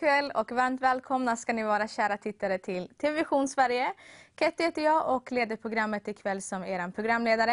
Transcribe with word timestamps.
god 0.00 0.08
kväll 0.08 0.30
och 0.30 0.52
varmt 0.52 0.80
välkomna 0.80 1.36
ska 1.36 1.52
ni 1.52 1.62
vara 1.62 1.88
kära 1.88 2.16
tittare 2.16 2.58
till 2.58 2.88
TV 2.88 3.24
Sverige. 3.48 3.92
Ketty 4.38 4.64
heter 4.64 4.82
jag 4.82 5.16
och 5.16 5.32
leder 5.32 5.56
programmet 5.56 6.08
ikväll 6.08 6.42
som 6.42 6.64
er 6.64 6.90
programledare. 6.90 7.52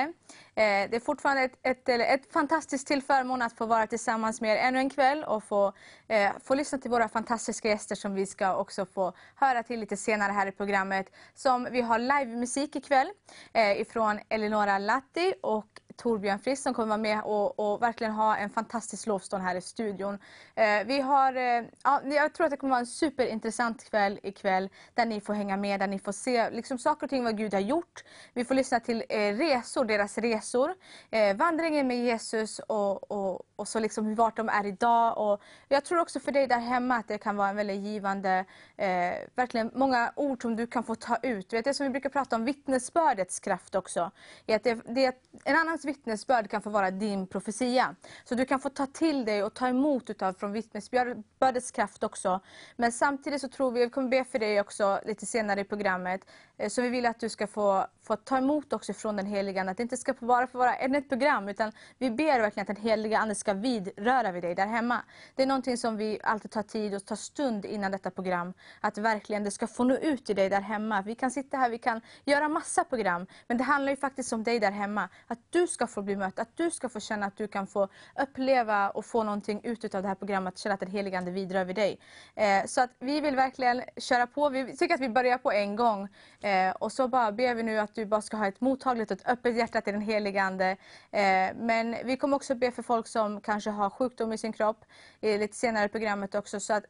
Eh, 0.55 0.89
det 0.89 0.95
är 0.95 0.99
fortfarande 0.99 1.43
ett, 1.43 1.57
ett, 1.63 1.89
ett 1.89 2.33
fantastiskt 2.33 2.87
tillförmån 2.87 3.41
att 3.41 3.57
få 3.57 3.65
vara 3.65 3.87
tillsammans 3.87 4.41
med 4.41 4.57
er 4.57 4.67
ännu 4.67 4.79
en 4.79 4.89
kväll 4.89 5.23
och 5.23 5.43
få, 5.43 5.73
eh, 6.07 6.31
få 6.43 6.55
lyssna 6.55 6.77
till 6.77 6.91
våra 6.91 7.09
fantastiska 7.09 7.69
gäster 7.69 7.95
som 7.95 8.15
vi 8.15 8.25
ska 8.25 8.55
också 8.55 8.85
få 8.85 9.13
höra 9.35 9.63
till 9.63 9.79
lite 9.79 9.97
senare 9.97 10.31
här 10.31 10.47
i 10.47 10.51
programmet. 10.51 11.11
Som 11.33 11.67
vi 11.71 11.81
har 11.81 11.99
livemusik 11.99 12.75
ikväll 12.75 13.11
eh, 13.53 13.81
ifrån 13.81 14.19
Eleonora 14.29 14.77
Latti 14.77 15.33
och 15.41 15.81
Torbjörn 15.95 16.39
Frisk 16.39 16.63
som 16.63 16.73
kommer 16.73 16.87
vara 16.87 16.97
med 16.97 17.21
och, 17.23 17.59
och 17.59 17.81
verkligen 17.81 18.13
ha 18.13 18.37
en 18.37 18.49
fantastisk 18.49 19.07
lovstånd 19.07 19.43
här 19.43 19.55
i 19.55 19.61
studion. 19.61 20.19
Eh, 20.57 20.85
vi 20.85 21.01
har, 21.01 21.35
eh, 21.35 21.63
ja, 21.83 22.01
jag 22.05 22.33
tror 22.33 22.45
att 22.45 22.51
det 22.51 22.57
kommer 22.57 22.71
vara 22.71 22.79
en 22.79 22.85
superintressant 22.85 23.89
kväll 23.89 24.19
ikväll 24.23 24.69
där 24.93 25.05
ni 25.05 25.21
får 25.21 25.33
hänga 25.33 25.57
med, 25.57 25.79
där 25.79 25.87
ni 25.87 25.99
får 25.99 26.11
se 26.11 26.49
liksom, 26.49 26.77
saker 26.77 27.05
och 27.05 27.09
ting 27.09 27.23
vad 27.23 27.37
Gud 27.37 27.53
har 27.53 27.61
gjort. 27.61 28.03
Vi 28.33 28.45
får 28.45 28.55
lyssna 28.55 28.79
till 28.79 29.03
eh, 29.09 29.33
resor, 29.33 29.85
deras 29.85 30.17
resor, 30.17 30.73
eh, 31.11 31.35
vandringen 31.35 31.87
med 31.87 31.97
Jesus 31.97 32.59
och, 32.59 33.11
och, 33.11 33.41
och 33.55 33.67
så 33.67 33.79
liksom 33.79 34.15
vart 34.15 34.37
de 34.37 34.49
är 34.49 34.65
idag. 34.65 35.17
Och 35.17 35.41
jag 35.67 35.85
tror 35.85 35.99
också 35.99 36.19
för 36.19 36.31
dig 36.31 36.47
där 36.47 36.59
hemma 36.59 36.95
att 36.95 37.07
det 37.07 37.17
kan 37.17 37.35
vara 37.35 37.49
en 37.49 37.55
väldigt 37.55 37.81
givande, 37.81 38.45
eh, 38.77 38.87
verkligen 39.35 39.71
många 39.73 40.13
ord 40.15 40.41
som 40.41 40.55
du 40.55 40.67
kan 40.67 40.83
få 40.83 40.95
ta 40.95 41.17
ut. 41.21 41.53
Vet, 41.53 41.65
det 41.65 41.73
som 41.73 41.83
vi 41.83 41.89
brukar 41.89 42.09
prata 42.09 42.35
om 42.35 42.45
vittnesbördets 42.45 43.39
kraft 43.39 43.75
också. 43.75 44.11
är 44.47 44.55
Att 44.55 44.63
det, 44.63 44.73
det, 44.95 45.15
en 45.43 45.55
annans 45.55 45.85
vittnesbörd 45.85 46.49
kan 46.49 46.61
få 46.61 46.69
vara 46.69 46.91
din 46.91 47.27
profetia. 47.27 47.95
Så 48.23 48.35
du 48.35 48.45
kan 48.45 48.59
få 48.59 48.69
ta 48.69 48.85
till 48.85 49.25
dig 49.25 49.43
och 49.43 49.53
ta 49.53 49.67
emot 49.67 50.09
utav 50.09 50.33
från 50.45 50.51
vittnesbördets 50.51 51.71
kraft 51.71 52.03
också. 52.03 52.39
Men 52.75 52.91
samtidigt 52.91 53.41
så 53.41 53.47
tror 53.47 53.71
vi, 53.71 53.83
vi 53.83 53.89
kommer 53.89 54.09
be 54.09 54.23
för 54.23 54.39
dig 54.39 54.61
också 54.61 54.99
lite 55.05 55.25
senare 55.25 55.61
i 55.61 55.63
programmet, 55.63 56.21
eh, 56.57 56.69
så 56.69 56.81
vi 56.81 56.89
vill 56.89 57.05
att 57.05 57.19
du 57.19 57.29
ska 57.29 57.47
få, 57.47 57.87
få 58.03 58.15
ta 58.15 58.37
emot 58.37 58.73
också 58.73 58.93
från 58.93 59.15
den 59.15 59.25
heliga 59.25 59.61
Ande. 59.61 59.71
Att 59.71 59.77
det 59.77 59.83
inte 59.83 59.97
ska 59.97 60.13
bara 60.13 60.47
få 60.47 60.57
vara 60.57 60.75
ett 60.75 61.09
program, 61.09 61.49
utan 61.49 61.71
vi 61.97 62.11
ber 62.11 62.39
verkligen 62.39 62.61
att 62.61 62.75
den 62.75 62.85
heliga 62.85 63.19
Ande 63.19 63.35
ska 63.35 63.53
vidröra 63.53 64.31
vid 64.31 64.43
dig 64.43 64.55
där 64.55 64.67
hemma. 64.67 65.01
Det 65.35 65.43
är 65.43 65.47
någonting 65.47 65.77
som 65.77 65.97
vi 65.97 66.19
alltid 66.23 66.51
tar 66.51 66.63
tid 66.63 66.95
och 66.95 67.05
tar 67.05 67.15
stund 67.15 67.65
innan 67.65 67.91
detta 67.91 68.11
program. 68.11 68.53
Att 68.81 68.97
verkligen 68.97 69.43
det 69.43 69.51
ska 69.51 69.67
få 69.67 69.83
nå 69.83 69.95
ut 69.95 70.25
till 70.25 70.35
dig 70.35 70.49
där 70.49 70.61
hemma. 70.61 71.01
Vi 71.01 71.15
kan 71.15 71.31
sitta 71.31 71.57
här, 71.57 71.69
vi 71.69 71.77
kan 71.77 72.01
göra 72.25 72.49
massa 72.49 72.83
program, 72.83 73.27
men 73.47 73.57
det 73.57 73.63
handlar 73.63 73.91
ju 73.91 73.97
faktiskt 73.97 74.33
om 74.33 74.43
dig 74.43 74.59
där 74.59 74.71
hemma. 74.71 75.09
Att 75.27 75.39
du 75.49 75.67
ska 75.67 75.87
få 75.87 76.01
bli 76.01 76.15
mött, 76.15 76.39
att 76.39 76.57
du 76.57 76.71
ska 76.71 76.89
få 76.89 76.99
känna 76.99 77.25
att 77.25 77.37
du 77.37 77.47
kan 77.47 77.67
få 77.67 77.87
uppleva 78.19 78.89
och 78.89 79.05
få 79.05 79.23
någonting 79.23 79.61
ut 79.63 79.95
av 79.95 80.01
det 80.01 80.07
här 80.07 80.15
programmet, 80.15 80.34
känna 80.55 80.73
att 80.73 80.79
den 80.79 80.91
helige 80.91 81.17
Ande 81.17 81.31
vidrör 81.31 81.65
vid 81.65 81.75
dig. 81.75 81.99
Eh, 82.35 82.65
så 82.65 82.81
att 82.81 82.89
vi 82.99 83.21
vill 83.21 83.35
verkligen 83.35 83.81
köra 83.97 84.27
på, 84.27 84.49
vi 84.49 84.77
tycker 84.77 84.95
att 84.95 85.01
vi 85.01 85.09
börjar 85.09 85.37
på 85.37 85.51
en 85.51 85.75
gång. 85.75 86.07
Eh, 86.41 86.71
och 86.71 86.91
så 86.91 87.07
bara 87.07 87.31
ber 87.31 87.55
vi 87.55 87.63
nu 87.63 87.79
att 87.79 87.95
du 87.95 88.05
bara 88.05 88.21
ska 88.21 88.37
ha 88.37 88.47
ett 88.47 88.61
mottagligt 88.61 89.11
och 89.11 89.17
ett 89.17 89.27
öppet 89.27 89.57
hjärta 89.57 89.81
till 89.81 89.93
den 89.93 90.01
helige 90.01 90.41
Ande. 90.41 90.77
Eh, 91.11 91.55
men 91.55 91.95
vi 92.03 92.17
kommer 92.17 92.35
också 92.35 92.55
be 92.55 92.71
för 92.71 92.83
folk 92.83 93.07
som 93.07 93.41
kanske 93.41 93.69
har 93.69 93.89
sjukdom 93.89 94.33
i 94.33 94.37
sin 94.37 94.53
kropp, 94.53 94.85
lite 95.21 95.55
senare 95.55 95.85
i 95.85 95.89
programmet 95.89 96.35
också. 96.35 96.59
Så 96.59 96.73
att 96.73 96.85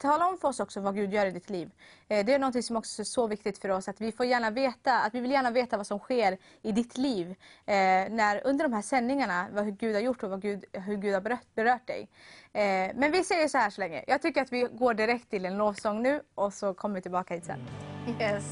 Tala 0.00 0.28
om 0.28 0.38
för 0.38 0.48
oss 0.48 0.60
också 0.60 0.80
vad 0.80 0.94
Gud 0.94 1.12
gör 1.12 1.26
i 1.26 1.30
ditt 1.30 1.50
liv. 1.50 1.70
Eh, 2.08 2.24
det 2.26 2.34
är 2.34 2.38
något 2.38 2.64
som 2.64 2.76
också 2.76 3.02
är 3.02 3.04
så 3.04 3.26
viktigt 3.26 3.58
för 3.58 3.68
oss 3.68 3.88
att 3.88 4.00
vi 4.00 4.12
får 4.12 4.26
gärna 4.26 4.50
veta, 4.50 5.00
att 5.00 5.14
vi 5.14 5.20
vill 5.20 5.30
gärna 5.30 5.50
veta 5.50 5.76
vad 5.76 5.86
som 5.86 5.98
sker 5.98 6.38
i 6.62 6.72
ditt 6.72 6.98
liv 6.98 7.30
eh, 7.66 7.74
när, 8.10 8.46
under 8.46 8.64
de 8.64 8.72
här 8.72 8.82
sändningarna, 8.82 9.46
vad 9.52 9.78
Gud 9.78 9.94
har 9.94 10.02
gjort 10.02 10.22
och 10.22 10.30
vad 10.30 10.42
Gud, 10.42 10.64
hur 10.72 10.96
Gud 10.96 11.14
har 11.14 11.20
berört, 11.20 11.54
berört 11.54 11.86
dig. 11.86 12.08
Eh, 12.52 12.94
men 12.94 13.12
vi 13.12 13.24
säger 13.24 13.48
så 13.48 13.58
här 13.58 13.70
så 13.70 13.80
länge. 13.80 14.04
Jag 14.06 14.22
tycker 14.22 14.42
att 14.42 14.52
vi 14.52 14.68
går 14.72 14.94
direkt 14.94 15.30
till 15.30 15.44
en 15.44 15.58
lovsång 15.58 16.02
nu 16.02 16.22
och 16.34 16.54
så 16.54 16.74
kommer 16.74 16.94
vi 16.94 17.02
tillbaka 17.02 17.34
hit 17.34 17.44
sen. 17.44 17.60
Yes. 18.20 18.44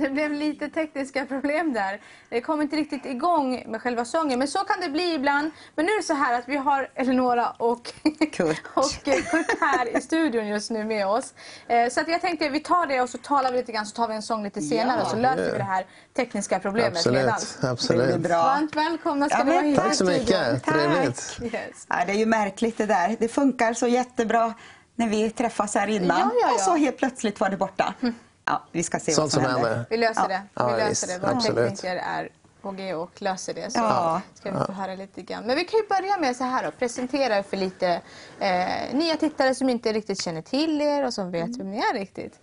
Det 0.00 0.10
blev 0.10 0.32
lite 0.32 0.68
tekniska 0.68 1.26
problem 1.26 1.72
där. 1.72 2.00
Det 2.28 2.40
kom 2.40 2.62
inte 2.62 2.76
riktigt 2.76 3.06
igång 3.06 3.64
med 3.66 3.82
själva 3.82 4.04
sången. 4.04 4.38
Men 4.38 4.48
så 4.48 4.58
kan 4.58 4.80
det 4.80 4.88
bli 4.88 5.14
ibland. 5.14 5.50
Men 5.74 5.86
nu 5.86 5.92
är 5.92 5.96
det 5.96 6.02
så 6.02 6.14
här 6.14 6.38
att 6.38 6.48
vi 6.48 6.56
har 6.56 6.90
Eleonora 6.94 7.50
och 7.50 7.92
Kurt, 8.32 8.62
och 8.74 9.04
Kurt 9.04 9.60
här 9.60 9.96
i 9.96 10.00
studion 10.00 10.46
just 10.48 10.70
nu 10.70 10.84
med 10.84 11.06
oss. 11.06 11.34
Eh, 11.68 11.88
så 11.88 12.00
att 12.00 12.08
jag 12.08 12.20
tänkte 12.20 12.48
vi 12.48 12.60
tar 12.60 12.86
det 12.86 13.00
och 13.00 13.10
så 13.10 13.18
talar 13.18 13.52
vi 13.52 13.58
lite 13.58 13.72
grann 13.72 13.86
så 13.86 13.96
tar 13.96 14.08
vi 14.08 14.14
en 14.14 14.22
sång 14.22 14.44
lite 14.44 14.60
senare 14.60 14.96
ja, 14.98 15.04
och 15.04 15.10
så 15.10 15.16
löser 15.16 15.52
vi 15.52 15.58
det 15.58 15.64
här 15.64 15.86
tekniska 16.16 16.58
problemet 16.60 16.92
absolut, 16.92 17.18
redan. 17.20 17.38
Absolut. 17.62 18.12
Det 18.12 18.18
bra. 18.18 18.42
Varmt 18.42 18.76
välkomna 18.76 19.28
ska 19.28 19.38
ja, 19.38 19.44
ni 19.44 19.52
vara 19.52 19.62
hit 19.62 19.76
Tack 19.76 19.94
så 19.94 20.04
mycket. 20.04 20.64
Trevligt. 20.64 21.40
Yes. 21.42 21.86
Ja, 21.88 21.96
det 22.06 22.12
är 22.12 22.16
ju 22.16 22.26
märkligt 22.26 22.78
det 22.78 22.86
där. 22.86 23.16
Det 23.18 23.28
funkar 23.28 23.74
så 23.74 23.86
jättebra 23.86 24.54
när 24.94 25.08
vi 25.08 25.30
träffas 25.30 25.74
här 25.74 25.86
innan 25.86 26.18
ja, 26.18 26.30
ja, 26.40 26.48
ja. 26.48 26.54
och 26.54 26.60
så 26.60 26.76
helt 26.76 26.96
plötsligt 26.96 27.40
var 27.40 27.50
det 27.50 27.56
borta. 27.56 27.94
Mm. 28.00 28.14
Ja, 28.44 28.62
vi 28.72 28.82
ska 28.82 28.98
se 28.98 29.12
Sånt 29.12 29.34
vad 29.34 29.42
som 29.42 29.52
händer. 29.52 29.86
Vi 29.90 29.96
löser 29.96 30.28
det. 30.28 30.42
Vi 30.54 30.88
löser 30.88 31.06
det. 31.06 31.18
Våra 31.18 31.40
tekniker 31.40 31.96
är 31.96 32.28
på 32.62 32.70
G 32.70 32.94
och 32.94 33.22
löser 33.22 33.54
det. 33.54 33.72
Så 33.72 33.78
ja. 33.78 34.20
ska 34.34 34.50
vi 34.50 34.64
få 34.66 34.72
höra 34.72 34.94
lite 34.94 35.22
grann. 35.22 35.44
Men 35.46 35.56
vi 35.56 35.64
kan 35.64 35.80
ju 35.80 35.86
börja 35.88 36.18
med 36.18 36.36
så 36.36 36.44
här 36.44 36.64
då, 36.64 36.70
presentera 36.70 37.36
er 37.36 37.42
för 37.42 37.56
lite 37.56 38.00
eh, 38.38 38.94
nya 38.94 39.16
tittare 39.16 39.54
som 39.54 39.68
inte 39.68 39.92
riktigt 39.92 40.22
känner 40.22 40.42
till 40.42 40.80
er 40.80 41.06
och 41.06 41.14
som 41.14 41.30
vet 41.30 41.46
mm. 41.46 41.58
vem 41.58 41.70
ni 41.70 41.78
är 41.78 41.94
riktigt. 41.94 42.34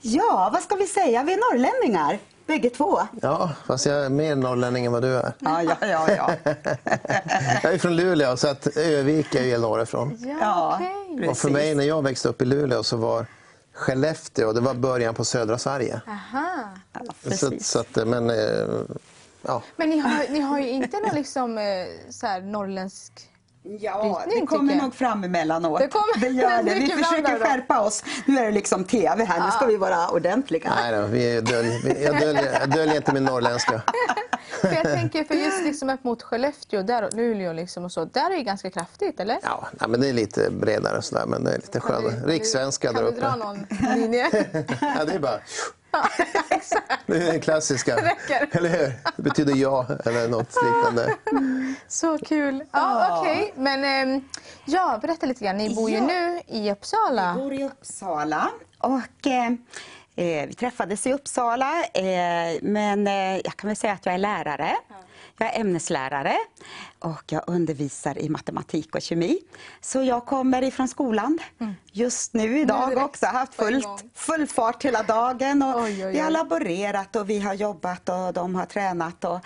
Ja, 0.00 0.50
vad 0.52 0.62
ska 0.62 0.74
vi 0.74 0.86
säga? 0.86 1.22
Vi 1.22 1.32
är 1.32 1.36
norrlänningar. 1.36 2.18
Bägge 2.46 2.70
två? 2.70 3.00
Ja, 3.22 3.50
fast 3.66 3.86
jag 3.86 4.04
är 4.04 4.08
mer 4.08 4.36
norrlänning 4.36 4.86
än 4.86 4.92
vad 4.92 5.02
du 5.02 5.16
är. 5.16 5.32
Ja, 5.38 5.62
ja, 5.62 5.76
ja, 5.80 6.10
ja. 6.10 6.30
jag 7.62 7.74
är 7.74 7.78
från 7.78 7.96
Luleå, 7.96 8.36
så 8.36 8.48
att 8.48 8.76
Övik 8.76 9.34
är 9.34 9.44
jag 9.44 9.60
norrifrån. 9.60 10.36
Ja, 10.40 10.76
okay. 10.76 11.28
Och 11.28 11.38
för 11.38 11.50
mig, 11.50 11.74
när 11.74 11.84
jag 11.84 12.02
växte 12.02 12.28
upp 12.28 12.42
i 12.42 12.44
Luleå, 12.44 12.82
så 12.82 12.96
var 12.96 13.26
Skellefteå, 13.76 14.52
det 14.52 14.60
var 14.60 14.74
början 14.74 15.14
på 15.14 15.24
södra 15.24 15.58
Sverige. 15.58 16.00
Aha. 16.06 16.68
Ja, 16.92 17.30
så, 17.36 17.52
så 17.60 17.80
att, 17.80 18.06
men, 18.06 18.30
eh, 18.30 18.66
ja. 19.42 19.62
men 19.76 19.90
ni 19.90 19.98
har, 19.98 20.32
ni 20.32 20.40
har 20.40 20.58
ju 20.58 20.68
inte 20.68 21.00
någon 21.00 21.14
liksom, 21.14 21.58
eh, 21.58 21.64
så 22.10 22.26
här, 22.26 22.40
norrländsk 22.40 23.30
Ja, 23.68 24.22
det 24.28 24.46
kommer 24.46 24.74
nog 24.74 24.94
fram 24.94 25.24
emellanåt. 25.24 25.80
Det, 25.80 25.88
kommer, 25.88 26.20
det 26.20 26.28
gör 26.28 26.62
det. 26.62 26.74
Vi 26.80 26.88
försöker 26.88 27.38
skärpa 27.38 27.80
oss. 27.80 28.04
Nu 28.26 28.38
är 28.38 28.44
det 28.44 28.50
liksom 28.50 28.84
TV 28.84 29.24
här, 29.24 29.44
nu 29.44 29.50
ska 29.50 29.66
vi 29.66 29.76
vara 29.76 30.08
ordentliga. 30.08 30.72
Nej 30.76 30.92
då, 30.92 31.06
vi 31.06 31.40
dölj, 31.40 32.02
jag, 32.02 32.20
döljer, 32.20 32.58
jag 32.60 32.70
döljer 32.70 32.96
inte 32.96 33.12
min 33.12 33.24
norrländska. 33.24 33.82
för 34.60 34.72
jag 34.72 34.82
tänker, 34.82 35.24
för 35.24 35.34
just 35.34 35.64
liksom 35.64 35.90
upp 35.90 36.04
mot 36.04 36.22
Skellefteå 36.22 36.82
där, 36.82 37.02
och 37.02 37.14
Luleå 37.14 37.52
liksom 37.52 37.84
och 37.84 37.92
så, 37.92 38.04
där 38.04 38.30
är 38.30 38.36
det 38.36 38.42
ganska 38.42 38.70
kraftigt, 38.70 39.20
eller? 39.20 39.38
Ja, 39.42 39.68
ja 39.80 39.88
men 39.88 40.00
det 40.00 40.08
är 40.08 40.12
lite 40.12 40.50
bredare 40.50 41.02
sådär, 41.02 41.26
men 41.26 41.44
det 41.44 41.50
är 41.50 41.56
lite 41.56 41.80
skönare. 41.80 42.14
Rikssvenska 42.26 42.92
där 42.92 43.02
uppe. 43.02 43.20
Kan 43.20 43.38
du 43.38 43.44
dra 43.44 43.46
någon 43.46 43.66
linje? 43.94 44.30
ja, 44.80 45.04
det 45.04 45.12
är 45.12 45.18
bara... 45.18 45.40
Det 47.06 47.16
är 47.16 47.32
den 47.32 47.40
klassiska. 47.40 47.96
Eller 48.50 48.68
hur? 48.68 48.92
Det 49.16 49.22
betyder 49.22 49.54
ja 49.54 49.86
eller 50.04 50.28
något 50.28 50.56
liknande. 50.62 51.14
Så 51.88 52.18
kul. 52.18 52.64
Ja, 52.72 53.18
Okej, 53.20 53.52
okay. 53.52 53.62
men 53.62 53.84
ehm, 53.84 54.24
ja, 54.64 54.98
berätta 55.02 55.26
lite 55.26 55.44
grann. 55.44 55.56
Ni 55.56 55.74
bor 55.74 55.90
ju 55.90 55.96
ja. 55.96 56.06
nu 56.06 56.40
i 56.46 56.72
Uppsala. 56.72 57.34
Vi 57.34 57.42
bor 57.42 57.52
i 57.52 57.64
Uppsala. 57.64 58.50
Och, 58.78 59.26
eh, 59.26 59.46
eh, 60.16 60.46
vi 60.46 60.54
träffades 60.54 61.06
i 61.06 61.12
Uppsala, 61.12 61.84
eh, 61.94 62.58
men 62.62 63.06
eh, 63.06 63.36
jag 63.36 63.56
kan 63.56 63.68
väl 63.68 63.76
säga 63.76 63.92
att 63.92 64.06
jag 64.06 64.14
är 64.14 64.18
lärare. 64.18 64.76
Jag 65.38 65.54
är 65.54 65.60
ämneslärare 65.60 66.36
och 66.98 67.22
jag 67.26 67.42
undervisar 67.46 68.18
i 68.18 68.28
matematik 68.28 68.94
och 68.94 69.02
kemi. 69.02 69.38
Så 69.80 70.02
jag 70.02 70.26
kommer 70.26 70.62
ifrån 70.62 70.88
skolan 70.88 71.38
mm. 71.60 71.74
just 71.92 72.34
nu 72.34 72.58
idag 72.58 72.88
nu 72.88 73.02
också. 73.02 73.26
haft 73.26 73.54
fullt, 73.54 74.04
full 74.14 74.46
fart 74.46 74.84
hela 74.84 75.02
dagen. 75.02 75.62
Och 75.62 75.80
oj, 75.80 75.82
oj, 75.82 76.06
oj. 76.06 76.12
Vi 76.12 76.18
har 76.18 76.30
laborerat 76.30 77.16
och 77.16 77.30
vi 77.30 77.40
har 77.40 77.54
jobbat 77.54 78.08
och 78.08 78.32
de 78.32 78.54
har 78.54 78.66
tränat. 78.66 79.24
Och, 79.24 79.40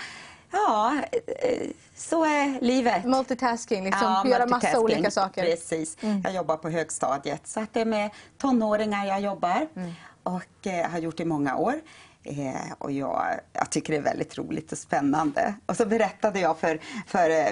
ja, 0.51 0.95
eh, 1.13 1.69
så 1.97 2.25
är 2.25 2.61
livet. 2.61 3.05
Multitasking, 3.05 3.85
liksom, 3.85 4.21
ja, 4.25 4.31
göra 4.31 4.47
massa 4.47 4.81
olika 4.81 5.11
saker. 5.11 5.45
Precis. 5.45 5.97
Mm. 6.01 6.21
Jag 6.25 6.35
jobbar 6.35 6.57
på 6.57 6.69
högstadiet 6.69 7.47
så 7.47 7.61
att 7.61 7.75
det 7.75 7.81
är 7.81 7.85
med 7.85 8.11
tonåringar 8.39 9.07
jag 9.07 9.21
jobbar. 9.21 9.69
Mm. 9.77 9.93
Och 10.23 10.67
eh, 10.67 10.91
har 10.91 10.99
gjort 10.99 11.21
i 11.21 11.25
många 11.25 11.57
år. 11.57 11.81
Eh, 12.25 12.73
och 12.79 12.93
jag, 12.93 13.41
jag, 13.53 13.71
tycker 13.71 13.93
det 13.93 13.99
är 13.99 14.03
väldigt 14.03 14.39
roligt 14.39 14.73
och 14.73 14.79
spännande. 14.79 15.55
Och 15.67 15.77
så 15.77 15.87
berättade 15.87 16.41
jag 16.41 16.59
för, 16.59 16.81
för, 17.07 17.31
eh, 17.31 17.47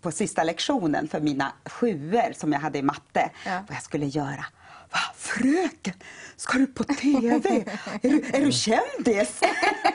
på 0.00 0.10
sista 0.10 0.44
lektionen 0.44 1.08
för 1.08 1.20
mina 1.20 1.52
sjuor 1.64 2.32
som 2.32 2.52
jag 2.52 2.60
hade 2.60 2.78
i 2.78 2.82
matte 2.82 3.30
ja. 3.46 3.64
vad 3.68 3.76
jag 3.76 3.82
skulle 3.82 4.06
göra. 4.06 4.44
Va, 4.92 4.98
fröken, 5.16 5.94
ska 6.36 6.58
du 6.58 6.66
på 6.66 6.84
TV? 6.84 7.64
är, 8.02 8.08
du, 8.08 8.24
är 8.32 8.40
du 8.44 8.52
kändis? 8.52 9.40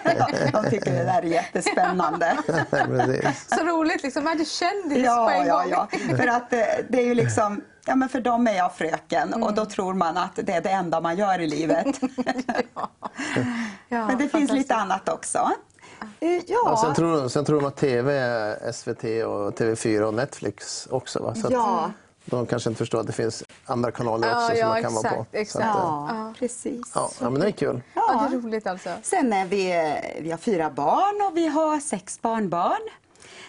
De 0.51 0.69
tycker 0.69 0.91
det 0.91 1.03
där 1.03 1.21
är 1.21 1.23
jättespännande. 1.23 2.37
Så 3.47 3.63
roligt, 3.63 4.03
liksom. 4.03 4.27
är 4.27 4.35
du 4.35 4.45
kändis 4.45 5.05
ja, 5.05 5.25
på 5.25 5.41
en 5.41 5.49
gång? 5.49 5.69
Ja, 5.69 5.87
ja. 5.91 6.15
För 6.17 6.27
att 6.27 6.53
eh, 6.53 6.59
det 6.89 6.97
är 6.97 7.05
ju 7.05 7.15
liksom 7.15 7.61
Ja, 7.85 7.95
men 7.95 8.09
för 8.09 8.21
dem 8.21 8.47
är 8.47 8.53
jag 8.53 8.75
fröken 8.75 9.27
mm. 9.27 9.43
och 9.43 9.53
då 9.53 9.65
tror 9.65 9.93
man 9.93 10.17
att 10.17 10.35
det 10.35 10.53
är 10.53 10.61
det 10.61 10.69
enda 10.69 11.01
man 11.01 11.17
gör 11.17 11.39
i 11.39 11.47
livet. 11.47 11.85
ja. 12.73 12.89
Ja, 13.89 14.07
men 14.07 14.17
det 14.17 14.29
finns 14.29 14.51
lite 14.51 14.75
annat 14.75 15.09
också. 15.09 15.51
Ja. 16.19 16.41
ja 16.47 16.81
sen, 16.81 16.95
tror, 16.95 17.27
sen 17.27 17.45
tror 17.45 17.61
de 17.61 17.67
att 17.67 17.75
TV 17.75 18.13
är 18.13 18.71
SVT 18.71 19.03
och 19.03 19.59
TV4 19.59 20.01
och 20.01 20.13
Netflix 20.13 20.87
också. 20.91 21.23
Va? 21.23 21.35
Så 21.35 21.47
ja. 21.51 21.91
De 22.25 22.45
kanske 22.45 22.69
inte 22.69 22.77
förstår 22.77 22.99
att 22.99 23.07
det 23.07 23.13
finns 23.13 23.43
andra 23.65 23.91
kanaler 23.91 24.35
också 24.35 24.55
ja, 24.55 24.61
som 24.61 24.69
man 24.69 24.81
kan 24.83 24.93
vara 24.93 25.07
exakt, 25.07 25.31
på. 25.31 25.37
exakt. 25.37 25.65
att, 25.65 25.75
eh, 25.75 26.15
Ja, 26.17 26.33
precis. 26.39 26.91
ja, 26.95 27.09
men 27.19 27.33
det 27.33 27.47
är 27.47 27.51
kul. 27.51 27.81
Ja, 27.93 28.27
det 28.29 28.35
är 28.35 28.41
roligt 28.41 28.67
alltså. 28.67 28.89
Sen 29.01 29.33
är 29.33 29.45
vi, 29.45 29.95
vi 30.21 30.31
har 30.31 30.37
fyra 30.37 30.69
barn 30.69 31.27
och 31.27 31.37
vi 31.37 31.47
har 31.47 31.79
sex 31.79 32.21
barnbarn. 32.21 32.89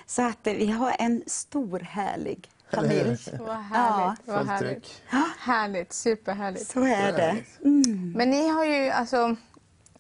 Så 0.07 0.23
att 0.23 0.47
eh, 0.47 0.55
vi 0.55 0.67
har 0.67 0.97
en 0.99 1.23
stor 1.27 1.79
härlig 1.79 2.51
familj. 2.75 3.19
Vad 3.38 3.56
härligt. 3.56 4.21
Vad 4.25 4.37
Fullt 4.37 4.50
härligt. 4.50 5.03
Härligt, 5.38 5.93
superhärligt. 5.93 6.67
Så 6.67 6.81
är 6.81 7.12
det. 7.12 7.37
Men 8.15 8.31
ni 8.31 8.49
har 8.49 8.65
ju 8.65 8.91
alltså 8.91 9.37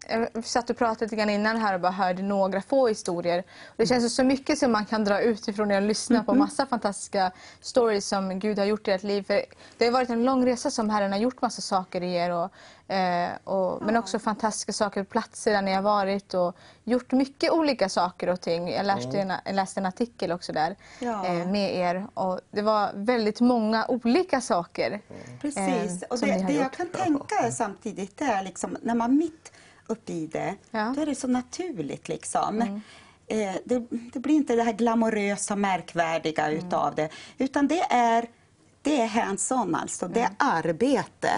jag 0.08 0.44
satt 0.44 0.70
och 0.70 0.76
pratade 0.76 1.04
lite 1.04 1.16
grann 1.16 1.30
innan 1.30 1.56
här 1.56 1.74
och 1.74 1.80
bara 1.80 1.92
hörde 1.92 2.22
några 2.22 2.62
få 2.62 2.88
historier. 2.88 3.44
Det 3.76 3.86
känns 3.86 4.14
så 4.14 4.24
mycket 4.24 4.58
som 4.58 4.72
man 4.72 4.86
kan 4.86 5.04
dra 5.04 5.20
ut 5.20 5.48
ifrån 5.48 5.68
när 5.68 5.74
jag 5.74 5.84
lyssnar 5.84 6.22
på 6.22 6.34
massa 6.34 6.66
fantastiska 6.66 7.30
stories 7.60 8.08
som 8.08 8.38
Gud 8.38 8.58
har 8.58 8.66
gjort 8.66 8.88
i 8.88 8.90
ert 8.90 9.02
liv. 9.02 9.22
För 9.22 9.44
det 9.78 9.84
har 9.84 9.92
varit 9.92 10.10
en 10.10 10.24
lång 10.24 10.46
resa 10.46 10.70
som 10.70 10.90
Herren 10.90 11.12
har 11.12 11.18
gjort 11.18 11.42
massa 11.42 11.62
saker 11.62 12.02
i 12.02 12.14
er. 12.14 12.30
Och, 12.30 12.50
eh, 12.94 13.30
och, 13.44 13.82
men 13.86 13.96
också 13.96 14.18
fantastiska 14.18 14.72
saker 14.72 15.02
på 15.04 15.10
platser 15.10 15.52
där 15.52 15.62
ni 15.62 15.72
har 15.72 15.82
varit 15.82 16.34
och 16.34 16.56
gjort 16.84 17.12
mycket 17.12 17.50
olika 17.52 17.88
saker 17.88 18.28
och 18.28 18.40
ting. 18.40 18.68
Jag 18.70 18.86
läste, 18.86 19.18
en, 19.20 19.32
jag 19.44 19.54
läste 19.54 19.80
en 19.80 19.86
artikel 19.86 20.32
också 20.32 20.52
där 20.52 20.76
Ja. 20.98 21.26
eh, 21.26 21.46
med 21.46 21.74
er 21.76 22.06
och 22.14 22.40
det 22.50 22.62
var 22.62 22.90
väldigt 22.94 23.40
många 23.40 23.86
olika 23.88 24.40
saker. 24.40 25.00
Precis. 25.40 26.02
eh, 26.02 26.08
Och 26.10 26.18
som 26.18 26.28
det, 26.28 26.44
det 26.46 26.52
jag 26.52 26.72
kan 26.72 26.88
tänka 26.88 27.50
samtidigt, 27.52 28.20
är 28.20 28.42
liksom, 28.42 28.76
när 28.82 28.94
man 28.94 29.16
mitt 29.16 29.52
uppe 29.86 30.12
i 30.12 30.26
det, 30.26 30.54
Ja. 30.70 30.78
Mm. 30.80 30.94
då 30.94 31.00
är 31.02 31.06
det 31.06 31.14
så 31.14 31.28
naturligt. 31.28 32.08
Liksom. 32.08 32.62
Eh, 33.26 33.54
det, 33.64 33.86
det 33.90 34.18
blir 34.20 34.34
inte 34.34 34.56
det 34.56 34.62
här 34.62 34.72
glamorösa, 34.72 35.56
märkvärdiga 35.56 36.46
Mm. 36.50 36.66
utav 36.66 36.94
det, 36.94 37.08
utan 37.38 37.68
det 37.68 37.80
är, 37.90 38.26
det 38.82 39.00
är 39.00 39.06
hands-on, 39.08 39.74
alltså. 39.74 40.08
Det 40.08 40.20
är 40.20 40.24
Mm. 40.26 40.36
arbete. 40.38 41.30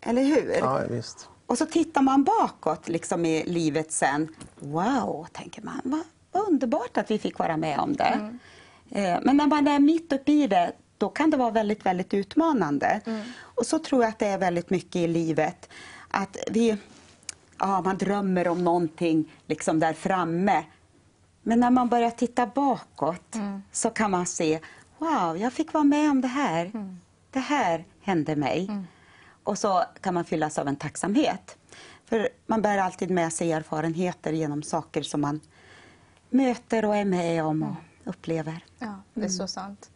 Eller 0.00 0.22
hur? 0.24 0.56
Ja, 0.60 0.80
visst. 0.90 1.28
Och 1.46 1.58
så 1.58 1.66
tittar 1.66 2.02
man 2.02 2.24
bakåt 2.24 2.88
liksom 2.88 3.24
i 3.26 3.44
livet 3.44 3.92
sen. 3.92 4.28
Wow, 4.58 5.26
tänker 5.32 5.62
man. 5.62 5.80
Vad, 5.84 6.00
vad 6.32 6.48
underbart 6.48 6.96
att 6.96 7.10
vi 7.10 7.18
fick 7.18 7.38
vara 7.38 7.56
med 7.56 7.78
om 7.78 7.92
det. 7.96 8.38
Eh, 8.90 9.18
Men 9.22 9.36
när 9.36 9.46
man 9.46 9.68
är 9.68 9.78
mitt 9.78 10.12
uppe 10.12 10.32
i 10.32 10.46
det, 10.46 10.72
då 10.98 11.08
kan 11.08 11.30
det 11.30 11.36
vara 11.36 11.50
väldigt, 11.50 11.86
väldigt 11.86 12.14
utmanande. 12.14 13.00
Och 13.40 13.66
så 13.66 13.78
tror 13.78 14.02
jag 14.02 14.08
att 14.08 14.18
det 14.18 14.26
är 14.26 14.38
väldigt 14.38 14.70
mycket 14.70 14.96
i 14.96 15.06
livet. 15.06 15.68
Att 16.08 16.36
vi, 16.50 16.76
ja, 17.58 17.80
man 17.80 17.98
drömmer 17.98 18.48
om 18.48 18.64
någonting 18.64 19.32
liksom 19.46 19.80
där 19.80 19.92
framme. 19.92 20.64
Men 21.42 21.60
när 21.60 21.70
man 21.70 21.88
börjar 21.88 22.10
titta 22.10 22.46
bakåt 22.46 23.36
så 23.72 23.90
kan 23.90 24.10
man 24.10 24.26
se, 24.26 24.60
wow, 24.98 25.36
jag 25.36 25.52
fick 25.52 25.72
vara 25.72 25.84
med 25.84 26.10
om 26.10 26.20
det 26.20 26.28
här. 26.28 26.70
Det 27.30 27.38
här 27.38 27.84
hände 28.02 28.36
mig. 28.36 28.70
Och 29.42 29.58
så 29.58 29.84
kan 30.00 30.14
man 30.14 30.24
fyllas 30.24 30.58
av 30.58 30.68
en 30.68 30.76
tacksamhet. 30.76 31.56
För 32.04 32.28
man 32.46 32.62
bär 32.62 32.78
alltid 32.78 33.10
med 33.10 33.32
sig 33.32 33.52
erfarenheter 33.52 34.32
genom 34.32 34.62
saker 34.62 35.02
som 35.02 35.20
man 35.20 35.40
möter 36.30 36.84
och 36.84 36.96
är 36.96 37.04
med 37.04 37.44
om 37.44 37.62
och 37.62 37.74
upplever. 38.08 38.64
Ja, 38.78 39.02
det 39.14 39.24
är 39.24 39.28
så 39.28 39.46
sant. 39.46 39.90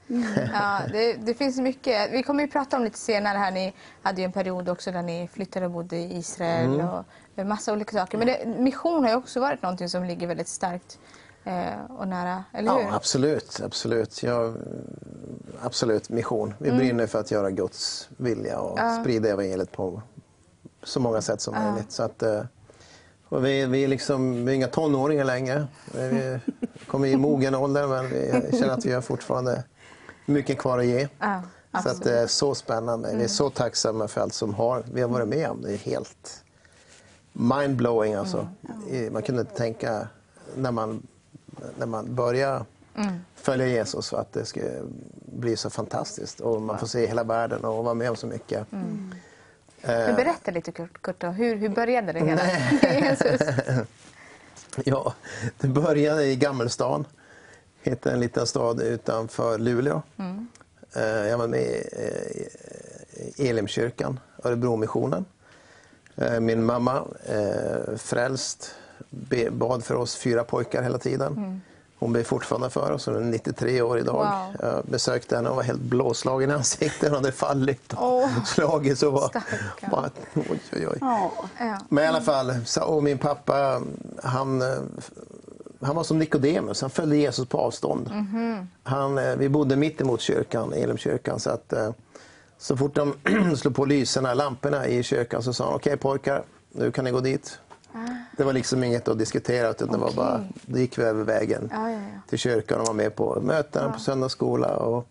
Ja, 0.53 0.81
det, 0.93 1.13
det 1.13 1.35
finns 1.35 1.59
mycket. 1.59 2.13
Vi 2.13 2.23
kommer 2.23 2.43
ju 2.43 2.49
prata 2.49 2.77
om 2.77 2.85
lite 2.85 2.99
senare 2.99 3.39
här. 3.39 3.51
Ni 3.51 3.73
hade 4.03 4.21
ju 4.21 4.25
en 4.25 4.33
period 4.33 4.69
också 4.69 4.93
där 4.93 5.03
ni 5.03 5.29
flyttade 5.33 5.67
och 5.67 5.73
bodde 5.73 5.97
i 5.97 6.19
Israel 6.19 6.81
och 6.81 7.05
en 7.37 7.49
massa 7.49 7.73
olika 7.73 7.93
saker. 7.93 8.19
Men 8.19 8.27
det, 8.27 8.47
mission 8.47 9.03
har 9.03 9.11
ju 9.11 9.17
också 9.17 9.41
varit 9.41 9.63
någonting 9.63 9.89
som 9.89 10.05
ligger 10.05 10.27
väldigt 10.27 10.49
starkt 10.49 10.99
eh, 11.45 11.91
och 11.99 12.09
nära, 12.09 12.45
eller 12.53 12.73
hur? 12.73 12.81
Ja, 12.81 12.95
absolut. 12.95 13.61
absolut. 13.65 14.23
Jag, 14.23 14.55
absolut, 15.61 16.09
mission. 16.09 16.55
Vi 16.59 16.71
brinner 16.71 17.07
för 17.07 17.21
att 17.21 17.31
göra 17.31 17.51
Guds 17.51 18.09
vilja 18.17 18.61
och 18.61 18.79
sprida 19.01 19.29
evangeliet 19.29 19.73
på 19.73 20.03
så 20.83 21.01
många 21.01 21.21
sätt 21.21 21.41
som 21.41 21.55
möjligt. 21.55 21.93
Så 21.93 22.03
att, 22.03 22.23
eh, 22.23 22.43
vi, 23.31 23.67
vi, 23.67 23.85
är 23.85 23.89
liksom, 23.89 24.45
vi 24.45 24.53
är 24.53 24.57
inga 24.57 24.67
tonåringar 24.67 25.25
längre. 25.25 25.67
Vi 25.93 26.41
kommer 26.87 27.09
i 27.09 27.17
mogen 27.17 27.55
ålder 27.55 27.87
men 27.87 28.11
vi 28.11 28.59
känner 28.59 28.75
att 28.75 28.87
vi 28.87 28.93
har 28.93 29.01
fortfarande 29.01 29.65
mycket 30.27 30.59
kvar 30.59 30.79
att 30.79 30.87
ge. 30.87 31.09
Ja, 31.19 31.43
så 31.83 31.89
att 31.89 32.03
det 32.03 32.19
är 32.19 32.27
så 32.27 32.55
spännande. 32.55 33.17
Vi 33.17 33.25
är 33.25 33.29
så 33.29 33.51
tacksamma 33.51 34.09
för 34.09 34.21
allt 34.21 34.35
som 34.35 34.55
har, 34.55 34.85
vi 34.93 35.01
har 35.01 35.09
varit 35.09 35.29
med 35.29 35.51
om. 35.51 35.63
Det 35.63 35.73
är 35.73 35.77
helt 35.77 36.42
mindblowing 37.33 38.15
alltså. 38.15 38.49
I- 38.91 39.11
Man 39.11 39.23
kunde 39.23 39.41
inte 39.41 39.55
tänka 39.57 40.09
när 40.57 40.71
man, 40.71 41.07
när 41.79 41.87
man 41.87 42.15
börjar 42.15 42.65
följa 43.35 43.67
Jesus 43.67 44.13
att 44.13 44.33
det 44.33 44.45
ska 44.45 44.61
bli 45.33 45.57
så 45.57 45.71
fantastiskt. 45.71 46.41
Och 46.41 46.63
man 46.63 46.79
får 46.79 46.87
se 46.87 47.07
hela 47.07 47.25
världen 47.25 47.65
och 47.65 47.85
vara 47.85 47.95
med 47.95 48.11
om 48.11 48.17
så 48.17 48.27
mycket. 48.27 48.67
Men 49.85 50.17
berätta 50.17 50.51
lite 50.51 50.73
Kurt 50.73 51.21
då. 51.21 51.27
hur, 51.27 51.57
hur 51.57 51.69
började 51.69 52.13
det 52.13 52.19
hela? 52.21 52.43
Ja, 54.85 55.15
det 55.61 55.69
började 55.69 56.25
i 56.25 56.37
Gammelstan. 56.37 57.05
Heter 57.83 58.13
en 58.13 58.21
liten 58.21 58.47
stad 58.47 58.81
utanför 58.81 59.59
Luleå. 59.59 60.03
Eh, 60.97 61.03
Jag 61.03 61.39
var 61.39 61.47
med 61.49 61.61
i 61.61 61.85
eh, 63.39 63.49
Elimkyrkan, 63.49 64.21
Örebromissionen. 64.45 65.19
Eh, 65.21 65.25
Min 66.41 66.65
mamma, 66.65 67.03
eh, 67.25 67.97
frälst, 67.97 68.75
bad 69.51 69.85
för 69.85 69.95
oss 69.95 70.17
fyra 70.17 70.45
pojkar 70.45 70.83
hela 70.83 70.99
tiden. 70.99 71.61
Hon 72.03 72.13
ber 72.13 72.23
fortfarande 72.23 72.71
för 72.71 72.93
oss, 72.93 73.07
hon 73.07 73.17
är 73.17 73.21
93 73.21 73.83
år 73.83 73.99
idag. 73.99 74.15
Wow. 74.15 74.57
Jag 74.61 74.85
besökte 74.85 75.37
henne 75.37 75.49
och 75.49 75.57
var 75.57 75.63
helt 75.63 75.81
blåslagen 75.81 76.51
i 76.51 76.53
ansiktet. 76.53 77.09
Hon 77.09 77.17
hade 77.17 77.33
fallit 77.33 77.93
och 77.93 78.15
Åh. 78.15 78.45
slagit. 78.45 78.99
Så 78.99 79.11
var, 79.11 79.31
bara, 79.91 80.11
oj, 80.35 80.61
oj, 80.73 80.87
oj. 80.89 80.99
Ja. 81.01 81.33
Ja. 81.59 81.79
Men 81.89 82.05
i 82.05 82.07
alla 82.07 82.21
fall, 82.21 82.53
och 82.83 83.03
min 83.03 83.19
pappa 83.19 83.83
han, 84.23 84.63
eh, 84.63 84.69
han 85.81 85.97
var 85.97 86.05
som 86.05 86.19
Nikodemus, 86.19 86.81
han 86.81 86.91
följde 86.91 87.17
Jesus 87.17 87.49
på 87.49 87.59
avstånd. 87.59 88.11
Han, 88.83 89.19
eh, 89.19 89.37
vi 89.37 89.49
bodde 89.49 89.77
mitt 89.77 90.01
emot 90.01 90.21
kyrkan, 90.21 90.73
Elimkyrkan, 90.73 91.41
så 91.41 91.51
att 91.51 91.73
eh, 91.73 91.91
så 92.63 92.77
fort 92.77 92.95
de 92.95 93.15
slog 93.57 93.75
på 93.75 93.85
lyserna, 93.85 94.35
lamporna 94.35 94.87
i 94.87 95.03
kyrkan 95.03 95.43
så 95.43 95.53
sa 95.53 95.65
han 95.65 95.75
okej 95.75 95.97
pojkar, 95.97 96.43
nu 96.73 96.91
kan 96.91 97.05
ni 97.05 97.11
gå 97.11 97.21
dit. 97.21 97.59
Det 98.37 98.45
var 98.45 98.53
liksom 98.53 98.85
inget 98.85 99.09
att 99.09 99.19
diskutera 99.19 99.71
utan 99.71 99.89
det 99.89 99.99
var 99.99 100.13
bara, 100.13 100.45
då 100.63 100.79
gick 100.79 100.99
vi 100.99 101.03
över 101.03 101.25
vägen 101.25 101.69
Ja, 101.73 101.91
ja, 101.91 101.97
ja. 101.97 102.21
till 102.29 102.39
kyrkan 102.39 102.81
och 102.81 102.87
var 102.87 102.95
med 102.95 103.17
på 103.17 103.41
möten 103.41 103.93
på 103.93 103.99
söndagsskola 104.01 104.77
och 104.77 105.07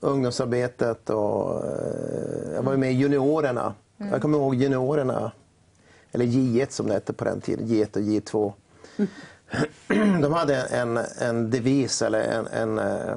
ungdomsarbetet 0.00 1.10
och 1.10 1.64
eh, 1.64 2.52
jag 2.54 2.62
var 2.62 2.76
med 2.76 2.92
i 2.92 2.94
juniorerna. 2.94 3.74
Jag 3.96 4.22
kommer 4.22 4.38
ihåg 4.38 4.54
juniorerna, 4.54 5.32
eller 6.12 6.24
J1 6.24 6.70
som 6.70 6.86
det 6.86 6.92
hette 6.94 7.12
på 7.12 7.24
den 7.24 7.40
tiden, 7.40 7.66
J1 7.66 7.96
och 7.96 8.02
J2. 8.02 8.52
De 10.22 10.32
hade 10.32 10.56
en, 10.62 10.96
en 11.18 11.50
devis 11.50 12.02
eller 12.02 12.20
en, 12.20 12.46
en, 12.46 12.78
eh, 12.78 13.16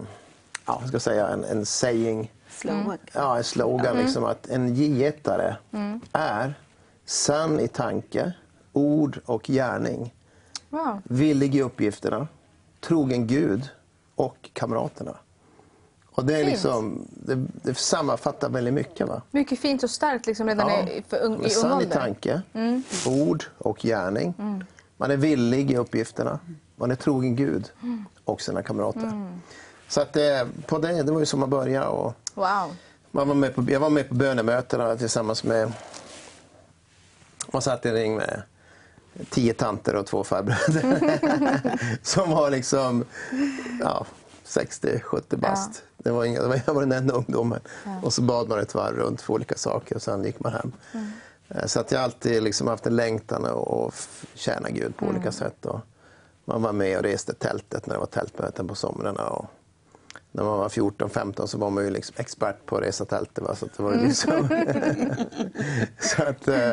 ja, 0.65 0.81
ska 0.87 0.99
säga, 0.99 1.27
en, 1.27 1.43
en 1.43 1.65
saying, 1.65 2.31
Slogan. 2.61 2.97
ja, 3.13 3.37
en 3.37 3.43
slogan 3.43 3.97
liksom 3.97 4.23
att 4.25 4.47
en 4.47 4.75
J1-are 4.75 5.55
är 6.11 6.53
sann 7.05 7.59
i 7.59 7.67
tanke, 7.67 8.33
ord 8.73 9.19
och 9.25 9.43
gärning 9.43 10.13
Wow. 10.69 11.01
villig 11.03 11.55
i 11.55 11.61
uppgifterna, 11.61 12.27
trogen 12.81 13.27
Gud 13.27 13.69
och 14.15 14.49
kamraterna. 14.53 15.15
Och 16.11 16.25
det, 16.25 16.39
är 16.39 16.45
liksom, 16.45 17.07
det, 17.09 17.35
det 17.63 17.77
sammanfattar 17.77 18.49
väldigt 18.49 18.73
mycket. 18.73 19.07
Va? 19.07 19.21
Mycket 19.31 19.59
fint 19.59 19.83
och 19.83 19.89
starkt 19.89 20.25
liksom 20.25 20.47
redan 20.47 20.69
i, 20.71 21.03
för 21.07 21.17
ung, 21.23 21.33
i 21.33 21.37
ung 21.43 21.49
sann 21.49 21.71
i 21.81 21.83
ålder. 21.83 21.95
tanke, 21.95 22.41
ord 23.07 23.43
och 23.57 23.77
gärning. 23.79 24.33
Man 24.97 25.11
är 25.11 25.17
villig 25.17 25.71
i 25.71 25.77
uppgifterna. 25.77 26.39
Man 26.75 26.91
är 26.91 26.95
trogen 26.95 27.35
Gud 27.35 27.71
och 28.25 28.41
sina 28.41 28.63
kamrater. 28.63 29.29
Så 29.87 30.01
att 30.01 30.13
det, 30.13 30.47
på 30.67 30.77
det, 30.79 31.03
det 31.03 31.11
var 31.11 31.19
ju 31.19 31.25
så 31.25 31.37
man 31.37 31.49
började. 31.49 31.87
Och 31.87 32.13
Wow. 32.35 32.75
man 33.11 33.27
var 33.27 33.35
med 33.35 33.55
på, 33.55 33.65
jag 33.69 33.79
var 33.79 33.89
med 33.89 34.09
på 34.09 34.15
bönemötena 34.15 34.95
tillsammans 34.95 35.43
med... 35.43 35.73
Man 37.53 37.61
satt 37.61 37.85
i 37.85 37.89
en 37.89 37.95
ring 37.95 38.15
med 38.15 38.41
tio 39.29 39.53
tanter 39.53 39.95
och 39.95 40.05
två 40.07 40.23
farbröder. 40.23 41.19
som 42.03 42.31
var 42.31 42.49
liksom 42.51 43.05
ja, 43.81 44.05
60-70 44.45 45.37
bast. 45.37 45.83
Det 45.97 46.11
var 46.11 46.25
inga, 46.25 46.41
det 46.41 46.47
var, 46.47 46.61
jag 46.67 46.73
var 46.73 46.81
den 46.81 46.91
enda 46.91 47.13
ungdomen. 47.13 47.59
Och 48.03 48.13
så 48.13 48.21
bad 48.21 48.49
man 48.49 48.59
ett 48.59 48.75
varv 48.75 48.95
runt 48.95 49.21
för 49.21 49.33
olika 49.33 49.55
saker 49.55 49.95
och 49.95 50.01
sen 50.01 50.23
gick 50.23 50.39
man 50.39 50.53
hem. 50.53 50.71
Eh, 51.49 51.65
Så 51.65 51.79
att 51.79 51.91
jag 51.91 52.01
alltid 52.01 52.43
liksom 52.43 52.67
haft 52.67 52.85
en 52.85 52.95
längtan 52.95 53.45
att 53.45 54.09
tjäna 54.33 54.69
Gud 54.69 54.97
på 54.97 55.05
olika 55.05 55.31
sätt. 55.31 55.65
Och 55.65 55.79
man 56.45 56.61
var 56.61 56.73
med 56.73 56.97
och 56.97 57.03
reste 57.03 57.33
tältet 57.33 57.87
när 57.87 57.93
det 57.93 57.99
var 57.99 58.05
tältmöten 58.07 58.67
på 58.67 58.75
somrarna. 58.75 59.27
Och 59.27 59.45
när 60.35 60.43
man 60.43 60.57
var 60.57 60.69
14-15 60.69 61.45
så 61.45 61.57
var 61.57 61.69
man 61.69 61.83
ju 61.83 61.89
liksom 61.89 62.15
expert 62.17 62.65
på 62.65 62.75
att 62.77 62.83
resa 62.83 63.05
tältet. 63.05 63.43
Va? 63.43 63.55
Så, 63.55 63.65
att 63.65 63.77
det 63.77 63.83
var 63.83 63.93
ju 63.93 63.99
liksom... 64.07 64.49
så 65.99 66.23
att, 66.23 66.47
eh, 66.47 66.71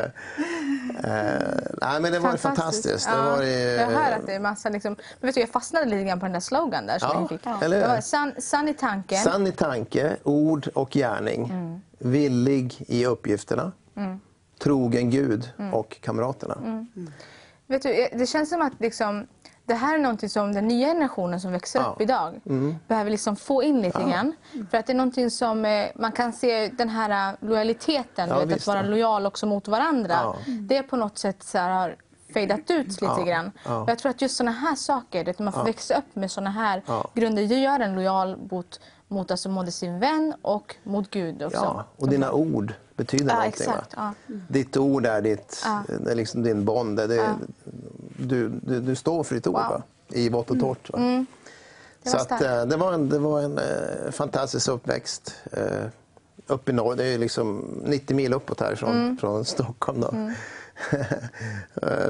Eh, 1.03 1.41
nej, 1.81 2.01
men 2.01 2.11
det 2.11 2.19
var 2.19 2.37
fantastiskt. 2.37 3.05
Det 3.07 3.11
Ja. 3.15 3.23
var, 3.35 3.41
Jag 3.43 3.87
hör 3.87 4.11
att 4.11 4.25
det 4.25 4.33
är 4.33 4.39
massa... 4.39 4.69
Liksom, 4.69 4.95
men 5.19 5.27
vet 5.27 5.35
du, 5.35 5.41
jag 5.41 5.49
fastnade 5.49 5.85
lite 5.85 6.03
grann 6.03 6.19
på 6.19 6.25
den 6.25 6.33
där 6.33 6.39
slogan 6.39 6.85
där. 6.85 6.99
Som 6.99 7.09
Ja, 7.13 7.19
jag 7.19 7.29
fick. 7.29 7.45
eller 7.63 7.75
hur? 7.75 7.83
Det 7.83 7.89
var 7.89 8.01
i 8.67 8.73
tanken. 8.73 9.17
Sann 9.23 9.47
i 9.47 9.51
tanke, 9.51 10.15
ord 10.23 10.67
och 10.73 10.89
gärning. 10.91 11.49
Mm. 11.49 11.79
Villig 11.99 12.75
i 12.87 13.05
uppgifterna. 13.05 13.71
Trogen 14.63 15.09
Gud 15.09 15.49
Mm. 15.59 15.73
och 15.73 15.97
kamraterna. 16.01 16.85
Vet 17.67 17.81
du, 17.83 18.07
det 18.13 18.25
känns 18.27 18.49
som 18.49 18.61
att 18.61 18.73
liksom, 18.79 19.27
det 19.65 19.73
här 19.73 19.95
är 19.95 19.99
någonting 19.99 20.29
som 20.29 20.53
den 20.53 20.67
nya 20.67 20.87
generationen 20.87 21.39
som 21.41 21.51
växer 21.51 21.79
Ja. 21.79 21.83
Mm. 21.85 21.93
upp 21.95 22.01
idag 22.01 22.41
behöver 22.87 23.11
liksom 23.11 23.35
få 23.35 23.63
in 23.63 23.81
lite 23.81 23.99
grann. 24.03 24.33
För 24.71 24.77
att 24.77 24.85
det 24.87 24.93
är 24.93 24.97
någonting 24.97 25.29
som 25.31 25.65
eh, 25.65 25.85
man 25.95 26.11
kan 26.11 26.33
se 26.33 26.67
den 26.67 26.89
här 26.89 27.29
eh, 27.31 27.35
lojaliteten, 27.47 28.29
Ja, 28.29 28.39
vet, 28.45 28.55
att 28.57 28.67
vara 28.67 28.83
ja. 28.83 28.89
lojal 28.89 29.25
också 29.25 29.45
mot 29.45 29.67
varandra. 29.67 30.13
Ja. 30.13 30.35
Det 30.47 30.83
på 30.83 30.95
något 30.95 31.17
sätt 31.17 31.43
så 31.43 31.57
här, 31.57 31.69
har 31.69 31.95
fejdat 32.33 32.71
ut 32.71 32.87
lite 32.87 33.05
Ja, 33.05 33.23
grann. 33.23 33.51
ja. 33.65 33.85
Jag 33.87 33.99
tror 33.99 34.09
att 34.09 34.21
just 34.21 34.35
såna 34.35 34.51
här 34.51 34.75
saker, 34.75 35.29
att 35.29 35.39
man 35.39 35.53
får 35.53 35.63
växa 35.63 35.97
upp 35.97 36.15
med 36.15 36.31
såna 36.31 36.49
här 36.49 36.83
Ja. 36.85 37.07
grunder, 37.13 37.47
det 37.47 37.55
gör 37.59 37.79
en 37.79 37.95
lojal 37.95 38.37
mot, 38.51 38.79
mot 39.07 39.31
alltså 39.31 39.49
både 39.49 39.71
sin 39.71 39.99
vän 39.99 40.33
och 40.41 40.75
mot 40.83 41.09
Gud 41.09 41.43
också. 41.43 41.57
Ja, 41.57 41.85
och 41.97 42.09
dina 42.09 42.31
ord 42.31 42.73
betyder 42.95 43.25
Ja, 43.25 43.33
någonting. 43.35 43.61
exakt. 43.67 43.93
Ja. 43.97 44.13
Ditt 44.47 44.77
ord 44.77 45.05
är, 45.05 45.21
ditt, 45.21 45.65
är 46.07 46.15
liksom 46.15 46.43
din 46.43 46.65
bond. 46.65 46.97
Det 46.97 47.21
är, 47.21 47.33
du, 48.17 48.49
du, 48.49 48.79
du 48.81 48.95
står 48.95 49.23
för 49.23 49.35
ditt 49.35 49.47
ord 49.47 49.55
Wow. 49.55 49.81
i 50.09 50.29
vått 50.29 50.51
och 50.51 50.59
torrt. 50.59 50.89
Va? 50.93 51.25
Det 52.03 52.09
Så 52.09 52.17
att, 52.17 52.31
eh, 52.41 52.65
det 52.65 52.77
var 52.77 52.93
en, 52.93 53.09
det 53.09 53.19
var 53.19 53.41
en 53.41 53.57
eh, 53.57 54.11
fantastisk 54.11 54.67
uppväxt. 54.67 55.35
Eh, 55.51 55.85
uppe 56.47 56.71
i 56.71 56.73
norr, 56.73 56.95
det 56.95 57.05
är 57.05 57.17
liksom 57.17 57.59
90 57.85 58.15
mil 58.15 58.33
uppåt 58.33 58.59
härifrån, 58.59 58.91
Mm. 58.91 59.17
från 59.17 59.45
Stockholm. 59.45 60.01
Då. 60.01 60.13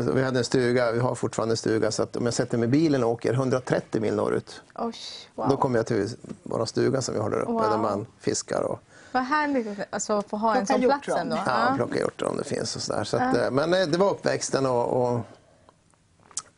Så 0.05 0.11
vi 0.11 0.23
hade 0.23 0.37
en 0.39 0.43
stuga, 0.45 0.91
vi 0.91 0.99
har 0.99 1.15
fortfarande 1.15 1.53
en 1.53 1.57
stuga, 1.57 1.91
så 1.91 2.03
att 2.03 2.15
om 2.15 2.25
jag 2.25 2.33
sätter 2.33 2.57
mig 2.57 2.67
i 2.67 2.71
bilen 2.71 3.03
och 3.03 3.09
åker 3.09 3.33
130 3.33 4.01
mil 4.01 4.15
norrut, 4.15 4.61
Oj, 4.75 4.95
wow. 5.35 5.49
då 5.49 5.57
kommer 5.57 5.79
jag 5.79 5.85
till 5.85 6.09
vår 6.43 6.65
stuga 6.65 7.01
som 7.01 7.13
vi 7.15 7.19
har 7.21 7.29
där 7.29 7.39
uppe, 7.39 7.51
Wow. 7.51 7.61
där 7.61 7.77
man 7.77 8.05
fiskar 8.19 8.61
och 8.61 8.79
Vad 9.13 9.23
härligt 9.23 9.67
alltså, 9.89 10.17
att 10.17 10.29
få 10.29 10.37
ha 10.37 10.55
en 10.55 10.65
Plocka 10.65 10.81
sån 10.81 10.89
plats 10.89 11.21
ändå. 11.21 11.39
Ja, 11.45 11.73
plocka 11.75 11.99
hjortron 11.99 12.31
om 12.31 12.37
det 12.37 12.43
finns. 12.43 12.75
Och 12.75 12.81
så 12.81 12.93
där. 12.93 13.03
Så 13.03 13.17
att, 13.17 13.35
eh, 13.35 13.51
Men 13.51 13.73
eh, 13.73 13.87
det 13.87 13.97
var 13.97 14.11
uppväxten 14.11 14.65
och, 14.65 15.13
och 15.13 15.19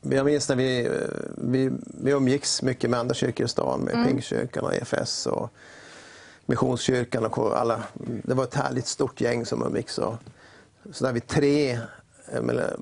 jag 0.02 0.26
minns 0.26 0.50
när 0.50 0.56
vi, 0.56 0.86
eh, 0.86 0.92
vi, 1.38 1.72
vi 1.84 2.12
umgicks 2.12 2.62
mycket 2.62 2.90
med 2.90 3.00
andra 3.00 3.16
kyrkor 3.16 3.46
i 3.46 3.50
stan, 3.50 3.80
med 3.80 3.94
Mm. 3.94 4.08
Pingstkyrkan 4.08 4.64
och 4.64 4.74
EFS 4.74 5.26
och 5.26 5.50
Missionskyrkan. 6.46 7.26
Och 7.26 7.60
alla, 7.60 7.84
det 8.24 8.34
var 8.34 8.44
ett 8.44 8.56
härligt 8.56 8.88
stort 8.88 9.22
gäng 9.22 9.46
som 9.46 9.64
umgicks. 9.64 9.98
Och, 9.98 10.16
så 10.92 11.06
där 11.06 11.14
vid 11.14 11.28
tre, 11.28 11.80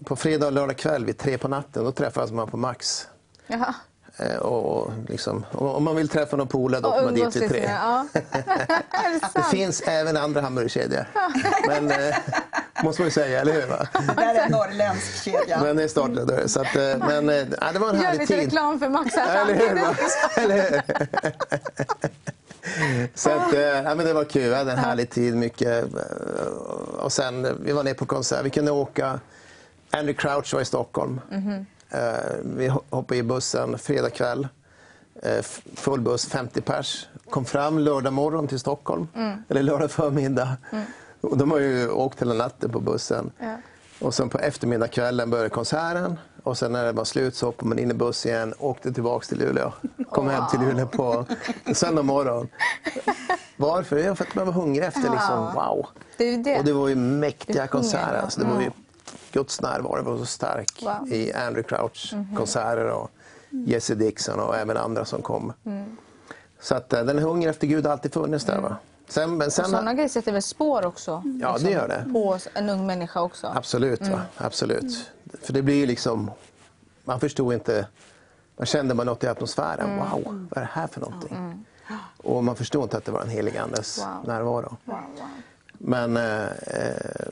på 0.05 0.15
fredag 0.15 0.45
och 0.45 0.53
lördag 0.53 0.77
kväll 0.77 1.05
vid 1.05 1.17
tre 1.17 1.37
på 1.37 1.47
natten, 1.47 1.83
då 1.83 1.91
träffades 1.91 2.31
man 2.31 2.47
på 2.47 2.57
Max. 2.57 3.07
Jaha. 3.47 3.75
Eh, 4.17 4.35
Och, 4.37 4.91
liksom, 5.09 5.45
om 5.51 5.83
man 5.83 5.95
vill 5.95 6.09
träffa 6.09 6.35
någon 6.37 6.47
polare 6.47 6.81
då 6.81 6.89
kommer 6.91 7.03
man 7.03 7.13
dit 7.13 7.23
vid 7.35 7.41
lite 7.41 7.49
tre. 7.53 7.63
Ja. 7.69 8.05
är 8.13 9.33
det 9.33 9.43
finns 9.51 9.81
även 9.81 10.17
andra 10.17 10.41
hamburgerkedjor. 10.41 11.05
Men, 11.67 11.91
eh, 11.91 12.15
måste 12.83 13.01
man 13.01 13.07
ju 13.07 13.11
säga, 13.11 13.41
eller 13.41 13.53
hur? 13.53 13.67
Va? 13.67 13.87
Det 14.07 14.13
där 14.15 14.35
är 14.35 14.45
en 14.45 14.51
norrländsk 14.51 15.23
kedja. 15.23 15.61
Men 15.63 15.75
det 15.77 15.89
startade 15.89 16.25
där. 16.25 16.47
Så 16.47 16.61
att, 16.61 16.75
eh, 16.75 16.97
men 16.97 17.29
eh, 17.29 17.35
ja, 17.61 17.71
det 17.73 17.79
var 17.79 17.89
en 17.89 17.95
Gör 17.95 18.03
härlig 18.03 18.19
lite 18.19 18.33
tid. 18.33 18.43
reklam 18.43 18.79
för 18.79 18.89
Max 18.89 19.15
här 19.15 19.41
Eller 19.41 19.55
hur? 19.69 19.75
va? 19.81 19.95
Eller 20.35 20.55
hur? 20.71 20.81
Så 23.15 23.29
att, 23.29 23.53
ja, 23.85 23.95
men 23.95 24.05
det 24.05 24.13
var 24.13 24.23
kul. 24.23 24.49
Vi 24.49 24.55
hade 24.55 24.71
en 24.71 24.77
härlig 24.77 25.09
tid. 25.09 25.35
Mycket, 25.35 25.85
och 26.99 27.11
sen, 27.11 27.57
vi 27.63 27.71
var 27.71 27.83
nere 27.83 27.93
på 27.93 28.05
konsert. 28.05 28.45
Vi 28.45 28.49
kunde 28.49 28.71
åka. 28.71 29.19
Andy 29.91 30.13
Crouch 30.13 30.53
var 30.53 30.61
i 30.61 30.65
Stockholm. 30.65 31.21
Mhm. 31.31 31.51
Eh, 31.51 31.61
Vi 32.43 32.69
ho- 32.69 32.81
hoppade 32.89 33.17
i 33.17 33.23
bussen 33.23 33.77
fredag 33.77 34.09
kväll. 34.09 34.47
Eh, 35.23 35.41
Full 35.75 36.01
buss, 36.01 36.25
50 36.25 36.61
pers. 36.61 37.07
Kom 37.29 37.45
fram 37.45 37.79
lördag 37.79 38.13
morgon 38.13 38.47
till 38.47 38.59
Stockholm. 38.59 39.07
Mm. 39.15 39.43
Eller 39.49 39.63
lördag 39.63 39.91
förmiddag. 39.91 40.57
Och 41.21 41.37
de 41.37 41.51
har 41.51 41.59
ju 41.59 41.89
åkt 41.89 42.21
hela 42.21 42.33
natten 42.33 42.69
på 42.69 42.79
bussen. 42.79 43.31
Ja. 43.39 43.57
Och 43.99 44.13
sen 44.13 44.29
på 44.29 44.39
eftermiddagskvällen 44.39 45.29
började 45.29 45.49
konserten. 45.49 46.17
Och 46.43 46.57
sen 46.57 46.71
när 46.71 46.85
det 46.85 46.91
var 46.91 47.03
slut 47.05 47.35
så 47.35 47.45
hoppade 47.45 47.69
man 47.69 47.79
in 47.79 47.91
i 47.91 47.93
buss 47.93 48.25
igen 48.25 48.53
och 48.53 48.69
åkte 48.69 48.93
tillbaka 48.93 49.25
till 49.25 49.39
Luleå. 49.39 49.71
Kom 50.09 50.29
hem 50.29 50.43
till 50.51 50.59
Luleå 50.59 50.87
på 50.87 51.25
söndag 51.73 52.01
morgon. 52.03 52.47
Varför? 53.57 53.97
Ja, 53.97 54.15
för 54.15 54.23
att 54.25 54.35
man 54.35 54.45
var 54.45 54.53
hungrig 54.53 54.85
efter 54.85 55.01
liksom, 55.01 55.53
wow. 55.53 55.87
Det 56.17 56.37
det. 56.37 56.59
Och 56.59 56.65
det 56.65 56.73
var 56.73 56.87
ju 56.87 56.95
mäktiga 56.95 57.67
konserter. 57.67 58.21
Alltså, 58.23 58.39
det 58.39 58.45
var 58.45 58.61
ju, 58.61 58.71
Guds 59.33 59.61
närvaro 59.61 60.03
var 60.03 60.17
så 60.17 60.25
stark 60.25 60.81
Wow. 60.81 61.07
I 61.13 61.33
Andrew 61.33 61.63
Crouch 61.63 62.13
konserter 62.37 62.91
och 62.91 63.11
Jesse 63.49 63.95
Dixon 63.95 64.39
och 64.39 64.55
även 64.57 64.77
andra 64.77 65.05
som 65.05 65.21
kom. 65.21 65.53
Mm. 65.65 65.97
Så 66.59 66.75
att 66.75 66.93
eh, 66.93 67.03
den 67.03 67.19
hunger 67.19 67.49
efter 67.49 67.67
Gud 67.67 67.85
har 67.85 67.91
alltid 67.91 68.13
funnits 68.13 68.45
där. 68.45 68.61
Va? 68.61 68.75
Sen, 69.07 69.37
men 69.37 69.51
sen, 69.51 69.65
Sådana 69.65 69.93
grejer 69.93 70.09
sätter 70.09 70.31
väl 70.31 70.41
spår 70.41 70.85
också? 70.85 71.21
liksom, 71.25 71.39
Ja, 71.41 71.57
det 71.59 71.71
gör 71.71 71.87
det. 71.87 72.13
På 72.13 72.37
en 72.53 72.69
ung 72.69 72.85
människa 72.85 73.21
också? 73.21 73.47
Absolut. 73.55 74.01
Mm. 74.01 74.19
Absolut. 74.37 75.11
För 75.41 75.53
det 75.53 75.61
blir 75.61 75.75
ju 75.75 75.85
liksom... 75.85 76.31
Man 77.03 77.19
förstod 77.19 77.53
inte... 77.53 77.87
Man 78.57 78.65
kände 78.65 78.95
bara 78.95 79.03
något 79.03 79.23
i 79.23 79.27
atmosfären. 79.27 79.89
Mm. 79.89 80.09
Wow, 80.11 80.47
vad 80.49 80.57
är 80.57 80.61
det 80.61 80.69
här 80.73 80.87
för 80.87 81.01
någonting? 81.01 81.65
Och 82.17 82.43
man 82.43 82.55
förstod 82.55 82.83
inte 82.83 82.97
att 82.97 83.05
det 83.05 83.11
var 83.11 83.21
en 83.21 83.29
helig 83.29 83.57
andes 83.57 83.97
Wow. 83.99 84.27
närvaro. 84.27 84.77
Wow, 84.85 84.95
wow. 84.95 85.27
Men 85.77 86.17
eh, 86.17 86.43
eh, 86.67 87.27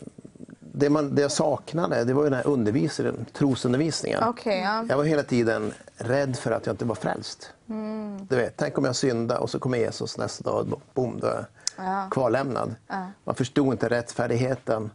det, 0.81 0.89
man, 0.89 1.15
det 1.15 1.21
jag 1.21 1.31
saknade 1.31 2.03
det 2.03 2.13
var 2.13 2.23
ju 2.23 2.29
den 2.29 2.37
här 2.37 2.47
undervisningen, 2.47 3.25
trosundervisningen. 3.33 4.23
Okej, 4.23 4.59
ja. 4.59 4.85
Jag 4.89 4.97
var 4.97 5.03
hela 5.03 5.23
tiden 5.23 5.73
rädd 5.97 6.35
för 6.37 6.51
att 6.51 6.65
jag 6.65 6.73
inte 6.73 6.85
var 6.85 6.95
frälst. 6.95 7.53
Mm. 7.69 8.25
Du 8.29 8.35
vet, 8.35 8.53
tänk 8.57 8.77
om 8.77 8.85
jag 8.85 8.95
syndar 8.95 9.37
och 9.37 9.49
så 9.49 9.59
kommer 9.59 9.77
Jesus 9.77 10.17
nästa 10.17 10.43
dag 10.43 10.73
och 10.73 10.81
boom, 10.93 11.19
då 11.19 11.27
är 11.27 11.35
jag 11.35 11.45
Ja. 11.77 12.07
kvarlämnad. 12.11 12.75
Ja. 12.87 13.05
Man 13.23 13.35
förstod 13.35 13.73
inte 13.73 13.89
rättfärdigheten 13.89 14.91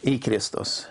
i 0.00 0.18
Kristus. 0.18 0.86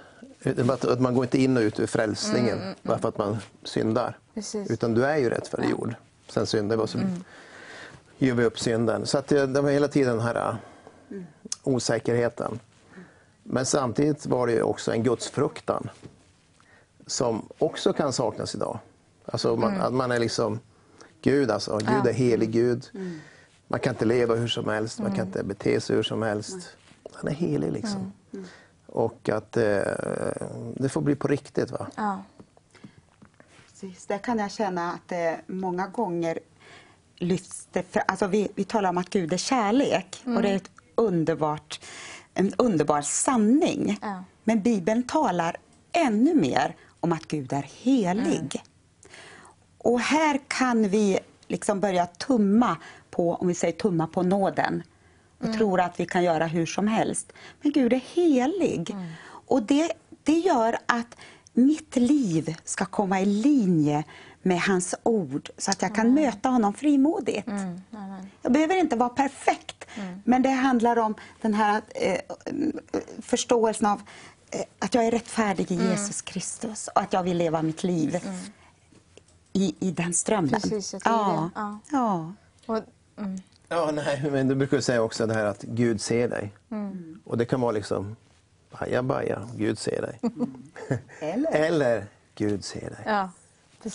Att- 0.69 0.99
Man 0.99 1.15
går 1.15 1.23
inte 1.25 1.41
in 1.41 1.57
och 1.57 1.61
ut 1.61 1.79
ur 1.79 1.87
frälsningen 1.87 2.75
bara 2.81 2.97
för 2.99 3.09
att 3.09 3.17
man 3.17 3.37
syndar. 3.63 4.03
Mm, 4.07 4.13
Precis. 4.33 4.71
Utan 4.71 4.93
du 4.93 5.05
är 5.05 5.17
ju 5.17 5.29
rättfärdiggjord. 5.29 5.93
Sen 6.29 6.45
syndar 6.47 6.77
vi 6.77 6.83
och 6.83 6.89
så 6.89 6.97
ger 8.17 8.33
vi 8.33 8.43
upp 8.45 8.59
synden. 8.59 9.05
Så 9.05 9.17
att 9.17 9.27
det, 9.27 9.45
det 9.45 9.61
var 9.61 9.69
hela 9.71 9.87
tiden 9.87 10.17
den 10.17 10.25
här 10.25 10.35
äh, 10.35 10.55
osäkerheten. 11.63 12.59
Men 13.49 13.65
samtidigt 13.65 14.25
var 14.25 14.47
det 14.47 14.63
också 14.63 14.91
en 14.91 15.03
gudsfruktan 15.03 15.89
som 17.05 17.49
också 17.57 17.93
kan 17.93 18.13
saknas 18.13 18.55
idag. 18.55 18.79
Alltså 19.25 19.55
man, 19.55 19.81
att 19.81 19.93
man 19.93 20.11
är 20.11 20.19
liksom 20.19 20.59
Gud, 21.21 21.51
alltså. 21.51 21.77
Gud 21.77 22.07
är 22.07 22.13
helig 22.13 22.51
Gud. 22.51 22.89
Man 23.67 23.79
kan 23.79 23.93
inte 23.93 24.05
leva 24.05 24.35
hur 24.35 24.47
som 24.47 24.69
helst, 24.69 24.99
man 24.99 25.15
kan 25.15 25.25
inte 25.25 25.43
bete 25.43 25.81
sig 25.81 25.95
hur 25.95 26.03
som 26.03 26.21
helst. 26.21 26.69
Han 27.13 27.27
är 27.27 27.35
helig 27.35 27.71
liksom. 27.71 28.11
Och 28.85 29.29
att 29.29 29.57
eh, 29.57 29.81
det 30.75 30.89
får 30.89 31.01
bli 31.01 31.15
på 31.15 31.27
riktigt. 31.27 31.71
va? 31.71 31.87
Ja. 31.95 32.23
Precis, 33.69 34.05
där 34.05 34.17
kan 34.17 34.39
jag 34.39 34.51
känna 34.51 34.93
att 34.93 35.07
det 35.07 35.41
många 35.47 35.87
gånger 35.87 36.39
lyfts 37.15 37.67
det 37.71 37.83
för, 37.83 38.03
alltså 38.07 38.27
vi, 38.27 38.47
vi 38.55 38.63
talar 38.63 38.89
om 38.89 38.97
att 38.97 39.09
Gud 39.09 39.33
är 39.33 39.37
kärlek 39.37 40.23
och 40.25 40.41
det 40.41 40.49
är 40.49 40.55
ett 40.55 40.71
underbart, 40.95 41.79
en 42.37 42.53
underbar 42.57 43.01
sanning. 43.01 43.97
Ja. 44.01 44.23
Men 44.43 44.61
Bibeln 44.61 45.03
talar 45.03 45.57
ännu 45.91 46.35
mer 46.35 46.75
om 46.99 47.11
att 47.11 47.27
Gud 47.27 47.53
är 47.53 47.65
helig. 47.83 48.63
Och 49.77 49.99
här 49.99 50.39
kan 50.47 50.89
vi 50.89 51.19
liksom 51.47 51.79
börja 51.79 52.05
tumma 52.05 52.77
på, 53.11 53.35
om 53.35 53.47
vi 53.47 53.53
säger 53.53 53.73
tumma 53.73 54.07
på 54.07 54.23
nåden 54.23 54.83
och 55.39 55.53
tror 55.53 55.81
att 55.81 55.99
vi 55.99 56.05
kan 56.05 56.23
göra 56.23 56.47
hur 56.47 56.65
som 56.65 56.87
helst. 56.87 57.33
Men 57.61 57.71
Gud 57.71 57.93
är 57.93 58.01
helig. 58.15 58.95
Och 59.27 59.63
det, 59.63 59.91
det 60.23 60.37
gör 60.39 60.77
att 60.85 61.17
mitt 61.53 61.95
liv 61.95 62.55
ska 62.63 62.85
komma 62.85 63.21
i 63.21 63.25
linje 63.25 64.03
med 64.41 64.61
hans 64.61 64.95
ord 65.03 65.49
så 65.57 65.71
att 65.71 65.81
jag 65.81 65.95
kan 65.95 66.13
möta 66.13 66.49
honom 66.49 66.73
frimodigt. 66.73 67.47
Mm. 67.47 67.81
Jag 68.41 68.51
behöver 68.51 68.75
inte 68.75 68.95
vara 68.95 69.09
perfekt, 69.09 69.85
men 70.23 70.41
det 70.41 70.49
handlar 70.49 70.97
om 70.97 71.15
den 71.41 71.53
här 71.53 71.81
eh, 71.95 72.19
förståelsen 73.21 73.87
av 73.87 74.01
eh, 74.51 74.61
att 74.79 74.93
jag 74.93 75.05
är 75.05 75.11
rättfärdig 75.11 75.71
i 75.71 75.75
Jesus 75.75 76.21
Kristus 76.21 76.87
och 76.87 77.01
att 77.01 77.13
jag 77.13 77.23
vill 77.23 77.37
leva 77.37 77.61
mitt 77.61 77.83
liv 77.83 78.17
i, 79.53 79.75
i 79.79 79.91
den 79.91 80.13
strömmen. 80.13 80.49
Precis, 80.49 80.95
ja. 81.05 81.49
Ja. 81.55 81.79
Ja. 81.91 82.33
Och, 82.65 82.81
mm. 83.17 83.41
Ja, 83.69 83.91
nej, 83.93 84.29
men 84.31 84.47
du 84.47 84.55
brukar 84.55 84.79
säga 84.79 85.01
också 85.01 85.27
det 85.27 85.33
här 85.33 85.45
att 85.45 85.61
Gud 85.61 86.01
ser 86.01 86.27
dig. 86.27 86.53
Och 87.25 87.37
det 87.37 87.45
kan 87.45 87.61
vara 87.61 87.71
liksom, 87.71 88.15
baja 88.79 89.03
baja, 89.03 89.47
Gud 89.55 89.79
ser 89.79 90.01
dig. 90.01 90.19
Eller? 91.19 91.51
Eller 91.51 92.05
Gud 92.35 92.63
ser 92.63 92.89
dig. 92.89 93.03
Ja, 93.05 93.29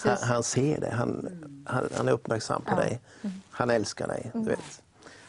Han, 0.05 0.17
han 0.23 0.43
ser 0.43 0.81
dig, 0.81 0.91
han, 0.91 1.29
han, 1.67 1.89
han 1.97 2.09
är 2.09 2.13
uppmärksam 2.13 2.63
på 2.63 2.77
dig. 2.77 3.01
Han 3.51 3.71
älskar 3.71 4.09
dig. 4.09 4.31
Du 4.35 4.41
vet. 4.51 4.83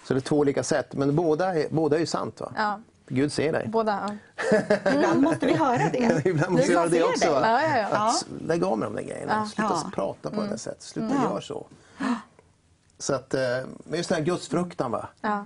Så 0.07 0.13
det 0.13 0.17
är 0.17 0.21
två 0.21 0.37
olika 0.37 0.63
sätt, 0.63 0.93
men 0.93 1.15
båda 1.15 1.55
är, 1.55 1.67
båda 1.69 1.95
är 1.95 1.99
ju 1.99 2.05
sant. 2.05 2.41
Va? 2.41 2.53
Ja. 2.57 2.79
Gud 3.07 3.31
ser 3.31 3.51
dig. 3.53 3.67
Båda, 3.67 4.17
ja. 4.51 4.57
Ibland 4.93 5.21
måste 5.21 5.45
vi 5.45 5.53
höra 5.53 5.89
det. 5.93 6.25
Ibland 6.25 6.51
måste 6.51 6.67
Du 6.67 6.73
jag 6.73 6.81
göra 6.81 6.89
det 6.89 7.03
också. 7.03 7.25
Ja, 7.27 7.61
ja, 7.61 7.77
ja. 7.77 7.87
Att 8.09 8.25
lägga 8.47 8.67
av 8.67 8.77
med 8.79 8.87
de 8.87 8.95
där 8.95 9.03
grejerna. 9.03 9.33
Ja. 9.33 9.45
Sluta 9.45 9.81
Ja. 9.83 9.91
prata 9.95 10.29
på 10.29 10.41
det 10.41 10.47
där 10.47 10.57
sättet. 10.57 10.81
Sluta 10.83 11.15
Ja. 11.15 11.23
göra 11.23 11.41
så. 11.41 11.65
Så 12.99 13.13
att, 13.15 13.33
eh, 13.33 13.41
men 13.83 13.97
just 13.97 14.09
den 14.09 14.17
här 14.17 14.25
gudsfruktan. 14.25 14.91
Va? 14.91 15.07
ja. 15.21 15.45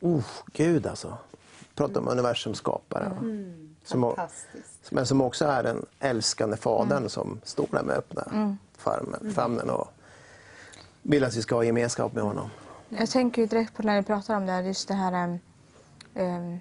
Oh, 0.00 0.24
Gud 0.52 0.86
alltså. 0.86 1.16
Prata 1.74 2.00
om 2.00 2.08
universums 2.08 2.58
skapare. 2.58 3.08
va? 3.08 3.16
Som. 3.84 4.14
Men 4.90 5.06
som 5.06 5.20
också 5.20 5.44
är 5.44 5.62
den 5.62 5.86
älskande 6.00 6.56
fadern 6.56 7.08
som 7.08 7.40
står 7.44 7.66
där 7.70 7.82
med 7.82 7.96
öppna 7.96 8.56
famnen, 8.78 9.32
famnen 9.34 9.70
och 9.70 9.88
vill 11.02 11.24
att 11.24 11.36
vi 11.36 11.42
ska 11.42 11.54
ha 11.54 11.64
gemenskap 11.64 12.12
med 12.12 12.24
honom. 12.24 12.50
Jag 12.88 13.10
tänker 13.10 13.42
ju 13.42 13.48
direkt 13.48 13.76
på 13.76 13.82
när 13.82 13.96
ni 13.96 14.02
pratar 14.02 14.36
om 14.36 14.46
det 14.46 14.52
här, 14.52 14.62
just 14.62 14.88
det 14.88 14.94
här 14.94 15.24
um, 15.24 15.38
um, 16.14 16.60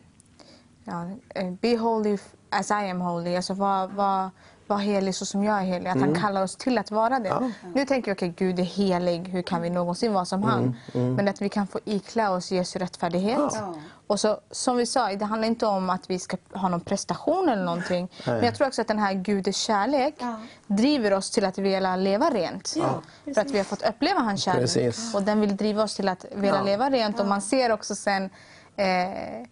ja, 0.84 1.10
eh, 1.30 1.52
Be 1.52 1.78
holy 1.78 2.18
as 2.50 2.72
I 2.72 2.74
am 2.74 3.02
holy. 3.02 3.36
Alltså 3.36 3.54
var, 3.54 3.88
var, 3.88 4.30
var 4.68 4.78
helig 4.78 5.16
så 5.16 5.26
som 5.26 5.44
jag 5.44 5.60
är 5.60 5.64
helig. 5.64 5.90
Att 5.90 6.00
han 6.00 6.16
kallar 6.16 6.44
oss 6.44 6.56
till 6.56 6.78
att 6.78 6.92
vara 6.92 7.20
det. 7.20 7.30
Ja. 7.30 7.52
Nu 7.76 7.86
tänker 7.86 8.12
vi, 8.12 8.16
okej 8.16 8.34
Gud 8.38 8.60
är 8.60 8.64
helig, 8.64 9.28
hur 9.28 9.42
kan 9.42 9.62
vi 9.62 9.70
någonsin 9.70 10.14
vara 10.14 10.26
som 10.26 10.44
han? 10.44 10.76
Men 10.94 11.28
att 11.28 11.42
vi 11.42 11.50
kan 11.50 11.68
få 11.68 11.80
iklä 11.86 12.30
oss 12.30 12.52
Jesu 12.52 12.80
rättfärdighet. 12.80 13.52
Ja. 13.54 13.76
Och 14.08 14.20
så, 14.20 14.40
som 14.52 14.78
vi 14.78 14.86
sa, 14.86 15.08
det 15.16 15.26
handlar 15.26 15.48
inte 15.48 15.66
om 15.66 15.90
att 15.90 16.10
vi 16.10 16.20
ska 16.20 16.38
ha 16.54 16.70
någon 16.70 16.82
prestation 16.82 17.50
eller 17.50 17.64
någonting. 17.64 18.10
Men 18.26 18.44
jag 18.46 18.56
tror 18.56 18.68
också 18.68 18.82
att 18.82 18.88
den 18.88 19.00
här 19.00 19.14
Gudens 19.14 19.58
kärlek 19.58 20.16
Ja. 20.20 20.40
driver 20.68 21.14
oss 21.14 21.32
till 21.32 21.46
att 21.46 21.58
vilja 21.58 21.96
leva 21.96 22.30
rent. 22.30 22.74
Ja, 22.76 23.02
För 23.34 23.42
att 23.42 23.52
vi 23.52 23.58
har 23.58 23.66
fått 23.66 23.82
uppleva 23.90 24.20
hans 24.20 24.44
kärlek. 24.44 24.62
Precis. 24.62 25.16
Och 25.16 25.24
den 25.24 25.40
vill 25.42 25.58
driva 25.58 25.84
oss 25.84 25.96
till 25.96 26.08
att 26.08 26.26
vilja 26.36 26.56
Ja. 26.56 26.62
leva 26.64 26.90
rent. 26.90 27.20
Och 27.20 27.26
man 27.26 27.42
ser 27.42 27.72
också 27.72 27.96
sen 27.96 28.30
eh, 28.76 29.48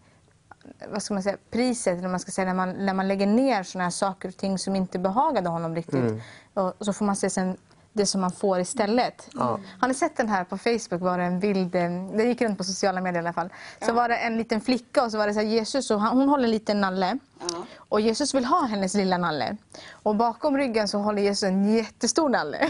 vad 0.92 1.04
ska 1.04 1.14
man 1.14 1.24
säga, 1.24 1.38
priset, 1.52 1.98
eller 2.00 2.08
man 2.08 2.20
ska 2.20 2.32
säga, 2.32 2.46
när, 2.46 2.54
man, 2.54 2.70
när 2.70 2.94
man 2.94 3.08
lägger 3.08 3.28
ner 3.28 3.64
såna 3.64 3.84
här 3.84 3.92
saker 3.92 4.30
och 4.30 4.38
ting 4.38 4.60
som 4.60 4.76
inte 4.76 5.00
behagade 5.00 5.50
honom 5.50 5.76
riktigt. 5.76 5.94
Mm. 5.96 6.22
Och, 6.54 6.74
och 6.80 6.86
så 6.86 6.94
får 6.94 7.06
man 7.06 7.16
se 7.16 7.30
sen 7.30 7.58
det 7.96 8.06
som 8.06 8.22
man 8.22 8.32
får 8.32 8.60
istället. 8.60 9.30
Har 9.80 9.88
ni 9.88 9.94
sett 9.94 10.18
den 10.18 10.30
här 10.30 10.44
på 10.44 10.58
Facebook? 10.58 11.02
var 11.02 11.18
det 11.18 11.24
en 11.24 11.40
bild, 11.40 11.75
eh, 11.75 11.90
det 12.18 12.24
gick 12.24 12.42
runt 12.42 12.58
på 12.58 12.64
sociala 12.64 13.02
medier 13.02 13.22
i 13.22 13.25
alla 13.25 13.34
fall. 13.34 13.50
Så 13.86 13.94
var 13.94 14.10
det 14.10 14.16
en 14.16 14.38
liten 14.38 14.62
flicka 14.62 15.04
och 15.04 15.12
så 15.12 15.18
var 15.18 15.28
det 15.28 15.34
så 15.34 15.40
här, 15.40 15.48
Jesus 15.48 15.92
och 15.92 16.02
han, 16.02 16.18
hon 16.18 16.30
håller 16.30 16.44
en 16.44 16.52
liten 16.52 16.82
nalle. 16.82 17.18
Ja. 17.39 17.65
Och 17.89 18.01
Jesus 18.01 18.34
vill 18.34 18.46
ha 18.46 18.62
hennes 18.62 18.94
lilla 18.94 19.18
nalle. 19.18 19.58
Och 19.92 20.15
bakom 20.15 20.58
ryggen 20.58 20.88
så 20.88 20.98
håller 20.98 21.22
Jesus 21.22 21.44
en 21.44 21.74
jättestor 21.74 22.30
nalle. 22.30 22.58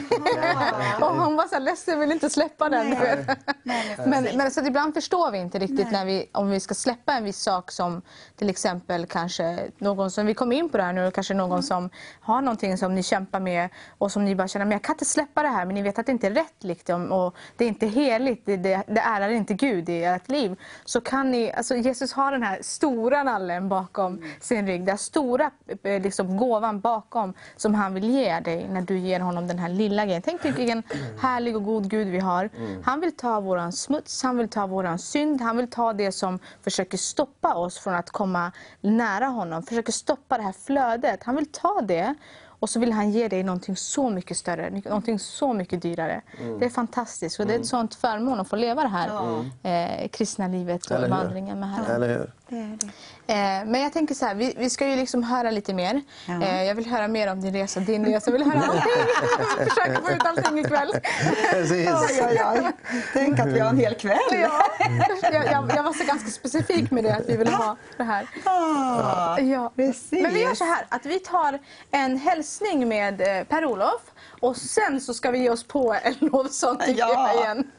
och 1.02 1.16
hon 1.16 1.36
var 1.36 1.48
så 1.48 1.60
ledsen, 1.60 2.00
vill 2.00 2.12
inte 2.12 2.30
släppa 2.30 2.70
den. 2.70 2.90
vet. 2.90 3.28
Nej, 3.64 3.98
Men, 4.08 4.28
men 4.38 4.52
så 4.52 4.66
ibland 4.66 4.94
förstår 4.94 5.32
vi 5.32 5.38
inte 5.38 5.60
riktigt 5.60 5.92
när 5.92 6.06
vi, 6.06 6.30
om 6.32 6.50
vi 6.50 6.60
ska 6.60 6.74
släppa 6.74 7.14
en 7.14 7.24
viss 7.24 7.40
sak 7.40 7.72
som 7.72 8.02
till 8.36 8.50
exempel 8.50 9.06
kanske 9.06 9.60
någon 9.78 10.12
som, 10.12 10.26
vi 10.26 10.34
kommer 10.34 10.56
in 10.56 10.70
på 10.70 10.78
det 10.78 10.84
här 10.84 10.94
nu, 10.94 11.12
kanske 11.12 11.34
någon 11.34 11.64
som 11.64 11.90
har 12.22 12.42
någonting 12.42 12.78
som 12.78 12.96
ni 12.96 13.04
kämpar 13.04 13.40
med 13.40 13.70
och 13.98 14.12
som 14.12 14.26
ni 14.26 14.36
bara 14.36 14.48
känner, 14.48 14.66
men 14.66 14.72
jag 14.72 14.82
kan 14.82 14.94
inte 14.94 15.06
släppa 15.06 15.42
det 15.42 15.48
här, 15.48 15.66
men 15.66 15.76
ni 15.76 15.82
vet 15.82 16.00
att 16.00 16.06
det 16.06 16.12
inte 16.12 16.28
är 16.28 16.32
rätt 16.32 16.64
liksom, 16.64 17.12
och 17.12 17.36
det 17.58 17.66
är 17.66 17.68
inte 17.68 17.88
heligt, 17.88 18.42
det, 18.46 18.58
det, 18.58 18.84
det 18.88 19.02
ärar 19.02 19.30
inte 19.30 19.54
Gud 19.54 19.90
i 19.90 20.04
ert 20.04 20.30
liv. 20.30 20.60
Så 20.86 21.02
kan 21.02 21.32
ni, 21.32 21.52
alltså 21.52 21.76
Jesus 21.76 22.14
har 22.14 22.32
den 22.32 22.44
här 22.44 22.60
stora 22.62 23.24
nallen 23.24 23.70
bakom 23.70 24.24
sin 24.56 24.68
rygg, 24.68 24.86
den 24.86 24.98
stora 24.98 25.52
eh, 25.84 26.02
liksom, 26.02 26.38
gåvan 26.38 26.80
bakom 26.80 27.34
som 27.56 27.74
han 27.74 27.94
vill 27.94 28.10
ge 28.10 28.40
dig 28.40 28.68
när 28.68 28.82
du 28.82 28.98
ger 28.98 29.20
honom 29.20 29.48
den 29.48 29.60
här 29.60 29.70
lilla 29.70 30.06
grejen. 30.06 30.22
Tänk 30.22 30.46
vilken 30.46 30.84
härlig 31.22 31.56
och 31.56 31.64
god 31.64 31.90
Gud 31.90 32.08
vi 32.08 32.20
har. 32.20 32.50
Han 32.84 33.00
vill 33.02 33.12
ta 33.12 33.40
våran 33.40 33.72
smuts, 33.72 34.24
han 34.24 34.38
vill 34.38 34.50
ta 34.50 34.68
våran 34.68 35.00
synd, 35.00 35.42
han 35.42 35.58
vill 35.58 35.70
ta 35.70 35.94
det 35.94 36.12
som 36.12 36.40
försöker 36.62 36.98
stoppa 36.98 37.56
oss 37.56 37.80
från 37.80 37.96
att 37.96 38.10
komma 38.10 38.52
nära 38.82 39.26
honom, 39.26 39.64
försöker 39.64 39.92
stoppa 39.92 40.38
det 40.38 40.44
här 40.44 40.56
flödet. 40.66 41.24
Han 41.24 41.36
vill 41.36 41.46
ta 41.46 41.82
det 41.82 42.16
och 42.60 42.70
så 42.70 42.80
vill 42.80 42.92
han 42.92 43.12
ge 43.12 43.28
dig 43.28 43.44
någonting 43.44 43.76
så 43.76 44.10
mycket 44.10 44.38
större, 44.38 44.70
någonting 44.86 45.20
så 45.20 45.54
mycket 45.54 45.82
dyrare. 45.82 46.22
Det 46.60 46.66
är 46.66 46.70
fantastiskt 46.70 47.40
och 47.40 47.48
det 47.48 47.54
är 47.56 47.60
ett 47.60 47.66
sånt 47.66 47.96
förmån 47.96 48.40
att 48.40 48.50
få 48.50 48.56
leva 48.56 48.82
det 48.82 48.88
här 48.88 49.10
eh, 49.64 50.08
kristna 50.08 50.48
livet 50.48 50.92
och 50.92 51.10
vandringen 51.10 51.60
med 51.60 51.70
Herren. 51.70 52.28
Eller 52.50 52.62
hur? 52.62 52.78
Det 53.28 53.34
är 53.34 53.58
det. 53.58 53.62
Eh, 53.62 53.66
men 53.72 53.82
jag 53.82 53.94
tänker 53.94 54.16
så 54.16 54.26
här, 54.26 54.36
vi, 54.36 54.54
vi 54.58 54.70
ska 54.70 54.88
ju 54.88 54.96
liksom 54.96 55.24
höra 55.24 55.52
lite 55.52 55.74
mer. 55.74 56.02
Ja. 56.28 56.42
Eh, 56.42 56.64
jag 56.64 56.76
vill 56.76 56.86
höra 56.86 57.08
mer 57.08 57.32
om 57.32 57.42
din 57.42 57.54
resa, 57.54 57.80
din 57.80 58.06
resa. 58.06 58.32
Jag 58.32 58.38
vill 58.38 58.44
höra 58.52 58.64
allting. 58.64 58.92
Jag 59.60 59.70
försöker 59.70 60.02
få 60.02 60.12
ut 60.12 60.26
allting 60.26 60.60
ikväll. 60.60 60.92
Precis. 61.52 61.90
Oj, 61.90 62.22
oj, 62.30 62.42
oj. 62.54 62.72
Tänk 63.14 63.40
att 63.40 63.48
vi 63.48 63.60
har 63.60 63.70
en 63.70 63.78
hel 63.78 63.96
kväll. 63.96 64.18
Ja, 64.32 64.66
jag, 65.22 65.46
jag, 65.46 65.72
jag 65.76 65.84
var 65.84 65.94
så 65.94 66.04
ganska 66.04 66.30
specifik 66.30 66.92
med 66.92 67.04
det, 67.04 67.16
att 67.16 67.30
vi 67.30 67.38
vill 67.38 67.48
ha 67.54 67.76
det 67.98 68.04
här. 68.04 68.28
Ah, 68.44 69.40
Ja. 69.40 69.72
precis. 69.76 70.12
Men 70.24 70.34
vi 70.34 70.42
gör 70.44 70.56
så 70.56 70.64
här, 70.66 70.86
att 70.90 71.06
vi 71.06 71.20
tar 71.20 71.60
en 71.92 72.18
hälsning 72.18 72.88
med 72.88 73.22
eh, 73.22 73.44
Per-Olof 73.44 74.02
och 74.42 74.58
sen 74.58 75.02
så 75.02 75.14
ska 75.14 75.32
vi 75.32 75.40
ge 75.40 75.50
oss 75.50 75.64
på 75.68 75.96
en 76.04 76.16
lovsång 76.20 76.78
Ja. 76.88 77.34
igen. 77.34 77.72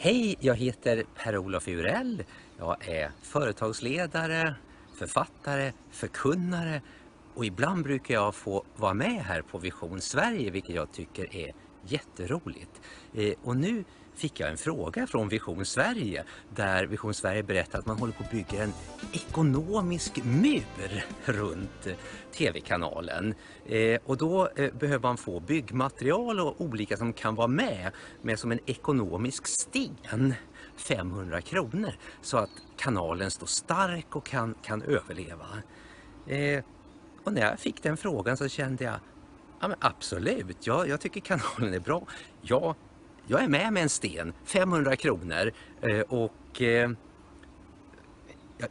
Hej, 0.00 0.36
jag 0.40 0.54
heter 0.54 1.04
Per-Olof 1.14 1.68
Urell. 1.68 2.24
Jag 2.58 2.88
är 2.88 3.10
företagsledare, 3.22 4.54
författare, 4.94 5.72
förkunnare 5.90 6.82
och 7.34 7.44
ibland 7.44 7.84
brukar 7.84 8.14
jag 8.14 8.34
få 8.34 8.64
vara 8.76 8.94
med 8.94 9.22
här 9.24 9.42
på 9.42 9.58
Vision 9.58 10.00
Sverige 10.00 10.50
vilket 10.50 10.74
jag 10.74 10.92
tycker 10.92 11.36
är 11.36 11.52
jätteroligt. 11.82 12.80
Eh, 13.14 13.32
och 13.42 13.56
nu 13.56 13.84
fick 14.18 14.40
jag 14.40 14.50
en 14.50 14.56
fråga 14.56 15.06
från 15.06 15.28
Vision 15.28 15.64
Sverige 15.64 16.24
där 16.54 16.86
Vision 16.86 17.14
Sverige 17.14 17.42
berättar 17.42 17.78
att 17.78 17.86
man 17.86 17.98
håller 17.98 18.12
på 18.12 18.24
att 18.24 18.30
bygga 18.30 18.62
en 18.62 18.72
ekonomisk 19.12 20.24
mur 20.24 21.04
runt 21.24 21.88
TV-kanalen. 22.32 23.34
Eh, 23.66 24.00
och 24.04 24.16
då 24.16 24.48
eh, 24.56 24.74
behöver 24.74 25.02
man 25.02 25.16
få 25.16 25.40
byggmaterial 25.40 26.40
och 26.40 26.60
olika 26.60 26.96
som 26.96 27.12
kan 27.12 27.34
vara 27.34 27.46
med, 27.46 27.90
med 28.22 28.38
som 28.38 28.52
en 28.52 28.60
ekonomisk 28.66 29.46
sten. 29.46 30.34
500 30.76 31.40
kronor 31.40 31.92
så 32.22 32.36
att 32.36 32.50
kanalen 32.76 33.30
står 33.30 33.46
stark 33.46 34.16
och 34.16 34.26
kan, 34.26 34.54
kan 34.62 34.82
överleva. 34.82 35.46
Eh, 36.26 36.64
och 37.24 37.32
när 37.32 37.42
jag 37.42 37.58
fick 37.58 37.82
den 37.82 37.96
frågan 37.96 38.36
så 38.36 38.48
kände 38.48 38.84
jag 38.84 39.00
Ja, 39.60 39.68
men 39.68 39.76
absolut, 39.80 40.66
ja, 40.66 40.86
jag 40.86 41.00
tycker 41.00 41.20
kanalen 41.20 41.74
är 41.74 41.80
bra. 41.80 42.06
Jag 42.42 42.74
jag 43.28 43.44
är 43.44 43.48
med 43.48 43.72
med 43.72 43.82
en 43.82 43.88
sten, 43.88 44.32
500 44.44 44.96
kronor. 44.96 45.52
Eh, 45.82 46.00
och 46.00 46.62
eh, 46.62 46.90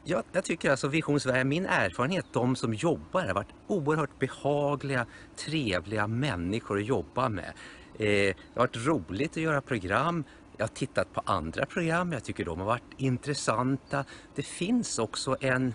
jag, 0.04 0.24
jag, 0.32 0.43
tycker 0.43 0.72
alltså 0.72 0.88
Vision 0.88 1.20
Sverige, 1.20 1.43
min 1.43 1.65
erfarenhet, 1.65 2.26
de 2.32 2.56
som 2.56 2.74
jobbar 2.74 3.22
här 3.22 3.28
har 3.28 3.36
varit 3.36 3.54
oerhört 3.67 4.20
behagliga, 4.20 5.06
trevliga 5.36 6.08
människor 6.08 6.78
att 6.78 6.86
jobba 6.86 7.30
med. 7.30 7.54
Eh, 7.93 8.06
det 8.06 8.36
har 8.54 8.62
varit 8.62 8.88
roligt 8.88 9.32
att 9.32 9.43
göra 9.43 9.62
program. 9.62 10.24
Jag 10.58 10.63
har 10.63 10.74
tittat 10.74 11.13
på 11.13 11.22
andra 11.26 11.65
program, 11.65 12.12
jag 12.12 12.24
tycker 12.24 12.46
de 12.46 12.60
har 12.60 12.65
varit 12.65 12.84
intressanta. 12.98 14.06
Det 14.36 14.43
finns 14.43 15.00
också 15.00 15.38
en 15.41 15.74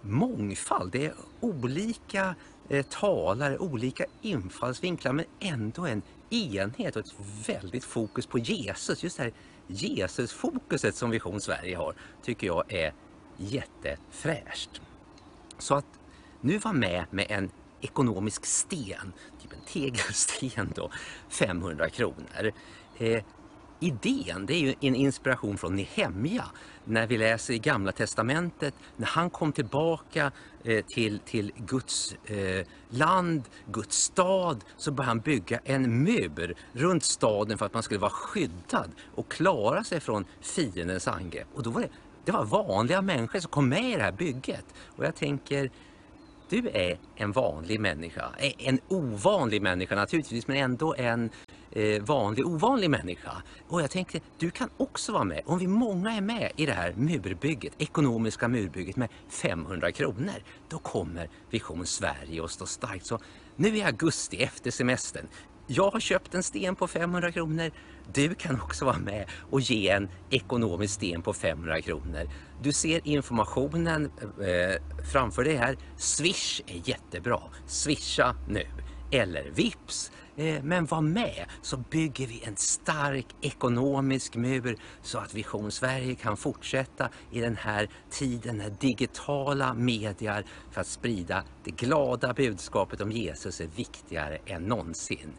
mångfald. 0.00 0.92
Det 0.92 1.06
är 1.06 1.14
olika 1.40 2.34
eh, 2.68 2.86
talare, 2.86 3.58
olika 3.58 4.04
infallsvinklar 4.22 5.12
men 5.12 5.24
ändå 5.40 5.86
en 5.86 6.02
enhet 6.34 6.96
och 6.96 7.06
ett 7.06 7.14
väldigt 7.46 7.84
fokus 7.84 8.26
på 8.26 8.38
Jesus. 8.38 9.02
Just 9.02 9.16
det 9.16 9.22
här 9.22 9.32
Jesus-fokuset 9.66 10.94
som 10.94 11.10
Vision 11.10 11.40
Sverige 11.40 11.76
har 11.76 11.94
tycker 12.22 12.46
jag 12.46 12.72
är 12.72 12.92
jättefräscht. 13.36 14.80
Så 15.58 15.74
att 15.74 15.86
nu 16.40 16.58
vara 16.58 16.74
med 16.74 17.04
med 17.10 17.26
en 17.28 17.50
ekonomisk 17.80 18.46
sten, 18.46 19.12
typ 19.42 19.52
en 19.52 19.64
tegelsten 19.66 20.72
då, 20.74 20.90
500 21.28 21.90
kronor. 21.90 22.52
Eh, 22.98 23.24
idén, 23.84 24.46
det 24.46 24.54
är 24.54 24.60
ju 24.60 24.74
en 24.80 24.94
inspiration 24.94 25.58
från 25.58 25.76
Nehemja 25.76 26.44
när 26.84 27.06
vi 27.06 27.18
läser 27.18 27.54
i 27.54 27.58
Gamla 27.58 27.92
Testamentet 27.92 28.74
när 28.96 29.06
han 29.06 29.30
kom 29.30 29.52
tillbaka 29.52 30.32
eh, 30.64 30.84
till, 30.84 31.18
till 31.18 31.52
Guds 31.56 32.14
eh, 32.24 32.66
land, 32.88 33.42
Guds 33.72 33.96
stad, 33.96 34.64
så 34.76 34.90
började 34.90 35.10
han 35.10 35.20
bygga 35.20 35.60
en 35.64 36.02
mur 36.02 36.54
runt 36.72 37.04
staden 37.04 37.58
för 37.58 37.66
att 37.66 37.74
man 37.74 37.82
skulle 37.82 38.00
vara 38.00 38.10
skyddad 38.10 38.90
och 39.14 39.30
klara 39.30 39.84
sig 39.84 40.00
från 40.00 40.24
fiendens 40.40 41.08
angrepp. 41.08 41.48
Och 41.54 41.62
då 41.62 41.70
var 41.70 41.80
det, 41.80 41.88
det 42.24 42.32
var 42.32 42.44
vanliga 42.44 43.02
människor 43.02 43.40
som 43.40 43.50
kom 43.50 43.68
med 43.68 43.90
i 43.90 43.96
det 43.96 44.02
här 44.02 44.12
bygget. 44.12 44.64
Och 44.96 45.04
jag 45.04 45.14
tänker, 45.14 45.70
du 46.48 46.68
är 46.68 46.98
en 47.14 47.32
vanlig 47.32 47.80
människa, 47.80 48.24
en 48.58 48.78
ovanlig 48.88 49.62
människa 49.62 49.94
naturligtvis, 49.94 50.46
men 50.46 50.56
ändå 50.56 50.94
en 50.94 51.30
eh, 51.74 52.02
vanlig 52.02 52.46
ovanlig 52.46 52.90
människa. 52.90 53.42
Och 53.68 53.82
jag 53.82 53.90
tänkte, 53.90 54.20
du 54.38 54.50
kan 54.50 54.70
också 54.76 55.12
vara 55.12 55.24
med. 55.24 55.42
Om 55.46 55.58
vi 55.58 55.66
många 55.66 56.12
är 56.12 56.20
med 56.20 56.52
i 56.56 56.66
det 56.66 56.72
här 56.72 56.94
murbygget, 56.96 57.72
ekonomiska 57.78 58.48
murbygget 58.48 58.96
med 58.96 59.08
500 59.28 59.92
kronor, 59.92 60.42
då 60.68 60.78
kommer 60.78 61.28
Vision 61.50 61.86
Sverige 61.86 62.44
att 62.44 62.50
stå 62.50 62.66
starkt. 62.66 63.06
Så 63.06 63.18
nu 63.56 63.76
i 63.76 63.82
augusti 63.82 64.36
efter 64.36 64.70
semestern, 64.70 65.26
jag 65.66 65.90
har 65.90 66.00
köpt 66.00 66.34
en 66.34 66.42
sten 66.42 66.76
på 66.76 66.86
500 66.86 67.32
kronor. 67.32 67.70
Du 68.12 68.34
kan 68.34 68.60
också 68.60 68.84
vara 68.84 68.98
med 68.98 69.28
och 69.50 69.60
ge 69.60 69.88
en 69.88 70.08
ekonomisk 70.30 70.94
sten 70.94 71.22
på 71.22 71.32
500 71.32 71.80
kronor. 71.82 72.28
Du 72.62 72.72
ser 72.72 73.00
informationen 73.04 74.10
eh, 74.40 74.48
eh, 74.48 74.76
framför 75.12 75.44
dig 75.44 75.56
här. 75.56 75.76
Swish 75.96 76.60
är 76.66 76.88
jättebra. 76.88 77.40
Swisha 77.66 78.36
nu. 78.48 78.66
Eller 79.10 79.50
Vips. 79.50 80.12
Eh, 80.36 80.62
men 80.62 80.86
var 80.86 81.00
med 81.00 81.44
så 81.62 81.76
bygger 81.76 82.26
vi 82.26 82.42
en 82.44 82.56
stark 82.56 83.26
ekonomisk 83.40 84.36
mur 84.36 84.76
så 85.02 85.18
att 85.18 85.34
Vision 85.34 85.72
Sverige 85.72 86.14
kan 86.14 86.36
fortsätta 86.36 87.08
i 87.30 87.40
den 87.40 87.56
här 87.56 87.88
tiden 88.10 88.58
när 88.58 88.70
digitala 88.70 89.74
medier 89.74 90.44
för 90.70 90.80
att 90.80 90.86
sprida 90.86 91.44
det 91.64 91.70
glada 91.70 92.32
budskapet 92.32 93.00
om 93.00 93.12
Jesus 93.12 93.60
är 93.60 93.66
viktigare 93.76 94.38
än 94.46 94.62
någonsin. 94.62 95.32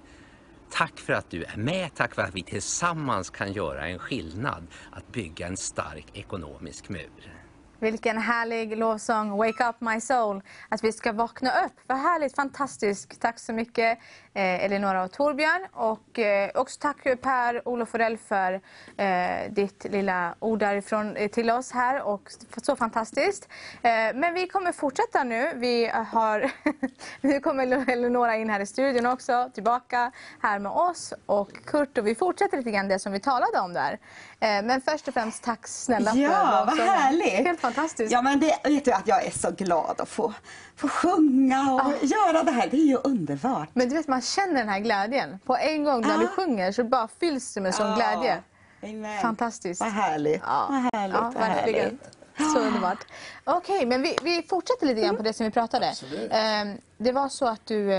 Tack 0.70 1.00
för 1.00 1.14
att 1.14 1.30
du 1.30 1.44
är 1.44 1.58
med, 1.58 1.90
tack 1.96 2.16
för 2.16 2.22
att 2.22 2.36
vi 2.36 2.44
tillsammans 2.44 3.30
kan 3.30 3.54
göra 3.54 3.88
en 3.88 4.00
skillnad 4.00 4.68
att 4.92 5.12
bygga 5.12 5.48
en 5.48 5.58
stark 5.58 6.06
ekonomisk 6.14 6.90
mur. 6.90 7.35
Vilken 7.80 8.18
härlig 8.18 8.78
lovsång, 8.78 9.38
Wake 9.38 9.70
up 9.70 9.76
my 9.80 10.02
soul. 10.02 10.42
Att 10.70 10.84
vi 10.84 10.92
ska 10.92 11.12
vakna 11.12 11.50
upp. 11.66 11.74
Vad 11.88 11.98
härligt, 11.98 12.36
fantastiskt. 12.36 13.22
Tack 13.22 13.40
så 13.40 13.54
mycket 13.54 14.00
eh, 14.34 14.66
Elinora 14.66 15.04
och 15.04 15.12
Torbjörn. 15.12 15.68
Och 15.72 16.20
eh, 16.20 16.50
också 16.56 16.80
tack 16.82 17.22
Per 17.22 17.68
Olof 17.68 17.90
Forell 17.90 18.18
för 18.18 18.62
eh, 18.98 19.52
ditt 19.52 19.84
lilla 19.84 20.36
ord 20.40 20.60
därifrån 20.60 21.16
eh, 21.16 21.30
till 21.30 21.50
oss 21.50 21.72
här. 21.72 22.02
Och 22.02 22.32
så 22.64 22.76
fantastiskt. 22.76 23.50
Eh, 23.82 23.92
men 24.16 24.34
vi 24.34 24.48
kommer 24.48 24.72
fortsätta 24.72 25.24
nu. 25.24 25.52
Vi 25.56 25.88
har 25.88 26.52
nu 27.22 27.40
kommer 27.40 27.90
Elinora 27.90 28.36
in 28.36 28.50
här 28.50 28.60
i 28.60 28.66
studion 28.66 29.06
också, 29.06 29.50
tillbaka 29.54 30.12
här 30.42 30.60
med 30.60 30.72
oss 30.72 31.14
och 31.26 31.52
Kurt. 31.66 31.98
Och 31.98 32.08
vi 32.08 32.16
fortsätter 32.16 32.58
lite 32.58 32.72
grann 32.72 32.88
det 32.88 33.00
som 33.00 33.12
vi 33.12 33.20
talade 33.20 33.60
om 33.60 33.74
där. 33.74 34.00
Eh, 34.40 34.64
men 34.64 34.82
först 34.82 35.08
och 35.08 35.14
främst 35.14 35.44
tack 35.44 35.68
snälla 35.68 36.12
Ja, 36.16 36.30
för 36.30 36.46
vad 36.46 36.66
lovsången. 36.68 36.92
härligt. 36.94 37.48
Helt 37.48 37.60
fantastiskt. 37.60 38.12
Ja, 38.12 38.22
men 38.22 38.40
det, 38.40 38.58
vet 38.64 38.86
du 38.86 38.92
att 38.92 39.08
jag 39.08 39.26
är 39.26 39.32
så 39.32 39.52
glad 39.52 40.02
att 40.02 40.10
få, 40.10 40.34
få 40.76 40.88
sjunga 40.88 41.74
och 41.74 41.92
göra 42.06 42.44
det 42.44 42.52
här. 42.52 42.68
Det 42.72 42.78
är 42.78 42.86
ju 42.88 42.98
underbart. 43.04 43.70
Men 43.74 43.90
du 43.90 43.96
vet, 43.96 44.08
man 44.08 44.22
känner 44.22 44.54
den 44.54 44.70
här 44.70 44.80
glädjen. 44.80 45.40
På 45.46 45.58
en 45.58 45.84
gång 45.84 46.02
när 46.02 46.10
Ja. 46.10 46.18
du 46.18 46.28
sjunger 46.28 46.72
så 46.72 46.84
bara 46.84 47.08
fylls 47.20 47.54
det 47.54 47.62
med 47.62 47.76
sån 47.76 47.88
Ja. 47.88 47.96
glädje. 47.96 48.44
Amen. 48.84 49.22
Fantastiskt. 49.22 49.82
Vad 49.82 49.90
härligt. 49.92 50.42
Ja, 50.46 50.66
Vad 50.70 51.00
härligt. 51.02 51.16
ja 51.18 51.22
vad 51.22 51.34
verkligen. 51.34 51.84
härligt. 52.36 52.54
Så 52.54 52.60
underbart. 52.60 53.06
Okej, 53.44 53.86
men 53.86 54.02
vi, 54.02 54.18
vi 54.24 54.44
fortsätter 54.50 54.86
lite 54.86 55.02
grann 55.02 55.18
på 55.18 55.24
det 55.24 55.34
som 55.34 55.46
vi 55.46 55.52
pratade. 55.52 55.90
Absolut. 55.90 56.30
Ehm, 56.34 56.78
det 56.98 57.12
var 57.12 57.30
så 57.30 57.48
att 57.48 57.66
du 57.66 57.92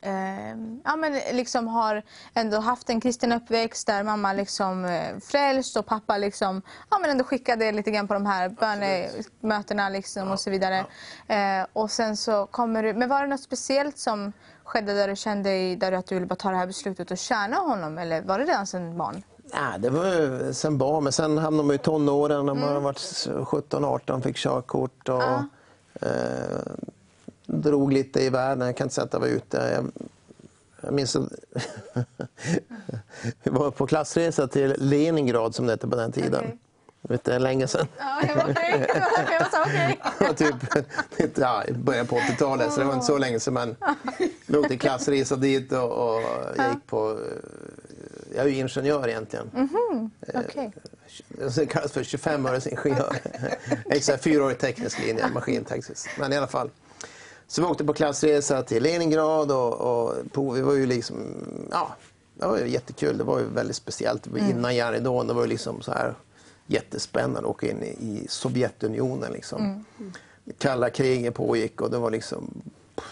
ehm, 0.00 0.48
ehm, 0.48 0.80
ja, 0.84 0.96
men 0.96 1.12
liksom 1.32 1.68
har 1.68 2.02
ändå 2.34 2.58
haft 2.58 2.90
en 2.90 3.00
kristen 3.00 3.32
uppväxt 3.32 3.86
där 3.86 4.02
mamma 4.02 4.32
liksom 4.32 4.84
eh, 4.84 5.18
frälst 5.22 5.76
och 5.76 5.86
pappa 5.86 6.18
liksom, 6.18 6.62
ja, 6.90 6.98
men 6.98 7.10
ändå 7.10 7.24
skickade 7.24 7.72
lite 7.72 7.90
grann 7.90 8.08
på 8.08 8.14
de 8.14 8.26
här 8.26 8.48
bönemötena 8.48 9.88
liksom 9.88 10.30
och 10.30 10.40
så 10.40 10.50
vidare. 10.50 10.86
Eh, 11.26 11.66
och 11.72 11.90
sen 11.90 12.16
så 12.16 12.46
kommer 12.46 12.82
du, 12.82 12.94
men 12.94 13.08
var 13.08 13.22
det 13.22 13.28
något 13.28 13.40
speciellt 13.40 13.98
som 13.98 14.32
skedde 14.64 14.94
där 14.94 15.08
du 15.08 15.16
kände 15.16 15.56
i, 15.56 15.76
där 15.76 15.90
du 15.90 15.96
att 15.96 16.06
du 16.06 16.14
ville 16.14 16.26
bara 16.26 16.34
ta 16.36 16.50
det 16.50 16.56
här 16.56 16.66
beslutet 16.66 17.10
och 17.10 17.18
tjäna 17.18 17.56
honom 17.56 17.98
eller 17.98 18.22
var 18.22 18.38
det 18.38 18.44
redan 18.44 18.66
sedan 18.66 18.96
barn? 18.96 19.22
Ja, 19.52 19.78
det 19.78 19.90
var 19.90 20.52
sen 20.52 20.78
barn, 20.78 21.04
men 21.04 21.12
sen 21.12 21.38
hamnade 21.38 21.66
man 21.66 21.74
i 21.74 21.78
tonåren 21.78 22.46
när 22.46 22.54
man 22.54 22.82
varit 22.82 22.98
17-18, 22.98 24.20
fick 24.20 24.36
körkort 24.36 25.08
och 25.08 25.22
eh, 26.02 26.60
drog 27.48 27.92
lite 27.92 28.20
i 28.20 28.30
världen. 28.30 28.66
Jag 28.66 28.76
kan 28.76 28.84
inte 28.84 28.94
säga 28.94 29.04
att 29.04 29.12
jag 29.12 29.20
var 29.20 29.26
ute. 29.26 29.56
Jag, 29.56 29.90
jag 30.80 30.94
minns 30.94 31.16
att 31.16 31.32
vi 33.42 33.50
var 33.50 33.70
på 33.70 33.86
klassresa 33.86 34.48
till 34.48 34.74
Leningrad 34.78 35.54
som 35.54 35.66
det 35.66 35.72
hette 35.72 35.88
på 35.88 35.96
den 35.96 36.12
tiden. 36.12 36.44
Okej. 36.44 36.58
Vet, 37.02 37.28
är 37.28 37.38
länge 37.38 37.66
sedan. 37.66 37.86
Ja, 37.98 38.22
jag 38.28 38.36
var 38.36 38.50
okej. 38.50 38.86
Det 40.18 40.24
var 40.24 40.34
typ 40.34 41.38
ja, 41.38 41.64
början 41.74 42.06
på 42.06 42.16
80-talet, 42.16 42.72
så 42.72 42.80
det 42.80 42.86
var 42.86 42.94
inte 42.94 43.06
så 43.06 43.18
länge 43.18 43.40
sedan. 43.40 43.54
Men 43.54 43.76
vi 44.46 44.58
åkte 44.58 44.76
klassresa 44.76 45.36
dit 45.36 45.72
och, 45.72 45.90
och 45.90 46.22
jag 46.56 46.74
gick 46.74 46.86
på... 46.86 47.20
Jag 48.34 48.44
är 48.44 48.48
ju 48.48 48.56
ingenjör 48.56 49.08
egentligen. 49.08 49.68
Okej. 50.34 50.72
Det 51.56 51.66
kallas 51.66 51.92
för 51.92 52.02
25-öresingenjör. 52.02 53.16
Exakt, 53.90 54.24
fyraårig 54.24 54.58
teknisk 54.58 54.98
linje, 55.06 55.30
maskinteknisk. 55.34 56.10
Men 56.18 56.32
i 56.32 56.36
alla 56.36 56.46
fall. 56.46 56.70
Så 57.48 57.62
vi 57.62 57.66
åkte 57.66 57.84
på 57.84 57.92
klassresa 57.92 58.62
till 58.62 58.82
Leningrad 58.82 59.50
och, 59.50 59.72
och 59.72 60.32
på, 60.32 60.50
vi 60.50 60.60
var 60.60 60.74
ju 60.74 60.86
liksom, 60.86 61.16
ja, 61.70 61.96
det 62.34 62.46
var 62.46 62.58
ju 62.58 62.68
jättekul. 62.68 63.18
Det 63.18 63.24
var 63.24 63.38
ju 63.38 63.44
väldigt 63.44 63.76
speciellt. 63.76 64.26
Var 64.26 64.38
innan 64.38 64.76
järnridån, 64.76 65.26
det 65.26 65.34
var 65.34 65.42
ju 65.42 65.48
liksom 65.48 65.82
så 65.82 65.92
här 65.92 66.14
jättespännande 66.66 67.38
att 67.38 67.44
åka 67.44 67.70
in 67.70 67.82
i, 67.82 67.86
i 67.86 68.26
Sovjetunionen 68.28 69.32
liksom. 69.32 69.84
Kalla 70.58 70.90
kriget 70.90 71.34
pågick 71.34 71.80
och 71.80 71.90
det 71.90 71.98
var 71.98 72.10
liksom, 72.10 72.62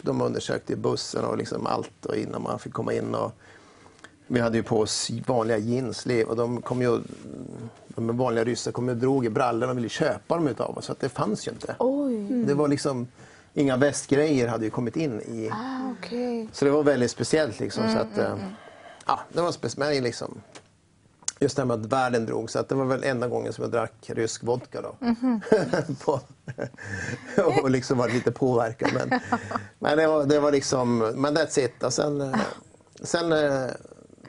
de 0.03 0.20
undersökte 0.20 0.77
bussen 0.77 1.25
och 1.25 1.38
liksom 1.38 1.66
allt 1.66 2.07
och 2.07 2.16
innan 2.16 2.42
man 2.42 2.59
fick 2.59 2.72
komma 2.72 2.92
in. 2.92 3.14
Och, 3.14 3.33
vi 4.27 4.40
hade 4.40 4.57
ju 4.57 4.62
på 4.62 4.81
oss 4.81 5.11
vanliga 5.27 5.59
jeans 5.59 6.07
och 6.27 6.37
de 6.37 6.62
kom 6.62 6.83
ju, 6.83 7.01
de 7.88 8.16
vanliga 8.16 8.44
ryssar 8.44 8.72
kom 8.72 8.88
och 8.88 8.96
drog 8.96 9.27
i 9.27 9.31
brallorna 9.31 9.72
och 9.72 9.79
ville 9.79 9.88
köpa 9.88 10.35
dem 10.35 10.49
utav 10.49 10.79
oss. 10.79 10.85
Så 10.85 10.92
att 10.92 11.01
det 11.01 11.09
fanns 11.09 11.49
ju 11.49 11.53
inte. 11.53 11.77
Oj. 11.79 12.44
Det 12.44 12.55
var 12.55 12.68
liksom, 12.68 13.07
inga 13.57 13.77
västgrejer 13.77 14.49
hade 14.49 14.64
ju 14.64 14.71
kommit 14.71 14.97
in 14.97 15.21
i... 15.21 15.51
Ah, 15.53 15.90
okej. 15.99 16.49
Så 16.53 16.64
det 16.64 16.71
var 16.71 16.83
väldigt 16.83 17.11
speciellt 17.11 17.61
liksom. 17.61 17.92
så 17.92 17.99
att, 17.99 18.19
eh, 18.19 18.37
ja, 19.07 19.21
det 19.33 19.42
var 19.42 19.53
speciellt 19.53 20.03
liksom. 20.03 20.40
Just 21.38 21.57
det 21.57 21.62
här 21.62 21.66
med 21.66 21.81
att 21.81 21.92
världen 21.92 22.27
drog, 22.27 22.51
så 22.51 22.59
att 22.59 22.69
det 22.69 22.75
var 22.75 22.85
väl 22.85 23.05
enda 23.05 23.29
gången 23.29 23.53
som 23.53 23.62
jag 23.62 23.71
drack 23.71 23.92
rysk 24.07 24.42
vodka 24.42 24.81
då. 24.81 24.97
På, 26.05 26.21
och 27.62 27.71
liksom 27.71 27.99
var 27.99 28.09
lite 28.09 28.33
påverkad. 28.33 28.90
Men, 28.95 29.21
men 29.79 29.99
det, 29.99 30.07
var, 30.07 30.25
det 30.25 30.40
var 30.40 30.53
liksom, 30.53 30.99
men 30.99 31.37
that's 31.37 31.59
it. 31.59 31.83
Och 31.83 31.92
sen, 31.92 32.21
eh, 32.21 32.40
sen 33.03 33.33
eh, 33.33 33.71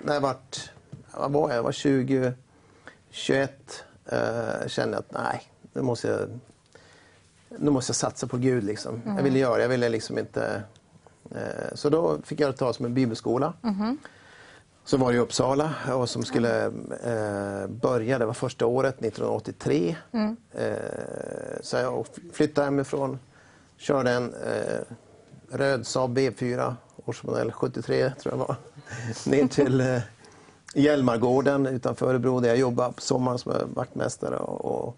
när 0.01 0.13
jag 0.13 0.21
vart, 0.21 0.71
vad 1.13 1.31
var 1.31 1.49
jag, 1.49 1.57
jag 1.57 1.63
var 1.63 1.71
20, 1.71 2.33
21, 3.09 3.83
eh, 4.05 4.67
kände 4.67 4.97
jag 4.97 4.99
att 4.99 5.23
nej, 5.23 5.43
nu 5.73 5.81
måste 5.81 6.07
jag, 6.07 6.39
nu 7.49 7.71
måste 7.71 7.89
jag 7.89 7.95
satsa 7.95 8.27
på 8.27 8.37
Gud. 8.37 8.63
Liksom. 8.63 9.01
Jag 9.05 9.23
ville 9.23 9.39
göra 9.39 9.61
jag 9.61 9.69
ville 9.69 9.89
liksom 9.89 10.17
inte... 10.17 10.63
Eh, 11.31 11.75
så 11.75 11.89
då 11.89 12.17
fick 12.23 12.39
jag 12.39 12.57
ta 12.57 12.73
som 12.73 12.85
en 12.85 12.93
bibelskola. 12.93 13.53
Så 14.85 14.97
var 14.97 15.11
det 15.11 15.17
i 15.17 15.19
Uppsala 15.19 15.73
och 15.93 16.09
som 16.09 16.23
skulle 16.23 16.65
eh, 16.65 17.67
börja, 17.67 18.19
det 18.19 18.25
var 18.25 18.33
första 18.33 18.65
året 18.65 18.95
1983. 18.95 19.95
Eh, 20.51 20.73
så 21.61 21.77
jag 21.77 22.05
flyttade 22.33 22.65
hemifrån, 22.65 23.19
körde 23.77 24.11
en 24.11 24.33
eh, 24.33 24.79
röd 25.51 25.87
Saab 25.87 26.17
B4, 26.17 26.75
årsmodell 27.05 27.51
73 27.51 28.11
tror 28.21 28.33
jag 28.33 28.39
var, 28.39 28.55
ner 29.25 29.47
till 29.47 29.81
eh, 29.81 29.99
Hjälmargården 30.73 31.65
utanför 31.65 32.09
Örebro 32.09 32.39
där 32.39 32.49
jag 32.49 32.57
jobbade 32.57 32.93
på 32.93 33.01
sommaren 33.01 33.37
som 33.37 33.53
vaktmästare. 33.73 34.37
Och, 34.37 34.65
och, 34.65 34.97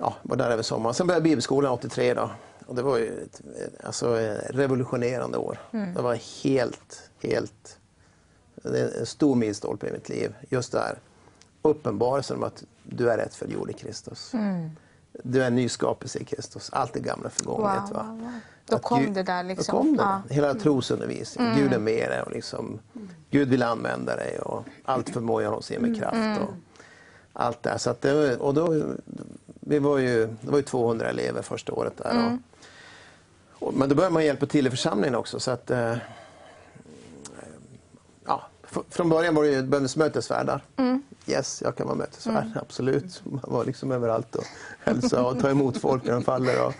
ja, 0.00 0.14
var 0.22 0.36
där 0.36 0.50
över 0.50 0.62
sommaren. 0.62 0.94
Sen 0.94 1.06
började 1.06 1.24
bibelskolan 1.24 1.72
83 1.72 2.14
då. 2.14 2.30
Och 2.66 2.74
det 2.74 2.82
var 2.82 2.98
ju 2.98 3.22
ett 3.22 3.40
alltså, 3.84 4.14
revolutionerande 4.50 5.38
år. 5.38 5.58
Det 5.70 6.02
var 6.02 6.44
helt, 6.44 7.10
helt... 7.22 7.78
Det 8.54 8.80
är 8.80 9.00
en 9.00 9.06
stor 9.06 9.34
milstolpe 9.34 9.88
i 9.88 9.92
mitt 9.92 10.08
liv. 10.08 10.34
Just 10.48 10.72
där. 10.72 10.98
Uppenbarelsen 11.62 12.36
om 12.36 12.42
att 12.42 12.64
du 12.82 13.10
är 13.10 13.16
rätt 13.16 13.34
förgjord 13.34 13.70
i 13.70 13.72
Kristus. 13.72 14.32
Du 15.12 15.42
är 15.42 15.46
en 15.46 15.54
ny 15.54 15.68
skapelse 15.68 16.18
i 16.18 16.24
Kristus. 16.24 16.70
Allt 16.72 16.92
det 16.92 17.00
gamla 17.00 17.30
förgånget. 17.30 17.82
Wow, 17.90 18.06
wow, 18.06 18.18
wow. 18.20 18.32
Då 18.66 18.76
Att 18.76 18.82
kom 18.82 19.02
Gud- 19.02 19.14
det 19.14 19.22
där 19.22 19.42
liksom. 19.42 19.76
Då 19.76 19.82
kom 19.82 19.96
det. 19.96 20.02
Ja. 20.02 20.22
Hela 20.30 20.54
trosundervisningen. 20.54 21.56
Gud 21.56 21.72
är 21.72 21.78
med 21.78 22.10
dig 22.10 22.22
och 22.22 22.32
liksom, 22.32 22.78
Gud 23.30 23.48
vill 23.48 23.62
använda 23.62 24.16
dig 24.16 24.38
och 24.38 24.64
allt 24.84 25.10
förmår 25.10 25.42
jag 25.42 25.62
er 25.70 25.78
med 25.78 25.98
kraft. 25.98 26.40
Och 26.40 26.54
allt 27.32 27.62
det. 27.62 27.78
Så 27.78 27.90
att 27.90 28.00
det, 28.00 28.36
och 28.36 28.54
då, 28.54 28.94
vi 29.70 29.78
var 29.78 29.98
ju, 29.98 30.26
det 30.40 30.50
var 30.50 30.58
ju 30.58 30.62
200 30.64 31.08
elever 31.08 31.42
första 31.42 31.72
året 31.72 31.92
där. 31.96 32.38
Och, 33.58 33.68
och, 33.68 33.74
men 33.74 33.88
då 33.88 33.94
började 33.94 34.12
man 34.12 34.24
hjälpa 34.24 34.46
till 34.46 34.66
i 34.66 34.70
församlingen 34.70 35.14
också. 35.14 35.40
Så 35.40 35.50
att, 35.50 35.70
eh, 35.70 35.96
från 38.90 39.08
början 39.08 39.34
var 39.34 39.42
det 39.44 39.50
ju 39.50 39.62
bönders 39.62 39.96
mötesvärdar. 39.96 40.64
Yes, 41.26 41.62
jag 41.64 41.76
kan 41.76 41.86
vara 41.86 41.96
mötesvärd, 41.96 42.50
absolut. 42.54 43.22
Man 43.24 43.40
var 43.42 43.64
liksom 43.64 43.92
överallt 43.92 44.34
och 44.36 44.44
hälsa 44.84 45.22
och 45.24 45.40
ta 45.40 45.50
emot 45.50 45.76
folk 45.78 46.04
när 46.04 46.12
de 46.12 46.22
faller. 46.22 46.66
Och, 46.66 46.74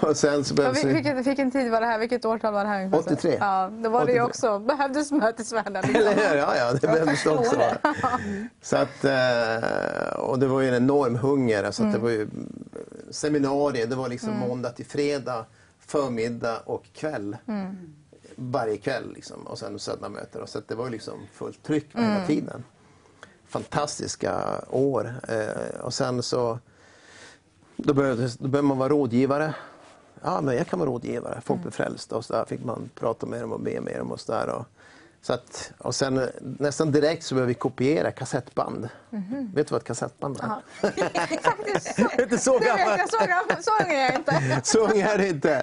och 0.08 0.16
sen 0.16 0.44
så 0.44 0.54
Ja, 0.54 0.56
behövs 0.56 0.84
vil- 0.84 0.94
vilken, 0.94 1.22
vilken 1.22 1.50
tid 1.50 1.70
var 1.70 1.80
det 1.80 1.86
här? 1.86 1.98
Vilket 1.98 2.24
årtal 2.24 2.52
var 2.52 2.64
det 2.64 2.70
här? 2.70 2.78
ungefär? 2.84 2.98
83. 3.12 3.36
Ja, 3.40 3.70
då 3.82 3.88
var 3.90 4.06
det 4.06 4.12
ju 4.12 4.20
83. 4.22 4.28
också, 4.30 4.58
behövdes 4.58 5.12
mötesvärdar. 5.12 5.84
Eller 5.94 6.14
hur? 6.30 6.36
Ja, 6.36 6.56
ja, 6.56 6.72
det 6.72 6.80
behövdes 6.86 7.24
det 7.24 7.30
också. 7.30 7.60
Så 8.62 8.76
att, 8.76 9.04
eh, 9.04 10.18
och 10.18 10.38
det 10.38 10.46
var 10.46 10.60
ju 10.60 10.68
en 10.68 10.74
enorm 10.74 11.16
hunger. 11.16 11.70
Så 11.70 11.84
att 11.84 11.92
det 11.92 11.98
var 11.98 12.10
ju 12.10 12.28
seminarier, 13.10 13.86
det 13.86 13.96
var 13.96 14.08
liksom 14.08 14.38
måndag 14.38 14.70
till 14.70 14.86
fredag, 14.86 15.44
förmiddag 15.86 16.58
och 16.64 16.84
kväll. 16.94 17.36
Varje 18.50 18.76
kväll 18.76 19.12
liksom, 19.14 19.46
och 19.46 19.58
sen 19.58 19.78
söndagmöten. 19.78 20.46
Så 20.46 20.58
att 20.58 20.68
det 20.68 20.74
var 20.74 20.84
ju 20.84 20.90
liksom 20.90 21.26
fullt 21.32 21.62
tryck 21.62 21.86
hela 21.94 22.26
tiden. 22.26 22.64
Fantastiska 23.46 24.60
år. 24.70 25.14
Eh, 25.28 25.80
och 25.80 25.94
sen 25.94 26.22
så 26.22 26.58
då 27.76 27.94
började, 27.94 28.28
då 28.38 28.48
började 28.48 28.68
man 28.68 28.78
vara 28.78 28.88
rådgivare. 28.88 29.54
Ja, 30.22 30.40
men 30.40 30.56
jag 30.56 30.66
kan 30.66 30.78
vara 30.78 30.90
rådgivare. 30.90 31.40
Folk 31.44 31.60
blev 31.60 31.70
frälsta 31.70 32.16
och 32.16 32.24
så 32.24 32.32
där 32.32 32.44
fick 32.44 32.64
man 32.64 32.90
prata 32.94 33.26
med 33.26 33.40
dem 33.40 33.52
och 33.52 33.60
be 33.60 33.80
med 33.80 33.98
dem 33.98 34.12
och 34.12 34.20
så 34.20 34.32
där. 34.32 34.48
Och, 34.48 34.66
så 35.22 35.32
att, 35.32 35.72
och 35.78 35.94
sen 35.94 36.18
eh, 36.18 36.24
nästan 36.40 36.92
direkt 36.92 37.24
så 37.24 37.34
började 37.34 37.48
vi 37.48 37.54
kopiera 37.54 38.10
kassettband. 38.10 38.88
Vet 39.54 39.66
du 39.68 39.72
vad 39.72 39.80
ett 39.80 39.86
kassettband 39.86 40.36
är? 40.42 40.48
Ja. 40.82 40.88
Faktiskt. 41.42 41.94
Så, 41.96 42.08
Inte 42.22 42.38
så 42.38 42.58
gammal. 42.58 42.98
så, 43.08 43.70
ung 43.82 43.90
är 43.92 44.04
jag 44.04 44.14
inte. 44.14 44.60
Så 44.64 44.78
unga 44.78 45.08
är 45.12 45.18
det 45.18 45.28
inte. 45.28 45.62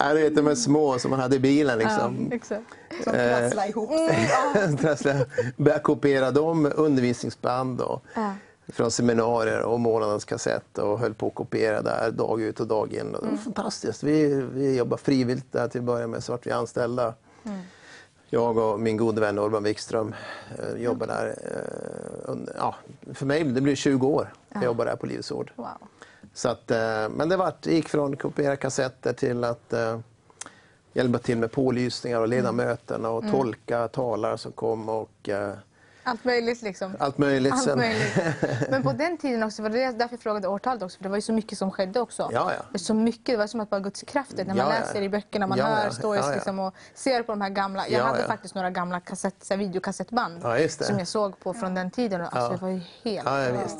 Nej, 0.00 0.14
du 0.14 0.20
vet 0.20 0.36
de 0.36 0.46
här 0.46 0.54
små 0.54 0.98
som 0.98 1.10
man 1.10 1.20
hade 1.20 1.36
i 1.36 1.38
bilen. 1.40 1.78
Liksom. 1.78 2.28
Exakt. 2.32 2.64
Som 3.04 3.14
Eh, 3.14 3.38
prasslar 3.40 3.68
ihop 3.68 3.90
Trassla- 4.80 5.26
Började 5.56 5.82
kopiera 5.82 6.30
dem, 6.30 6.72
undervisningsband 6.74 7.80
och, 7.80 8.02
Ja. 8.14 8.32
från 8.68 8.90
seminarier 8.90 9.60
och 9.62 9.80
månadens 9.80 10.24
kassett 10.24 10.78
och 10.78 10.98
höll 10.98 11.14
på 11.14 11.26
att 11.28 11.34
kopiera 11.34 11.82
där 11.82 12.10
dag 12.10 12.40
ut 12.42 12.60
och 12.60 12.66
dag 12.66 12.92
in. 12.92 13.14
Och 13.14 13.24
det 13.24 13.30
var 13.30 13.36
fantastiskt. 13.38 14.02
Vi, 14.02 14.34
vi 14.54 14.76
jobbade 14.76 15.02
frivilligt 15.02 15.52
där 15.52 15.68
till 15.68 15.80
att 15.80 15.84
börja 15.86 16.06
med 16.06 16.24
så 16.24 16.32
vart 16.32 16.46
vi 16.46 16.50
anställda. 16.50 17.14
Jag 18.36 18.58
och 18.58 18.80
min 18.80 18.96
gode 18.96 19.20
vän 19.20 19.38
Urban 19.38 19.62
Wikström 19.62 20.14
eh, 20.58 20.82
jobbade 20.82 21.12
där. 21.12 21.26
Eh, 21.26 22.30
under, 22.30 22.54
ja, 22.58 22.74
för 23.14 23.26
mig 23.26 23.44
det 23.44 23.60
blir 23.60 23.74
20 23.74 24.06
år 24.06 24.32
jag 24.48 24.64
jobbade 24.64 24.90
där 24.90 24.96
på 24.96 25.06
Livets 25.06 25.32
Ord. 25.32 25.52
Wow. 25.56 25.66
Så 26.34 26.48
att, 26.48 26.70
eh, 26.70 27.08
men 27.08 27.28
det, 27.28 27.36
vart, 27.36 27.62
det 27.62 27.74
gick 27.74 27.88
från 27.88 28.16
kopiera 28.16 28.56
kassetter 28.56 29.12
till 29.12 29.44
att 29.44 29.72
eh, 29.72 29.98
hjälpa 30.92 31.18
till 31.18 31.38
med 31.38 31.52
pålysningar 31.52 32.20
och 32.20 32.28
leda 32.28 32.52
möten 32.52 33.04
och 33.04 33.24
tolka 33.30 33.88
talare 33.88 34.38
som 34.38 34.52
kom 34.52 34.88
och 34.88 35.28
eh, 35.28 35.52
Allt 36.06 36.24
möjligt 36.24 36.62
liksom. 36.62 36.96
allt 36.98 37.18
möjligt. 37.18 37.52
Allt 37.52 37.62
sen. 37.62 37.78
möjligt. 37.78 38.16
Men 38.70 38.82
på 38.82 38.92
den 38.92 39.18
tiden 39.18 39.42
också, 39.42 39.62
var 39.62 39.70
det 39.70 39.90
därför 39.92 40.14
jag 40.14 40.20
frågade 40.20 40.48
årtalet 40.48 40.82
också, 40.82 40.96
för 40.96 41.02
det 41.02 41.08
var 41.08 41.16
ju 41.16 41.22
så 41.22 41.32
mycket 41.32 41.58
som 41.58 41.70
skedde 41.70 42.00
också. 42.00 42.30
Ja, 42.32 42.52
ja. 42.72 42.78
Så 42.78 42.94
mycket, 42.94 43.26
det 43.26 43.36
var 43.36 43.46
som 43.46 43.60
att 43.60 43.70
bara 43.70 43.80
Guds 43.80 44.02
krafter, 44.02 44.44
när 44.44 44.54
man 44.54 44.56
Ja, 44.56 44.68
läser 44.68 45.02
i 45.02 45.08
böckerna, 45.08 45.46
man 45.46 45.58
hör 45.60 45.90
stories. 45.90 46.30
Liksom, 46.34 46.58
och 46.58 46.74
ser 46.94 47.22
på 47.22 47.32
de 47.32 47.40
här 47.40 47.50
gamla. 47.50 47.88
Jag 47.88 48.00
Ja, 48.00 48.04
hade 48.04 48.22
faktiskt 48.22 48.54
några 48.54 48.70
gamla 48.70 49.00
kassett, 49.00 49.50
videokassettband 49.50 50.42
som 50.68 50.98
jag 50.98 51.08
såg 51.08 51.40
på 51.40 51.54
från 51.54 51.74
den 51.74 51.90
tiden. 51.90 52.20
Alltså. 52.20 52.50
Det 52.50 52.56
var 52.62 52.68
ju 52.68 52.80
helt... 53.04 53.28
Ja, 53.28 53.62
visst. 53.62 53.78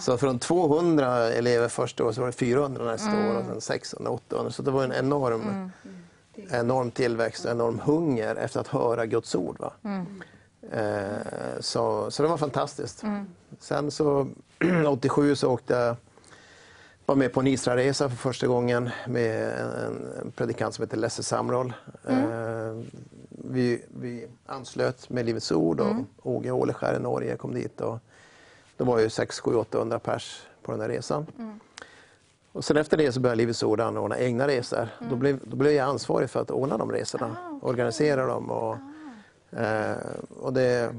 Så 0.00 0.18
från 0.18 0.38
200 0.38 1.16
elever 1.16 1.68
första 1.68 2.04
året 2.04 2.14
så 2.14 2.20
var 2.20 2.26
det 2.28 2.32
400 2.32 2.84
nästa 2.84 3.10
år 3.10 3.34
och 3.36 3.44
sen 3.46 3.60
600, 3.60 4.10
800. 4.10 4.52
Så 4.52 4.62
det 4.62 4.70
var 4.70 4.84
en 4.84 4.92
enorm, 4.92 5.70
enorm 6.50 6.90
tillväxt 6.90 7.44
och 7.44 7.50
enorm 7.50 7.80
hunger 7.84 8.36
efter 8.36 8.60
att 8.60 8.68
höra 8.68 9.06
Guds 9.06 9.34
ord. 9.34 9.56
Va? 9.60 9.72
Eh, 9.84 10.02
så, 11.60 12.10
så 12.10 12.22
det 12.22 12.28
var 12.28 12.36
fantastiskt. 12.36 13.02
Sen 13.58 13.90
så 13.90 14.28
87 14.86 15.34
så 15.34 15.50
åkte 15.50 15.74
jag 15.74 15.96
var 17.06 17.16
med 17.16 17.32
på 17.32 17.40
en 17.40 17.46
Israelresa 17.46 18.08
för 18.08 18.16
första 18.16 18.46
gången 18.46 18.90
med 19.06 19.58
en, 20.22 20.30
predikant 20.30 20.74
som 20.74 20.82
heter 20.82 20.96
Lesse 20.96 21.22
Samroll. 21.22 21.72
Eh, 22.08 22.16
vi, 23.28 23.82
vi 23.88 24.26
anslöt 24.46 25.10
med 25.10 25.26
Livets 25.26 25.52
Ord 25.52 25.80
och 25.80 25.96
Åge 26.22 26.50
Åleskär 26.50 26.96
i 26.96 26.98
Norge 26.98 27.36
kom 27.36 27.54
dit. 27.54 27.80
Och 27.80 27.98
det 28.76 28.84
var 28.84 28.98
ju 28.98 29.10
6 29.10 29.40
7 29.40 29.54
800 29.54 29.98
pers 29.98 30.42
på 30.62 30.72
den 30.72 30.80
här 30.80 30.88
resan. 30.88 31.26
Och 32.52 32.64
sen 32.64 32.76
efter 32.76 32.96
det 32.96 33.12
så 33.12 33.20
började 33.20 33.36
Livets 33.36 33.62
Ord 33.62 33.80
anordna 33.80 34.18
egna 34.18 34.48
resor. 34.48 34.88
Då, 35.10 35.16
blev, 35.16 35.40
då 35.44 35.56
blev 35.56 35.72
jag 35.72 35.88
ansvarig 35.88 36.30
för 36.30 36.40
att 36.40 36.50
ordna 36.50 36.76
de 36.76 36.92
resorna, 36.92 37.58
organisera 37.62 38.26
dem. 38.26 38.50
Och, 38.50 38.72
eh, 38.72 38.78
och 40.40 40.52
det, 40.52 40.94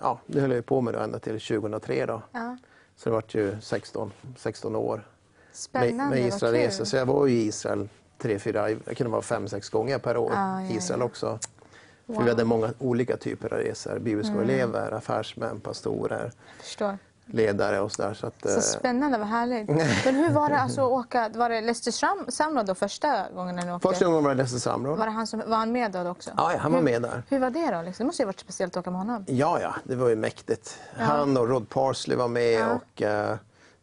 ja, 0.00 0.20
det 0.26 0.40
höll 0.40 0.50
jag 0.50 0.66
på 0.66 0.80
med 0.80 0.94
då 0.94 1.00
ända 1.00 1.18
till 1.18 1.40
2003. 1.40 2.06
Då. 2.06 2.22
Ja. 2.32 2.56
Så 2.96 3.08
det 3.08 3.14
var 3.14 3.24
ju 3.28 3.60
16, 3.60 4.12
16 4.36 4.76
år 4.76 5.08
Spännande, 5.52 6.16
med 6.16 6.26
Israelresor. 6.26 6.84
Så 6.84 6.96
jag 6.96 7.06
var 7.06 7.26
ju 7.26 7.34
i 7.34 7.46
Israel 7.46 7.88
tre, 8.18 8.38
fyra, 8.38 8.70
jag 8.70 8.96
kunde 8.96 9.10
vara 9.10 9.22
fem, 9.22 9.48
sex 9.48 9.70
gånger 9.70 9.98
per 9.98 10.16
år 10.16 10.32
ja, 10.34 10.62
i 10.62 10.76
Israel 10.76 11.00
ja. 11.00 11.06
också. 11.06 11.38
För 12.06 12.12
Wow. 12.12 12.24
vi 12.24 12.30
hade 12.30 12.44
många 12.44 12.72
olika 12.78 13.16
typer 13.16 13.52
av 13.52 13.58
resor. 13.58 13.98
Bibliska 13.98 14.34
elever, 14.42 14.92
affärsmän, 14.92 15.60
pastorer. 15.60 16.32
Ledare 17.26 17.80
och 17.80 17.92
sådär. 17.92 18.14
Så 18.14 18.26
att, 18.26 18.34
Så 18.42 18.48
eh, 18.48 18.60
spännande, 18.60 19.18
vad 19.18 19.26
härligt. 19.28 19.68
Men 20.04 20.14
hur 20.14 20.30
var 20.30 20.48
det 20.48 20.58
alltså 20.58 20.80
att 20.80 20.90
åka, 20.92 21.30
var 21.34 21.48
det 21.50 21.60
Lester 21.60 21.90
Sam- 21.90 22.30
Samrad 22.30 22.66
då 22.66 22.74
första 22.74 23.24
gången 23.34 23.56
när 23.56 23.66
ni 23.66 23.72
åkte? 23.72 23.88
Första 23.88 24.04
gången 24.04 24.24
var 24.24 24.30
det 24.34 24.42
Lesse 24.42 24.60
Samråd. 24.60 24.98
Var, 24.98 25.06
det 25.06 25.12
han 25.12 25.26
som, 25.26 25.42
var 25.46 25.56
han 25.56 25.72
med 25.72 25.92
då 25.92 26.08
också? 26.08 26.30
Ja, 26.36 26.52
ja, 26.52 26.58
han 26.58 26.72
var 26.72 26.78
hur, 26.78 26.84
med 26.84 27.02
där. 27.02 27.22
Hur 27.28 27.38
var 27.38 27.50
det 27.50 27.70
då? 27.70 27.82
Liksom? 27.82 28.04
Det 28.04 28.06
måste 28.06 28.22
ju 28.22 28.26
ha 28.26 28.28
varit 28.28 28.40
speciellt 28.40 28.76
att 28.76 28.80
åka 28.80 28.90
med 28.90 29.00
honom. 29.00 29.24
Ja, 29.28 29.60
ja, 29.60 29.74
det 29.84 29.94
var 29.96 30.08
ju 30.08 30.16
mäktigt. 30.16 30.78
Han 30.96 31.36
och 31.36 31.48
Rod 31.48 31.68
Parsley 31.68 32.16
var 32.16 32.28
med 32.28 32.52
Ja. 32.60 32.66
och 32.74 33.02
eh, 33.02 33.36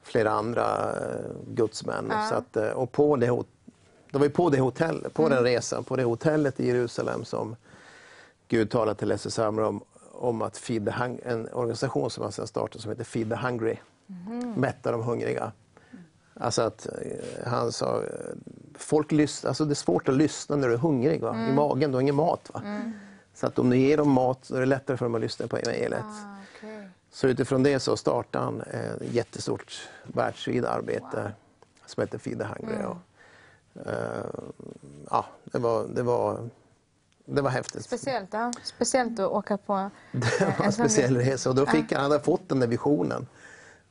flera 0.04 0.32
andra 0.32 0.92
eh, 0.92 1.32
gudsmän. 1.48 2.08
Ja. 2.12 2.28
Så 2.30 2.36
att, 2.36 2.58
eh, 2.58 2.68
och 2.70 2.92
på 2.92 3.16
det, 3.16 3.26
det 4.12 4.18
var 4.18 4.26
ju 4.26 4.30
på 4.32 4.50
det 4.50 4.60
hotell, 4.60 5.08
på 5.14 5.22
Mm. 5.26 5.36
den 5.36 5.44
resan, 5.44 5.84
på 5.84 5.96
det 5.96 6.04
hotellet 6.04 6.60
i 6.60 6.68
Jerusalem 6.68 7.26
som 7.26 7.56
Gud 8.48 8.72
talade 8.72 9.00
till 9.00 9.08
Lesse 9.08 9.32
Samra 9.32 9.68
om, 9.68 9.82
om 10.22 10.42
att 10.42 10.58
feed 10.58 10.86
the 10.86 10.92
hung- 10.92 11.20
en 11.26 11.48
organisation 11.54 12.10
som 12.10 12.24
han 12.24 12.32
sen 12.32 12.48
startade 12.48 12.82
som 12.82 12.92
heter 12.92 13.04
Feed 13.04 13.30
the 13.30 13.36
Hungry. 13.36 13.78
Mhm. 14.08 14.54
Mätta 14.58 14.92
de 14.92 15.04
hungriga. 15.04 15.52
Alltså 16.34 16.62
att 16.62 16.86
eh, 16.88 17.48
han 17.48 17.72
sa, 17.72 18.04
eh, 18.04 18.10
folk 18.76 19.12
lyssnar, 19.12 19.50
alltså 19.50 19.66
det 19.66 19.74
är 19.74 19.76
svårt 19.76 20.08
att 20.10 20.16
lyssna 20.16 20.56
när 20.56 20.68
du 20.68 20.74
är 20.74 20.78
hungrig 20.78 21.22
va? 21.22 21.30
Mm. 21.34 21.50
i 21.50 21.54
magen, 21.54 21.92
du 21.92 21.96
har 21.96 22.02
ingen 22.02 22.16
mat. 22.16 22.50
Va? 22.54 22.62
Så 23.34 23.48
att 23.48 23.60
om 23.60 23.70
du 23.70 23.78
ger 23.78 23.98
dem 23.98 24.10
mat 24.12 24.40
så 24.46 24.56
är 24.56 24.60
det 24.60 24.66
lättare 24.66 24.98
för 24.98 25.06
dem 25.06 25.16
att 25.16 25.22
lyssna 25.22 25.48
på 25.48 25.58
evangeliet. 25.58 26.04
Ah, 26.04 26.36
okej. 26.58 26.90
Så 27.12 27.28
utifrån 27.28 27.64
det 27.64 27.80
så 27.80 27.98
startade 27.98 28.46
han 28.46 28.62
ett 28.62 29.14
jättestort 29.14 29.90
världsvid 30.04 30.66
arbete 30.66 31.32
som 31.86 32.02
heter 32.02 32.18
Feed 32.18 32.40
the 32.40 32.46
Hungry. 32.46 32.76
Mm. 32.76 32.88
Och, 32.88 32.98
eh, 33.88 34.26
ja, 35.10 35.26
det, 35.44 35.60
var, 35.60 35.86
det, 35.96 36.04
var, 36.04 36.50
det 37.36 37.42
var 37.42 37.50
häftigt. 37.50 37.86
Speciellt, 37.86 38.30
ja. 38.34 38.52
Speciellt 38.64 39.20
att 39.20 39.32
åka 39.32 39.58
på 39.58 39.90
Det 40.12 40.42
eh, 40.42 40.60
var 40.60 40.66
en 40.66 40.72
speciell 40.72 41.18
resa. 41.18 41.50
och 41.50 41.56
då 41.56 41.66
fick 41.66 41.92
han, 41.92 42.02
han 42.02 42.12
hade 42.12 42.24
fått 42.24 42.50
den 42.50 42.60
där 42.60 42.68
visionen. 42.68 43.28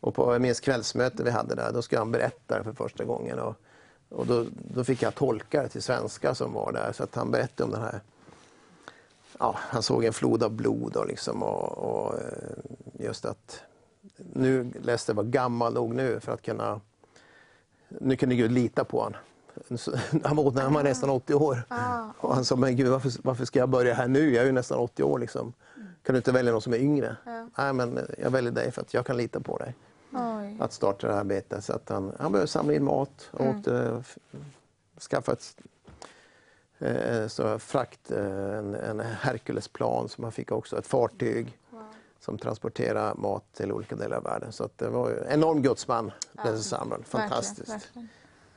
Och 0.01 0.15
på 0.15 0.33
jag 0.33 0.43
minns 0.43 0.61
kvällsmöte 0.61 1.23
vi 1.23 1.31
hade 1.31 1.55
där, 1.55 1.73
då 1.73 1.83
skulle 1.83 1.99
han 1.99 2.13
berätta 2.13 2.59
det 2.59 2.65
för 2.65 2.73
första 2.73 3.05
gången. 3.05 3.39
Och, 3.39 3.55
och 4.09 4.27
då, 4.27 4.47
då 4.75 4.85
fick 4.85 5.03
jag 5.03 5.15
tolka 5.15 5.63
det 5.63 5.69
till 5.69 5.83
svenska 5.83 6.35
som 6.35 6.53
var 6.53 6.73
där. 6.73 6.93
Så 6.93 7.03
att 7.03 7.15
han 7.15 7.31
berättade 7.31 7.65
om 7.65 7.71
den 7.71 7.83
här 7.83 8.01
ja, 9.39 9.57
han 9.59 9.83
såg 9.83 10.05
en 10.05 10.13
flod 10.13 10.43
av 10.43 10.51
blod 10.51 10.97
och, 10.97 11.07
liksom, 11.07 11.43
och, 11.43 11.79
och 11.79 12.15
eh, 12.15 13.05
just 13.05 13.25
att 13.25 13.63
nu 14.17 14.73
Lester 14.83 15.15
var 15.15 15.25
gammal 15.25 15.73
nog 15.75 15.95
nu 15.95 16.21
för 16.21 16.33
att 16.33 16.43
kunna 16.43 16.81
nu 17.89 18.17
kunde 18.17 18.35
Gud 18.35 18.53
lita 18.53 18.85
på 18.85 19.03
honom. 19.03 19.21
Han 20.25 20.37
var, 20.37 20.61
han 20.61 20.75
var 20.75 20.83
nästan 20.83 21.11
80 21.11 21.35
år. 21.35 21.63
Ah, 21.69 22.05
Och 22.19 22.35
han 22.35 22.45
sa, 22.45 22.57
men 22.57 22.77
Gud 22.77 22.89
varför, 22.89 23.13
varför 23.23 23.45
ska 23.45 23.59
jag 23.59 23.69
börja 23.69 23.95
här 23.95 24.09
nu? 24.09 24.35
Jag 24.35 24.43
är 24.43 24.47
ju 24.47 24.53
nästan 24.53 24.79
80 24.79 25.03
år. 25.03 25.19
Liksom. 25.19 25.53
Kan 26.03 26.13
du 26.13 26.17
inte 26.17 26.33
välja 26.33 26.53
någon 26.53 26.63
som 26.63 26.73
är 26.73 26.79
yngre? 26.79 27.17
Ja. 27.27 27.47
Nej, 27.59 27.73
men 27.73 27.99
jag 28.19 28.31
väljer 28.31 28.53
dig 28.53 28.71
för 28.71 28.81
att 28.83 28.95
jag 28.95 29.07
kan 29.07 29.17
lita 29.17 29.41
på 29.41 29.59
dig. 29.59 29.75
Oj. 30.13 30.57
Att 30.61 30.73
starta 30.73 31.07
det 31.07 31.13
här 31.13 31.21
arbetet. 31.21 31.65
Så 31.65 31.73
att 31.73 31.89
han, 31.89 32.13
han 32.19 32.33
började 32.33 32.49
samla 32.51 32.75
in 32.75 32.85
mat 32.85 33.29
och 33.31 33.47
åkte, 33.47 33.97
f- 34.01 34.19
skaffa 35.11 35.33
ett 35.33 35.57
eh, 36.79 37.27
så 37.27 37.59
frakt, 37.59 38.11
eh, 38.11 38.25
en, 38.59 38.75
en 38.75 39.01
Herculesplan 39.01 40.09
som 40.09 40.25
han 40.25 40.33
fick 40.33 40.53
också, 40.53 40.79
ett 40.79 40.87
fartyg 40.87 41.59
som 42.21 42.39
transporterar 42.39 43.15
mat 43.15 43.45
till 43.53 43.73
olika 43.73 43.97
delar 43.97 44.17
av 44.17 44.23
världen. 44.23 44.53
Så 44.53 44.69
det 44.77 44.89
var 44.89 45.11
en 45.11 45.33
enorm 45.33 45.63
gudsman, 45.63 46.13
Lesse 46.45 46.63
Samuel. 46.63 47.05
Fantastiskt. 47.05 47.59
Verkligen, 47.61 47.79
verkligen. 47.81 48.09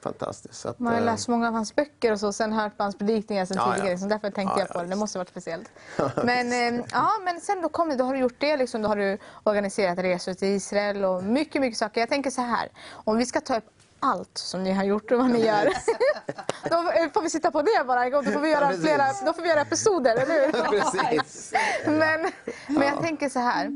Fantastiskt. 0.04 0.66
Att, 0.66 0.80
Man 0.80 0.94
har 0.94 1.00
eh, 1.00 1.06
läst 1.06 1.28
många 1.28 1.48
av 1.48 1.54
hans 1.54 1.76
böcker 1.76 2.12
och 2.12 2.20
så, 2.20 2.34
sen 2.34 2.54
hört 2.54 2.78
på 2.78 2.84
hans 2.84 2.98
predikningar 2.98 3.46
sen 3.46 3.58
Ja, 3.58 3.68
ja. 3.70 3.76
tidigare. 3.76 3.98
Så 3.98 4.06
därför 4.06 4.30
tänkte 4.30 4.54
Ja, 4.56 4.60
jag 4.60 4.68
ja, 4.70 4.74
på 4.74 4.82
det. 4.82 4.90
Det 4.90 4.96
måste 4.96 5.18
varit 5.18 5.30
speciellt. 5.30 5.70
Men, 6.24 6.52
eh, 6.52 6.86
ja, 6.92 7.12
men 7.24 7.42
sen 7.42 7.62
då, 7.62 7.70
kom 7.70 7.90
det, 7.90 7.96
då 7.96 8.04
har 8.04 8.14
du 8.14 8.20
gjort 8.20 8.36
det. 8.40 8.58
Liksom, 8.58 8.82
då 8.82 8.90
har 8.90 8.96
du 8.96 9.18
organiserat 9.44 10.00
resor 10.00 10.34
till 10.34 10.48
Israel 10.48 11.06
och 11.06 11.24
mycket, 11.24 11.62
mycket 11.62 11.78
saker. 11.78 12.02
Jag 12.02 12.10
tänker 12.10 12.30
så 12.30 12.42
här. 12.42 12.70
Om 12.92 13.18
vi 13.18 13.26
ska 13.26 13.42
ta 13.42 13.58
upp 13.58 13.70
allt 14.00 14.38
som 14.38 14.64
ni 14.64 14.72
har 14.72 14.84
gjort 14.84 15.12
och 15.12 15.18
vad 15.18 15.30
ni 15.30 15.46
gör. 15.46 15.66
då 16.70 16.76
eh, 16.76 17.12
får 17.14 17.22
vi 17.22 17.30
sitta 17.30 17.52
på 17.52 17.62
det 17.62 17.84
bara 17.88 18.10
gång. 18.10 18.24
Då 18.26 18.32
får 18.32 18.40
vi 18.40 18.50
göra, 18.50 18.68
precis. 18.68 18.84
flera, 18.84 19.08
då 19.26 19.34
får 19.34 19.42
vi 19.42 19.50
göra 19.50 19.62
episoder, 19.62 20.12
eller 20.16 20.26
hur? 20.26 20.54
Men, 22.00 22.32
men 22.68 22.88
jag 22.88 23.02
tänker 23.02 23.30
så 23.30 23.40
här. 23.40 23.70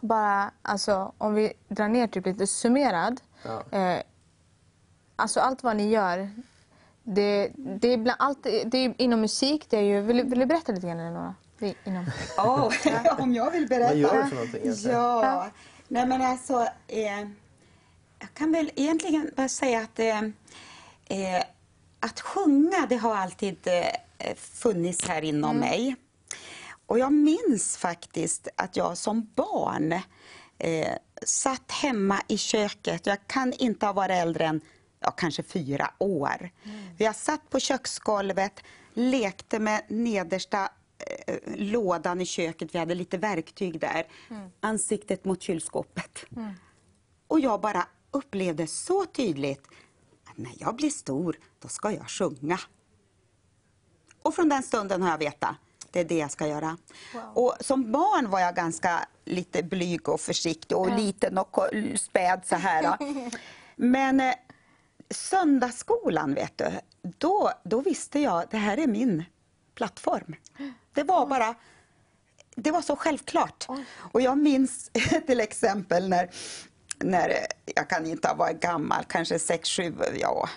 Bara, 0.00 0.50
alltså, 0.62 1.12
om 1.18 1.34
vi 1.34 1.52
drar 1.68 1.88
ner 1.88 2.06
typ 2.06 2.26
lite 2.26 2.46
summerad. 2.46 3.20
Ja. 3.42 3.78
Eh, 3.78 4.02
alltså 5.16 5.40
allt 5.40 5.62
vad 5.62 5.76
ni 5.76 5.88
gör. 5.90 6.30
Det, 7.02 7.50
det, 7.56 7.88
är 7.92 7.96
bland, 7.98 8.16
allt, 8.20 8.42
det 8.42 8.78
är 8.78 8.94
inom 8.98 9.20
musik. 9.20 9.66
Det 9.70 9.76
är 9.76 9.82
ju, 9.82 10.00
vill, 10.00 10.16
du- 10.16 10.22
vill 10.22 10.38
du 10.38 10.46
berätta 10.46 10.72
lite 10.72 10.86
grann 10.86 11.00
Eleonora? 11.00 11.34
Inom, 11.84 12.06
Åh, 12.38 12.70
om 13.18 13.34
jag 13.34 13.50
vill 13.50 13.68
berätta? 13.68 13.88
Vad 13.88 13.96
gör 13.98 14.22
du 14.22 14.28
för 14.28 14.36
någonting? 14.36 14.60
egentligen? 14.62 14.96
Ja, 14.96 15.50
nej 15.88 16.06
men 16.06 16.22
alltså, 16.22 16.66
eh, 16.88 17.20
jag 18.18 18.34
kan 18.34 18.52
väl 18.52 18.70
egentligen 18.76 19.30
bara 19.36 19.48
säga 19.48 19.80
att 19.80 19.98
eh, 19.98 20.18
eh, 21.04 21.42
att 22.00 22.20
sjunga, 22.20 22.86
det 22.88 22.96
har 22.96 23.16
alltid 23.16 23.56
eh, 24.18 24.34
funnits 24.36 25.08
här 25.08 25.22
inom 25.22 25.50
Mm. 25.56 25.60
mig. 25.68 25.96
Och 26.86 26.98
jag 26.98 27.12
minns 27.12 27.76
faktiskt 27.76 28.48
att 28.56 28.76
jag 28.76 28.98
som 28.98 29.30
barn 29.34 29.92
eh, 30.58 30.92
satt 31.22 31.70
hemma 31.72 32.20
i 32.28 32.38
köket. 32.38 33.06
Jag 33.06 33.18
kan 33.26 33.52
inte 33.52 33.86
ha 33.86 33.92
varit 33.92 34.10
äldre 34.22 34.46
än 34.46 34.60
ja, 35.06 35.12
kanske 35.12 35.42
fyra 35.42 35.90
år. 35.98 36.50
Jag 36.98 37.16
satt 37.16 37.50
på 37.50 37.60
köksgolvet, 37.60 38.60
lekte 38.94 39.58
med 39.58 39.82
nedersta 39.88 40.68
eh, 41.26 41.36
lådan 41.56 42.20
i 42.20 42.26
köket. 42.26 42.74
Vi 42.74 42.78
hade 42.78 42.94
lite 42.94 43.18
verktyg 43.18 43.80
där. 43.80 44.06
Ansiktet 44.60 45.24
mot 45.24 45.42
kylskåpet. 45.42 46.24
Och 47.28 47.40
jag 47.40 47.60
bara 47.60 47.86
upplevde 48.10 48.66
så 48.66 49.04
tydligt 49.04 49.66
att 50.24 50.38
när 50.38 50.52
jag 50.58 50.76
blir 50.76 50.90
stor, 50.90 51.36
då 51.58 51.68
ska 51.68 51.90
jag 51.90 52.10
sjunga. 52.10 52.58
Och 54.22 54.34
från 54.34 54.48
den 54.48 54.62
stunden 54.62 55.02
har 55.02 55.10
jag 55.10 55.18
vetat, 55.18 55.54
det 55.90 56.00
är 56.00 56.04
det 56.04 56.18
jag 56.18 56.30
ska 56.30 56.46
göra. 56.46 56.76
Och 57.34 57.54
som 57.60 57.92
barn 57.92 58.30
var 58.30 58.40
jag 58.40 58.54
ganska 58.54 59.08
lite 59.24 59.62
blyg 59.62 60.08
och 60.08 60.20
försiktig 60.20 60.76
och 60.76 60.98
liten 60.98 61.38
och 61.38 61.58
späd 61.96 62.40
så 62.44 62.56
här. 62.56 62.96
Men 63.76 64.20
eh, 64.20 64.34
söndagsskolan, 65.10 66.34
vet 66.34 66.58
du, 66.58 66.70
då, 67.18 67.52
då 67.64 67.80
visste 67.80 68.20
jag 68.20 68.44
det 68.50 68.56
här 68.56 68.78
är 68.78 68.86
min 68.86 69.24
plattform. 69.74 70.34
Det 70.92 71.02
var 71.02 71.26
bara 71.26 71.54
det 72.56 72.70
var 72.70 72.82
så 72.82 72.96
självklart. 72.96 73.66
Och 74.12 74.20
jag 74.20 74.38
minns 74.38 74.90
till 75.26 75.40
exempel 75.40 76.08
när, 76.08 76.30
när 76.98 77.32
jag 77.74 77.88
kan 77.88 78.06
inte 78.06 78.28
ha 78.28 78.34
varit 78.34 78.60
gammal, 78.60 79.04
kanske 79.08 79.36
6-7 79.36 80.18
ja, 80.20 80.48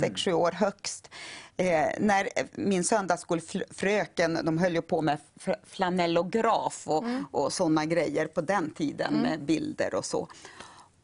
sex, 0.00 0.20
sju 0.20 0.32
år 0.32 0.52
högst. 0.52 1.10
Eh, 1.56 1.88
när 1.98 2.28
min 2.52 2.84
söndagsskolfröken, 2.84 4.38
de 4.44 4.58
höll 4.58 4.74
ju 4.74 4.82
på 4.82 5.02
med 5.02 5.18
flanellograf 5.66 6.82
och, 6.86 7.04
och 7.30 7.52
såna 7.52 7.84
grejer 7.84 8.26
på 8.26 8.40
den 8.40 8.70
tiden 8.70 9.14
med 9.14 9.44
bilder 9.44 9.94
och 9.94 10.04
så. 10.04 10.28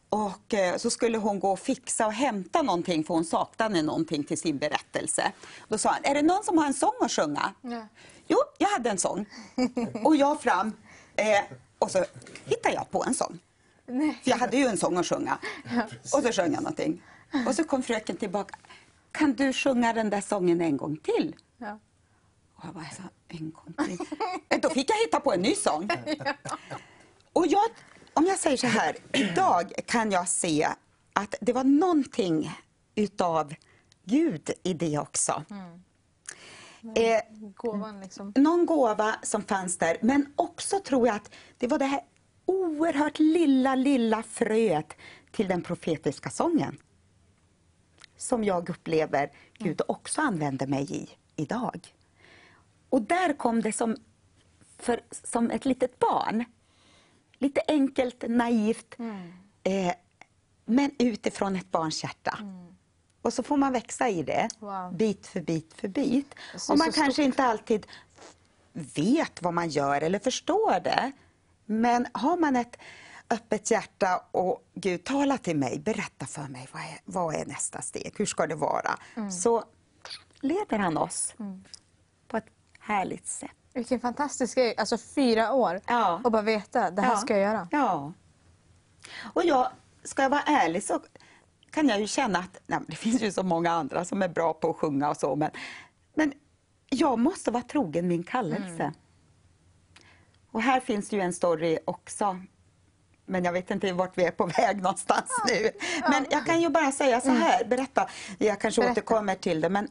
Och 0.09 0.53
eh, 0.53 0.77
så 0.77 0.89
skulle 0.89 1.17
hon 1.17 1.39
gå 1.39 1.51
och 1.51 1.59
fixa 1.59 2.05
och 2.05 2.13
hämta 2.13 2.61
någonting 2.61 3.03
för 3.03 3.13
hon 3.13 3.25
saknade 3.25 3.81
någonting 3.81 4.23
till 4.23 4.37
sin 4.37 4.57
berättelse. 4.57 5.31
Då 5.67 5.77
sa 5.77 5.89
han, 5.89 5.99
är 6.03 6.13
det 6.13 6.21
någon 6.21 6.43
som 6.43 6.57
har 6.57 6.65
en 6.65 6.73
sång 6.73 6.95
att 7.01 7.11
sjunga? 7.11 7.53
Ja. 7.61 7.87
Jo, 8.27 8.37
jag 8.57 8.69
hade 8.69 8.89
en 8.89 8.97
sång. 8.97 9.25
Och 10.03 10.15
jag 10.15 10.41
fram 10.41 10.73
eh, 11.15 11.43
och 11.79 11.91
så 11.91 12.05
hittade 12.45 12.75
jag 12.75 12.91
på 12.91 13.03
en 13.03 13.13
sång. 13.13 13.39
Nej. 13.85 14.19
För 14.23 14.29
jag 14.31 14.37
hade 14.37 14.57
ju 14.57 14.65
en 14.65 14.77
sång 14.77 14.97
att 14.97 15.05
sjunga. 15.05 15.37
Och 16.01 16.23
så 16.23 16.31
sjöng 16.31 16.53
jag 16.53 16.63
någonting. 16.63 17.01
Och 17.47 17.55
så 17.55 17.63
kom 17.63 17.83
fröken 17.83 18.17
tillbaka. 18.17 18.55
Kan 19.11 19.33
du 19.33 19.53
sjunga 19.53 19.93
den 19.93 20.09
där 20.09 20.21
sången 20.21 20.61
en 20.61 20.77
gång 20.77 20.97
till? 20.97 21.35
Ja. 21.57 21.79
Och 22.55 22.65
jag 22.65 22.73
bara, 22.73 22.89
så, 22.95 23.03
en 23.27 23.51
gång 23.51 23.85
till. 23.85 23.97
Då 24.61 24.69
fick 24.69 24.89
jag 24.89 24.97
hitta 24.97 25.19
på 25.19 25.33
en 25.33 25.41
ny 25.41 25.55
sång. 25.55 25.89
Och 27.33 27.47
jag, 27.47 27.69
om 28.13 28.25
jag 28.25 28.39
säger 28.39 28.57
så 28.57 28.67
här, 28.67 28.95
idag 29.13 29.71
kan 29.85 30.11
jag 30.11 30.27
se 30.27 30.67
att 31.13 31.35
det 31.41 31.53
var 31.53 31.63
någonting 31.63 32.51
utav 32.95 33.53
Gud 34.03 34.51
i 34.63 34.73
det 34.73 34.99
också. 34.99 35.43
Eh, 36.95 37.21
Gåvan 37.55 38.01
liksom. 38.01 38.33
någon 38.35 38.65
gåva 38.65 39.15
som 39.23 39.43
fanns 39.43 39.77
där, 39.77 39.97
men 40.01 40.33
också 40.35 40.79
tror 40.79 41.07
jag 41.07 41.15
att 41.15 41.31
det 41.57 41.67
var 41.67 41.79
det 41.79 41.85
här 41.85 42.01
oerhört 42.45 43.19
lilla, 43.19 43.75
lilla 43.75 44.23
fröet 44.23 44.93
till 45.31 45.47
den 45.47 45.61
profetiska 45.61 46.29
sången. 46.29 46.77
Som 48.17 48.43
jag 48.43 48.69
upplever 48.69 49.31
Gud 49.57 49.81
också 49.87 50.21
använder 50.21 50.67
mig 50.67 50.95
i 50.95 51.09
idag. 51.35 51.95
Och 52.89 53.01
där 53.01 53.33
kom 53.33 53.61
det 53.61 53.73
som, 53.73 53.95
för, 54.77 55.01
som 55.11 55.51
ett 55.51 55.65
litet 55.65 55.99
barn. 55.99 56.45
Lite 57.39 57.61
enkelt, 57.67 58.23
naivt, 58.27 58.95
eh, 59.63 59.93
men 60.65 60.91
utifrån 60.99 61.55
ett 61.55 61.71
barns 61.71 62.03
hjärta. 62.03 62.39
Och 63.21 63.33
så 63.33 63.43
får 63.43 63.57
man 63.57 63.73
växa 63.73 64.09
i 64.09 64.23
det, 64.23 64.47
Wow. 64.59 64.93
bit 64.97 65.27
för 65.27 65.41
bit 65.41 65.73
för 65.73 65.87
bit. 65.87 66.35
Och 66.69 66.77
man 66.77 66.91
kanske 66.91 67.23
inte 67.23 67.43
alltid 67.43 67.85
vet 68.73 69.41
vad 69.41 69.53
man 69.53 69.69
gör 69.69 70.01
eller 70.01 70.19
förstår 70.19 70.79
det. 70.83 71.11
Men 71.65 72.07
har 72.13 72.37
man 72.37 72.55
ett 72.55 72.77
öppet 73.29 73.71
hjärta 73.71 74.25
och 74.31 74.63
Gud 74.73 75.03
tala 75.03 75.37
till 75.37 75.57
mig, 75.57 75.79
berätta 75.79 76.25
för 76.25 76.47
mig 76.47 76.67
vad 76.73 76.81
är, 76.81 76.99
vad 77.05 77.35
är 77.35 77.45
nästa 77.45 77.81
steg, 77.81 78.13
hur 78.17 78.25
ska 78.25 78.47
det 78.47 78.55
vara? 78.55 78.99
Så 79.31 79.63
leder 80.41 80.77
han 80.77 80.97
oss 80.97 81.33
på 82.27 82.37
ett 82.37 82.47
härligt 82.79 83.27
sätt. 83.27 83.51
Vilken 83.79 83.99
fantastisk 83.99 84.55
grej. 84.57 84.75
Alltså 84.77 84.97
fyra 84.97 85.53
år 85.53 85.81
Ja. 85.87 86.21
och 86.23 86.31
bara 86.31 86.41
veta, 86.41 86.91
det 86.91 87.01
här 87.01 87.15
ska 87.15 87.33
jag 87.33 87.41
göra. 87.41 87.67
Ja. 87.71 88.13
Och 89.33 89.45
jag, 89.45 89.67
ska 90.03 90.21
jag 90.21 90.29
vara 90.29 90.41
ärlig 90.41 90.83
så 90.83 90.99
kan 91.71 91.87
jag 91.87 91.99
ju 91.99 92.07
känna 92.07 92.39
att 92.39 92.61
nej, 92.67 92.79
det 92.87 92.95
finns 92.95 93.21
ju 93.21 93.31
så 93.31 93.43
många 93.43 93.71
andra 93.71 94.05
som 94.05 94.21
är 94.21 94.27
bra 94.27 94.53
på 94.53 94.69
att 94.69 94.75
sjunga 94.75 95.09
och 95.09 95.17
så, 95.17 95.35
men, 95.35 95.51
men 96.15 96.33
jag 96.89 97.19
måste 97.19 97.51
vara 97.51 97.63
trogen 97.63 98.07
min 98.07 98.23
kallelse. 98.23 98.93
Och 100.51 100.61
här 100.61 100.79
finns 100.79 101.11
ju 101.11 101.21
en 101.21 101.33
story 101.33 101.79
också. 101.85 102.39
Men 103.25 103.43
jag 103.43 103.53
vet 103.53 103.71
inte 103.71 103.93
vart 103.93 104.17
vi 104.17 104.23
är 104.25 104.31
på 104.31 104.45
väg 104.57 104.81
någonstans 104.81 105.31
nu. 105.47 105.71
Men 106.09 106.25
jag 106.29 106.45
kan 106.45 106.61
ju 106.61 106.69
bara 106.69 106.91
säga 106.91 107.21
så 107.21 107.29
här, 107.29 107.65
berätta. 107.65 108.09
Jag 108.37 108.59
kanske 108.61 108.81
Berätta. 108.81 108.91
återkommer 108.91 109.35
till 109.35 109.61
det, 109.61 109.69
men 109.69 109.87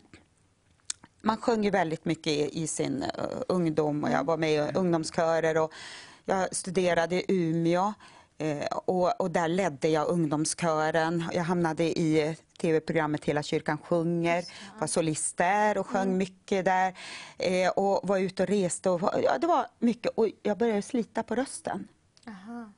man 1.20 1.36
sjöng 1.36 1.64
ju 1.64 1.70
väldigt 1.70 2.04
mycket 2.04 2.32
i, 2.32 2.62
i 2.62 2.66
sin 2.66 3.02
eh, 3.02 3.08
ungdom 3.48 4.04
och 4.04 4.10
jag 4.10 4.24
var 4.24 4.36
med 4.36 4.52
i 4.52 4.78
ungdomskörer 4.78 5.58
och 5.58 5.72
jag 6.24 6.54
studerade 6.56 7.16
i 7.16 7.24
Umeå 7.28 7.92
eh, 8.38 8.66
och, 8.66 9.20
och 9.20 9.30
där 9.30 9.48
ledde 9.48 9.88
jag 9.88 10.08
ungdomskören. 10.08 11.24
Jag 11.32 11.42
hamnade 11.42 11.84
i 11.84 12.36
tv-programmet 12.60 13.24
Hela 13.24 13.42
kyrkan 13.42 13.78
sjunger, 13.78 14.44
var 14.80 14.86
solist 14.86 15.36
där 15.36 15.78
och 15.78 15.86
sjöng 15.86 16.16
mycket 16.16 16.64
där 16.64 16.94
eh, 17.38 17.70
och 17.70 18.08
var 18.08 18.18
ute 18.18 18.42
och 18.42 18.48
reste. 18.48 18.90
Och, 18.90 19.10
ja, 19.22 19.38
det 19.38 19.46
var 19.46 19.66
mycket 19.78 20.12
och 20.14 20.28
jag 20.42 20.58
började 20.58 20.82
slita 20.82 21.22
på 21.22 21.34
rösten 21.34 21.88
Aha. 22.26 22.72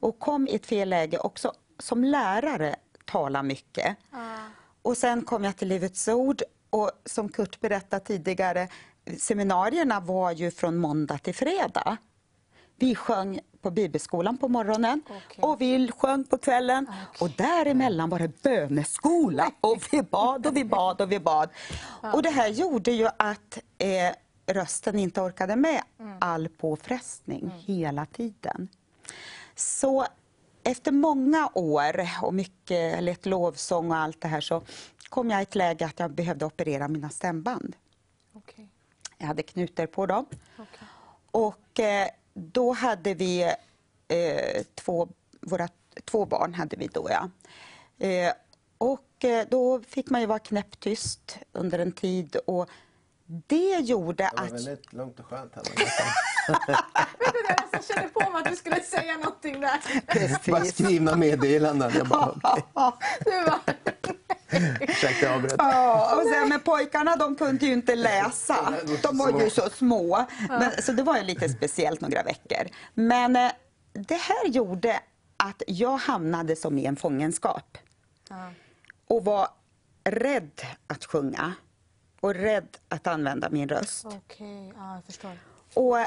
och 0.00 0.18
kom 0.18 0.48
i 0.48 0.54
ett 0.54 0.66
fel 0.66 0.88
läge 0.88 1.18
också 1.18 1.52
som 1.78 2.04
lärare 2.04 2.76
tala 3.04 3.42
mycket. 3.42 3.96
Ja. 4.10 4.36
Och 4.82 4.96
sen 4.96 5.22
kom 5.22 5.44
jag 5.44 5.56
till 5.56 5.68
Livets 5.68 6.08
Ord 6.08 6.42
och 6.74 6.90
som 7.04 7.28
Kurt 7.28 7.60
berättade 7.60 8.04
tidigare, 8.04 8.68
seminarierna 9.18 10.00
var 10.00 10.30
ju 10.30 10.50
från 10.50 10.76
måndag 10.76 11.18
till 11.18 11.34
fredag. 11.34 11.96
Vi 12.76 12.94
sjöng 12.94 13.40
på 13.62 13.70
bibelskolan 13.70 14.38
på 14.38 14.48
morgonen 14.48 15.02
Okej. 15.06 15.44
och 15.44 15.60
vi 15.60 15.90
sjöng 15.98 16.24
på 16.24 16.38
kvällen. 16.38 16.86
Och 17.20 17.30
däremellan 17.30 18.10
var 18.10 18.18
det 18.18 18.42
böneskola 18.42 19.50
och 19.60 19.82
vi 19.90 20.02
bad 20.02 20.46
och 20.46 20.56
vi 20.56 20.64
bad 20.64 21.00
och 21.00 21.12
vi 21.12 21.20
bad. 21.20 21.48
Och 22.12 22.22
det 22.22 22.30
här 22.30 22.48
gjorde 22.48 22.92
ju 22.92 23.08
att 23.16 23.58
eh, 23.78 24.54
rösten 24.54 24.98
inte 24.98 25.20
orkade 25.20 25.56
med 25.56 25.82
all 26.20 26.48
påfrestning 26.48 27.52
hela 27.66 28.06
tiden. 28.06 28.68
Så 29.54 30.06
efter 30.64 30.92
många 30.92 31.50
år 31.54 32.08
och 32.22 32.34
mycket 32.34 33.02
lätt 33.02 33.26
lovsång 33.26 33.90
och 33.90 33.96
allt 33.96 34.20
det 34.20 34.28
här 34.28 34.40
så 34.40 34.62
kom 35.08 35.30
jag 35.30 35.40
i 35.40 35.42
ett 35.42 35.54
läge 35.54 35.86
att 35.86 35.98
jag 35.98 36.10
behövde 36.10 36.44
operera 36.44 36.88
mina 36.88 37.10
stämband. 37.10 37.76
Okej. 38.32 38.68
Jag 39.18 39.26
hade 39.26 39.42
knutor 39.42 39.86
på 39.86 40.06
dem. 40.06 40.26
Okej. 40.56 40.88
Och 41.30 41.80
eh, 41.80 42.08
då 42.34 42.72
hade 42.72 43.14
vi 43.14 43.42
eh, 44.08 44.62
två, 44.74 45.08
våra 45.40 45.68
två 46.04 46.26
barn 46.26 46.54
hade 46.54 46.76
vi 46.76 46.86
då 46.86 47.08
ja. 47.10 47.30
Eh, 48.06 48.32
och 48.78 49.24
då 49.48 49.80
fick 49.80 50.10
man 50.10 50.20
ju 50.20 50.26
vara 50.26 50.38
knäpptyst 50.38 51.38
under 51.52 51.78
en 51.78 51.92
tid 51.92 52.36
och 52.36 52.68
det 53.26 53.78
gjorde 53.80 54.24
Det 54.24 54.30
var 54.36 54.44
att... 54.44 54.52
väldigt 54.52 54.92
lugnt 54.92 55.20
och 55.20 55.26
skönt. 55.26 55.54
Här. 55.54 55.64
Vet 56.48 57.32
du, 57.32 57.40
jag 57.48 57.60
nästan 57.62 57.96
kände 57.96 58.08
på 58.08 58.30
mig 58.30 58.42
att 58.42 58.50
du 58.50 58.56
skulle 58.56 58.80
säga 58.80 59.16
någonting 59.16 59.60
där. 59.60 60.50
Bara 60.50 60.64
skrivna 60.64 61.16
meddelanden. 61.16 61.92
Jag 61.94 62.06
bara, 62.08 62.34
okej. 62.34 62.64
Du 63.24 63.44
bara, 63.46 63.60
Ursäkta, 64.80 65.26
jag 65.26 65.34
avbröt. 65.34 65.54
Ja, 65.58 66.16
och 66.16 66.22
sen, 66.32 66.48
men 66.48 66.60
pojkarna 66.60 67.16
de 67.16 67.36
kunde 67.36 67.66
ju 67.66 67.72
inte 67.72 67.94
läsa. 67.94 68.74
De 69.02 69.18
var 69.18 69.40
ju 69.40 69.50
så 69.50 69.70
små. 69.70 70.26
Men, 70.48 70.82
så 70.82 70.92
det 70.92 71.02
var 71.02 71.16
ju 71.16 71.22
lite 71.22 71.48
speciellt 71.48 72.00
några 72.00 72.22
veckor. 72.22 72.68
Men 72.94 73.36
eh, 73.36 73.50
det 73.92 74.14
här 74.14 74.46
gjorde 74.48 75.00
att 75.36 75.62
jag 75.66 75.96
hamnade 75.96 76.56
som 76.56 76.78
i 76.78 76.84
en 76.86 76.96
fångenskap. 76.96 77.78
Och 79.08 79.24
var 79.24 79.48
rädd 80.04 80.60
att 80.86 81.04
sjunga. 81.04 81.52
Och 82.20 82.34
rädd 82.34 82.68
att 82.88 83.06
använda 83.06 83.50
min 83.50 83.68
röst. 83.68 84.06
Okej, 84.06 84.72
ja, 84.76 84.94
jag 84.94 85.04
förstår. 85.04 85.38
Och 85.74 85.98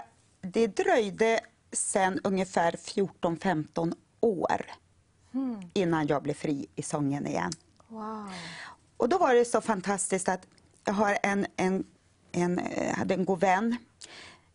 det 0.54 0.68
dröjde 0.68 1.40
sen 1.72 2.20
ungefär 2.24 2.72
14-15 2.72 3.94
år 4.20 4.66
innan 5.74 6.08
jag 6.08 6.24
blev 6.24 6.34
fri 6.34 6.68
i 6.76 6.82
sången 6.82 7.28
igen. 7.28 7.52
Wow. 7.88 8.32
Och 8.98 9.10
då 9.10 9.18
var 9.18 9.34
det 9.34 9.46
så 9.46 9.62
fantastiskt 9.62 10.30
att 10.30 10.48
jag 10.86 10.94
har 10.94 11.18
en, 11.24 11.46
en, 11.56 11.84
en, 12.32 12.60
eh, 12.60 12.96
hade 12.96 13.14
en 13.14 13.26
god 13.26 13.40
vän, 13.40 13.78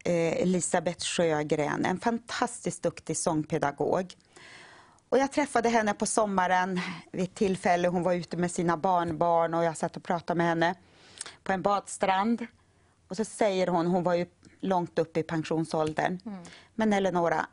eh, 0.04 0.42
Elisabeth 0.42 1.04
Sjögren, 1.04 1.84
en 1.84 2.00
fantastiskt 2.00 2.82
duktig 2.82 3.16
sångpedagog. 3.16 4.14
Och 5.08 5.18
jag 5.18 5.32
träffade 5.32 5.68
henne 5.68 5.94
på 5.94 6.06
sommaren 6.06 6.80
vid 7.12 7.24
ett 7.24 7.34
tillfälle. 7.34 7.88
Hon 7.88 8.02
var 8.02 8.12
ute 8.12 8.36
med 8.36 8.50
sina 8.50 8.76
barnbarn 8.76 9.54
och 9.54 9.64
jag 9.64 9.76
satt 9.76 9.96
och 9.96 10.02
pratade 10.02 10.38
med 10.38 10.46
henne 10.46 10.74
på 11.42 11.52
en 11.52 11.62
badstrand. 11.62 12.46
Och 13.12 13.16
så 13.16 13.24
säger 13.24 13.66
hon, 13.66 13.86
hon 13.86 14.02
var 14.02 14.14
ju 14.14 14.26
långt 14.60 14.98
upp 14.98 15.16
i 15.16 15.22
pensionsåldern, 15.22 16.20
men 16.74 16.92
Eleonora, 16.92 17.46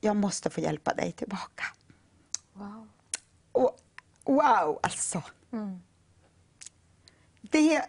jag 0.00 0.16
måste 0.16 0.50
få 0.50 0.60
hjälpa 0.60 0.94
dig 0.94 1.12
tillbaka. 1.12 1.64
Wow. 2.52 2.88
Och 3.52 3.78
wow, 4.24 4.78
alltså. 4.82 5.22
Det 7.40 7.82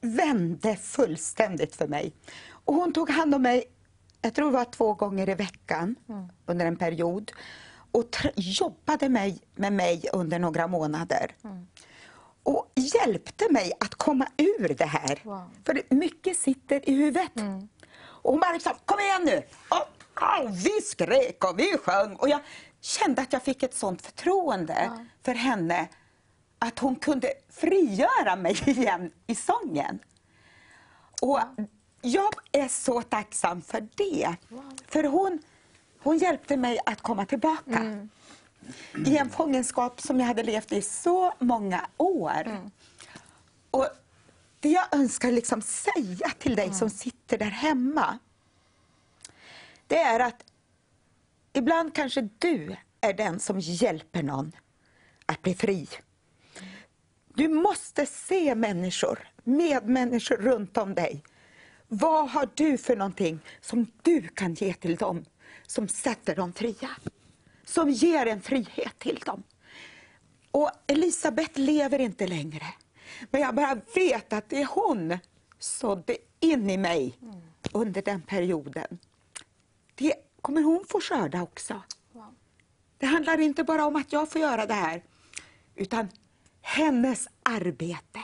vände 0.00 0.76
fullständigt 0.76 1.76
för 1.76 1.88
mig. 1.88 2.12
Och 2.50 2.74
hon 2.74 2.92
tog 2.92 3.10
hand 3.10 3.34
om 3.34 3.42
mig, 3.42 3.64
jag 4.22 4.34
tror 4.34 4.50
det 4.50 4.56
var 4.56 4.64
två 4.64 4.94
gånger 4.94 5.28
i 5.28 5.34
veckan 5.34 5.96
under 6.46 6.66
en 6.66 6.76
period. 6.76 7.32
Och 7.92 8.16
jobbade 8.36 9.08
mig, 9.08 9.42
med 9.54 9.72
mig 9.72 10.04
under 10.12 10.38
några 10.38 10.66
månader. 10.66 11.34
Och 12.48 12.72
hjälpte 12.74 13.52
mig 13.52 13.72
att 13.80 13.94
komma 13.94 14.26
ur 14.36 14.74
det 14.74 14.84
här. 14.84 15.20
Wow. 15.22 15.50
För 15.66 15.82
mycket 15.94 16.38
sitter 16.38 16.88
i 16.88 16.94
huvudet. 16.94 17.32
Och 17.98 18.30
hon 18.30 18.40
bara 18.40 18.52
liksom, 18.52 18.72
kom 18.84 19.00
igen 19.00 19.22
nu! 19.24 19.42
Och, 19.68 20.44
och 20.44 20.50
vi 20.56 20.80
skrek 20.82 21.44
och 21.44 21.58
vi 21.58 21.76
sjöng. 21.78 22.16
Och 22.16 22.28
jag 22.28 22.40
kände 22.80 23.22
att 23.22 23.32
jag 23.32 23.42
fick 23.42 23.62
ett 23.62 23.74
sånt 23.74 24.02
förtroende 24.02 25.06
för 25.22 25.34
henne 25.34 25.88
att 26.58 26.78
hon 26.78 26.96
kunde 26.96 27.32
frigöra 27.48 28.36
mig 28.36 28.62
igen 28.66 29.10
i 29.26 29.34
sången. 29.34 29.98
Och 31.22 31.40
jag 32.02 32.34
är 32.52 32.68
så 32.68 33.02
tacksam 33.02 33.62
för 33.62 33.88
det. 33.94 34.34
För 34.86 35.04
hon, 35.04 35.38
hon 35.98 36.18
hjälpte 36.18 36.56
mig 36.56 36.78
att 36.86 37.02
komma 37.02 37.26
tillbaka. 37.26 38.08
I 39.06 39.16
en 39.16 39.30
fångenskap 39.30 40.00
som 40.00 40.20
jag 40.20 40.26
hade 40.26 40.42
levt 40.42 40.72
i 40.72 40.82
så 40.82 41.34
många 41.38 41.86
år. 41.96 42.70
Och 43.70 43.88
det 44.60 44.68
jag 44.68 44.94
önskar 44.94 45.32
liksom 45.32 45.62
säga 45.62 46.28
till 46.38 46.56
dig 46.56 46.74
som 46.74 46.90
sitter 46.90 47.38
där 47.38 47.50
hemma. 47.50 48.18
Det 49.86 49.98
är 49.98 50.20
att 50.20 50.44
ibland 51.52 51.94
kanske 51.94 52.28
du 52.38 52.76
är 53.00 53.12
den 53.12 53.40
som 53.40 53.60
hjälper 53.60 54.22
någon 54.22 54.52
att 55.26 55.42
bli 55.42 55.54
fri. 55.54 55.88
Du 57.34 57.48
måste 57.48 58.06
se 58.06 58.54
människor, 58.54 59.18
medmänniskor 59.44 60.36
runt 60.36 60.76
om 60.76 60.94
dig. 60.94 61.22
Vad 61.88 62.30
har 62.30 62.48
du 62.54 62.78
för 62.78 62.96
någonting 62.96 63.40
som 63.60 63.86
du 64.02 64.28
kan 64.28 64.54
ge 64.54 64.74
till 64.74 64.96
dem 64.96 65.24
som 65.66 65.88
sätter 65.88 66.36
dem 66.36 66.52
fria? 66.52 66.90
Som 67.68 67.90
ger 67.90 68.26
en 68.26 68.40
frihet 68.40 68.98
till 68.98 69.18
dem. 69.18 69.42
Och 70.50 70.70
Elisabeth 70.86 71.60
lever 71.60 71.98
inte 71.98 72.26
längre. 72.26 72.66
Men 73.30 73.40
jag 73.40 73.54
bara 73.54 73.80
vet 73.94 74.32
att 74.32 74.48
det 74.48 74.62
är 74.62 74.66
hon 74.66 75.18
sådde 75.58 76.16
in 76.40 76.70
i 76.70 76.76
mig 76.76 77.18
under 77.72 78.02
den 78.02 78.22
perioden. 78.22 78.98
Det 79.94 80.14
kommer 80.42 80.62
hon 80.62 80.84
få 80.88 81.00
skörda 81.00 81.42
också. 81.42 81.82
Wow. 82.12 82.34
Det 82.98 83.06
handlar 83.06 83.40
inte 83.40 83.64
bara 83.64 83.86
om 83.86 83.96
att 83.96 84.12
jag 84.12 84.30
får 84.30 84.40
göra 84.40 84.66
det 84.66 84.74
här, 84.74 85.02
utan 85.74 86.08
hennes 86.62 87.28
arbete 87.42 88.20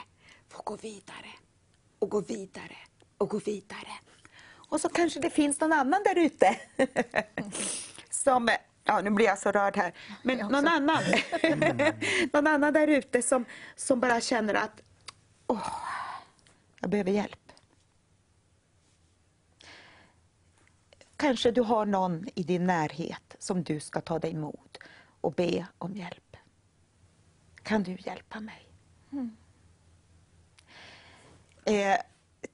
får 0.48 0.62
gå 0.64 0.76
vidare 0.76 1.30
och 1.98 2.10
gå 2.10 2.20
vidare 2.20 2.76
och 3.18 3.28
gå 3.28 3.38
vidare. 3.38 3.92
Och 4.52 4.80
så 4.80 4.88
kanske 4.88 5.20
det 5.20 5.30
finns 5.30 5.60
någon 5.60 5.72
annan 5.72 6.02
där 6.04 6.18
ute 6.18 6.56
som, 8.10 8.48
ja 8.84 9.00
nu 9.00 9.10
blir 9.10 9.26
jag 9.26 9.38
så 9.38 9.50
rörd 9.50 9.76
här, 9.76 9.92
men 10.22 10.38
någon 10.38 10.68
annan, 10.68 11.02
någon 12.32 12.46
annan 12.46 12.72
där 12.72 12.88
ute 12.88 13.22
som, 13.22 13.44
som 13.76 14.00
bara 14.00 14.20
känner 14.20 14.54
att 14.54 14.82
åh, 15.46 15.68
jag 16.80 16.90
behöver 16.90 17.10
hjälp. 17.10 17.52
Kanske 21.16 21.50
du 21.50 21.60
har 21.60 21.86
någon 21.86 22.28
i 22.34 22.42
din 22.42 22.66
närhet 22.66 23.36
som 23.38 23.62
du 23.62 23.80
ska 23.80 24.00
ta 24.00 24.18
dig 24.18 24.30
emot 24.30 24.78
och 25.20 25.32
be 25.32 25.66
om 25.78 25.96
hjälp. 25.96 26.36
Kan 27.62 27.82
du 27.82 27.96
hjälpa 28.00 28.40
mig? 28.40 28.68
Eh, 31.64 31.98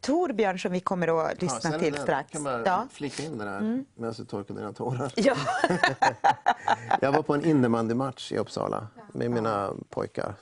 Torbjörn 0.01 0.59
som 0.59 0.73
vi 0.73 0.81
kommer 0.81 1.27
att 1.31 1.43
lyssna 1.43 1.61
sen 1.61 1.81
till 1.81 1.93
den- 1.93 2.03
strax. 2.03 2.31
Kan 2.33 2.43
man 2.43 2.63
Ja. 2.67 2.77
Mm. 2.77 2.89
flika 2.89 3.23
in 3.23 3.39
det 3.39 3.45
där 3.45 3.85
medan 3.95 4.15
du 4.17 4.25
torkar 4.25 4.55
dina 4.55 4.73
tårar? 4.73 5.13
Ja. 5.17 5.37
Jag 7.01 7.13
var 7.13 7.23
på 7.23 7.35
en 7.35 7.45
innebandymatch 7.45 8.33
i 8.33 8.37
Uppsala 8.39 8.87
med 9.13 9.31
mina 9.31 9.71
pojkar, 9.89 10.35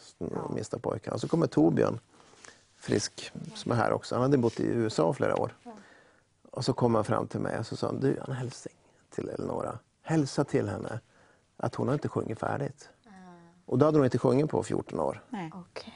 minsta 0.55 0.79
pojkar. 0.79 1.13
Och 1.13 1.21
så 1.21 1.29
kommer 1.29 1.47
Torbjörn, 1.47 1.99
frisk, 2.77 3.33
som 3.55 3.73
är 3.73 3.77
här 3.77 3.93
också. 3.93 4.15
Han 4.15 4.23
hade 4.23 4.39
bott 4.39 4.61
i 4.61 4.67
USA 4.67 5.13
flera 5.13 5.37
år. 5.41 5.57
Och 6.51 6.65
så 6.65 6.73
kom 6.73 6.95
han 6.95 7.05
fram 7.05 7.27
till 7.27 7.41
mig 7.41 7.59
och 7.59 7.67
så 7.67 7.77
sa 7.77 7.87
han, 7.87 8.01
du, 8.01 8.17
en 8.27 8.33
hälsning 8.33 8.75
till 9.11 9.29
Eleonora. 9.29 9.79
Hälsa 10.03 10.45
till 10.45 10.69
henne 10.69 11.01
att 11.57 11.75
hon 11.75 11.87
har 11.89 11.95
inte 11.95 12.09
sjungit 12.09 12.39
färdigt. 12.39 12.89
Och 13.67 13.79
då 13.79 13.87
hade 13.87 13.99
hon 13.99 14.05
inte 14.05 14.19
sjungit 14.19 14.51
på 14.51 14.63
14 14.63 15.01
år. 15.01 15.23
Nej. 15.29 15.51
Okej. 15.55 15.95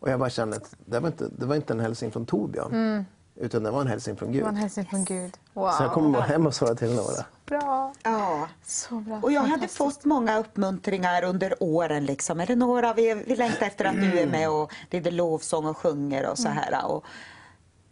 Och 0.00 0.10
jag 0.10 0.18
bara 0.18 0.30
kände 0.30 0.56
att 0.56 0.74
det 0.86 1.00
var 1.00 1.08
inte, 1.08 1.28
det 1.38 1.46
var 1.46 1.56
inte 1.56 1.72
en 1.72 1.80
hälsning 1.80 2.10
från 2.10 2.26
Torbjörn. 2.26 3.04
Utan 3.40 3.62
det 3.62 3.70
var 3.70 3.80
en 3.80 3.86
hälsning 3.86 4.16
från 4.16 4.28
Det 4.28 4.34
Gud. 4.34 4.42
var 4.42 4.48
en 4.48 4.56
hälsning 4.56 4.86
från 4.86 5.04
Gud. 5.04 5.36
Wow. 5.52 5.70
Så 5.70 5.82
jag 5.82 5.92
kommer 5.92 6.10
bara 6.10 6.22
hem 6.22 6.46
och 6.46 6.52
det 6.60 6.74
till 6.74 6.86
Eleonora. 6.88 7.24
Bra. 7.46 7.94
Ja. 8.02 8.48
Så 8.64 8.94
bra. 8.94 9.20
Och 9.22 9.32
jag 9.32 9.42
hade 9.42 9.68
fått 9.68 10.04
många 10.04 10.38
uppmuntringar 10.38 11.24
under 11.24 11.62
åren. 11.62 12.04
Liksom. 12.04 12.40
Eleonora, 12.40 12.94
vi, 12.94 13.14
vi 13.14 13.36
längtar 13.36 13.66
efter 13.66 13.84
att 13.84 13.94
du 13.94 14.18
är 14.18 14.26
med 14.26 14.50
och 14.50 14.72
leder 14.90 15.10
lovsång 15.10 15.66
och 15.66 15.76
sjunger 15.76 16.30
och 16.30 16.38
så 16.38 16.48
här. 16.48 16.86
Och, 16.86 17.04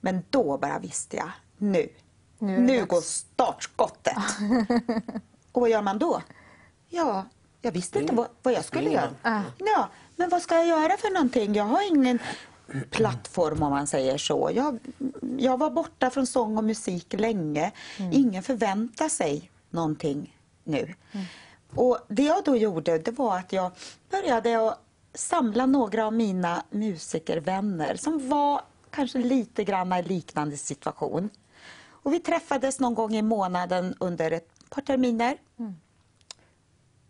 men 0.01 0.23
då 0.31 0.59
bara 0.59 0.79
visste 0.79 1.17
jag, 1.17 1.31
nu, 1.57 1.89
Nu 2.39 2.53
är 2.55 2.57
det 2.57 2.63
nu 2.63 2.85
går 2.85 3.01
startskottet. 3.01 4.17
och 5.53 5.61
vad 5.61 5.71
gör 5.71 5.83
man 5.83 5.99
då? 5.99 6.23
Ja, 6.89 7.25
jag 7.61 7.73
visste 7.73 7.99
inte 8.01 8.15
vad, 8.15 8.27
vad 8.43 8.55
jag 8.55 8.65
skulle 8.65 8.91
göra. 8.91 9.11
Ja, 9.59 9.89
men 10.17 10.29
vad 10.29 10.43
ska 10.43 10.55
jag 10.55 10.67
göra 10.67 10.97
för 10.97 11.15
någonting? 11.15 11.55
Jag 11.55 11.65
har 11.65 11.89
ingen 11.89 12.19
plattform 12.91 13.63
om 13.63 13.71
man 13.71 13.87
säger 13.87 14.19
så. 14.19 14.51
Jag, 14.55 14.79
jag 15.39 15.59
var 15.59 15.71
borta 15.71 16.11
från 16.11 16.27
sång 16.27 16.59
och 16.59 16.65
musik 16.65 17.13
länge. 17.13 17.73
Ingen 18.13 18.43
förväntar 18.43 19.09
sig 19.09 19.51
någonting 19.71 20.37
nu. 20.65 20.95
Och 21.75 21.99
Det 22.09 22.23
jag 22.23 22.45
då 22.45 22.57
gjorde 22.57 22.99
det 22.99 23.11
var 23.11 23.39
att 23.39 23.53
jag 23.53 23.73
började 24.11 24.69
att 24.69 24.83
samla 25.15 25.67
några 25.67 26.07
av 26.07 26.13
mina 26.13 26.65
musikervänner 26.71 27.97
som 27.97 28.29
var 28.29 28.61
kanske 28.91 29.19
lite 29.19 29.65
grann 29.65 29.93
i 29.93 30.03
liknande 30.03 30.57
situation. 30.57 31.31
Och 31.89 32.13
vi 32.13 32.21
träffades 32.21 32.81
någon 32.81 32.95
gång 32.95 33.15
i 33.17 33.23
månaden 33.23 33.95
under 34.01 34.31
ett 34.31 34.49
par 34.71 34.83
terminer. 34.83 35.37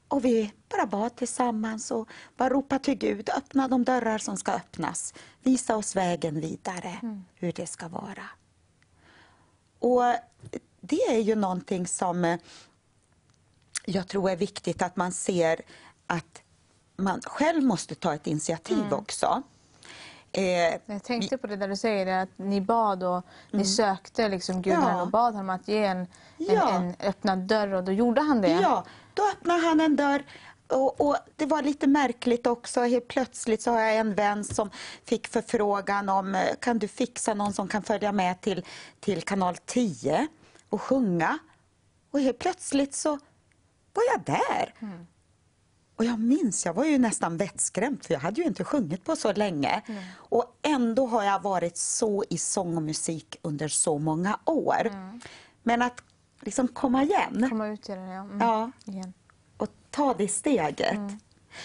Och 0.09 0.25
vi 0.25 0.53
bara 0.69 0.87
bad 0.87 1.17
tillsammans 1.17 1.91
och 1.91 2.09
bara 2.37 2.49
ropade 2.51 2.85
till 2.85 2.95
Gud, 2.95 3.31
öppna 3.37 3.69
de 3.69 3.85
dörrar 3.85 4.19
som 4.19 4.37
ska 4.37 4.53
öppnas. 4.53 5.15
Visa 5.43 5.77
oss 5.77 5.97
vägen 5.97 6.41
vidare, 6.41 7.21
hur 7.35 7.53
det 7.53 7.67
ska 7.67 7.89
vara. 7.89 8.25
Och 9.79 10.03
det 10.81 11.01
är 11.03 11.19
ju 11.21 11.35
någonting 11.35 11.87
som 11.87 12.25
eh, 12.25 12.39
jag 13.85 14.09
tror 14.09 14.31
är 14.31 14.37
viktigt 14.37 14.83
att 14.83 14.97
man 14.97 15.13
ser 15.13 15.61
att 16.07 16.43
man 16.97 17.21
själv 17.25 17.63
måste 17.63 17.95
ta 17.95 18.15
ett 18.15 18.27
initiativ 18.27 18.93
också. 18.93 19.43
Eh, 20.33 20.43
Jag 20.87 21.03
tänkte 21.03 21.39
på 21.39 21.47
det 21.47 21.57
där 21.57 21.69
du 21.69 21.77
säger, 21.77 22.07
det, 22.07 22.21
att 22.23 22.29
ni 22.39 22.61
bad 22.61 23.03
och 23.03 23.25
ni 23.51 23.65
sökte 23.65 24.29
liksom 24.29 24.63
Gud 24.63 24.75
Mm. 24.75 24.89
Ja. 24.89 25.03
och 25.03 25.09
bad 25.11 25.35
honom 25.35 25.51
att 25.51 25.69
ge 25.69 25.85
en, 25.85 26.07
Ja. 26.37 26.71
en, 26.71 26.85
en 26.85 26.95
öppnad 27.01 27.39
dörr 27.39 27.73
och 27.73 27.85
då 27.85 27.93
gjorde 27.93 28.21
han 28.21 28.41
det. 28.41 28.49
Ja, 28.63 28.85
då 29.17 29.23
öppnade 29.33 29.61
han 29.61 29.81
en 29.81 29.97
dörr. 29.97 30.25
Och, 30.69 31.01
och 31.01 31.17
Det 31.37 31.47
var 31.47 31.63
lite 31.63 31.87
märkligt 31.87 32.47
också. 32.47 32.81
Helt 32.81 33.09
plötsligt 33.09 33.63
så 33.63 33.71
har 33.71 33.81
jag 33.81 33.97
en 33.97 34.15
vän 34.15 34.45
som 34.45 34.71
fick 35.05 35.29
förfrågan 35.29 36.09
om 36.09 36.35
eh, 36.35 36.55
kan 36.61 36.79
du 36.79 36.89
fixa 36.89 37.35
någon 37.35 37.53
som 37.53 37.69
kan 37.69 37.83
följa 37.83 38.13
med 38.13 38.41
till, 38.41 38.65
till 39.01 39.23
kanal 39.23 39.57
10 39.57 40.27
och 40.69 40.83
sjunga. 40.83 41.39
Och 42.11 42.21
helt 42.21 42.39
plötsligt 42.39 42.95
så 42.95 43.11
var 43.93 44.03
jag 44.13 44.23
där. 44.25 44.75
Och 45.97 46.05
jag 46.05 46.19
minns, 46.19 46.67
jag 46.67 46.75
var 46.75 46.85
ju 46.85 46.99
nästan 46.99 47.37
vettskrämd 47.37 48.05
för 48.05 48.15
jag 48.15 48.21
hade 48.21 48.41
ju 48.41 48.47
inte 48.47 48.65
sjungit 48.65 49.05
på 49.05 49.17
så 49.17 49.33
länge. 49.33 49.83
Och 50.15 50.59
ändå 50.63 51.07
har 51.07 51.23
jag 51.25 51.43
varit 51.43 51.77
så 51.77 52.25
i 52.31 52.39
sång 52.39 52.77
och 52.77 52.83
musik 52.83 53.37
under 53.43 53.69
så 53.69 53.99
många 53.99 54.39
år. 54.45 54.91
Men 55.63 55.83
att 55.83 56.03
liksom 56.47 56.69
komma 56.69 57.03
igen. 57.03 57.47
Komma 57.49 57.67
ut 57.69 57.89
i 57.89 57.93
det, 57.93 58.01
ja. 58.01 58.21
Mm. 58.21 58.41
Ja, 58.41 58.71
Igen. 58.85 59.13
och 59.57 59.69
ta 59.91 60.15
det 60.15 60.29
steget. 60.29 60.99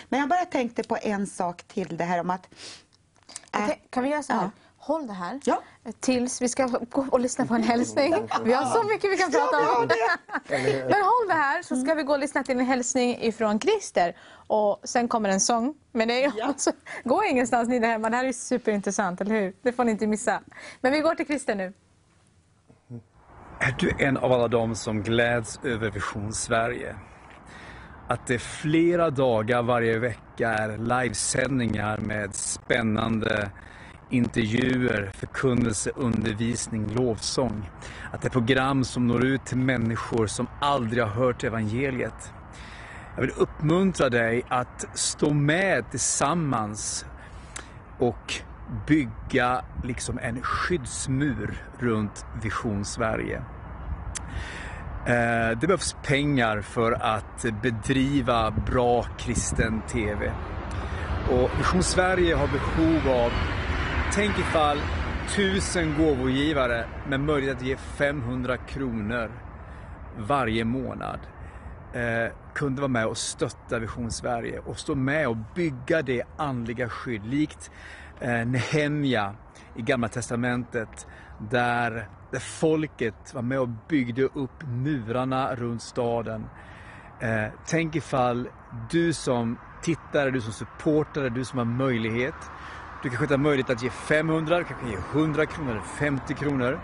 Men 0.09 0.19
jag 0.19 0.29
bara 0.29 0.45
tänkte 0.45 0.83
på 0.83 0.97
en 1.01 1.27
sak 1.27 1.63
till, 1.63 1.97
det 1.97 2.03
här 2.03 2.19
om 2.19 2.29
att 2.29 2.47
Okej, 3.53 3.81
kan 3.89 4.03
vi 4.03 4.09
göra 4.09 4.23
så 4.23 4.33
här? 4.33 4.41
Ja. 4.41 4.49
Håll 4.77 5.07
det 5.07 5.13
här 5.13 5.39
Ja. 5.43 5.61
tills 5.99 6.41
vi 6.41 6.49
ska 6.49 6.67
gå 6.67 7.05
och 7.11 7.19
lyssna 7.19 7.45
på 7.45 7.53
en 7.55 7.63
hälsning. 7.63 8.15
Vi 8.43 8.53
har 8.53 8.65
så 8.65 8.83
mycket 8.87 9.11
vi 9.11 9.17
kan 9.17 9.31
prata 9.31 9.57
om. 9.57 9.87
Men 10.89 11.01
håll 11.01 11.27
det 11.27 11.33
här 11.33 11.63
så 11.63 11.75
ska 11.75 11.93
vi 11.93 12.03
gå 12.03 12.13
och 12.13 12.19
lyssna 12.19 12.43
till 12.43 12.59
en 12.59 12.65
hälsning 12.65 13.17
ifrån 13.21 13.59
Christer. 13.59 14.17
Och 14.47 14.79
sen 14.83 15.07
kommer 15.07 15.29
en 15.29 15.39
sång. 15.39 15.75
Men 15.91 16.07
det 16.07 16.23
är 16.23 16.43
alltså, 16.43 16.71
gå 17.03 17.23
ingenstans 17.23 17.69
ni 17.69 17.79
där 17.79 17.87
hemma. 17.87 18.09
Det 18.09 18.17
här 18.17 18.25
är 18.25 18.33
superintressant, 18.33 19.21
eller 19.21 19.35
hur? 19.41 19.55
Det 19.61 19.71
får 19.71 19.83
ni 19.83 19.91
inte 19.91 20.07
missa. 20.07 20.41
Men 20.81 20.91
vi 20.91 20.99
går 20.99 21.15
till 21.15 21.25
Christer 21.25 21.55
nu. 21.55 21.73
Är 23.63 23.75
du 23.79 23.91
en 23.97 24.17
av 24.17 24.31
alla 24.31 24.47
dem 24.47 24.75
som 24.75 25.03
gläds 25.03 25.59
över 25.63 25.91
Vision 25.91 26.33
Sverige? 26.33 26.95
Att 28.07 28.27
det 28.27 28.39
flera 28.39 29.09
dagar 29.09 29.63
varje 29.63 29.99
vecka 29.99 30.49
är 30.49 30.77
livesändningar 30.77 31.97
med 31.97 32.35
spännande 32.35 33.51
intervjuer, 34.09 35.11
förkunnelse, 35.13 35.91
undervisning, 35.95 36.87
lovsång. 36.87 37.69
Att 38.11 38.21
det 38.21 38.27
är 38.27 38.29
program 38.29 38.83
som 38.83 39.07
når 39.07 39.25
ut 39.25 39.45
till 39.45 39.57
människor 39.57 40.27
som 40.27 40.47
aldrig 40.61 41.03
har 41.03 41.09
hört 41.09 41.43
evangeliet. 41.43 42.33
Jag 43.15 43.21
vill 43.21 43.33
uppmuntra 43.37 44.09
dig 44.09 44.43
att 44.47 44.85
stå 44.93 45.33
med 45.33 45.91
tillsammans 45.91 47.05
och 47.99 48.41
bygga 48.87 49.61
liksom 49.83 50.19
en 50.21 50.41
skyddsmur 50.41 51.63
runt 51.79 52.25
Vision 52.41 52.85
Sverige. 52.85 53.41
Eh, 55.05 55.57
det 55.59 55.67
behövs 55.67 55.95
pengar 56.03 56.61
för 56.61 56.91
att 56.91 57.45
bedriva 57.61 58.51
bra 58.51 59.03
kristen 59.17 59.81
TV. 59.87 60.31
Och 61.31 61.59
Vision 61.59 61.83
Sverige 61.83 62.35
har 62.35 62.47
behov 62.47 63.17
av, 63.17 63.31
tänk 64.13 64.39
ifall 64.39 64.77
tusen 65.35 65.95
gåvogivare 65.97 66.85
med 67.07 67.19
möjlighet 67.19 67.57
att 67.57 67.63
ge 67.63 67.77
500 67.77 68.57
kronor 68.57 69.31
varje 70.17 70.65
månad 70.65 71.19
eh, 71.93 72.31
kunde 72.53 72.81
vara 72.81 72.91
med 72.91 73.05
och 73.05 73.17
stötta 73.17 73.79
Vision 73.79 74.11
Sverige 74.11 74.59
och 74.59 74.79
stå 74.79 74.95
med 74.95 75.27
och 75.27 75.37
bygga 75.55 76.01
det 76.01 76.23
andliga 76.37 76.89
skydd 76.89 77.25
likt 77.25 77.71
Eh, 78.21 78.45
Nehemja 78.45 79.35
i 79.75 79.81
Gamla 79.81 80.07
Testamentet 80.07 81.07
där, 81.51 82.07
där 82.31 82.39
folket 82.39 83.33
var 83.33 83.41
med 83.41 83.59
och 83.59 83.69
byggde 83.89 84.23
upp 84.23 84.63
murarna 84.63 85.55
runt 85.55 85.81
staden. 85.81 86.45
Eh, 87.19 87.47
tänk 87.65 87.95
ifall 87.95 88.47
du 88.91 89.13
som 89.13 89.57
tittare, 89.81 90.31
du 90.31 90.41
som 90.41 90.53
supportare, 90.53 91.29
du 91.29 91.45
som 91.45 91.57
har 91.57 91.65
möjlighet 91.65 92.35
du 93.03 93.09
kanske 93.09 93.25
inte 93.25 93.33
har 93.33 93.39
möjlighet 93.39 93.69
att 93.69 93.83
ge 93.83 93.89
500, 93.89 94.57
du 94.57 94.63
kanske 94.63 94.89
ge 94.89 94.97
100 95.13 95.45
kronor 95.45 95.71
eller 95.71 95.81
50 95.81 96.33
kronor. 96.33 96.79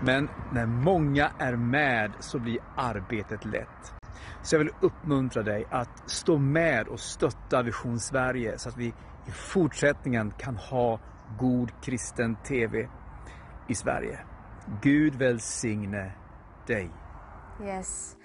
Men 0.00 0.28
när 0.52 0.66
många 0.66 1.30
är 1.38 1.56
med 1.56 2.12
så 2.20 2.38
blir 2.38 2.58
arbetet 2.76 3.44
lätt. 3.44 3.94
Så 4.42 4.54
jag 4.54 4.58
vill 4.58 4.70
uppmuntra 4.80 5.42
dig 5.42 5.64
att 5.70 6.10
stå 6.10 6.38
med 6.38 6.88
och 6.88 7.00
stötta 7.00 7.62
Vision 7.62 8.00
Sverige 8.00 8.58
så 8.58 8.68
att 8.68 8.76
vi 8.76 8.94
i 9.26 9.30
fortsättningen 9.30 10.32
kan 10.38 10.56
ha 10.56 11.00
god 11.38 11.70
kristen 11.82 12.36
TV 12.36 12.88
i 13.68 13.74
Sverige. 13.74 14.18
Gud 14.82 15.14
välsigne 15.14 16.12
dig. 16.66 16.90
Yes. 17.62 18.16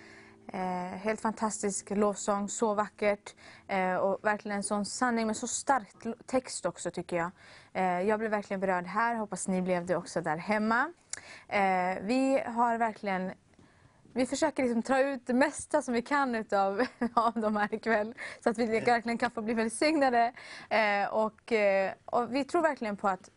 Eh, 0.53 0.97
helt 0.97 1.21
fantastisk 1.21 1.89
lovsång, 1.89 2.49
så 2.49 2.73
vackert 2.73 3.35
eh, 3.67 3.95
och 3.95 4.19
verkligen 4.23 4.57
en 4.57 4.63
sån 4.63 4.85
sanning 4.85 5.25
men 5.25 5.35
så 5.35 5.47
stark 5.47 5.93
text 6.25 6.65
också 6.65 6.91
tycker 6.91 7.17
jag. 7.17 7.31
Eh, 7.73 8.01
jag 8.01 8.19
blev 8.19 8.31
verkligen 8.31 8.59
berörd 8.59 8.85
här, 8.85 9.15
hoppas 9.15 9.47
ni 9.47 9.61
blev 9.61 9.85
det 9.85 9.95
också 9.95 10.21
där 10.21 10.37
hemma. 10.37 10.93
Eh, 11.47 11.95
vi 12.01 12.43
har 12.45 12.77
verkligen 12.77 13.31
vi 14.18 14.26
försöker 14.26 14.63
liksom 14.63 14.84
ta 14.84 14.99
ut 14.99 15.28
det 15.28 15.34
mesta 15.34 15.82
som 15.82 15.93
vi 15.93 16.01
kan 16.01 16.36
utav, 16.36 16.86
av 17.13 17.34
dem 17.34 17.55
här 17.55 17.74
ikväll. 17.74 18.13
Så 18.43 18.49
att 18.49 18.57
vi 18.57 18.65
verkligen 18.65 19.18
kan 19.18 19.32
få 19.32 19.41
bli 19.41 19.53
välsignade. 19.53 20.34
Eh, 20.70 21.07
och, 21.11 21.51
eh, 21.51 21.91
och 22.05 22.36
vi 22.36 22.43
tror 22.43 22.61
verkligen 22.61 22.97
på 22.97 23.07
att 23.07 23.30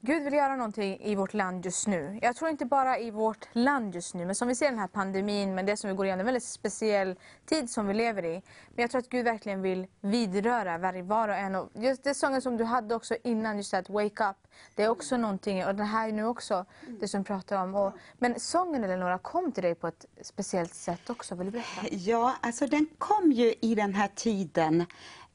Gud 0.00 0.22
vill 0.22 0.32
göra 0.32 0.56
någonting 0.56 1.00
i 1.00 1.14
vårt 1.14 1.34
land 1.34 1.64
just 1.64 1.86
nu. 1.86 2.18
Jag 2.22 2.36
tror 2.36 2.50
inte 2.50 2.64
bara 2.64 2.98
i 2.98 3.10
vårt 3.10 3.48
land 3.52 3.94
just 3.94 4.14
nu, 4.14 4.26
men 4.26 4.34
som 4.34 4.48
vi 4.48 4.54
ser 4.54 4.70
den 4.70 4.78
här 4.78 4.88
pandemin, 4.88 5.54
men 5.54 5.66
det 5.66 5.76
som 5.76 5.90
vi 5.90 5.96
går 5.96 6.06
igenom, 6.06 6.20
en 6.20 6.26
väldigt 6.26 6.44
speciell 6.44 7.16
tid 7.46 7.70
som 7.70 7.86
vi 7.86 7.94
lever 7.94 8.24
i. 8.24 8.42
Men 8.74 8.82
jag 8.82 8.90
tror 8.90 8.98
att 8.98 9.08
Gud 9.08 9.24
verkligen 9.24 9.62
vill 9.62 9.86
vidröra 10.00 10.78
varje 10.78 11.02
var 11.02 11.28
och 11.28 11.34
en. 11.34 11.54
Och 11.54 11.70
just 11.74 12.04
det 12.04 12.14
sången 12.14 12.42
som 12.42 12.56
du 12.56 12.64
hade 12.64 12.94
också 12.94 13.16
innan, 13.24 13.56
just 13.56 13.74
att 13.74 13.90
Wake 13.90 14.24
Up, 14.24 14.36
det 14.74 14.82
är 14.82 14.88
också 14.88 15.16
någonting, 15.16 15.64
och 15.64 15.74
den 15.74 15.86
här 15.86 16.12
nu 16.12 16.24
också, 16.24 16.64
det 17.00 17.08
som 17.08 17.20
du 17.20 17.24
pratar 17.24 17.62
om. 17.62 17.74
Och, 17.74 17.92
men 18.18 18.40
sången 18.40 18.84
Eleonora 18.84 19.18
kom 19.18 19.52
till 19.52 19.62
dig 19.62 19.74
på 19.74 19.88
ett 19.88 20.06
speciellt 20.22 20.74
sätt 20.74 21.10
också, 21.10 21.34
vill 21.34 21.46
du 21.46 21.50
berätta? 21.50 21.86
Ja, 21.90 22.34
alltså 22.40 22.66
den 22.66 22.86
kom 22.98 23.32
ju 23.32 23.54
i 23.60 23.74
den 23.74 23.94
här 23.94 24.10
tiden 24.14 24.84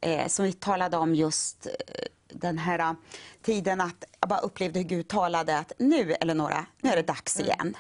eh, 0.02 0.28
som 0.28 0.46
vi 0.46 0.54
talade 0.54 0.98
om 0.98 1.16
just 1.16 1.66
eh, 1.66 1.72
den 2.34 2.58
här 2.58 2.80
eh, 2.80 2.94
tiden 3.42 3.82
att 3.82 4.04
jag 4.20 4.30
bara 4.30 4.40
upplevde 4.40 4.80
hur 4.80 4.88
Gud 4.88 5.08
talade 5.08 5.58
att 5.58 5.72
nu 5.80 6.14
Eleonora, 6.14 6.66
nu 6.82 6.90
är 6.90 6.96
det 6.96 7.08
dags 7.08 7.40
igen. 7.40 7.78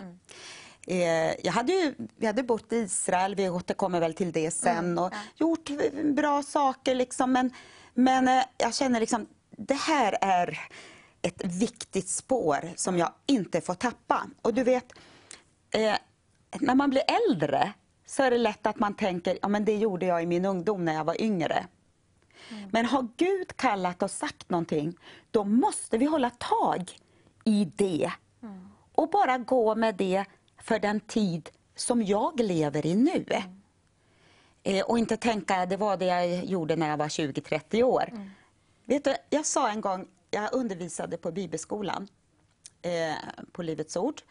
Eh, 0.88 1.46
jag 1.46 1.52
hade 1.52 1.74
ju, 1.74 1.96
vi 2.16 2.28
hade 2.28 2.44
bott 2.44 2.74
i 2.74 2.76
Israel, 2.76 3.36
vi 3.36 3.50
återkommer 3.50 4.00
väl 4.00 4.14
till 4.14 4.32
det 4.32 4.52
sen 4.52 4.98
och 4.98 5.14
gjort 5.36 5.70
bra 6.04 6.44
saker 6.44 6.96
liksom 6.96 7.32
men, 7.32 7.52
men 7.94 8.28
eh, 8.28 8.44
jag 8.58 8.76
känner 8.76 9.00
liksom 9.00 9.28
det 9.58 9.74
här 9.74 10.18
är 10.22 10.60
ett 11.22 11.46
viktigt 11.46 12.10
spår 12.10 12.70
som 12.76 12.98
jag 12.98 13.12
inte 13.26 13.62
får 13.62 13.74
tappa. 13.74 14.28
Och 14.42 14.54
du 14.54 14.64
vet, 14.64 14.94
eh, 15.72 15.96
när 16.60 16.76
man 16.76 16.90
blir 16.90 17.04
äldre 17.30 17.74
så 18.06 18.24
är 18.24 18.32
det 18.32 18.38
lätt 18.38 18.68
att 18.68 18.80
man 18.80 18.94
tänker, 18.94 19.40
ja 19.42 19.48
men 19.48 19.66
det 19.66 19.76
gjorde 19.76 20.06
jag 20.06 20.24
i 20.24 20.26
min 20.26 20.46
ungdom 20.46 20.86
när 20.86 20.94
jag 20.94 21.04
var 21.04 21.22
yngre. 21.22 21.68
Men 22.72 22.86
har 22.86 23.08
Gud 23.18 23.58
kallat 23.58 24.04
och 24.04 24.12
sagt 24.12 24.50
någonting, 24.50 24.98
då 25.32 25.44
måste 25.44 25.98
vi 25.98 26.06
hålla 26.06 26.30
tag 26.30 26.92
i 27.44 27.66
det. 27.76 28.12
Och 28.96 29.10
bara 29.10 29.38
gå 29.38 29.76
med 29.76 29.96
det 29.96 30.26
för 30.58 30.80
den 30.80 31.00
tid 31.00 31.50
som 31.76 32.04
jag 32.04 32.40
lever 32.40 32.86
i 32.86 32.96
nu. 32.96 33.26
Eh, 34.64 34.86
och 34.86 35.00
inte 35.00 35.18
tänka, 35.18 35.66
det 35.66 35.78
var 35.78 35.98
det 35.98 36.06
jag 36.06 36.46
gjorde 36.46 36.76
när 36.76 36.90
jag 36.90 36.98
var 36.98 37.08
20-30 37.08 37.84
år. 37.84 38.04
Vet 38.86 39.04
du, 39.04 39.16
jag 39.30 39.46
sa 39.46 39.70
en 39.70 39.82
gång, 39.82 40.08
jag 40.32 40.54
undervisade 40.54 41.18
på 41.18 41.32
bibelskolan, 41.32 42.08
eh, 42.82 43.16
på 43.52 43.62
Livets 43.64 43.98
Ord, 43.98 44.22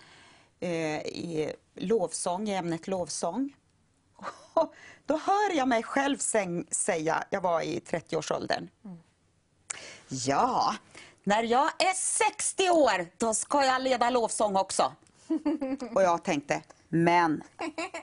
eh, 0.60 0.70
i 1.00 1.52
lovsång, 1.74 2.48
i 2.48 2.54
ämnet 2.54 2.86
lovsång. 2.86 3.56
Då 5.06 5.16
hör 5.16 5.56
jag 5.56 5.68
mig 5.68 5.82
själv 5.82 6.18
säng, 6.18 6.66
säga, 6.70 7.24
jag 7.30 7.40
var 7.40 7.60
i 7.60 7.78
30-årsåldern. 7.78 8.68
Ja, 10.08 10.74
när 11.24 11.42
jag 11.42 11.66
är 11.78 11.94
60 11.94 12.70
år, 12.70 13.06
då 13.18 13.34
ska 13.34 13.64
jag 13.64 13.82
leda 13.82 14.10
lovsång 14.10 14.56
också. 14.56 14.92
Och 15.94 16.02
jag 16.02 16.24
tänkte, 16.24 16.62
men 16.88 17.42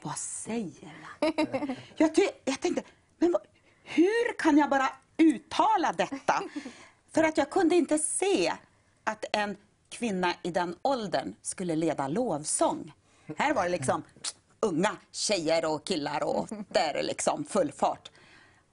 vad 0.02 0.18
säger 0.18 0.94
han? 1.04 1.76
Jag, 1.98 2.12
jag 2.46 2.62
tänkte, 2.62 2.84
men 3.18 3.36
hur 3.84 4.38
kan 4.38 4.58
jag 4.58 4.70
bara 4.70 4.90
uttala 5.18 5.94
detta? 5.98 6.44
För 7.12 7.24
att 7.24 7.38
jag 7.38 7.50
kunde 7.50 7.76
inte 7.76 8.00
se 8.00 8.54
att 9.04 9.26
en 9.32 9.58
kvinna 9.90 10.34
i 10.42 10.52
den 10.52 10.76
åldern 10.82 11.36
skulle 11.42 11.76
leda 11.76 12.08
lovsång. 12.08 12.94
Här 13.38 13.54
var 13.54 13.64
det 13.64 13.70
liksom 13.70 14.04
unga 14.60 14.92
tjejer 15.12 15.66
och 15.66 15.84
killar 15.86 16.24
och 16.24 16.48
där 16.70 16.94
är 16.94 17.04
liksom 17.04 17.46
full 17.46 17.72
fart. 17.72 18.12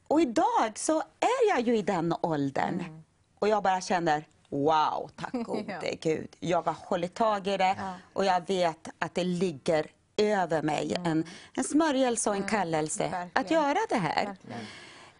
Och 0.08 0.20
idag 0.20 0.72
så 0.74 0.98
är 1.20 1.48
jag 1.48 1.60
ju 1.60 1.76
i 1.76 1.82
den 1.82 2.14
åldern. 2.22 3.02
Och 3.38 3.48
jag 3.48 3.62
bara 3.62 3.80
känner, 3.80 4.24
wow, 4.48 5.10
tack 5.16 5.32
gode 5.46 5.78
Ja. 5.82 5.96
Gud. 6.00 6.36
Jag 6.40 6.62
har 6.62 6.76
hållit 6.80 7.14
tag 7.14 7.46
i 7.46 7.56
det 7.56 7.76
och 8.12 8.24
jag 8.24 8.46
vet 8.46 8.88
att 8.98 9.14
det 9.14 9.24
ligger 9.24 9.86
över 10.16 10.62
mig 10.62 10.96
en, 11.04 11.24
en 11.56 11.64
smörjelse 11.64 12.30
och 12.30 12.36
en 12.36 12.42
kallelse 12.42 13.04
att 13.06 13.12
verkligen. 13.36 13.62
göra 13.62 13.78
det 13.88 13.96
här. 13.96 14.26
Verkligen. 14.26 14.58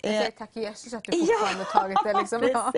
Jag 0.03 0.15
Eh, 0.15 0.19
säger 0.21 0.31
tack 0.31 0.57
Jesus 0.57 0.95
att 0.95 1.05
du 1.05 1.13
fortfarande 1.27 1.65
tagit 1.73 1.99
det. 2.05 2.13
Liksom. 2.21 2.43
Ja. 2.53 2.73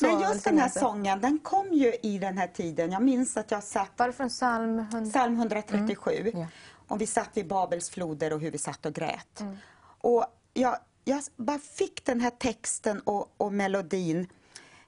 Men 0.00 0.20
just 0.20 0.44
den 0.44 0.58
här 0.58 0.68
sången, 0.68 1.20
den 1.20 1.38
kom 1.38 1.72
ju 1.72 1.94
i 2.02 2.18
den 2.18 2.38
här 2.38 2.46
tiden. 2.46 2.92
Jag 2.92 3.02
minns 3.02 3.36
att 3.36 3.50
jag 3.50 3.62
satt 3.64 3.90
Var 3.96 4.06
det 4.06 4.12
från 4.12 4.28
psalm 4.28 4.78
100? 4.78 5.10
Psalm 5.10 5.36
137. 5.38 6.30
Mm. 6.34 6.46
Och 6.92 7.00
vi 7.00 7.06
satt 7.06 7.30
vid 7.34 7.46
Babels 7.46 7.90
floder 7.90 8.32
och 8.32 8.40
hur 8.40 8.50
vi 8.50 8.58
satt 8.58 8.86
och 8.86 8.94
grät. 8.94 9.40
Mm. 9.40 9.56
Och 9.82 10.26
jag, 10.54 10.76
jag 11.04 11.22
bara 11.36 11.58
fick 11.58 12.04
den 12.04 12.20
här 12.20 12.30
texten 12.30 13.00
och, 13.00 13.34
och 13.36 13.52
melodin 13.52 14.26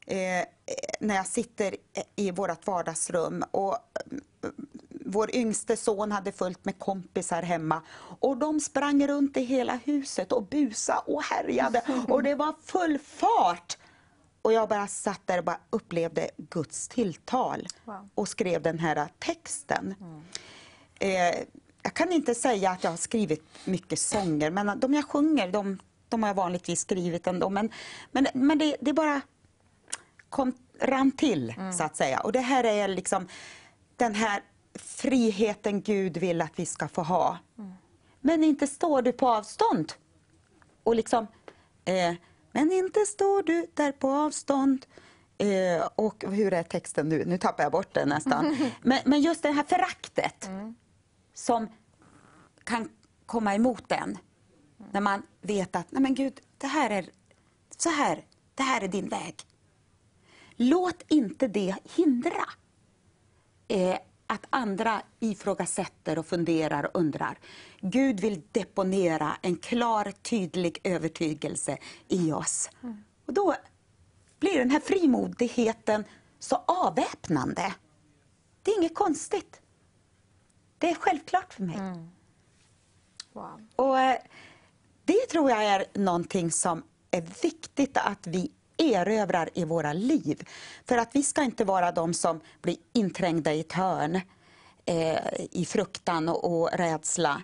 eh, 0.06 0.44
när 1.00 1.14
jag 1.14 1.26
sitter 1.26 1.76
i 2.16 2.30
vårt 2.30 2.66
vardagsrum. 2.66 3.44
Och, 3.50 3.72
eh, 3.72 4.48
vår 5.06 5.34
yngste 5.36 5.76
son 5.76 6.12
hade 6.12 6.32
fullt 6.32 6.64
med 6.64 6.78
kompisar 6.78 7.42
hemma 7.42 7.82
och 8.20 8.36
de 8.36 8.60
sprang 8.60 9.06
runt 9.06 9.36
i 9.36 9.40
hela 9.44 9.76
huset 9.76 10.32
och 10.32 10.42
busa 10.46 10.98
och 10.98 11.22
härjade 11.22 11.82
och 12.08 12.22
det 12.22 12.34
var 12.34 12.54
full 12.64 12.98
fart. 12.98 13.78
och 14.42 14.52
jag 14.52 14.68
bara 14.68 14.86
satt 14.86 15.20
där 15.26 15.38
och 15.38 15.44
bara 15.44 15.60
upplevde 15.70 16.30
Guds 16.36 16.88
tilltal 16.88 17.66
Wow. 17.84 18.08
och 18.14 18.28
skrev 18.28 18.62
den 18.62 18.78
här 18.78 19.08
texten. 19.18 19.94
Eh, 21.00 21.34
jag 21.84 21.94
kan 21.94 22.12
inte 22.12 22.34
säga 22.34 22.70
att 22.70 22.84
jag 22.84 22.90
har 22.90 22.96
skrivit 22.96 23.44
mycket 23.64 23.98
sånger, 23.98 24.50
men 24.50 24.80
de 24.80 24.94
jag 24.94 25.04
sjunger 25.04 25.52
de, 25.52 25.78
de 26.08 26.22
har 26.22 26.30
jag 26.30 26.34
vanligtvis 26.34 26.80
skrivit 26.80 27.26
ändå. 27.26 27.50
Men, 27.50 27.70
men, 28.12 28.26
men 28.34 28.58
det, 28.58 28.76
det 28.80 28.92
bara 28.92 29.20
kom, 30.28 30.52
rann 30.80 31.12
till, 31.12 31.54
så 31.78 31.84
att 31.84 31.96
säga. 31.96 32.20
Och 32.20 32.32
det 32.32 32.40
här 32.40 32.64
är 32.64 32.88
liksom 32.88 33.28
den 33.96 34.14
här 34.14 34.42
friheten 34.74 35.82
Gud 35.82 36.16
vill 36.16 36.40
att 36.40 36.52
vi 36.56 36.66
ska 36.66 36.88
få 36.88 37.02
ha. 37.02 37.38
Men 38.20 38.44
inte 38.44 38.66
står 38.66 39.02
du 39.02 39.12
på 39.12 39.28
avstånd. 39.28 39.92
Och 40.82 40.94
liksom, 40.94 41.26
eh, 41.84 42.14
men 42.52 42.72
inte 42.72 43.00
står 43.00 43.42
du 43.42 43.66
där 43.74 43.92
på 43.92 44.10
avstånd. 44.10 44.86
Eh, 45.38 45.88
och 45.94 46.24
hur 46.28 46.52
är 46.52 46.62
texten 46.62 47.08
nu? 47.08 47.24
Nu 47.24 47.38
tappar 47.38 47.62
jag 47.62 47.72
bort 47.72 47.94
den 47.94 48.08
nästan. 48.08 48.56
men, 48.82 48.98
men 49.04 49.20
just 49.20 49.42
det 49.42 49.50
här 49.50 49.64
föraktet 49.64 50.48
som 51.34 51.68
kan 52.64 52.88
komma 53.26 53.54
emot 53.54 53.92
en. 53.92 54.18
När 54.92 55.00
man 55.00 55.22
vet 55.40 55.76
att, 55.76 55.92
nej 55.92 56.02
men 56.02 56.14
Gud, 56.14 56.40
det 56.58 56.66
här 56.66 56.90
är, 56.90 57.10
så 57.76 57.88
här, 57.88 58.24
det 58.54 58.62
här 58.62 58.80
är 58.80 58.88
din 58.88 59.08
väg. 59.08 59.34
Låt 60.56 61.02
inte 61.08 61.48
det 61.48 61.76
hindra 61.84 62.44
eh, 63.68 63.98
att 64.26 64.46
andra 64.50 65.02
ifrågasätter 65.20 66.18
och 66.18 66.26
funderar 66.26 66.84
och 66.84 67.00
undrar. 67.00 67.38
Gud 67.80 68.20
vill 68.20 68.42
deponera 68.52 69.36
en 69.42 69.56
klar, 69.56 70.12
tydlig 70.22 70.78
övertygelse 70.84 71.78
i 72.08 72.32
oss. 72.32 72.70
Och 73.26 73.32
då 73.32 73.54
blir 74.40 74.58
den 74.58 74.70
här 74.70 74.80
frimodigheten 74.80 76.04
så 76.38 76.56
avväpnande. 76.56 77.74
Det 78.62 78.70
är 78.70 78.78
inget 78.78 78.94
konstigt. 78.94 79.60
Det 80.84 80.90
är 80.90 80.94
självklart 80.94 81.54
för 81.54 81.62
mig. 81.62 81.76
Wow. 83.32 83.66
Och 83.76 84.00
eh, 84.00 84.18
Det 85.04 85.26
tror 85.30 85.50
jag 85.50 85.64
är 85.64 85.84
någonting 85.94 86.50
som 86.50 86.82
är 87.10 87.20
viktigt 87.42 87.96
att 87.96 88.26
vi 88.26 88.50
erövrar 88.76 89.50
i 89.54 89.64
våra 89.64 89.92
liv. 89.92 90.48
För 90.84 90.98
att 90.98 91.10
vi 91.12 91.22
ska 91.22 91.42
inte 91.42 91.64
vara 91.64 91.92
de 91.92 92.14
som 92.14 92.40
blir 92.62 92.76
inträngda 92.92 93.52
i 93.52 93.60
ett 93.60 93.72
hörn 93.72 94.20
eh, 94.84 95.18
i 95.50 95.66
fruktan 95.68 96.28
och, 96.28 96.60
och 96.60 96.70
rädsla. 96.72 97.42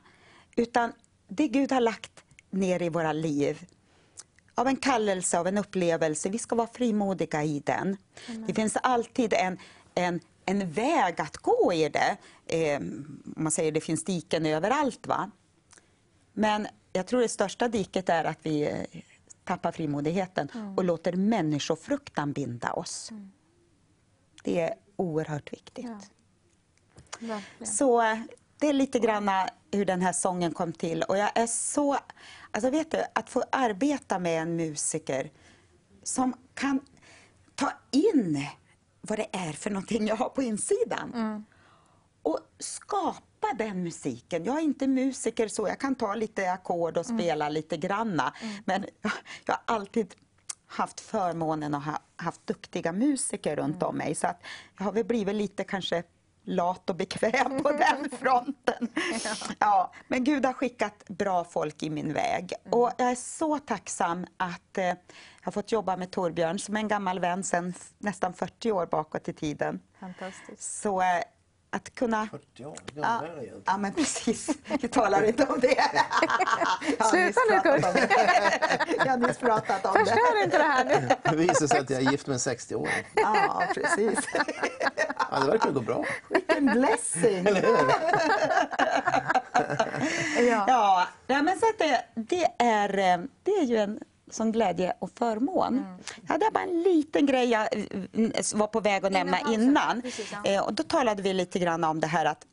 Utan 0.57 0.93
det 1.29 1.49
Gud 1.49 1.73
har 1.73 1.81
lagt 1.81 2.25
ner 2.51 2.83
i 2.83 2.89
våra 2.89 3.13
liv 3.13 3.67
av 4.55 4.67
en 4.67 4.77
kallelse, 4.77 5.39
av 5.39 5.47
en 5.47 5.59
upplevelse. 5.59 6.29
Vi 6.29 6.39
ska 6.39 6.57
vara 6.57 6.69
frimodiga 6.73 7.45
i 7.45 7.61
den. 7.61 7.97
Det 8.47 8.55
finns 8.55 8.77
alltid 8.83 9.33
en, 9.33 9.59
en, 9.95 10.21
en 10.51 10.71
väg 10.73 11.21
att 11.21 11.37
gå 11.37 11.73
i 11.73 11.89
det. 11.89 12.17
Eh, 12.47 12.81
man 13.25 13.53
säger 13.53 13.73
det 13.73 13.81
finns 13.81 14.05
diken 14.05 14.47
överallt. 14.47 15.07
va? 15.07 15.31
Men 16.33 16.67
jag 16.93 17.07
tror 17.07 17.21
det 17.21 17.29
största 17.29 17.69
diket 17.69 18.09
är 18.09 18.25
att 18.25 18.39
vi 18.43 18.63
eh, 18.63 19.01
tappar 19.45 19.73
frimodigheten 19.73 20.49
och 20.77 20.85
låter 20.85 21.13
människofruktan 21.13 22.33
binda 22.33 22.73
oss. 22.73 23.11
Det 24.43 24.61
är 24.61 24.75
oerhört 24.97 25.53
viktigt. 25.53 26.11
Ja. 27.19 27.41
Så 27.63 28.03
eh, 28.03 28.19
det 28.59 28.69
är 28.69 28.73
lite 28.73 28.99
grann 28.99 29.31
hur 29.73 29.85
den 29.85 30.03
här 30.03 30.13
sången 30.13 30.53
kom 30.55 30.73
till. 30.73 31.03
Och 31.03 31.19
jag 31.19 31.31
är 31.35 31.47
så... 31.47 31.99
Alltså 32.51 32.71
vet 32.71 32.91
du, 32.91 33.05
att 33.13 33.31
få 33.31 33.45
arbeta 33.53 34.19
med 34.19 34.43
en 34.43 34.57
musiker 34.57 35.31
som 36.03 36.35
kan 36.55 36.81
ta 37.55 37.73
in 37.91 38.47
vad 39.01 39.19
det 39.19 39.29
är 39.33 39.53
för 39.53 39.71
någonting 39.71 40.07
jag 40.07 40.17
har 40.17 40.29
på 40.29 40.43
insidan. 40.43 41.45
Och 42.23 42.39
skapa 42.59 43.53
den 43.59 43.83
musiken. 43.83 44.45
Jag 44.45 44.57
är 44.57 44.63
inte 44.63 44.87
musiker 44.87 45.49
så, 45.49 45.69
jag 45.69 45.79
kan 45.79 45.95
ta 45.95 46.15
lite 46.15 46.53
ackord 46.53 46.97
och 46.97 47.07
spela 47.07 47.49
lite 47.49 47.77
granna. 47.77 48.35
Men 48.65 48.85
jag, 49.03 49.13
jag 49.47 49.55
har 49.55 49.75
alltid 49.77 50.15
haft 50.67 51.01
förmånen 51.01 51.75
att 51.75 51.85
ha 51.85 51.99
haft 52.17 52.47
duktiga 52.47 52.93
musiker 52.93 53.57
runt 53.57 53.83
om 53.83 53.97
mig. 53.97 54.15
Så 54.15 54.27
att 54.27 54.43
jag 54.79 54.85
har 54.85 54.93
väl 54.93 55.05
blivit 55.05 55.35
lite 55.35 55.65
kanske 55.65 56.03
lat 56.45 56.91
och 56.91 56.97
bekväm 56.97 57.63
på 57.63 57.71
den 57.91 58.11
fronten. 58.19 58.89
Ja, 59.59 59.93
men 60.09 60.25
Gud 60.25 60.47
har 60.47 60.53
skickat 60.53 61.05
bra 61.09 61.45
folk 61.45 61.83
i 61.83 61.91
min 61.91 62.13
väg. 62.13 62.53
Och 62.71 62.93
jag 62.99 63.11
är 63.11 63.15
så 63.15 63.59
tacksam 63.59 64.27
att 64.37 64.79
eh, 64.79 64.93
har 65.43 65.53
fått 65.53 65.73
jobba 65.73 65.97
med 65.97 66.11
Torbjörn 66.11 66.59
som 66.59 66.77
är 66.77 66.81
en 66.81 66.89
gammal 66.89 67.21
vän 67.21 67.45
sedan 67.45 67.75
nästan 67.99 68.33
40 68.35 68.73
år 68.73 68.87
bakåt 68.87 69.29
i 69.29 69.33
tiden. 69.33 69.81
Fantastiskt. 70.01 70.63
Så 70.83 71.01
eh, 71.01 71.07
att 71.73 71.95
kunna... 71.95 72.27
40 72.31 72.65
år, 72.65 72.77
hur 72.95 73.03
Ja, 73.03 73.09
gammal 73.09 73.25
är 73.25 73.29
jag 73.29 73.37
egentligen? 73.37 73.63
ja, 73.67 73.77
men 73.79 73.93
precis. 73.93 74.51
Vi 74.81 74.89
talar 74.89 75.23
inte 75.23 75.47
om 75.47 75.61
det. 75.61 75.75
Jag 76.99 77.07
Sluta 77.07 77.41
nu, 77.51 77.61
Kurt. 77.61 77.85
Jag 78.99 79.07
har 79.07 79.17
nyss 79.17 79.39
pratat 79.39 79.87
om 79.87 79.93
det. 79.93 79.99
Förstör 79.99 80.45
inte 80.45 80.59
det 80.59 80.65
här 80.65 80.85
nu. 80.85 81.09
Det 81.25 81.37
visar 81.37 81.67
sig 81.67 81.81
att 81.81 81.91
jag 81.91 82.03
är 82.03 82.11
gift 82.11 82.27
med 82.27 82.35
en 82.35 82.39
60-åring. 82.39 83.05
Ja, 83.15 83.63
precis. 83.75 84.19
Ja, 85.31 85.41
det 85.41 85.47
verkar 85.47 85.71
gå 85.71 85.81
bra. 85.81 86.05
Vilken 86.29 86.67
blessing. 86.67 87.47
Ja. 90.39 90.65
Ja, 90.69 91.09
nej, 91.27 91.43
men 91.43 91.59
så 91.59 91.67
att 91.69 91.79
det, 91.79 92.05
det, 92.15 92.47
är, 92.59 92.99
eh, 92.99 93.25
det 93.43 93.51
är 93.51 93.65
ju 93.65 93.77
en 93.77 94.01
sån 94.31 94.53
glädje 94.53 94.93
och 94.99 95.11
förmån. 95.19 95.79
Mm. 95.79 95.99
Ja, 96.29 96.39
det 96.39 96.45
är 96.47 96.51
bara 96.51 96.65
en 96.65 96.83
liten 96.83 97.27
grej 97.27 97.49
jag 97.51 97.77
eh, 97.77 97.85
mm, 98.15 98.33
var 98.55 98.67
på 98.67 98.81
väg 98.81 99.05
att 99.05 99.13
nämna 99.13 99.37
pausen. 99.37 99.63
innan. 99.63 100.03
Precis, 100.03 100.33
ja. 100.33 100.51
Eh, 100.51 100.63
och 100.65 100.75
då 100.75 100.83
talade 100.83 101.23
vi 101.23 101.33
lite 101.33 101.59
grann 101.59 101.85
om 101.85 102.01
det 102.01 102.07
här 102.07 102.25
att 102.25 102.47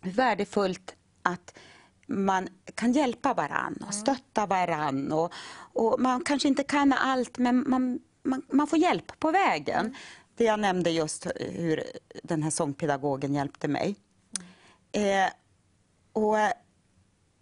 värdefullt 0.00 0.94
att 1.22 1.58
man 2.06 2.48
kan 2.74 2.92
hjälpa 2.92 3.34
varann 3.34 3.74
Mm. 3.76 3.88
och 3.88 3.94
stötta 3.94 4.46
varann. 4.46 5.12
Och, 5.12 5.32
och 5.72 6.00
man 6.00 6.24
kanske 6.24 6.48
inte 6.48 6.62
kan 6.62 6.92
allt, 6.92 7.38
men 7.38 7.70
man, 7.70 7.98
man, 8.22 8.42
man 8.52 8.66
får 8.66 8.78
hjälp 8.78 9.20
på 9.20 9.30
vägen. 9.30 9.80
Mm. 9.80 9.94
Det 10.36 10.44
jag 10.44 10.60
nämnde 10.60 10.90
just 10.90 11.26
hur 11.36 11.82
den 12.22 12.42
här 12.42 12.50
sångpedagogen 12.50 13.34
hjälpte 13.34 13.68
mig. 13.68 13.96
Eh, 14.92 15.30
och 16.12 16.36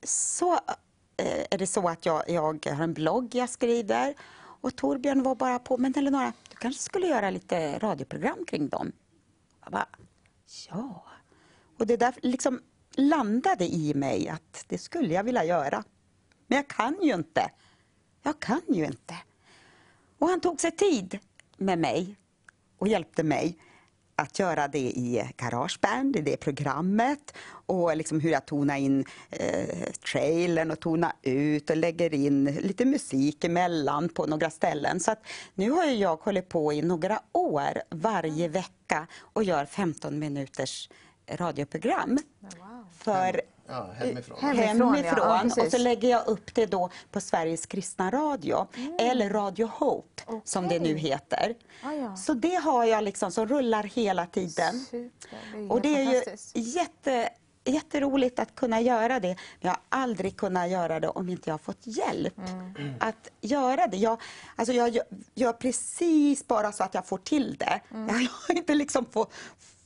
så 0.04 0.58
Eh, 1.22 1.46
är 1.50 1.58
det 1.58 1.66
så 1.66 1.88
att 1.88 2.06
jag, 2.06 2.22
jag 2.28 2.66
har 2.66 2.84
en 2.84 2.94
blogg 2.94 3.34
jag 3.34 3.50
skriver 3.50 4.14
och 4.60 4.76
Torbjörn 4.76 5.22
var 5.22 5.34
bara 5.34 5.58
på, 5.58 5.78
men 5.78 5.94
Eleonora, 5.96 6.32
du 6.50 6.56
kanske 6.56 6.82
skulle 6.82 7.06
göra 7.06 7.30
lite 7.30 7.78
radioprogram 7.78 8.44
kring 8.46 8.68
dem? 8.68 8.92
Jag 9.62 9.72
bara, 9.72 9.86
ja. 10.68 11.04
Och 11.78 11.86
det 11.86 11.96
där 11.96 12.14
liksom 12.22 12.60
landade 12.94 13.64
i 13.64 13.94
mig 13.94 14.28
att 14.28 14.64
det 14.68 14.78
skulle 14.78 15.14
jag 15.14 15.24
vilja 15.24 15.44
göra. 15.44 15.84
Men 16.46 16.56
jag 16.56 16.68
kan 16.68 16.96
ju 17.02 17.14
inte. 17.14 17.50
Jag 18.22 18.40
kan 18.40 18.62
ju 18.68 18.84
inte. 18.84 19.16
Och 20.18 20.28
han 20.28 20.40
tog 20.40 20.60
sig 20.60 20.70
tid 20.70 21.18
med 21.56 21.78
mig 21.78 22.16
och 22.78 22.88
hjälpte 22.88 23.22
mig 23.22 23.58
att 24.16 24.38
göra 24.38 24.68
det 24.68 24.78
i 24.78 25.28
Garageband, 25.36 26.16
i 26.16 26.20
det 26.20 26.36
programmet 26.36 27.34
och 27.66 27.96
liksom 27.96 28.20
hur 28.20 28.30
jag 28.30 28.46
tonar 28.46 28.76
in 28.76 29.04
eh, 29.30 29.90
trailern 30.12 30.70
och 30.70 30.80
tonar 30.80 31.12
ut 31.22 31.70
och 31.70 31.76
lägger 31.76 32.14
in 32.14 32.44
lite 32.44 32.84
musik 32.84 33.44
emellan 33.44 34.08
på 34.08 34.26
några 34.26 34.50
ställen. 34.50 35.00
Så 35.00 35.10
att 35.10 35.22
nu 35.54 35.70
har 35.70 35.84
jag 35.84 36.16
hållit 36.16 36.48
på 36.48 36.72
i 36.72 36.82
några 36.82 37.20
år 37.32 37.82
varje 37.90 38.48
vecka 38.48 39.06
och 39.20 39.44
gör 39.44 39.64
15 39.66 40.18
minuters 40.18 40.88
radioprogram. 41.28 42.18
Wow. 42.40 42.86
För 42.98 43.40
Ja, 43.72 43.90
hemifrån. 43.96 44.38
Hemifrån, 44.40 44.94
hemifrån. 44.94 45.50
ja. 45.56 45.64
Och 45.64 45.70
så 45.70 45.78
lägger 45.78 46.08
jag 46.08 46.26
upp 46.26 46.54
det 46.54 46.66
då 46.66 46.90
på 47.10 47.20
Sveriges 47.20 47.66
kristna 47.66 48.10
radio, 48.10 48.66
eller 48.98 49.30
Radio 49.30 49.66
Hope 49.66 50.22
som 50.44 50.68
det 50.68 50.78
nu 50.78 50.94
heter. 50.96 51.54
Ah, 51.82 51.92
ja. 51.92 52.16
Så 52.16 52.34
det 52.34 52.54
har 52.54 52.84
jag 52.84 53.04
liksom 53.04 53.32
som 53.32 53.46
rullar 53.48 53.82
hela 53.82 54.26
tiden. 54.26 54.80
Super. 54.90 55.10
Det 55.52 55.58
är 55.58 55.72
Och 55.72 55.80
det 55.80 55.88
är 55.94 56.12
ju 56.12 56.22
jätte, 56.54 57.28
jätteroligt 57.64 58.38
att 58.38 58.54
kunna 58.54 58.80
göra 58.80 59.20
det. 59.20 59.28
Men 59.28 59.36
jag 59.60 59.70
har 59.70 59.80
aldrig 59.88 60.36
kunnat 60.36 60.70
göra 60.70 61.00
det 61.00 61.08
om 61.08 61.28
inte 61.28 61.50
jag 61.50 61.54
har 61.54 61.58
fått 61.58 61.80
hjälp 61.86 62.38
Mm. 62.38 62.94
att 63.00 63.28
göra 63.40 63.86
det. 63.86 63.96
Jag, 63.96 64.20
alltså 64.56 64.72
jag 64.72 64.88
gör, 64.88 65.04
gör 65.34 65.52
precis 65.52 66.46
bara 66.48 66.72
så 66.72 66.84
att 66.84 66.94
jag 66.94 67.06
får 67.06 67.18
till 67.18 67.56
det. 67.56 67.80
Mm. 67.90 68.08
Jag 68.08 68.28
har 68.30 68.54
inte 68.56 68.74
liksom 68.74 69.04
få, 69.10 69.26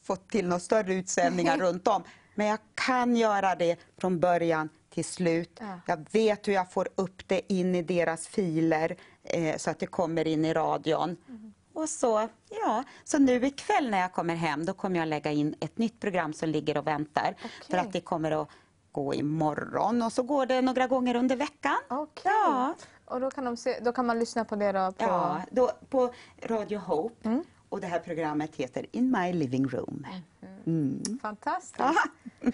fått 0.03 0.29
till 0.31 0.47
några 0.49 0.61
större 0.61 0.95
utsändningar 0.95 1.59
runt 1.67 1.89
om. 1.89 2.03
Men 2.37 2.47
jag 2.47 2.59
kan 2.75 3.17
göra 3.17 3.55
det 3.55 3.77
från 3.99 4.21
början 4.21 4.69
till 4.91 5.05
slut. 5.05 5.61
Ja. 5.61 5.81
Jag 5.87 6.07
vet 6.13 6.49
hur 6.49 6.53
jag 6.53 6.73
får 6.73 6.89
upp 6.95 7.29
det 7.29 7.53
in 7.53 7.75
i 7.75 7.83
deras 7.83 8.27
filer 8.27 8.97
eh, 9.25 9.57
så 9.57 9.71
att 9.71 9.79
det 9.79 9.87
kommer 9.87 10.27
in 10.27 10.45
i 10.45 10.55
radion. 10.55 11.17
Mm. 11.29 11.53
Och 11.73 11.89
så, 11.89 12.29
ja, 12.51 12.85
så 13.05 13.19
nu 13.19 13.47
ikväll 13.47 13.91
när 13.91 14.01
jag 14.01 14.13
kommer 14.13 14.35
hem 14.35 14.65
då 14.65 14.73
kommer 14.73 14.99
jag 14.99 15.09
lägga 15.09 15.31
in 15.33 15.55
ett 15.61 15.79
nytt 15.79 16.01
program 16.01 16.33
som 16.33 16.49
ligger 16.49 16.77
och 16.77 16.87
väntar. 16.87 17.35
För 17.71 17.79
att 17.79 17.93
det 17.93 18.01
kommer 18.01 18.43
att 18.43 18.49
gå 18.93 19.15
imorgon 19.15 20.03
och 20.03 20.13
så 20.13 20.23
går 20.23 20.47
det 20.47 20.61
några 20.61 20.87
gånger 20.87 21.15
under 21.15 21.37
veckan. 21.37 21.77
Okej. 21.89 22.33
Ja. 22.35 22.75
Och 23.05 23.21
då 23.21 23.31
kan, 23.31 23.57
se, 23.57 23.81
då 23.81 23.93
kan 23.93 24.07
man 24.07 24.19
lyssna 24.19 24.45
på 24.45 24.57
det 24.57 24.73
då? 24.73 24.93
På... 24.93 25.05
Ja, 25.05 25.41
då, 25.51 25.71
på 25.91 26.13
Radio 26.43 26.79
Hope. 26.79 27.43
Och 27.69 27.81
det 27.81 27.87
här 27.87 27.99
programmet 27.99 28.57
heter 28.57 28.87
In 28.93 29.11
My 29.11 29.33
Living 29.33 29.69
Room. 29.69 30.07
Fantastiskt. 31.23 31.77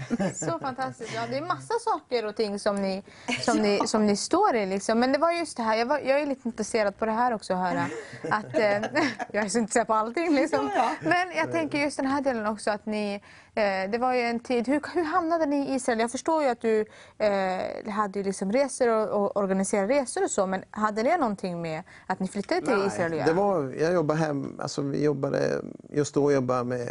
Så 0.35 0.59
fantastiskt. 0.59 1.15
Ja, 1.15 1.23
det 1.31 1.37
är 1.37 1.43
massa 1.43 1.75
saker 1.85 2.27
och 2.27 2.37
ting 2.37 2.59
som 2.59 2.77
ni, 2.77 3.03
som 3.41 3.57
ni, 3.63 3.81
som 3.87 4.07
ni 4.07 4.17
står 4.17 4.57
i. 4.57 4.67
Liksom. 4.67 5.01
Men 5.01 5.13
det 5.13 5.19
var 5.19 5.33
just 5.33 5.57
det 5.57 5.63
här, 5.63 5.77
jag, 5.77 5.87
var, 5.87 5.99
jag 5.99 6.21
är 6.21 6.27
lite 6.27 6.49
intresserad 6.49 6.99
på 6.99 7.07
det 7.07 7.13
här 7.13 7.35
också, 7.35 7.53
att 7.53 7.59
höra. 7.59 7.87
Att, 8.31 8.55
eh, 8.55 9.03
jag 9.33 9.45
är 9.45 9.49
så 9.49 9.59
intresserad 9.59 9.87
på 9.87 9.95
allting. 9.95 10.35
Liksom. 10.35 10.71
Ja, 10.75 10.91
Men 11.01 11.37
jag 11.37 11.53
tänker 11.53 11.79
just 11.79 11.97
den 11.97 12.07
här 12.07 12.21
delen 12.21 12.47
också 12.47 12.71
att 12.71 12.87
ni, 12.87 13.15
eh, 13.55 13.91
det 13.91 13.99
var 13.99 14.15
ju 14.15 14.21
en 14.21 14.41
tid, 14.41 14.69
hur, 14.69 14.81
hur 14.95 15.05
hamnade 15.05 15.47
ni 15.47 15.57
i 15.57 15.75
Israel? 15.75 16.01
Jag 16.01 16.11
förstår 16.11 16.43
ju 16.43 16.49
att 16.49 16.61
du 16.61 16.87
eh, 17.19 17.93
hade 17.93 18.23
liksom 18.23 18.53
resor 18.53 18.89
och, 18.89 19.23
och 19.23 19.37
organiserade 19.37 19.95
resor 19.95 20.25
och 20.25 20.31
så, 20.31 20.47
men 20.47 20.65
hade 20.71 21.03
det 21.03 21.17
någonting 21.17 21.63
med 21.63 21.83
att 22.07 22.21
ni 22.21 22.29
flyttade 22.29 22.61
till 22.61 22.87
Israel 22.87 23.13
att 23.13 23.19
göra? 23.19 23.27
det 23.27 23.33
var, 23.33 23.75
jag 23.81 23.93
jobbade 23.93 24.21
hem, 24.21 24.61
alltså 24.61 24.83
vi 24.83 25.05
jobbade, 25.05 25.63
just 25.91 26.15
då 26.15 26.33
jobbade 26.33 26.65
med 26.65 26.89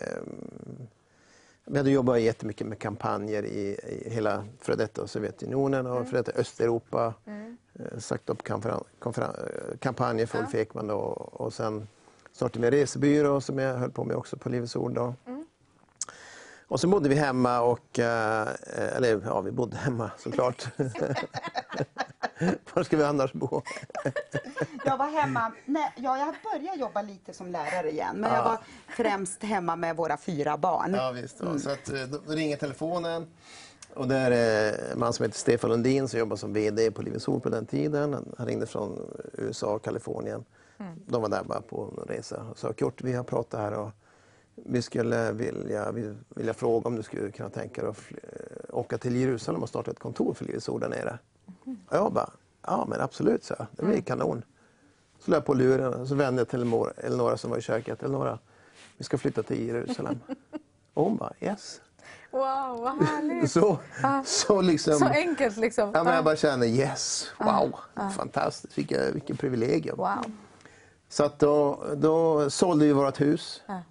vi 1.66 1.78
hade 1.78 1.92
jobbat 1.92 2.22
jättemycket 2.22 2.68
med 2.68 2.80
kampanjer 2.80 3.44
i, 3.44 3.80
i 4.06 4.10
hela 4.10 4.46
före 4.60 4.76
detta 4.76 5.08
Sovjetunionen 5.08 5.88
och 5.88 6.08
före 6.08 6.22
detta 6.22 6.40
Östeuropa. 6.42 7.14
Eh, 7.74 7.98
Sagt 7.98 8.30
upp 8.30 8.50
eh, 8.50 8.78
kampanjer 9.80 10.26
för 10.26 10.40
Ulf 10.40 10.56
Ekman 10.56 10.88
då, 10.88 10.98
och 10.98 11.54
sen 11.54 11.88
startade 12.32 12.60
vi 12.60 12.68
en 12.68 12.72
resebyrå 12.82 13.42
som 13.42 13.58
jag 13.60 13.78
höll 13.78 13.92
på 13.92 14.04
med 14.04 14.16
också 14.16 14.38
på 14.38 14.50
Livets 14.50 14.76
Ord. 14.76 14.94
Då. 14.94 15.14
Och 16.72 16.80
så 16.80 16.88
bodde 16.88 17.10
vi 17.10 17.16
hemma 17.16 17.62
och, 17.62 18.00
eh, 18.00 18.48
eller 18.96 19.22
ja, 19.26 19.42
vi 19.42 19.52
bodde 19.52 19.78
hemma 19.78 20.12
såklart. 20.18 20.68
Var 22.74 22.84
ska 22.84 22.98
vi 22.98 23.04
annars 23.04 23.34
bo? 23.34 23.62
Jag 24.86 24.98
var 24.98 25.22
hemma, 25.22 25.52
nej, 25.66 25.94
ja, 25.98 26.18
jag 26.18 26.36
började 26.44 26.80
jobba 26.80 27.02
lite 27.02 27.34
som 27.34 27.48
lärare 27.48 27.92
igen. 27.92 28.16
Men 28.18 28.34
jag 28.34 28.44
var 28.44 28.58
främst 28.88 29.44
hemma 29.44 29.76
med 29.76 29.96
våra 29.96 30.18
fyra 30.18 30.58
barn. 30.58 30.94
Ja, 30.94 31.12
visst. 31.12 31.38
Ja. 31.40 31.60
Så 31.60 31.70
att, 31.70 31.90
eh, 31.90 32.04
då 32.26 32.34
ringer 32.34 32.58
telefonen. 32.58 33.28
Och 33.94 34.08
där 34.08 34.32
är 34.32 34.92
en 34.92 35.00
man 35.00 35.14
som 35.14 35.24
heter 35.26 35.38
Stefan 35.40 35.70
Lundin 35.70 36.08
som 36.08 36.20
jobbar 36.20 36.36
som 36.36 36.54
VD 36.54 36.92
på 36.92 37.02
Livets 37.02 37.28
Ord 37.28 37.44
på 37.44 37.50
den 37.50 37.66
tiden. 37.66 38.14
Han- 38.14 38.48
ringde 38.48 38.66
från 38.66 39.00
USA 39.34 39.68
och 39.68 39.84
Kalifornien. 39.84 40.46
De 41.08 41.22
var 41.22 41.30
där 41.30 41.44
bara 41.44 41.62
på 41.62 41.94
en 41.98 42.16
resa 42.16 42.44
och 42.52 42.58
sa 42.60 42.74
Kurt, 42.74 43.02
vi 43.02 43.14
har 43.14 43.24
pratat 43.24 43.60
här 43.60 43.74
och 43.74 43.92
vi 44.66 44.82
skulle 44.82 45.32
vilja, 45.32 45.92
vi 45.92 46.16
vilja 46.30 46.54
fråga 46.54 46.88
om 46.88 46.96
du 46.96 47.04
skulle 47.04 47.32
kunna 47.32 47.50
tänka 47.50 47.82
dig 47.82 47.90
att 47.90 47.98
eh, 48.12 48.76
åka 48.80 48.98
till 48.98 49.16
Jerusalem 49.16 49.64
och 49.64 49.70
starta 49.70 49.92
ett 49.92 50.00
kontor 50.00 50.34
för 50.34 50.46
Livets 50.46 50.70
Ord 50.70 50.82
där 50.82 50.90
nere. 50.90 51.20
Och 51.88 51.96
jag 51.96 52.14
bara, 52.14 52.30
ja 52.62 52.86
men 52.90 53.02
absolut, 53.02 53.44
så 53.44 53.56
Det 53.72 53.86
blir 53.86 54.02
kanon. 54.02 54.44
Så 55.20 55.32
la 55.32 55.38
jag 55.38 55.46
på 55.46 55.54
luren 55.54 55.94
och 55.94 56.08
så 56.08 56.16
vände 56.16 56.42
jag 56.42 56.48
till 56.48 56.74
Elnora 56.98 57.38
som 57.38 57.50
var 57.50 57.58
i 57.58 57.62
köket. 57.62 58.04
Elnora, 58.04 58.40
vi 58.98 59.04
ska 59.04 59.18
flytta 59.18 59.44
till 59.44 59.68
Jerusalem. 59.68 60.20
Och 60.94 61.04
hon 61.04 61.18
bara, 61.18 61.34
yes. 61.40 61.82
Wow, 62.32 62.42
vad 62.82 63.04
härligt! 63.04 63.52
Så, 63.52 63.78
så 64.26 64.62
liksom... 64.62 64.94
Så 64.94 65.06
enkelt 65.06 65.58
liksom. 65.58 65.92
Ja, 65.94 66.04
men 66.04 66.16
jag 66.16 66.24
bara 66.24 66.36
känner 66.36 66.68
yes, 66.68 67.28
wow, 67.38 67.76
fantastiskt, 68.18 68.78
vilket, 68.78 69.16
vilket 69.16 69.40
privilegium. 69.40 69.98
Wow. 69.98 70.32
Så 71.10 71.24
att 71.24 71.40
då, 71.40 71.84
då 71.96 72.50
sålde 72.50 72.86
vi 72.86 72.94
vårt 72.94 73.22
hus, 73.22 73.64
Ja. 73.68 73.82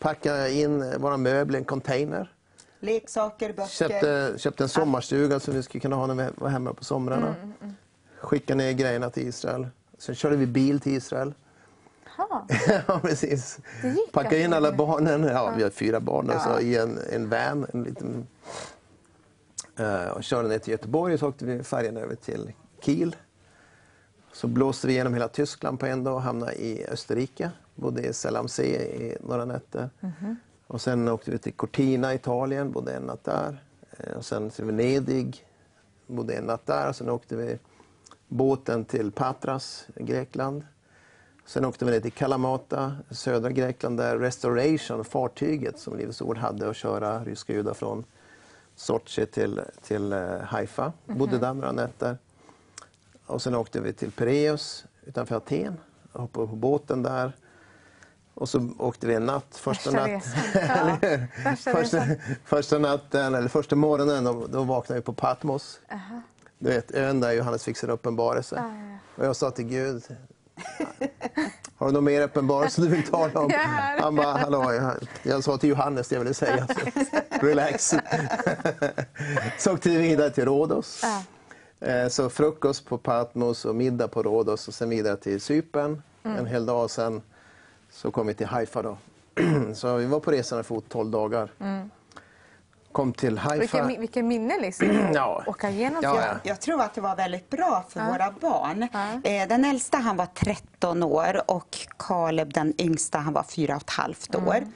Packade 0.00 0.52
in 0.52 1.00
våra 1.00 1.16
möbler 1.16 1.58
i 1.58 1.60
en 1.60 1.64
container. 1.64 2.32
Leksaker, 2.80 3.52
böcker. 3.52 3.68
Köpte, 3.68 4.34
köpte 4.38 4.64
en 4.64 4.68
sommarstuga 4.68 5.40
som 5.40 5.54
vi 5.54 5.62
skulle 5.62 5.80
kunna 5.80 5.96
ha 5.96 6.06
när 6.06 6.14
vi 6.14 6.30
var 6.34 6.48
hemma 6.48 6.74
på 6.74 6.84
somrarna. 6.84 7.34
Mm, 7.42 7.74
Skickade 8.20 8.54
ner 8.58 8.72
grejerna 8.72 9.10
till 9.10 9.28
Israel. 9.28 9.66
Sen 9.98 10.14
körde 10.14 10.36
vi 10.36 10.46
bil 10.46 10.80
till 10.80 10.92
Israel. 10.92 11.34
Ja, 12.86 13.00
precis. 13.02 13.58
Packade 14.12 14.40
in 14.40 14.52
alla 14.52 14.72
barnen, 14.72 15.22
ja, 15.24 15.54
vi 15.56 15.62
har 15.62 15.70
fyra 15.70 16.00
barn, 16.00 16.30
alltså, 16.30 16.60
i 16.60 16.76
en, 16.76 16.98
en 17.12 17.28
van. 17.28 17.66
En 17.72 17.82
liten, 17.82 18.26
eh, 19.78 20.08
och 20.08 20.24
körde 20.24 20.48
ner 20.48 20.58
till 20.58 20.70
Göteborg 20.70 21.14
och 21.14 21.20
så 21.20 21.28
åkte 21.28 21.44
vi 21.44 21.62
färjan 21.62 21.96
över 21.96 22.14
till 22.14 22.52
Kiel. 22.80 23.16
Så 24.32 24.46
blåste 24.46 24.86
vi 24.86 24.92
igenom 24.92 25.14
hela 25.14 25.28
Tyskland 25.28 25.80
på 25.80 25.86
en 25.86 26.04
dag 26.04 26.14
och 26.14 26.22
hamnade 26.22 26.52
i 26.52 26.86
Österrike. 26.86 27.50
Bodde 27.80 28.02
i 28.02 28.12
Selamsee 28.12 28.82
i 28.82 29.16
några 29.20 29.44
nätter. 29.44 29.90
Och 30.66 30.80
sen 30.80 31.08
åkte 31.08 31.30
vi 31.30 31.38
till 31.38 31.52
Cortina, 31.52 32.14
Italien, 32.14 32.72
bodde 32.72 32.92
en 32.92 33.02
natt 33.02 33.24
där. 33.24 33.64
Eh, 33.98 34.16
Och 34.16 34.24
sen 34.24 34.50
till 34.50 34.64
Venedig, 34.64 35.44
bodde 36.06 36.34
en 36.34 36.44
natt 36.44 36.66
där. 36.66 36.92
Sen 36.92 37.08
åkte 37.10 37.36
vi 37.36 37.58
båten 38.28 38.84
till 38.84 39.12
Patras, 39.12 39.86
Grekland. 39.96 40.62
Sen 41.46 41.64
åkte 41.64 41.84
vi 41.84 41.90
ner 41.90 42.00
till 42.00 42.12
Kalamata, 42.12 42.96
södra 43.10 43.50
Grekland, 43.50 43.96
där 43.98 44.18
Restoration, 44.18 45.04
fartyget 45.04 45.78
som 45.78 45.96
Livets 45.96 46.22
Ord 46.22 46.38
hade 46.38 46.70
att 46.70 46.76
köra 46.76 47.24
ryska 47.24 47.52
judar 47.52 47.74
från 47.74 48.04
Sochi 48.76 49.26
till, 49.26 49.60
till 49.82 50.12
eh, 50.12 50.38
Haifa. 50.40 50.92
Bodde 51.06 51.38
där 51.38 51.54
några 51.54 51.72
nätter. 51.72 52.18
Och 53.26 53.42
sen 53.42 53.54
åkte 53.54 53.80
vi 53.80 53.92
till 53.92 54.12
Pireus 54.12 54.84
utanför 55.06 55.36
Aten. 55.36 55.76
och 56.12 56.20
Hoppade 56.20 56.46
på 56.46 56.56
båten 56.56 57.02
där. 57.02 57.32
Och 58.34 58.48
så 58.48 58.68
åkte 58.78 59.06
vi 59.06 59.14
en 59.14 59.26
natt, 59.26 59.46
första, 59.56 59.90
natt, 59.90 60.08
eller? 60.54 61.26
Värsta 61.44 61.70
första, 61.72 62.02
första 62.44 62.78
natten, 62.78 63.34
eller 63.34 63.48
första 63.48 63.76
morgonen, 63.76 64.24
då, 64.24 64.46
då 64.46 64.62
vaknade 64.62 65.00
vi 65.00 65.04
på 65.04 65.12
Patmos. 65.12 65.80
Du 66.58 66.70
vet, 66.70 66.90
ön 66.94 67.20
där 67.20 67.32
Johannes 67.32 67.64
fick 67.64 67.76
sin 67.76 67.90
uppenbarelse. 67.90 68.56
Ja, 68.56 68.62
ja, 68.62 68.90
ja. 68.92 68.98
Och 69.16 69.26
jag 69.26 69.36
sa 69.36 69.50
till 69.50 69.64
Gud, 69.64 70.02
har 71.76 71.86
du 71.86 71.92
någon 71.92 72.04
mer 72.04 72.22
uppenbarelse 72.22 72.80
du 72.82 72.88
vill 72.88 73.02
tala 73.06 73.40
om? 73.40 73.50
Han 74.00 74.16
bara, 74.16 74.32
hallå, 74.38 74.72
jag, 74.72 74.92
jag 75.22 75.44
sa 75.44 75.58
till 75.58 75.68
Johannes 75.68 76.08
det 76.08 76.14
jag 76.14 76.20
ville 76.22 76.34
säga. 76.34 76.66
Så, 77.40 77.46
relax. 77.46 77.94
så 79.58 79.72
åkte 79.72 79.88
vi 79.88 79.96
vidare 79.98 80.30
till 80.30 80.44
Rhodos. 80.44 81.02
Ja. 81.02 81.22
Eh, 81.88 82.08
Så 82.08 82.30
frukost 82.30 82.86
på 82.86 82.98
Patmos 82.98 83.64
och 83.64 83.74
middag 83.74 84.08
på 84.08 84.22
Rhodos 84.22 84.68
och 84.68 84.74
sen 84.74 84.90
vidare 84.90 85.16
till 85.16 85.40
Cypern 85.40 86.02
Mm. 86.22 86.38
en 86.38 86.46
hel 86.46 86.66
dag. 86.66 86.90
Sen 86.90 87.22
så 87.90 88.10
kom 88.10 88.26
vi 88.26 88.34
till 88.34 88.46
Haifa 88.46 88.82
då. 88.82 88.98
Så 89.74 89.96
vi 89.96 90.06
var 90.06 90.20
på 90.20 90.30
resan 90.30 90.64
för 90.64 90.80
12 90.80 91.10
dagar. 91.10 91.50
Kom 92.92 93.12
till 93.12 93.38
Haifa. 93.38 93.78
Mm. 93.78 93.86
Vilken, 93.88 93.96
mi- 93.96 94.00
vilken 94.00 94.28
minne 94.28 94.58
liksom. 94.60 94.88
Ja. 95.14 95.42
Åka 95.46 95.70
igenom 95.70 96.00
Ja, 96.02 96.16
ja. 96.26 96.34
Jag 96.42 96.60
tror 96.60 96.82
att 96.82 96.94
det 96.94 97.00
var 97.00 97.16
väldigt 97.16 97.50
bra 97.50 97.84
för 97.88 98.00
våra 98.12 98.30
barn. 98.40 98.88
Ja. 98.92 99.30
Eh, 99.30 99.48
Den 99.48 99.64
äldsta 99.64 99.98
han 99.98 100.16
var 100.16 100.26
13 100.26 101.02
år 101.02 101.50
och 101.50 101.78
Caleb 101.96 102.52
den 102.52 102.74
yngsta 102.80 103.18
han 103.18 103.32
var 103.32 103.42
4,5 103.42 104.48
år. 104.48 104.66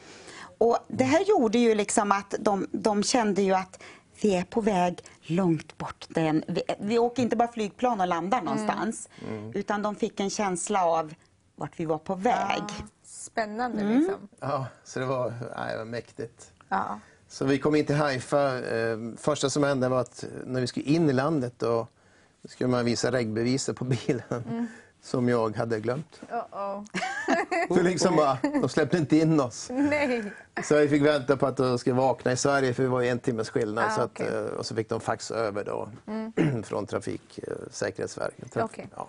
Och 0.58 0.78
det 0.88 1.04
här 1.04 1.24
gjorde 1.24 1.58
ju 1.58 1.74
liksom 1.74 2.12
att 2.12 2.34
de, 2.38 2.66
de 2.72 3.02
kände 3.02 3.42
ju 3.42 3.52
att 3.54 3.82
vi 4.22 4.34
är 4.36 4.44
på 4.44 4.60
väg 4.60 4.98
långt 5.22 5.78
bort. 5.78 6.04
Den, 6.08 6.44
vi, 6.48 6.62
vi 6.80 6.98
åker 6.98 7.22
inte 7.22 7.36
bara 7.36 7.52
flygplan 7.52 8.00
och 8.00 8.06
landar 8.06 8.42
någonstans. 8.42 9.08
Utan 9.54 9.82
de 9.82 9.94
fick 9.94 10.20
en 10.20 10.30
känsla 10.30 10.84
av 10.84 11.14
vart 11.56 11.80
vi 11.80 11.84
var 11.84 11.98
på 11.98 12.14
väg. 12.14 12.62
Spännande 13.24 13.80
Mm. 13.82 13.98
liksom. 13.98 14.28
Ja, 14.40 14.66
så 14.84 15.00
det 15.00 15.06
var, 15.06 15.32
nej, 15.56 15.72
det 15.72 15.78
var 15.78 15.84
mäktigt. 15.84 16.52
Ja. 16.68 17.00
Så 17.28 17.44
vi 17.44 17.58
kom 17.58 17.74
in 17.74 17.86
till 17.86 17.94
Haifa. 17.96 18.58
Eh, 18.58 18.98
första 19.16 19.50
som 19.50 19.62
hände 19.64 19.88
var 19.88 20.00
att 20.00 20.24
när 20.46 20.60
vi 20.60 20.66
skulle 20.66 20.86
in 20.86 21.10
i 21.10 21.12
landet 21.12 21.52
då 21.58 21.86
skulle 22.48 22.68
man 22.70 22.84
visa 22.84 23.12
regbeviset 23.12 23.76
på 23.76 23.84
bilen 24.06 24.68
som 25.02 25.28
jag 25.28 25.56
hade 25.56 25.80
glömt. 25.80 26.20
Uh-oh. 26.30 26.84
Så 27.68 27.82
liksom 27.82 28.16
bara, 28.16 28.38
de 28.42 28.68
släppte 28.68 28.98
inte 28.98 29.16
in 29.16 29.40
oss. 29.40 29.68
Nej. 29.70 30.32
Så 30.64 30.76
vi 30.78 30.88
fick 30.88 31.02
vänta 31.02 31.36
på 31.36 31.46
att 31.46 31.56
de 31.56 31.78
skulle 31.78 31.96
vakna 31.96 32.32
i 32.32 32.36
Sverige 32.36 32.74
för 32.74 32.82
det 32.82 32.88
var 32.88 33.00
ju 33.00 33.08
en 33.08 33.18
timmes 33.18 33.50
skillnad. 33.50 33.84
Ah, 33.84 33.90
så 33.90 34.00
att. 34.00 34.20
Mm. 34.20 34.34
eh, 34.34 34.40
och 34.50 34.66
så 34.66 34.74
fick 34.74 34.88
de 34.88 35.00
fax 35.00 35.30
över 35.30 35.64
då 35.64 35.88
från 36.64 36.86
Trafiksäkerhetsverket. 36.86 38.56
Okej. 38.56 38.84
Mm. 38.84 38.90
Ja. 38.96 39.08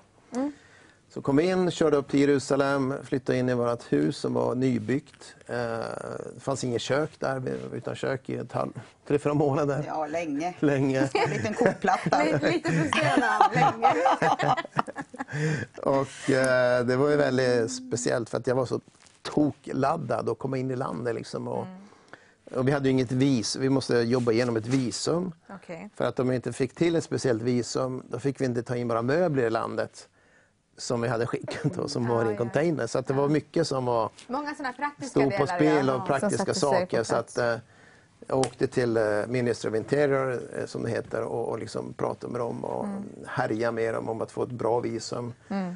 Så 1.16 1.22
kom 1.22 1.36
vi 1.36 1.44
in, 1.50 1.72
körde 1.72 1.98
upp 1.98 2.08
till 2.08 2.20
Jerusalem, 2.20 2.94
flyttade 3.04 3.38
in 3.38 3.50
i 3.50 3.54
vårt 3.54 3.94
hus 3.94 4.18
som 4.18 4.34
var 4.34 4.56
nybyggt. 4.56 5.36
Eh, 5.48 5.56
Det 5.56 6.40
fanns 6.40 6.64
inget 6.64 6.82
kök 6.82 7.10
där, 7.20 7.40
vi 7.40 7.52
var 7.52 7.78
utan 7.78 7.96
kök 7.96 8.30
i 8.30 8.36
ett 8.36 8.52
halv, 8.52 8.72
tre, 9.08 9.20
fyra 9.20 9.34
månader. 9.34 9.84
Ja, 9.88 10.08
länge. 10.08 10.54
Länge. 10.60 11.00
En 11.14 11.30
liten 11.30 11.54
kokplatta. 11.54 12.24
Lite, 12.24 12.50
lite 12.72 13.30
av 13.40 13.54
länge. 13.54 13.94
Och 15.84 16.30
eh, 16.30 16.86
det 16.86 16.96
var 16.96 17.10
ju 17.10 17.16
väldigt 17.16 17.72
speciellt 17.72 18.30
för 18.30 18.38
att 18.38 18.48
jag 18.48 18.56
var 18.56 18.66
så 18.66 18.80
tokladdad 19.22 20.30
att 20.30 20.40
komma 20.40 20.58
in 20.58 20.72
i 20.72 20.76
landet. 20.76 21.16
Liksom, 21.16 21.48
och, 21.48 21.68
och 22.52 22.68
vi 22.68 22.72
hade 22.72 22.86
ju 22.88 22.92
inget 22.92 23.12
vis, 23.12 23.56
vi 23.56 23.70
måste 23.70 23.98
jobba 23.98 24.32
igenom 24.32 24.58
ett 24.58 24.68
visum. 24.68 25.32
Okej. 25.50 25.90
För 25.96 26.06
att 26.06 26.20
om 26.20 26.28
vi 26.28 26.36
inte 26.36 26.54
fick 26.54 26.76
till 26.76 26.96
ett 26.96 27.04
speciellt 27.04 27.42
visum, 27.42 28.04
då 28.10 28.20
fick 28.20 28.42
vi 28.42 28.46
inte 28.46 28.64
ta 28.64 28.76
in 28.76 28.88
våra 28.88 29.02
möbler 29.02 29.44
i 29.44 29.50
landet 29.50 30.08
som 30.78 31.02
vi 31.02 31.08
hade 31.08 31.26
skickat 31.26 31.78
och 31.78 31.92
som 31.92 32.06
Ja, 32.06 32.14
var 32.14 32.26
i 32.26 32.28
en 32.28 32.38
container. 32.38 32.88
Så 32.88 33.02
det 33.02 33.14
var 33.14 33.30
mycket 33.30 33.68
som 33.68 33.86
var, 33.86 34.10
Många 34.28 34.56
sådana 34.56 34.74
praktiska 34.74 35.10
stod 35.10 35.38
på 35.38 35.48
spel 35.48 35.90
och 35.90 36.08
praktiska 36.08 36.54
saker. 36.54 37.04
Så 37.04 37.16
att, 37.16 37.38
Jag 38.28 38.40
åkte 38.40 38.68
till 38.68 38.98
eh, 38.98 39.04
Ministry 39.28 39.72
of 39.72 39.76
Interior, 39.76 40.40
eh, 40.60 40.66
som 40.66 40.84
det 40.84 40.90
heter, 40.90 41.22
och, 41.22 41.50
och 41.50 41.60
liksom 41.60 41.94
pratade 41.94 42.32
med 42.32 42.42
dem 42.42 42.66
och 42.66 42.86
mm. 42.86 43.04
härjade 43.28 43.72
med 43.72 43.94
dem 43.94 44.10
om 44.10 44.22
att 44.22 44.32
få 44.32 44.44
ett 44.44 44.52
bra 44.52 44.80
visum. 44.80 45.34
Mm. 45.50 45.76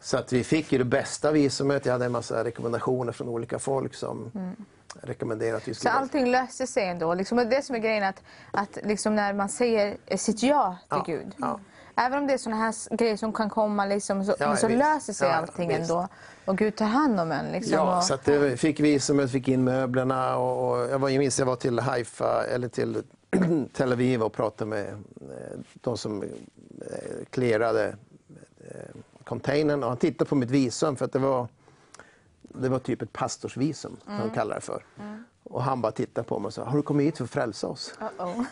Så 0.00 0.16
att 0.16 0.32
vi 0.32 0.44
fick 0.44 0.72
ju 0.72 0.78
det 0.78 0.84
bästa 0.84 1.32
visumet. 1.32 1.86
Jag 1.86 1.92
hade 1.92 2.04
en 2.04 2.12
massa 2.12 2.44
rekommendationer 2.44 3.12
från 3.12 3.28
olika 3.28 3.58
folk 3.58 3.94
som 3.94 4.30
mm. 4.34 4.56
rekommenderade 5.02 5.56
att 5.56 5.68
vi 5.68 5.74
skulle... 5.74 5.92
Så 5.92 5.98
allting 5.98 6.30
löste 6.30 6.66
sig 6.66 6.88
ändå? 6.88 7.14
Liksom, 7.14 7.38
det 7.38 7.64
som 7.64 7.76
är 7.76 7.80
grejen 7.80 8.04
att, 8.04 8.22
att 8.50 8.78
liksom 8.84 9.16
när 9.16 9.32
man 9.32 9.48
säger 9.48 9.96
sitt 10.16 10.42
ja 10.42 10.78
till 10.88 10.98
ja, 10.98 11.04
Gud. 11.06 11.34
Ja. 11.36 11.60
Även 11.96 12.18
om 12.18 12.26
det 12.26 12.32
är 12.32 12.38
såna 12.38 12.56
här 12.56 12.96
grejer 12.96 13.16
som 13.16 13.32
kan 13.32 13.50
komma 13.50 13.86
liksom, 13.86 14.24
så, 14.24 14.34
ja, 14.38 14.56
så 14.56 14.68
löser 14.68 15.12
sig 15.12 15.30
allting 15.30 15.68
visst. 15.68 15.80
ändå. 15.80 16.08
Och 16.44 16.58
Gud 16.58 16.76
tar 16.76 16.86
hand 16.86 17.20
om 17.20 17.32
en. 17.32 17.52
Liksom, 17.52 17.74
ja, 17.74 17.96
och... 17.96 18.04
så 18.04 18.14
att 18.14 18.24
det 18.24 18.56
fick 18.56 18.80
visumet, 18.80 19.30
fick 19.30 19.48
in 19.48 19.64
möblerna. 19.64 20.36
Och, 20.36 20.70
och 20.70 20.90
jag, 20.90 20.98
var, 20.98 21.08
jag 21.08 21.18
minns 21.18 21.38
jag 21.38 21.46
var 21.46 21.56
till 21.56 21.78
Haifa, 21.78 22.44
eller 22.44 22.68
till 22.68 23.02
Tel 23.72 23.92
Aviv 23.92 24.22
och 24.22 24.32
pratade 24.32 24.70
med 24.70 24.88
eh, 24.88 25.58
de 25.74 25.98
som 25.98 26.24
klerade 27.30 27.96
eh, 28.58 28.96
containern 29.24 29.82
och 29.82 29.88
han 29.88 29.98
tittade 29.98 30.28
på 30.28 30.34
mitt 30.34 30.50
visum 30.50 30.96
för 30.96 31.04
att 31.04 31.12
det 31.12 31.18
var, 31.18 31.48
det 32.42 32.68
var 32.68 32.78
typ 32.78 33.02
ett 33.02 33.12
pastorsvisum, 33.12 33.96
mm. 34.06 34.18
som 34.18 34.28
de 34.28 34.34
kallar 34.34 34.54
det 34.54 34.60
för. 34.60 34.84
Mm. 35.00 35.24
Och 35.44 35.62
han 35.62 35.80
bara 35.80 35.92
tittade 35.92 36.28
på 36.28 36.38
mig 36.38 36.46
och 36.46 36.54
sa, 36.54 36.64
har 36.64 36.76
du 36.76 36.82
kommit 36.82 37.06
hit 37.06 37.16
för 37.16 37.24
att 37.24 37.30
frälsa 37.30 37.66
oss? 37.66 37.94
Uh 38.00 38.08
-oh. 38.18 38.44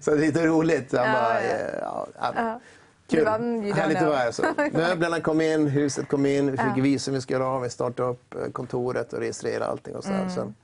så 0.00 0.10
det 0.10 0.16
är 0.16 0.20
lite 0.20 0.46
roligt. 0.46 0.92
Han 0.92 1.12
bara, 1.12 1.44
ja. 1.44 2.06
Ja, 2.20 2.32
ja, 2.36 2.60
Kul. 3.06 3.26
Härligt 3.26 3.98
att 3.98 4.06
vara 4.06 4.16
här. 4.16 4.32
Så. 4.32 4.42
Möblerna 4.72 5.20
kom 5.20 5.40
in, 5.40 5.66
huset 5.66 6.08
kom 6.08 6.26
in, 6.26 6.50
vi 6.50 6.56
fick 6.56 6.84
visum 6.84 7.14
vi 7.14 7.20
skulle 7.20 7.44
ha, 7.44 7.58
vi 7.58 7.70
startade 7.70 8.08
upp 8.08 8.34
eh, 8.34 8.50
kontoret 8.52 9.12
och 9.12 9.18
registrerade 9.18 9.66
allting. 9.66 9.96
Och 9.96 10.04
så 10.04 10.10
mm. 10.10 10.30
sen, 10.30 10.54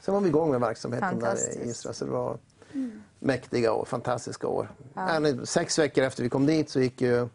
sen 0.00 0.14
var 0.14 0.20
vi 0.20 0.28
igång 0.28 0.50
med 0.50 0.60
verksamheten 0.60 1.18
där 1.18 1.36
i 1.36 1.70
Israel. 1.70 1.94
Så 1.94 2.04
det 2.04 2.10
var 2.10 2.38
mm. 2.72 3.02
mäktiga 3.18 3.72
och 3.72 3.88
fantastiska 3.88 4.46
år. 4.46 4.68
Ja. 4.94 5.20
Sex 5.44 5.78
veckor 5.78 6.04
efter 6.04 6.22
vi 6.22 6.28
kom 6.28 6.46
dit 6.46 6.70
så 6.70 6.80
gick 6.80 7.00
ju 7.00 7.28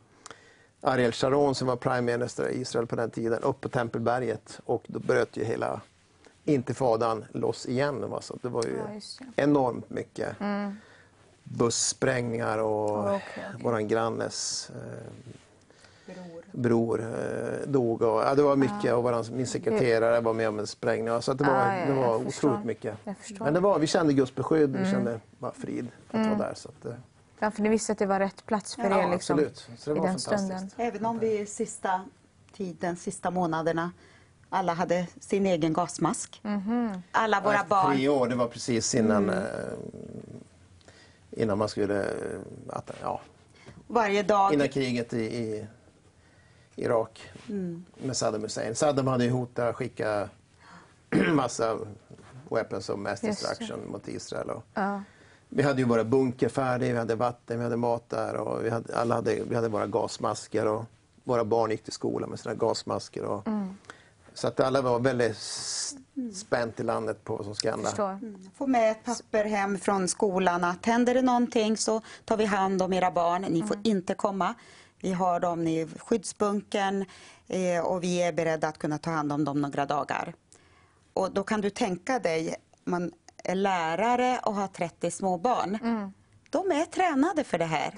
Ariel 0.82 1.12
Sharon 1.12 1.56
som 1.56 1.68
var 1.68 1.76
prime 1.76 2.02
minister 2.02 2.50
i 2.50 2.62
Israel 2.62 2.88
på 2.88 2.96
den 2.96 3.10
tiden 3.10 3.44
upp 3.44 3.62
på 3.62 3.70
Tempelberget 3.70 4.60
och 4.66 4.84
då 4.88 5.00
bröt 5.00 5.38
ju 5.38 5.44
hela 5.44 5.82
intifadan 6.46 7.26
loss 7.34 7.66
igen. 7.66 8.06
Så 8.22 8.38
det 8.42 8.50
var 8.50 8.64
ju 8.64 8.78
ja, 8.78 9.26
enormt 9.36 9.90
mycket. 9.90 10.40
Mm 10.40 10.76
bussprängningar 11.50 12.58
och 12.58 13.00
okay, 13.00 13.16
okay. 13.16 13.64
våran 13.64 13.88
grannes 13.88 14.70
eh, 14.76 16.14
bror, 16.14 16.44
bror 16.52 17.02
eh, 17.02 17.68
dog. 17.68 18.02
Och, 18.02 18.22
ja, 18.22 18.36
det 18.36 18.44
var 18.44 18.56
mycket 18.56 18.94
ah. 18.94 18.96
och 18.96 19.04
våran, 19.04 19.26
min 19.32 19.48
sekreterare 19.48 20.22
var 20.22 20.34
med 20.34 20.50
om 20.50 20.60
en 20.60 20.68
sprängning. 20.68 21.22
Så 21.22 21.34
det 21.34 21.44
var, 21.44 21.54
ah, 21.54 21.76
ja, 21.76 21.86
det 21.86 21.94
var 21.94 22.16
otroligt 22.16 22.66
mycket. 22.66 22.98
Men 23.40 23.54
det 23.54 23.60
var, 23.60 23.80
vi 23.80 23.88
kände 23.88 24.14
Guds 24.14 24.36
beskydd, 24.36 24.70
mm. 24.70 24.84
vi 24.84 24.92
kände 24.92 25.20
bara 25.40 25.52
frid 25.52 25.88
att 26.08 26.14
mm. 26.14 26.30
vara 26.30 26.48
där. 26.48 26.54
Så 26.56 26.70
att. 26.70 26.94
Ja, 27.40 27.52
för 27.52 27.62
ni 27.62 27.70
visste 27.70 27.92
att 27.92 27.98
det 27.98 28.06
var 28.06 28.20
rätt 28.20 28.46
plats 28.46 28.76
för 28.76 28.84
ja, 28.84 29.04
er 29.04 29.12
liksom, 29.12 29.40
absolut. 29.40 29.70
Så 29.78 29.94
det 29.94 30.00
var 30.00 30.08
i 30.08 30.10
den 30.10 30.20
stunden. 30.20 30.70
Även 30.78 31.06
om 31.06 31.20
vi 31.20 31.46
sista 31.46 32.02
tiden, 32.54 32.96
sista 32.96 33.32
månaderna 33.32 33.92
alla 34.50 34.74
hade 34.74 35.08
sin 35.20 35.46
egen 35.46 35.74
gasmask. 35.74 36.42
Mm 36.44 36.60
-hmm. 36.62 37.02
Alla 37.12 37.42
våra 37.42 37.64
barn. 37.70 37.96
Tre 37.96 38.10
år, 38.10 38.28
det 38.28 38.36
var 38.36 38.48
precis 38.48 38.96
innan 38.96 39.24
mm. 39.24 39.36
eh, 39.36 39.44
innan 41.32 41.58
man 41.58 41.70
skulle... 41.70 42.06
Att, 42.70 42.92
ja, 43.02 43.22
Varje 43.88 44.24
dag? 44.24 44.54
Innan 44.54 44.70
kriget 44.70 45.14
i, 45.14 45.22
i 45.22 45.68
Irak 46.76 47.32
mm. 47.50 47.86
med 47.98 48.18
Saddam 48.18 48.42
Hussein. 48.42 48.76
Saddam 48.76 49.08
hade 49.08 49.24
ju 49.24 49.32
hotat 49.32 49.70
att 49.70 49.76
skicka 49.76 50.30
massa 51.34 51.78
weapons 52.50 52.90
of 52.90 53.00
mass 53.00 53.22
destruction 53.22 53.80
mot 53.92 54.08
Israel. 54.08 54.50
Och 54.50 54.64
ja. 54.74 55.04
Vi 55.50 55.64
hade 55.64 55.82
ju 55.82 55.88
våra 55.88 56.04
bunker 56.04 56.50
färdiga, 56.50 56.91
vi 56.91 57.00
hade 57.00 57.16
vatten, 57.16 57.58
vi 57.58 57.64
hade 57.64 57.78
mat 57.78 58.10
där 58.10 58.36
och 58.36 58.66
vi 58.66 58.70
hade, 58.70 58.97
alla 58.97 59.16
hade, 59.16 59.43
vi 59.50 59.56
hade 59.56 59.68
våra 59.68 59.88
gasmasker 59.88 60.68
och 60.68 60.86
våra 61.24 61.45
barn 61.45 61.72
gick 61.72 61.84
till 61.84 61.93
skolan 61.93 62.30
med 62.30 62.39
sina 62.39 62.56
gasmasker. 62.56 63.24
Och, 63.24 63.47
mm. 63.47 63.78
Så 64.34 64.47
att 64.47 64.60
alla 64.60 64.82
var 64.82 65.00
väldigt 65.00 65.38
spänt 66.34 66.80
i 66.80 66.84
landet 66.84 67.24
på 67.24 67.36
vad 67.36 67.45
som 67.45 67.56
ska 67.56 67.72
hända. 67.72 67.91
Mm. 67.97 68.50
Få 68.56 68.68
med 68.68 68.91
ett 68.91 69.04
papper 69.04 69.45
hem 69.45 69.78
från 69.78 70.08
skolan 70.08 70.64
att 70.64 70.86
händer 70.86 71.14
det 71.14 71.22
någonting 71.22 71.78
så 71.78 72.02
tar 72.26 72.38
vi 72.38 72.45
hand 72.45 72.82
om 72.82 72.93
era 72.93 73.12
barn. 73.12 73.41
Ni 73.41 73.62
får 73.62 73.76
mm. 73.76 73.82
inte 73.84 74.14
komma. 74.14 74.54
Vi 75.02 75.12
har 75.12 75.39
dem 75.39 75.68
i 75.68 75.88
skyddsbunkern 76.00 77.06
eh, 77.47 77.86
och 77.86 78.04
vi 78.04 78.22
är 78.22 78.34
beredda 78.34 78.68
att 78.68 78.78
kunna 78.78 78.97
ta 78.97 79.12
hand 79.12 79.32
om 79.32 79.45
dem 79.45 79.62
några 79.62 79.86
dagar. 79.86 80.34
Och 81.14 81.32
då 81.32 81.43
kan 81.43 81.62
du 81.62 81.70
tänka 81.70 82.20
dig, 82.20 82.56
man 82.84 83.12
är 83.50 83.56
lärare 83.56 84.39
och 84.43 84.56
har 84.56 84.68
30 84.68 85.12
småbarn. 85.12 85.76
Mm 85.76 86.12
de 86.50 86.72
är 86.72 86.86
tränade 86.86 87.43
för 87.43 87.58
det 87.58 87.66
här. 87.66 87.93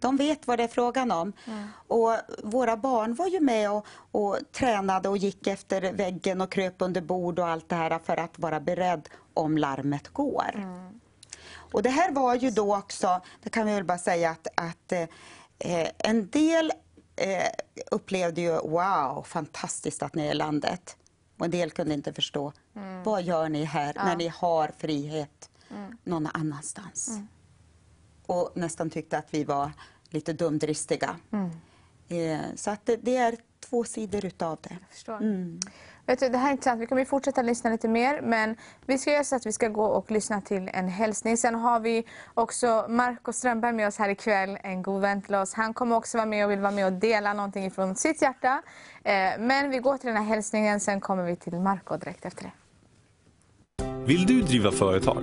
De 0.00 0.16
vet 0.16 0.46
vad 0.46 0.58
det 0.58 0.64
är 0.64 0.68
frågan 0.68 1.10
om. 1.10 1.32
Mm. 1.46 1.68
Och 1.86 2.12
våra 2.42 2.76
barn 2.76 3.14
var 3.14 3.26
ju 3.26 3.40
med 3.40 3.70
och, 3.70 3.86
och, 4.10 4.38
tränade 4.52 5.08
och 5.08 5.16
gick 5.16 5.46
efter 5.46 5.92
väggen 5.92 6.40
och 6.40 6.52
kröp 6.52 6.74
under 6.78 7.00
bord 7.00 7.38
och 7.38 7.48
allt 7.48 7.68
det 7.68 7.76
här 7.76 7.98
för 7.98 8.16
att 8.16 8.38
vara 8.38 8.60
beredd 8.60 9.08
om 9.34 9.58
larmet 9.58 10.08
går. 10.08 10.50
Mm. 10.54 11.00
Och 11.72 11.82
det 11.82 11.90
här 11.90 12.12
var 12.12 12.34
ju 12.34 12.50
då 12.50 12.76
också, 12.76 13.20
det 13.42 13.50
kan 13.50 13.66
vi 13.66 13.74
väl 13.74 13.84
bara 13.84 13.98
säga 13.98 14.30
att, 14.30 14.46
att 14.54 14.92
eh, 15.58 15.88
en 15.98 16.30
del 16.30 16.72
eh, 17.16 17.48
upplevde 17.90 18.40
ju 18.40 18.52
wow, 18.52 19.22
fantastiskt 19.26 20.02
att 20.02 20.14
ni 20.14 20.26
är 20.26 20.30
i 20.30 20.34
landet. 20.34 20.96
Och 21.38 21.44
en 21.44 21.50
del 21.50 21.70
kunde 21.70 21.94
inte 21.94 22.12
förstå. 22.12 22.52
Mm. 22.76 23.02
Vad 23.02 23.22
gör 23.22 23.48
ni 23.48 23.64
här 23.64 23.92
ja. 23.96 24.04
när 24.04 24.16
ni 24.16 24.28
har 24.28 24.70
frihet 24.78 25.50
mm. 25.70 25.98
någon 26.04 26.26
annanstans? 26.26 27.08
Mm 27.08 27.26
och 28.26 28.52
nästan 28.54 28.90
tyckte 28.90 29.18
att 29.18 29.34
vi 29.34 29.44
var 29.44 29.70
lite 30.10 30.32
dumdristiga. 30.32 31.16
Mm. 31.32 31.50
Eh, 32.08 32.46
så 32.54 32.70
att 32.70 32.86
det, 32.86 32.96
det, 32.96 33.16
är 33.16 33.36
två 33.60 33.84
sidor 33.84 34.24
utav 34.24 34.58
det. 34.62 34.76
Jag 34.80 34.90
förstår. 34.90 35.16
Mm. 35.16 35.60
Vet 36.06 36.20
du, 36.20 36.28
det 36.28 36.38
här 36.38 36.48
är 36.48 36.52
intressant. 36.52 36.80
Vi 36.80 36.86
kommer 36.86 37.04
fortsätta 37.04 37.42
lyssna 37.42 37.70
lite 37.70 37.88
mer. 37.88 38.20
Men 38.20 38.56
vi 38.86 38.98
ska 38.98 39.12
göra 39.12 39.24
så 39.24 39.36
att 39.36 39.46
vi 39.46 39.52
ska 39.52 39.68
gå 39.68 39.84
och 39.84 40.10
lyssna 40.10 40.40
till 40.40 40.70
en 40.72 40.88
hälsning. 40.88 41.36
Sen 41.36 41.54
har 41.54 41.80
vi 41.80 42.06
också 42.34 42.86
Marco 42.88 43.32
Strömberg 43.32 43.72
med 43.72 43.88
oss 43.88 43.98
här 43.98 44.08
ikväll. 44.08 44.58
En 44.62 44.82
god 44.82 45.00
vän 45.00 45.22
till 45.22 45.34
oss. 45.34 45.54
Han 45.54 45.74
kommer 45.74 45.96
också 45.96 46.18
vara 46.18 46.26
med 46.26 46.44
och 46.44 46.50
vill 46.50 46.60
vara 46.60 46.72
med 46.72 46.86
och 46.86 46.92
dela 46.92 47.32
någonting 47.32 47.70
från 47.70 47.96
sitt 47.96 48.22
hjärta. 48.22 48.62
Eh, 49.04 49.38
men 49.38 49.70
vi 49.70 49.78
går 49.78 49.98
till 49.98 50.06
den 50.06 50.16
här 50.16 50.24
hälsningen. 50.24 50.80
Sen 50.80 51.00
kommer 51.00 51.24
vi 51.24 51.36
till 51.36 51.60
Marco 51.60 51.96
direkt 51.96 52.24
efter 52.24 52.42
det. 52.44 52.52
Vill 54.06 54.26
du 54.26 54.42
driva 54.42 54.72
företag? 54.72 55.22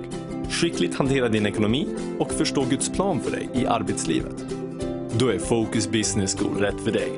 skickligt 0.50 0.94
hantera 0.94 1.28
din 1.28 1.46
ekonomi 1.46 1.86
och 2.18 2.32
förstå 2.32 2.64
Guds 2.64 2.90
plan 2.90 3.20
för 3.20 3.30
dig 3.30 3.48
i 3.54 3.66
arbetslivet? 3.66 4.44
Då 5.18 5.28
är 5.28 5.38
Focus 5.38 5.88
Business 5.88 6.38
School 6.38 6.58
rätt 6.58 6.80
för 6.84 6.92
dig. 6.92 7.12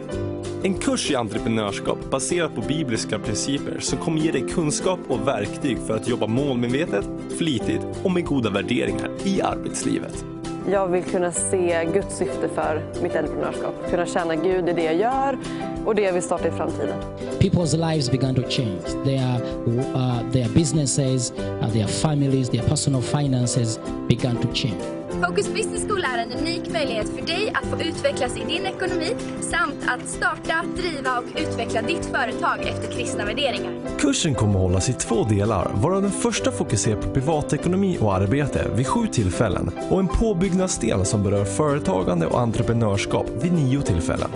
En 0.62 0.74
kurs 0.74 1.10
i 1.10 1.14
entreprenörskap 1.14 2.10
baserat 2.10 2.54
på 2.54 2.60
bibliska 2.60 3.18
principer 3.18 3.80
som 3.80 3.98
kommer 3.98 4.20
ge 4.20 4.32
dig 4.32 4.44
kunskap 4.48 5.00
och 5.08 5.28
verktyg 5.28 5.78
för 5.86 5.96
att 5.96 6.08
jobba 6.08 6.26
målmedvetet, 6.26 7.08
flitigt 7.38 7.86
och 8.02 8.10
med 8.10 8.24
goda 8.24 8.50
värderingar 8.50 9.10
i 9.24 9.40
arbetslivet. 9.40 10.35
Jag 10.70 10.88
vill 10.88 11.04
kunna 11.04 11.32
se 11.32 11.84
Guds 11.94 12.16
syfte 12.16 12.48
för 12.48 12.82
mitt 13.02 13.16
entreprenörskap. 13.16 13.74
Kunna 13.90 14.06
tjäna 14.06 14.36
Gud 14.36 14.68
i 14.68 14.72
det 14.72 14.82
jag 14.82 14.96
gör 14.96 15.38
och 15.84 15.94
det 15.94 16.02
jag 16.02 16.12
vill 16.12 16.22
starta 16.22 16.48
i 16.48 16.50
framtiden. 16.50 16.98
People's 17.40 17.90
lives 17.90 18.10
began 18.10 18.34
to 18.34 18.42
change. 18.48 19.04
Their, 19.04 19.42
uh, 19.66 20.32
their 20.32 20.48
businesses, 20.48 21.32
uh, 21.32 21.72
their 21.72 21.86
families, 21.86 22.50
their 22.50 22.62
personal 22.62 23.02
finances 23.02 23.80
began 24.08 24.36
to 24.36 24.48
change. 24.54 25.05
Focus 25.10 25.48
Business 25.48 25.86
School 25.88 26.04
är 26.04 26.18
en 26.18 26.32
unik 26.32 26.72
möjlighet 26.72 27.08
för 27.08 27.26
dig 27.26 27.52
att 27.54 27.70
få 27.70 27.82
utvecklas 27.82 28.36
i 28.36 28.40
din 28.40 28.66
ekonomi 28.66 29.16
samt 29.40 29.76
att 29.86 30.08
starta, 30.08 30.64
driva 30.76 31.18
och 31.18 31.40
utveckla 31.40 31.82
ditt 31.82 32.06
företag 32.06 32.60
efter 32.60 32.92
kristna 32.92 33.24
värderingar. 33.24 33.72
Kursen 33.98 34.34
kommer 34.34 34.54
att 34.54 34.60
hållas 34.60 34.88
i 34.88 34.92
två 34.92 35.24
delar, 35.24 35.70
varav 35.74 36.02
den 36.02 36.10
första 36.10 36.52
fokuserar 36.52 37.02
på 37.02 37.10
privatekonomi 37.10 37.98
och 38.00 38.14
arbete 38.14 38.70
vid 38.74 38.86
sju 38.86 39.06
tillfällen 39.06 39.70
och 39.90 40.00
en 40.00 40.08
påbyggnadsdel 40.08 41.04
som 41.04 41.22
berör 41.22 41.44
företagande 41.44 42.26
och 42.26 42.40
entreprenörskap 42.40 43.26
vid 43.42 43.52
nio 43.52 43.82
tillfällen. 43.82 44.30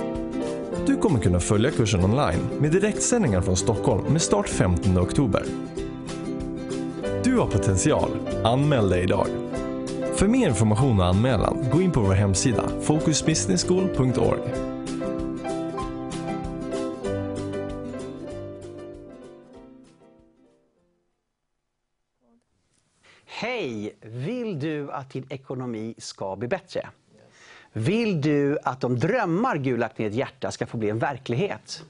Du 0.87 0.97
kommer 0.97 1.21
kunna 1.21 1.41
följa 1.41 1.71
kursen 1.71 2.05
online 2.05 2.49
med 2.59 2.73
direktsändningar 2.73 3.41
från 3.41 3.57
Stockholm 3.57 4.13
med 4.13 4.23
start 4.23 4.49
15 4.49 4.99
oktober. 4.99 5.43
Du 7.25 7.39
har 7.39 7.47
potential. 7.47 8.11
Anmäl 8.45 8.89
dig 8.89 9.03
idag. 9.03 9.27
För 10.21 10.29
mer 10.29 10.49
information 10.49 11.01
och 11.01 11.07
anmälan, 11.07 11.67
gå 11.73 11.83
in 11.83 11.93
på 11.93 12.01
vår 12.01 12.15
hemsida 12.15 12.69
focusbusinessschool.org. 12.81 14.41
Hej! 23.27 23.97
Vill 24.01 24.59
du 24.59 24.93
att 24.93 25.11
din 25.11 25.27
ekonomi 25.31 25.95
ska 25.99 26.37
bli 26.37 26.49
bättre? 26.49 26.89
Vill 27.73 28.21
du 28.21 28.59
att 28.63 28.81
de 28.81 28.99
drömmar 28.99 29.57
Gud 29.57 29.79
lagt 29.79 29.99
ner 29.99 30.07
i 30.07 30.09
ditt 30.09 30.19
hjärta 30.19 30.51
ska 30.51 30.67
få 30.67 30.77
bli 30.77 30.91
en 30.91 30.99
verklighet? 30.99 31.85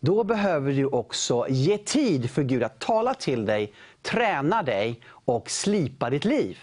då 0.00 0.24
behöver 0.24 0.72
du 0.72 0.86
också 0.86 1.46
ge 1.48 1.78
tid 1.78 2.30
för 2.30 2.42
Gud 2.42 2.62
att 2.62 2.78
tala 2.78 3.14
till 3.14 3.46
dig, 3.46 3.72
träna 4.02 4.62
dig 4.62 5.00
och 5.06 5.50
slipa 5.50 6.10
ditt 6.10 6.24
liv. 6.24 6.58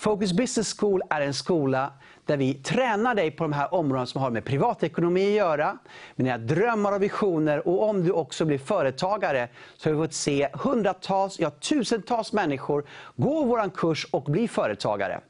Focus 0.00 0.32
Business 0.32 0.76
School 0.78 1.02
är 1.10 1.20
en 1.20 1.34
skola 1.34 1.92
där 2.26 2.36
vi 2.36 2.54
tränar 2.54 3.14
dig 3.14 3.30
på 3.30 3.44
de 3.44 3.52
här 3.52 3.74
områdena 3.74 4.06
som 4.06 4.20
har 4.20 4.30
med 4.30 4.44
privatekonomi 4.44 5.28
att 5.28 5.36
göra, 5.36 5.78
med 6.16 6.26
dina 6.26 6.38
drömmar 6.38 6.92
och 6.92 7.02
visioner 7.02 7.68
och 7.68 7.88
om 7.88 8.04
du 8.04 8.10
också 8.10 8.44
blir 8.44 8.58
företagare 8.58 9.48
så 9.76 9.88
har 9.88 9.94
vi 9.94 10.02
fått 10.02 10.14
se 10.14 10.48
hundratals, 10.52 11.40
ja 11.40 11.50
tusentals 11.50 12.32
människor 12.32 12.84
gå 13.16 13.44
vår 13.44 13.70
kurs 13.70 14.06
och 14.10 14.22
bli 14.22 14.48
företagare. 14.48 15.20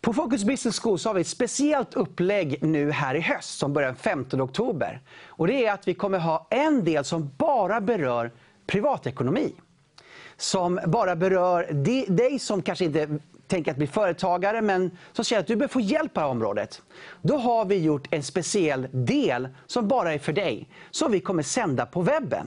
På 0.00 0.12
Focus 0.12 0.44
Business 0.44 0.80
School 0.80 0.98
så 0.98 1.08
har 1.08 1.14
vi 1.14 1.20
ett 1.20 1.26
speciellt 1.26 1.94
upplägg 1.94 2.58
nu 2.62 2.90
här 2.90 3.14
i 3.14 3.20
höst 3.20 3.58
som 3.58 3.72
börjar 3.72 3.88
den 3.88 3.96
15 3.96 4.40
oktober. 4.40 5.00
Och 5.26 5.46
det 5.46 5.66
är 5.66 5.72
att 5.72 5.88
vi 5.88 5.94
kommer 5.94 6.18
ha 6.18 6.46
en 6.50 6.84
del 6.84 7.04
som 7.04 7.30
bara 7.38 7.80
berör 7.80 8.32
privatekonomi. 8.66 9.52
Som 10.36 10.80
bara 10.86 11.16
berör 11.16 11.68
dig 12.08 12.38
som 12.38 12.62
kanske 12.62 12.84
inte 12.84 13.18
tänker 13.46 13.70
att 13.70 13.76
bli 13.76 13.86
företagare 13.86 14.62
men 14.62 14.90
som 15.12 15.24
känner 15.24 15.40
att 15.40 15.46
du 15.46 15.56
behöver 15.56 15.72
få 15.72 15.80
hjälp 15.80 16.14
på 16.14 16.20
det 16.20 16.26
här 16.26 16.30
området. 16.30 16.82
Då 17.22 17.36
har 17.36 17.64
vi 17.64 17.78
gjort 17.78 18.08
en 18.10 18.22
speciell 18.22 18.88
del 18.92 19.48
som 19.66 19.88
bara 19.88 20.12
är 20.12 20.18
för 20.18 20.32
dig, 20.32 20.68
som 20.90 21.12
vi 21.12 21.20
kommer 21.20 21.42
sända 21.42 21.86
på 21.86 22.02
webben. 22.02 22.46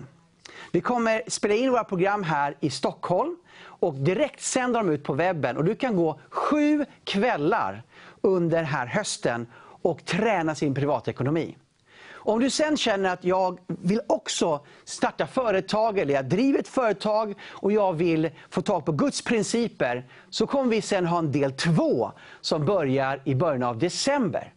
Vi 0.71 0.81
kommer 0.81 1.21
spela 1.27 1.53
in 1.53 1.71
våra 1.71 1.83
program 1.83 2.23
här 2.23 2.55
i 2.59 2.69
Stockholm 2.69 3.37
och 3.61 3.93
direkt 3.93 4.41
sända 4.41 4.79
dem 4.79 4.89
ut 4.89 5.03
på 5.03 5.13
webben. 5.13 5.57
Och 5.57 5.63
du 5.63 5.75
kan 5.75 5.95
gå 5.95 6.19
sju 6.29 6.85
kvällar 7.03 7.83
under 8.21 8.57
den 8.57 8.65
här 8.65 8.85
hösten 8.85 9.47
och 9.81 10.05
träna 10.05 10.55
sin 10.55 10.73
privatekonomi. 10.75 11.55
Om 12.29 12.39
du 12.39 12.49
sen 12.49 12.77
känner 12.77 13.09
att 13.09 13.23
jag 13.23 13.59
vill 13.67 14.01
också 14.07 14.65
starta 14.83 15.27
företag 15.27 15.99
eller 15.99 16.13
jag 16.13 16.25
driver 16.25 16.59
ett 16.59 16.67
företag 16.67 17.33
och 17.49 17.71
jag 17.71 17.93
vill 17.93 18.29
få 18.49 18.61
tag 18.61 18.85
på 18.85 18.91
Guds 18.91 19.21
principer 19.21 20.07
så 20.29 20.47
kommer 20.47 20.69
vi 20.69 20.81
sen 20.81 21.05
ha 21.05 21.19
en 21.19 21.31
del 21.31 21.51
två 21.51 22.11
som 22.41 22.65
börjar 22.65 23.21
i 23.25 23.35
början 23.35 23.63
av 23.63 23.79
december 23.79 24.53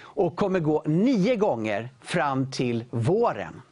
och 0.00 0.36
kommer 0.36 0.60
gå 0.60 0.82
nio 0.86 1.36
gånger 1.36 1.88
fram 2.02 2.50
till 2.50 2.84
våren. 2.90 3.62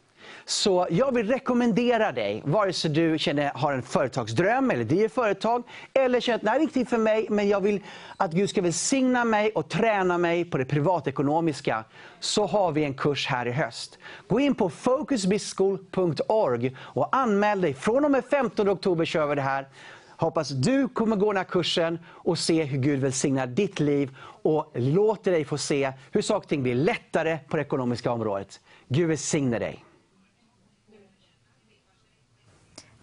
Så 0.48 0.86
jag 0.90 1.14
vill 1.14 1.28
rekommendera 1.28 2.12
dig, 2.12 2.42
vare 2.44 2.72
sig 2.72 2.90
du 2.90 3.18
känner, 3.18 3.50
har 3.54 3.72
en 3.72 3.82
företagsdröm 3.82 4.70
eller 4.70 4.84
driver 4.84 5.08
företag, 5.08 5.62
eller 5.92 6.20
känner 6.20 6.36
att 6.36 6.42
det 6.42 6.50
här 6.50 6.56
är 6.56 6.60
viktigt 6.60 6.88
för 6.88 6.98
mig, 6.98 7.26
men 7.30 7.48
jag 7.48 7.60
vill 7.60 7.80
att 8.16 8.32
Gud 8.32 8.50
ska 8.50 8.62
välsigna 8.62 9.24
mig 9.24 9.50
och 9.50 9.68
träna 9.68 10.18
mig 10.18 10.44
på 10.44 10.58
det 10.58 10.64
privatekonomiska, 10.64 11.84
så 12.20 12.46
har 12.46 12.72
vi 12.72 12.84
en 12.84 12.94
kurs 12.94 13.26
här 13.26 13.46
i 13.46 13.52
höst. 13.52 13.98
Gå 14.28 14.40
in 14.40 14.54
på 14.54 14.70
focusbizschool.org 14.70 16.76
och 16.78 17.16
anmäl 17.16 17.60
dig. 17.60 17.74
Från 17.74 18.04
och 18.04 18.10
med 18.10 18.24
15 18.24 18.68
oktober 18.68 19.04
kör 19.04 19.26
vi 19.26 19.34
det 19.34 19.42
här. 19.42 19.68
Hoppas 20.08 20.48
du 20.48 20.88
kommer 20.88 21.16
gå 21.16 21.32
den 21.32 21.36
här 21.36 21.44
kursen 21.44 21.98
och 22.06 22.38
se 22.38 22.64
hur 22.64 22.78
Gud 22.78 23.00
välsignar 23.00 23.46
ditt 23.46 23.80
liv 23.80 24.16
och 24.42 24.72
låter 24.74 25.32
dig 25.32 25.44
få 25.44 25.58
se 25.58 25.92
hur 26.12 26.22
saker 26.22 26.44
och 26.44 26.48
ting 26.48 26.62
blir 26.62 26.74
lättare 26.74 27.38
på 27.48 27.56
det 27.56 27.62
ekonomiska 27.62 28.10
området. 28.10 28.60
Gud 28.88 29.08
välsigne 29.08 29.58
dig. 29.58 29.84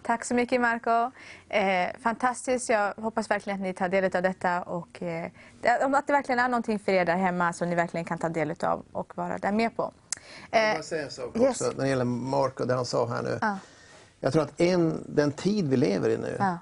Tack 0.06 0.26
så 0.26 0.34
mycket 0.34 0.62
Marco. 0.62 1.12
Eh, 1.50 1.90
fantastiskt. 2.00 2.70
Jag 2.70 2.94
hoppas 2.94 3.32
verkligen 3.32 3.60
att 3.60 3.64
ni 3.64 3.74
tar 3.74 3.90
del 3.90 4.16
av 4.16 4.22
detta 4.22 4.62
och 4.62 5.04
eh, 5.04 5.32
att 5.64 6.08
det 6.08 6.14
verkligen 6.14 6.40
är 6.40 6.50
någonting 6.50 6.80
för 6.80 6.92
er 6.92 7.06
där 7.06 7.16
hemma 7.16 7.54
som 7.54 7.70
ni 7.70 7.76
verkligen 7.76 8.06
kan 8.06 8.18
ta 8.18 8.30
del 8.30 8.56
av 8.60 8.86
och 8.92 9.18
vara 9.18 9.38
där 9.38 9.52
med 9.52 9.76
på. 9.76 9.94
Eh, 10.52 10.64
jag 10.64 10.76
vill 10.76 10.84
säga 10.84 11.04
en 11.04 11.12
sak 11.12 11.38
yes. 11.38 11.50
också 11.50 11.78
när 11.78 11.84
det 11.84 11.90
gäller 11.90 12.06
Marco, 12.06 12.66
det 12.66 12.74
han 12.74 12.86
sa 12.86 13.08
här 13.08 13.24
nu. 13.24 13.40
Ah. 13.42 13.56
Jag 14.20 14.34
tror 14.34 14.44
att 14.44 14.62
en, 14.62 15.04
den 15.08 15.32
tid 15.32 15.70
vi 15.70 15.78
lever 15.78 16.10
i 16.10 16.18
nu, 16.18 16.38
ah. 16.40 16.58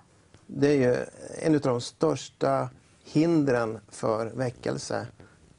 det 0.47 0.67
är 0.67 0.77
ju 0.77 1.05
en 1.41 1.55
av 1.55 1.61
de 1.61 1.81
största 1.81 2.69
hindren 3.03 3.79
för 3.89 4.25
väckelse 4.25 5.07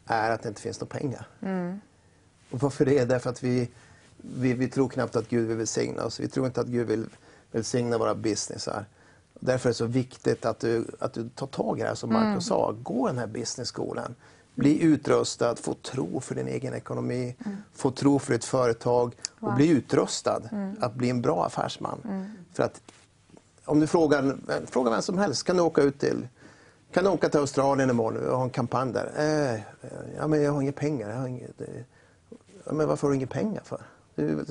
är 0.06 0.30
att 0.30 0.42
det 0.42 0.48
inte 0.48 0.60
finns 0.60 0.80
några 0.80 0.98
pengar. 0.98 1.26
Mm. 1.42 1.80
Och 2.50 2.62
varför 2.62 2.84
det? 2.84 3.04
Därför 3.04 3.30
att 3.30 3.42
vi, 3.42 3.70
vi, 4.16 4.52
vi 4.52 4.68
tror 4.68 4.88
knappt 4.88 5.16
att 5.16 5.28
Gud 5.28 5.48
vill 5.48 5.56
välsigna 5.56 6.04
oss. 6.04 6.20
Vi 6.20 6.28
tror 6.28 6.46
inte 6.46 6.60
att 6.60 6.66
Gud 6.66 6.86
vill 6.86 7.06
välsigna 7.54 7.98
våra 7.98 8.14
businessar. 8.14 8.84
Därför 9.40 9.68
är 9.68 9.70
det 9.70 9.76
så 9.76 9.86
viktigt 9.86 10.44
att 10.44 10.60
du, 10.60 10.84
att 10.98 11.12
du 11.12 11.28
tar 11.28 11.46
tag 11.46 11.78
i 11.78 11.82
det 11.82 11.88
här 11.88 11.94
som 11.94 12.12
Marco 12.12 12.26
mm. 12.26 12.40
sa. 12.40 12.74
Gå 12.82 13.06
den 13.06 13.18
här 13.18 13.26
businessskolan. 13.26 14.14
Bli 14.54 14.82
utrustad, 14.82 15.56
få 15.56 15.74
tro 15.74 16.20
för 16.20 16.34
din 16.34 16.48
egen 16.48 16.74
ekonomi, 16.74 17.36
mm. 17.44 17.56
få 17.74 17.90
tro 17.90 18.18
för 18.18 18.32
ditt 18.32 18.44
företag 18.44 19.16
wow. 19.38 19.50
och 19.50 19.56
bli 19.56 19.68
utrustad 19.68 20.42
mm. 20.52 20.76
att 20.80 20.94
bli 20.94 21.10
en 21.10 21.22
bra 21.22 21.44
affärsman. 21.44 22.00
Mm. 22.04 22.24
För 22.52 22.62
att 22.62 22.80
om 23.64 23.80
du 23.80 23.86
frågar, 23.86 24.36
frågar 24.66 24.90
vem 24.90 25.02
som 25.02 25.18
helst, 25.18 25.44
kan 25.44 25.56
du 25.56 25.62
åka 25.62 25.82
ut 25.82 25.98
till 25.98 26.28
kan 26.92 27.04
du 27.04 27.10
åka 27.10 27.28
till 27.28 27.40
Australien 27.40 27.90
imorgon 27.90 28.28
och 28.28 28.36
ha 28.36 28.44
en 28.44 28.50
kampanj 28.50 28.92
där? 28.92 29.12
Eh, 29.16 29.60
ja, 30.16 30.26
men 30.26 30.42
jag 30.42 30.52
har 30.52 30.62
inga 30.62 30.72
pengar. 30.72 31.10
Jag 31.10 31.16
har 31.16 31.28
inget, 31.28 31.60
eh, 31.60 31.66
men 32.72 32.88
varför 32.88 33.06
har 33.06 33.12
du 33.12 33.16
inga 33.16 33.26
pengar 33.26 33.62
för? 33.64 33.80
Du, 34.14 34.44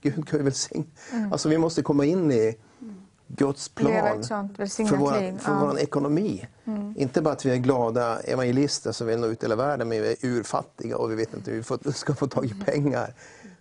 Gud 0.00 0.28
kan 0.28 0.38
ju 0.38 0.44
välsigna. 0.44 0.84
Mm. 1.12 1.32
Alltså 1.32 1.48
vi 1.48 1.58
måste 1.58 1.82
komma 1.82 2.04
in 2.04 2.32
i 2.32 2.56
Guds 3.28 3.68
plan 3.68 4.22
för, 4.22 4.96
våra, 4.96 5.14
för 5.14 5.52
ja. 5.52 5.58
vår 5.60 5.78
ekonomi. 5.78 6.48
Mm. 6.64 6.94
Inte 6.96 7.22
bara 7.22 7.34
att 7.34 7.46
vi 7.46 7.50
är 7.50 7.56
glada 7.56 8.20
evangelister 8.20 8.92
som 8.92 9.06
vill 9.06 9.18
nå 9.18 9.26
ut 9.26 9.42
i 9.42 9.46
hela 9.46 9.56
världen, 9.56 9.88
men 9.88 10.02
vi 10.02 10.08
är 10.08 10.16
urfattiga 10.22 10.96
och 10.96 11.10
vi 11.10 11.14
vet 11.14 11.34
inte 11.34 11.50
hur 11.50 11.64
vi 11.84 11.92
ska 11.92 12.14
få 12.14 12.26
tag 12.26 12.44
i 12.44 12.50
mm. 12.50 12.64
pengar. 12.64 13.14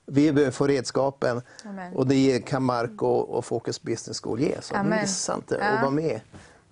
Vi 0.05 0.31
behöver 0.31 0.51
få 0.51 0.67
redskapen 0.67 1.41
Amen. 1.65 1.93
och 1.93 2.07
det 2.07 2.45
kan 2.45 2.63
Mark 2.63 3.01
och, 3.01 3.29
och 3.29 3.45
Focus 3.45 3.81
Business 3.81 4.21
School 4.21 4.39
ge. 4.39 4.61
Så 4.61 4.83
missa 4.83 5.35
inte 5.35 5.57
ja. 5.61 5.67
att 5.67 5.81
vara 5.81 5.91
med 5.91 6.21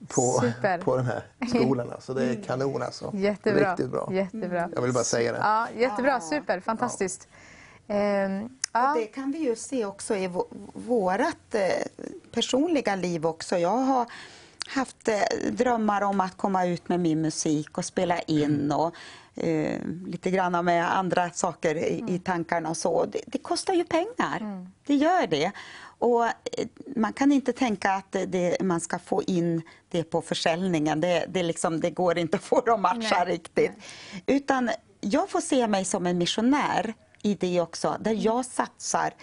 på, 0.07 0.43
på 0.83 0.97
den 0.97 1.05
här 1.05 1.23
skolan. 1.49 1.91
Alltså, 1.91 2.13
det 2.13 2.25
är 2.25 2.43
kanon 2.43 2.81
alltså. 2.81 3.11
Jättebra. 3.13 3.71
Riktigt 3.71 3.91
bra. 3.91 4.09
Jättebra. 4.11 4.69
Jag 4.75 4.81
vill 4.81 4.93
bara 4.93 5.03
säga 5.03 5.31
det. 5.31 5.37
Ja, 5.37 5.67
jättebra, 5.77 6.21
super, 6.21 6.59
fantastiskt. 6.59 7.27
Ja. 7.87 7.95
Ja. 8.75 8.93
det 8.97 9.05
kan 9.05 9.31
vi 9.31 9.37
ju 9.37 9.55
se 9.55 9.85
också 9.85 10.15
i 10.15 10.29
vårt 10.73 11.55
eh, 11.55 11.61
personliga 12.31 12.95
liv 12.95 13.25
också. 13.25 13.57
Jag 13.57 13.69
har 13.77 14.05
haft 14.67 15.07
eh, 15.07 15.51
drömmar 15.51 16.01
om 16.01 16.21
att 16.21 16.37
komma 16.37 16.65
ut 16.65 16.89
med 16.89 16.99
min 16.99 17.21
musik 17.21 17.77
och 17.77 17.85
spela 17.85 18.19
in 18.19 18.43
mm. 18.43 18.77
och 18.77 18.95
eh, 19.35 19.79
lite 20.07 20.31
grann 20.31 20.65
med 20.65 20.97
andra 20.97 21.29
saker 21.29 21.75
i, 21.75 21.99
mm. 21.99 22.15
i 22.15 22.19
tankarna 22.19 22.69
och 22.69 22.77
så. 22.77 23.05
Det, 23.05 23.21
det 23.27 23.37
kostar 23.37 23.73
ju 23.73 23.83
pengar. 23.83 24.37
Mm. 24.41 24.67
Det 24.85 24.95
gör 24.95 25.27
det. 25.27 25.51
Och 25.99 26.25
eh, 26.25 26.31
man 26.95 27.13
kan 27.13 27.31
inte 27.31 27.53
tänka 27.53 27.91
att 27.91 28.15
det, 28.27 28.61
man 28.61 28.81
ska 28.81 28.99
få 28.99 29.23
in 29.23 29.61
det 29.89 30.03
på 30.03 30.21
försäljningen. 30.21 31.01
Det, 31.01 31.25
det, 31.29 31.43
liksom, 31.43 31.79
det 31.79 31.89
går 31.89 32.17
inte 32.17 32.37
att 32.37 32.43
få 32.43 32.61
dem 32.61 32.85
att 32.85 32.97
matcha 32.97 33.23
Nej. 33.23 33.33
riktigt. 33.33 33.71
Utan 34.25 34.69
jag 35.01 35.29
får 35.29 35.41
se 35.41 35.67
mig 35.67 35.85
som 35.85 36.05
en 36.05 36.17
missionär 36.17 36.93
i 37.25 37.35
det 37.35 37.61
också, 37.61 37.97
där 37.99 38.13
jag 38.13 38.45
satsar 38.45 39.13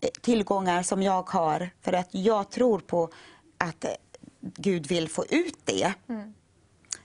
eh, 0.00 0.08
tillgångar 0.20 0.82
som 0.82 1.02
jag 1.02 1.30
har 1.30 1.70
för 1.80 1.92
att 1.92 2.08
jag 2.10 2.50
tror 2.50 2.78
på 2.78 3.10
att 3.58 3.84
eh, 3.84 3.90
Gud 4.40 4.86
vill 4.86 5.08
få 5.08 5.24
ut 5.24 5.58
det. 5.64 5.94
Mm. 6.08 6.34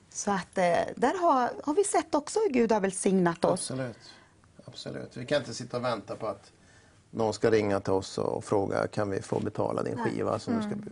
Så 0.09 0.31
att 0.31 0.57
eh, 0.57 0.63
där 0.95 1.21
har, 1.21 1.51
har 1.63 1.73
vi 1.73 1.83
sett 1.83 2.15
också 2.15 2.39
hur 2.39 2.49
Gud 2.49 2.71
har 2.71 2.79
välsignat 2.79 3.45
oss. 3.45 3.71
Absolut. 3.71 3.97
Absolut. 4.65 5.17
Vi 5.17 5.25
kan 5.25 5.37
inte 5.37 5.53
sitta 5.53 5.77
och 5.77 5.83
vänta 5.83 6.15
på 6.15 6.27
att 6.27 6.51
någon 7.11 7.33
ska 7.33 7.51
ringa 7.51 7.79
till 7.79 7.93
oss 7.93 8.17
och 8.17 8.43
fråga 8.43 8.87
kan 8.87 9.09
vi 9.09 9.21
få 9.21 9.39
betala 9.39 9.83
din 9.83 9.97
skiva 9.97 10.39
som 10.39 10.53
mm. 10.53 10.69
du 10.69 10.75
ska 10.75 10.91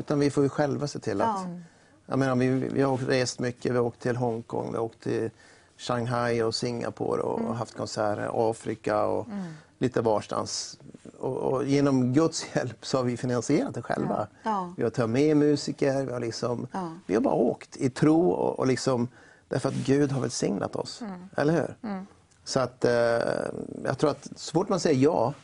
Utan 0.00 0.18
vi 0.18 0.30
får 0.30 0.42
ju 0.42 0.48
själva 0.48 0.88
se 0.88 0.98
till 0.98 1.20
att... 1.20 1.40
Ja. 1.48 1.60
Jag 2.06 2.18
menar, 2.18 2.36
vi, 2.36 2.48
vi 2.48 2.82
har 2.82 2.96
rest 2.96 3.38
mycket, 3.38 3.72
vi 3.72 3.76
har 3.76 3.84
åkt 3.84 4.00
till 4.00 4.16
Hongkong, 4.16 4.70
vi 4.70 4.76
har 4.76 4.84
åkt 4.84 5.00
till 5.00 5.30
Shanghai 5.76 6.42
och 6.42 6.54
Singapore 6.54 7.22
och 7.22 7.40
mm. 7.40 7.52
haft 7.52 7.76
konserter, 7.76 8.50
Afrika 8.50 9.04
och 9.04 9.26
mm. 9.26 9.44
lite 9.78 10.00
varstans. 10.00 10.78
Och, 11.18 11.36
och, 11.36 11.64
genom 11.64 12.12
Guds 12.12 12.46
hjälp 12.54 12.86
så 12.86 12.96
har 12.96 13.04
vi 13.04 13.16
finansierat 13.16 13.74
det 13.74 13.82
själva. 13.82 14.28
Ja. 14.42 14.50
Ja. 14.50 14.74
Vi 14.76 14.82
har 14.82 14.90
tagit 14.90 15.10
med 15.10 15.36
musiker, 15.36 16.04
vi 16.06 16.12
har, 16.12 16.20
liksom, 16.20 16.66
ja. 16.72 16.92
vi 17.06 17.14
har 17.14 17.22
bara 17.22 17.34
åkt 17.34 17.76
i 17.76 17.90
tro 17.90 18.30
och, 18.30 18.58
och 18.58 18.66
liksom, 18.66 19.08
därför 19.48 19.68
att 19.68 19.74
Gud 19.74 20.12
har 20.12 20.20
välsignat 20.20 20.76
oss. 20.76 21.00
Mm. 21.00 21.28
Eller 21.36 21.52
hur? 21.52 21.76
Mm. 21.90 22.06
Så 22.44 22.60
att 22.60 22.84
eh, 22.84 22.92
jag 23.84 23.98
tror 23.98 24.10
att 24.10 24.28
så 24.36 24.52
fort 24.52 24.68
man 24.68 24.80
säger 24.80 25.00
ja 25.00 25.34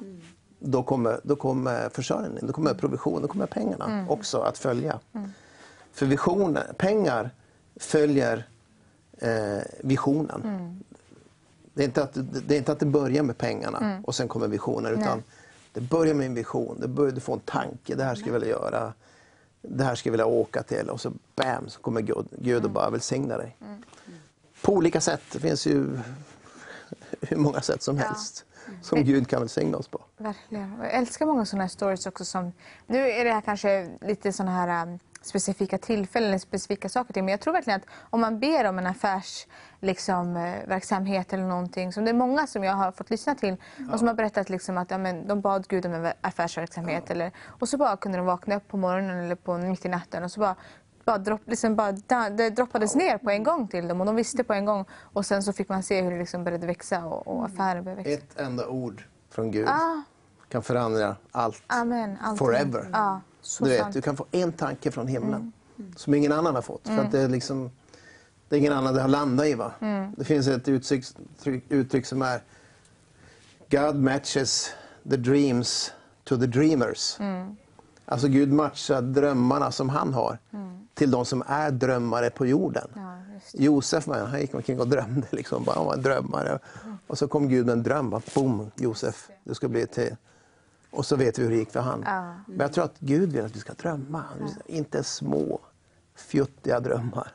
mm. 0.00 0.20
då 0.58 0.82
kommer, 0.82 1.20
då 1.24 1.36
kommer 1.36 1.88
försörjning, 1.88 2.46
då 2.46 2.52
kommer 2.52 2.74
provision, 2.74 3.22
då 3.22 3.28
kommer 3.28 3.46
pengarna 3.46 3.84
mm. 3.84 4.10
också 4.10 4.38
att 4.38 4.58
följa. 4.58 5.00
För 5.92 6.06
visioner, 6.06 6.72
pengar 6.78 7.30
följer 7.76 8.48
visionen. 9.80 10.42
Mm. 10.44 10.80
Det, 11.74 11.82
är 11.82 11.84
inte 11.84 12.02
att, 12.02 12.12
det 12.48 12.54
är 12.54 12.58
inte 12.58 12.72
att 12.72 12.80
det 12.80 12.86
börjar 12.86 13.22
med 13.22 13.38
pengarna 13.38 13.78
mm. 13.78 14.04
och 14.04 14.14
sen 14.14 14.28
kommer 14.28 14.48
visionen. 14.48 14.92
Utan 14.92 15.18
Nej. 15.18 15.24
det 15.72 15.80
börjar 15.80 16.14
med 16.14 16.26
en 16.26 16.34
vision. 16.34 16.80
Det 16.80 16.88
börjar, 16.88 17.12
du 17.12 17.20
får 17.20 17.34
en 17.34 17.40
tanke. 17.40 17.94
Det 17.94 18.04
här 18.04 18.14
ska 18.14 18.26
jag 18.26 18.32
vilja 18.32 18.48
göra. 18.48 18.92
Det 19.62 19.84
här 19.84 19.94
ska 19.94 20.08
jag 20.08 20.12
vilja 20.12 20.26
åka 20.26 20.62
till. 20.62 20.90
Och 20.90 21.00
så 21.00 21.12
bam, 21.36 21.68
så 21.68 21.80
kommer 21.80 22.00
Gud, 22.00 22.26
Gud 22.30 22.56
och 22.56 22.60
mm. 22.60 22.72
bara 22.72 22.90
välsigna 22.90 23.36
dig. 23.36 23.56
Mm. 23.60 23.82
På 24.62 24.72
olika 24.72 25.00
sätt. 25.00 25.22
Det 25.32 25.40
finns 25.40 25.66
ju 25.66 26.00
hur 27.20 27.36
många 27.36 27.60
sätt 27.60 27.82
som 27.82 27.98
helst 27.98 28.44
som 28.82 29.04
Gud 29.04 29.28
kan 29.28 29.40
välsigna 29.40 29.78
oss 29.78 29.88
på. 29.88 30.00
Verkligen. 30.16 30.78
Jag 30.82 30.92
älskar 30.92 31.26
många 31.26 31.44
sådana 31.44 31.64
här 31.64 31.68
stories 31.68 32.06
också. 32.06 32.24
Som, 32.24 32.52
nu 32.86 33.10
är 33.10 33.24
det 33.24 33.32
här 33.32 33.40
kanske 33.40 33.90
lite 34.00 34.32
sådana 34.32 34.52
här 34.52 34.86
um, 34.86 34.98
specifika 35.26 35.78
tillfällen, 35.78 36.28
eller 36.28 36.38
specifika 36.38 36.88
saker 36.88 37.12
till. 37.12 37.24
Men 37.24 37.30
jag 37.32 37.40
tror 37.40 37.52
verkligen 37.52 37.80
att 37.80 37.86
om 38.10 38.20
man 38.20 38.40
ber 38.40 38.64
om 38.64 38.78
en 38.78 38.86
affärsverksamhet 38.86 39.48
liksom, 39.80 40.36
eh, 40.36 40.68
verksamhet 40.68 41.32
eller 41.32 41.44
någonting. 41.44 41.92
Som 41.92 42.04
det 42.04 42.10
är 42.10 42.14
många 42.14 42.46
som 42.46 42.64
jag 42.64 42.72
har 42.74 42.92
fått 42.92 43.10
lyssna 43.10 43.34
till 43.34 43.56
och 43.92 43.98
som 43.98 44.08
har 44.08 44.14
berättat 44.14 44.48
liksom 44.50 44.78
att 44.78 44.90
ja, 44.90 44.98
men, 44.98 45.26
de 45.26 45.40
bad 45.40 45.68
Gud 45.68 45.86
om 45.86 45.92
en 45.92 46.12
affärsverksamhet. 46.20 47.10
Eller, 47.10 47.32
och 47.46 47.68
så 47.68 47.76
bara 47.76 47.96
kunde 47.96 48.18
de 48.18 48.26
vakna 48.26 48.56
upp 48.56 48.68
på 48.68 48.76
morgonen 48.76 49.18
eller 49.24 49.34
på 49.34 49.58
mitt 49.58 49.84
i 49.84 49.88
natten 49.88 50.24
och 50.24 50.30
så 50.30 50.40
bara 50.40 50.56
bara 51.04 51.18
dropp, 51.18 51.40
liksom 51.46 51.76
bara, 51.76 51.92
det 52.30 52.50
droppades 52.50 52.94
ner 52.94 53.18
på 53.18 53.30
en 53.30 53.42
gång 53.42 53.68
till 53.68 53.88
dem 53.88 54.00
och 54.00 54.06
de 54.06 54.16
visste 54.16 54.44
på 54.44 54.52
en 54.52 54.64
gång. 54.64 54.84
Och 54.92 55.26
sen 55.26 55.42
så 55.42 55.52
fick 55.52 55.68
man 55.68 55.82
se 55.82 56.02
hur 56.02 56.10
det 56.10 56.18
liksom 56.18 56.44
började 56.44 56.66
växa 56.66 57.04
och, 57.04 57.26
och 57.26 57.44
affären 57.44 57.84
började 57.84 58.02
växa. 58.02 58.24
Ett 58.24 58.40
enda 58.40 58.66
ord 58.68 59.04
från 59.30 59.50
Gud 59.50 59.68
Ah, 59.68 60.02
kan 60.48 60.62
förändra 60.62 61.16
allt. 61.32 61.62
amen. 61.66 62.18
Forever. 62.38 62.90
Ja, 62.92 63.20
så 63.44 63.64
Du, 63.64 63.70
vet, 63.70 63.80
sant. 63.80 63.94
du 63.94 64.00
kan 64.02 64.16
få 64.16 64.26
en 64.30 64.52
tanke 64.52 64.90
från 64.90 65.06
himlen 65.06 65.52
som 65.96 66.14
ingen 66.14 66.32
annan 66.32 66.54
har 66.54 66.62
fått. 66.62 66.88
För 66.88 66.98
att 66.98 67.12
det, 67.12 67.20
är 67.20 67.28
liksom, 67.28 67.70
det 68.48 68.56
är 68.56 68.60
ingen 68.60 68.72
annan 68.72 68.94
det 68.94 69.00
har 69.00 69.08
landat 69.08 69.46
i. 69.46 69.54
Va? 69.54 69.72
Det 70.16 70.24
finns 70.24 70.46
ett 70.48 70.68
uttryck, 70.68 71.04
tryck- 71.42 71.62
uttryck 71.68 72.06
som 72.06 72.22
är 72.22 72.42
God 73.70 73.96
matches 73.96 74.70
the 75.10 75.16
dreams 75.16 75.92
to 76.24 76.36
the 76.38 76.46
dreamers. 76.46 77.18
Alltså 78.06 78.28
Gud 78.28 78.52
matchar 78.52 79.02
drömmarna 79.02 79.70
som 79.72 79.88
han 79.88 80.14
har 80.14 80.38
till 80.94 81.10
de 81.10 81.24
som 81.24 81.42
är 81.46 81.70
drömmare 81.70 82.30
på 82.30 82.46
jorden. 82.46 82.88
Ja. 82.94 83.16
Josef 83.52 84.06
man, 84.06 84.26
han 84.26 84.40
gick 84.40 84.54
omkring 84.54 84.80
och 84.80 84.88
drömde. 84.88 85.26
Liksom, 85.30 85.64
bara, 85.64 85.76
han 85.76 85.86
var 85.86 85.94
en 85.94 86.02
drömmare. 86.02 86.58
Och 87.06 87.18
så 87.18 87.28
kom 87.28 87.48
Gud 87.48 87.66
med 87.66 87.72
en 87.72 87.82
dröm. 87.82 88.10
Bara, 88.10 88.22
boom, 88.34 88.70
Josef, 88.76 89.28
du 89.44 89.54
ska 89.54 89.68
bli 89.68 89.86
till... 89.86 90.16
Och 90.94 91.06
så 91.06 91.16
vet 91.16 91.38
vi 91.38 91.42
hur 91.42 91.50
det 91.50 91.56
gick 91.56 91.70
för 91.70 91.80
han. 91.80 92.02
Ja. 92.06 92.34
Men 92.46 92.60
jag 92.60 92.72
tror 92.72 92.84
att 92.84 92.98
Gud 92.98 93.32
vill 93.32 93.44
att 93.44 93.56
vi 93.56 93.60
ska 93.60 93.72
drömma. 93.72 94.24
Inte 94.66 95.04
små, 95.04 95.60
fjuttiga 96.14 96.80
drömmar. 96.80 97.32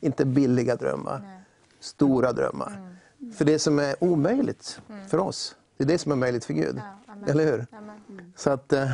Inte 0.00 0.24
billiga 0.24 0.76
drömmar. 0.76 1.44
Stora 1.80 2.32
drömmar. 2.32 2.98
För 3.36 3.44
det 3.44 3.58
som 3.58 3.78
är 3.78 4.04
omöjligt 4.04 4.80
för 5.10 5.18
oss, 5.18 5.56
det 5.76 5.84
är 5.84 5.88
det 5.88 5.98
som 5.98 6.12
är 6.12 6.16
möjligt 6.16 6.44
för 6.44 6.54
Gud. 6.54 6.80
amen. 7.06 7.28
Eller 7.28 7.44
hur? 7.44 7.66
Amen. 7.72 8.32
Så 8.36 8.50
att, 8.50 8.72
eh, 8.72 8.90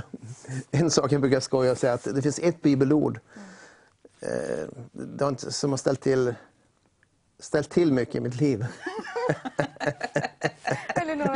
en 0.71 0.91
sak 0.91 1.13
jag 1.13 1.21
brukar 1.21 1.41
skoja 1.41 1.73
och 1.73 1.79
säga 1.79 1.93
att 1.93 2.05
det 2.15 2.23
finns 2.23 2.39
ett 2.39 2.63
bibelord 2.63 3.21
eh, 4.21 5.35
som 5.37 5.71
har 5.71 5.77
ställt 5.77 6.01
till, 6.01 6.35
ställt 7.39 7.71
till 7.71 7.93
mycket 7.93 8.15
i 8.15 8.21
mitt 8.21 8.41
liv. 8.41 8.67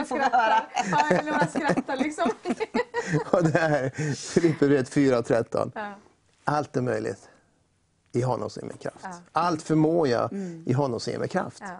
Skrattar. 0.08 0.68
Ja, 0.90 1.08
Eleonora 1.10 1.46
skrattar 1.54 1.96
liksom. 1.96 2.30
Och 3.30 3.44
det 3.44 3.58
är 3.58 3.90
Filipperbrevet 4.14 4.88
4 4.88 5.18
och 5.18 5.26
13. 5.26 5.72
Ja. 5.74 5.92
Allt 6.44 6.76
är 6.76 6.80
möjligt 6.80 7.28
i 8.12 8.22
honom 8.22 8.50
som 8.50 8.60
ger 8.60 8.68
mig 8.68 8.78
kraft. 8.78 9.22
Allt 9.32 9.62
förmår 9.62 10.08
jag 10.08 10.30
i 10.66 10.72
honom 10.72 11.00
som 11.00 11.10
ger 11.12 11.18
mig 11.18 11.28
kraft. 11.28 11.58
Ja. 11.60 11.76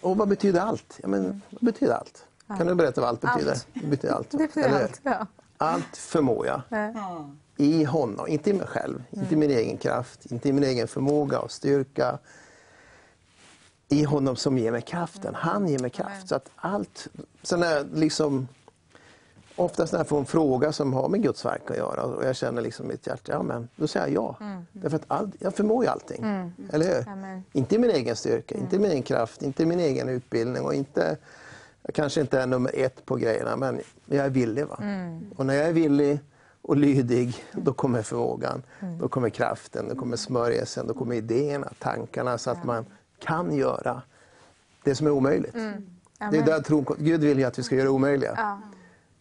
Och 0.00 0.16
vad 0.16 0.28
betyder 0.28 0.60
allt? 0.60 0.98
Ja, 1.02 1.08
men, 1.08 1.42
vad 1.50 1.64
betyder 1.64 1.94
allt? 1.94 2.24
Kan 2.58 2.66
du 2.66 2.74
berätta 2.74 3.00
vad 3.00 3.10
allt 3.10 3.20
betyder? 3.20 3.50
Allt. 3.50 3.66
Det 3.74 3.86
betyder 3.86 4.14
allt. 4.14 4.30
Det 4.30 4.36
betyder 4.38 4.82
allt. 4.82 5.00
Ja. 5.02 5.26
Allt 5.58 5.96
förmår 5.96 6.46
jag 6.46 6.62
Ja. 6.68 7.30
i 7.56 7.84
honom, 7.84 8.28
inte 8.28 8.50
i 8.50 8.52
mig 8.52 8.66
själv, 8.66 9.02
inte 9.10 9.34
i 9.34 9.36
min 9.36 9.50
egen 9.50 9.76
kraft, 9.76 10.26
inte 10.26 10.48
i 10.48 10.52
min 10.52 10.64
egen 10.64 10.88
förmåga 10.88 11.38
och 11.38 11.50
styrka. 11.50 12.18
I 13.94 14.04
honom 14.04 14.36
som 14.36 14.58
ger 14.58 14.72
mig 14.72 14.82
kraften. 14.82 15.34
Han 15.34 15.68
ger 15.68 15.78
mig 15.78 15.90
kraft. 15.90 16.28
Så 16.28 16.34
att 16.34 16.50
allt, 16.56 17.08
jag 17.50 17.86
liksom, 17.94 18.48
oftast 19.56 19.92
när 19.92 20.00
jag 20.00 20.08
får 20.08 20.18
en 20.18 20.26
fråga 20.26 20.72
som 20.72 20.92
har 20.92 21.08
med 21.08 21.22
Guds 21.22 21.44
verk 21.44 21.70
att 21.70 21.76
göra 21.76 22.02
och 22.02 22.24
jag 22.24 22.36
känner 22.36 22.62
liksom 22.62 22.86
i 22.86 22.88
mitt 22.88 23.06
hjärta, 23.06 23.32
ja 23.32 23.42
men 23.42 23.68
då 23.76 23.86
säger 23.86 24.14
jag 24.14 24.36
ja. 24.40 24.62
Därför 24.72 24.96
att 24.96 25.04
all, 25.08 25.30
jag 25.38 25.54
förmår 25.54 25.84
ju 25.84 25.90
allting. 25.90 26.24
Eller 26.72 26.86
hur? 26.86 27.08
Amen. 27.08 27.44
Inte 27.52 27.78
min 27.78 27.90
egen 27.90 28.16
styrka, 28.16 28.54
inte 28.54 28.76
i 28.76 28.78
min 28.78 28.90
egen 28.90 29.02
kraft, 29.02 29.42
inte 29.42 29.66
min 29.66 29.80
egen 29.80 30.08
utbildning 30.08 30.62
och 30.64 30.74
inte 30.74 31.16
jag 31.86 31.94
kanske 31.94 32.20
inte 32.20 32.40
är 32.40 32.46
nummer 32.46 32.70
ett 32.74 33.06
på 33.06 33.16
grejerna, 33.16 33.56
men 33.56 33.80
jag 34.06 34.26
är 34.26 34.30
villig. 34.30 34.66
Va? 34.66 34.78
Och 35.36 35.46
när 35.46 35.54
jag 35.54 35.68
är 35.68 35.72
villig 35.72 36.18
och 36.62 36.76
lydig, 36.76 37.44
då 37.52 37.72
kommer 37.72 38.02
förmågan, 38.02 38.62
då 39.00 39.08
kommer 39.08 39.30
kraften, 39.30 39.88
då 39.88 39.94
kommer 39.94 40.16
smörjelsen, 40.16 40.86
då 40.86 40.94
kommer 40.94 41.14
idéerna, 41.14 41.72
tankarna, 41.78 42.38
så 42.38 42.50
att 42.50 42.64
man 42.64 42.86
kan 43.18 43.54
göra 43.54 44.02
det 44.84 44.94
som 44.94 45.06
är 45.06 45.10
omöjligt. 45.10 45.54
Det 46.30 46.38
är 46.38 46.42
där 46.44 46.60
tron, 46.60 46.86
Gud 46.98 47.20
vill 47.20 47.38
ju 47.38 47.44
att 47.44 47.58
vi 47.58 47.62
ska 47.62 47.74
göra 47.74 47.84
det 47.84 47.90
omöjliga. 47.90 48.34
Ja. 48.36 48.60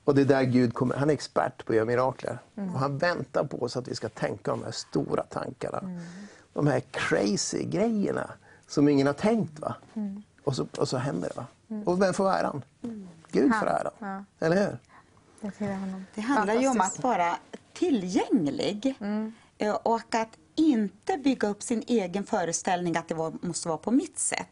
Och 0.04 0.16
det 0.16 0.22
är 0.22 0.26
där 0.26 0.44
Gud 0.44 0.74
kommer, 0.74 0.96
han 0.96 1.10
är 1.10 1.14
expert 1.14 1.66
på 1.66 1.72
att 1.72 1.76
göra 1.76 1.86
mirakler. 1.86 2.38
Och 2.56 2.80
han 2.80 2.98
väntar 2.98 3.44
på 3.44 3.62
oss 3.64 3.78
att 3.78 3.88
vi 3.88 3.96
ska 3.96 4.10
tänka 4.10 4.52
de 4.52 4.64
här 4.64 4.72
stora 4.72 5.24
tankarna. 5.24 5.84
De 6.54 6.68
här 6.68 6.80
crazy 6.92 7.64
grejerna 7.64 8.30
som 8.68 8.90
ingen 8.90 9.08
har 9.08 9.14
tänkt. 9.14 9.60
va? 9.60 9.76
Och, 10.44 10.56
så, 10.56 10.68
och 10.78 10.88
så 10.90 10.98
händer 10.98 11.30
det. 11.30 11.36
va? 11.36 11.46
Och 11.86 12.02
vem 12.02 12.14
får 12.14 12.30
äran? 12.30 12.62
Gud 13.32 13.56
får 13.56 13.68
äran. 13.68 13.92
Ja. 14.00 14.24
Eller 14.46 14.56
hur? 14.66 14.78
Det 16.16 16.22
handlar 16.22 16.54
ju 16.54 16.68
om 16.68 16.82
att 16.82 17.04
vara 17.04 17.38
tillgänglig 17.74 18.96
eh, 19.58 19.74
och 19.74 20.16
att 20.16 20.30
inte 20.56 21.18
bygga 21.18 21.48
upp 21.48 21.64
sin 21.64 21.84
egen 21.88 22.24
föreställning 22.24 22.98
att 22.98 23.08
det 23.08 23.16
var, 23.16 23.34
måste 23.42 23.68
vara 23.68 23.78
på 23.78 23.92
mitt 23.92 24.20
sätt. 24.20 24.50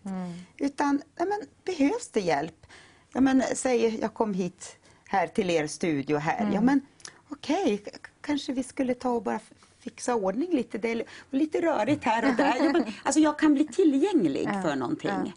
Utan, 0.58 1.02
ja, 1.18 1.26
men, 1.26 1.40
behövs 1.66 2.08
det 2.12 2.20
hjälp? 2.22 2.66
Ja, 3.14 3.22
men, 3.22 3.44
säg, 3.56 4.00
jag 4.02 4.14
kom 4.14 4.34
hit 4.34 4.76
här 5.08 5.28
till 5.28 5.50
er 5.50 5.68
studio 5.68 6.18
här. 6.18 6.50
Ja, 6.54 6.62
men 6.62 6.82
okej, 7.30 7.84
kanske 8.22 8.54
vi 8.54 8.64
skulle 8.64 8.94
ta 8.94 9.10
och 9.10 9.24
bara 9.24 9.40
fixa 9.80 10.16
ordning 10.16 10.52
lite. 10.52 10.78
Det 10.78 10.92
är 10.92 10.96
li- 10.96 11.06
lite 11.32 11.62
rörigt 11.62 12.04
här 12.04 12.30
och 12.30 12.36
där. 12.36 12.56
Ja, 12.58 12.72
men, 12.72 12.84
alltså, 13.04 13.20
jag 13.20 13.40
kan 13.40 13.54
bli 13.54 13.68
tillgänglig 13.68 14.50
för 14.62 14.76
någonting. 14.76 15.34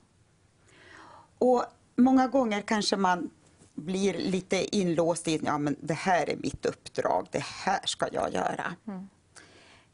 Och 1.39 1.65
många 1.97 2.27
gånger 2.29 2.61
kanske 2.61 2.97
man 2.97 3.31
blir 3.75 4.15
lite 4.19 4.77
inlåst 4.77 5.29
i 5.29 5.41
ja, 5.45 5.59
men 5.59 5.77
det 5.81 5.95
här 5.95 6.31
är 6.31 6.37
mitt 6.37 6.67
uppdrag, 6.67 7.29
det 7.31 7.43
här 7.45 7.81
ska 7.85 8.07
jag 8.12 8.33
göra. 8.35 8.75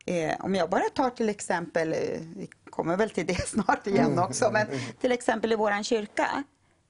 Eh, 0.06 0.36
om 0.40 0.54
jag 0.54 0.70
bara 0.70 0.88
tar 0.94 1.10
till 1.10 1.28
exempel, 1.28 1.92
eh, 1.92 1.98
vi 2.36 2.48
kommer 2.70 2.96
väl 2.96 3.10
till 3.10 3.26
det 3.26 3.34
snart 3.48 3.86
igen 3.86 4.18
också, 4.18 4.50
men 4.50 4.66
till 5.00 5.12
exempel 5.12 5.52
i 5.52 5.56
våran 5.56 5.84
kyrka, 5.84 6.44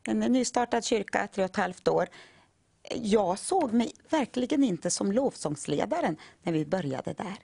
en 0.07 0.19
nystartad 0.19 0.85
kyrka, 0.85 1.29
tre 1.35 1.45
och 1.45 1.51
ett 1.51 1.57
halvt 1.57 1.89
år. 1.89 2.09
Jag 2.95 3.39
såg 3.39 3.73
mig 3.73 3.93
verkligen 4.11 4.65
inte 4.65 4.91
som 4.91 5.13
lovsångsledaren 5.13 6.17
när 6.43 6.53
vi 6.53 6.67
började 6.67 7.13
där. 7.13 7.37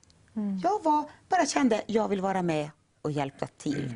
Jag 0.63 0.83
var, 0.83 1.11
bara 1.29 1.47
kände 1.47 1.83
jag 1.87 2.09
vill 2.09 2.21
vara 2.21 2.43
med 2.43 2.71
och 3.03 3.11
hjälpa 3.11 3.47
till. 3.47 3.95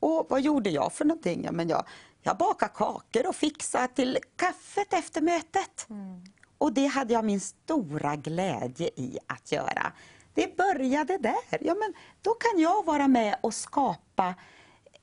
Och 0.00 0.26
vad 0.30 0.40
gjorde 0.40 0.70
jag 0.70 0.92
för 0.92 1.04
någonting? 1.04 1.44
Ja, 1.44 1.52
men 1.52 1.68
jag, 1.68 1.84
jag 2.22 2.36
bakade 2.36 2.72
kakor 2.74 3.26
och 3.28 3.36
fixade 3.36 3.88
till 3.88 4.18
kaffet 4.36 4.92
efter 4.92 5.20
mötet. 5.20 5.86
Och 6.58 6.72
det 6.72 6.86
hade 6.86 7.12
jag 7.12 7.24
min 7.24 7.40
stora 7.40 8.16
glädje 8.16 8.90
i 8.96 9.18
att 9.26 9.52
göra. 9.52 9.92
Det 10.34 10.56
började 10.56 11.18
där. 11.18 11.58
Ja, 11.60 11.74
men 11.74 11.94
då 12.22 12.34
kan 12.34 12.60
jag 12.60 12.84
vara 12.84 13.08
med 13.08 13.36
och 13.40 13.54
skapa 13.54 14.34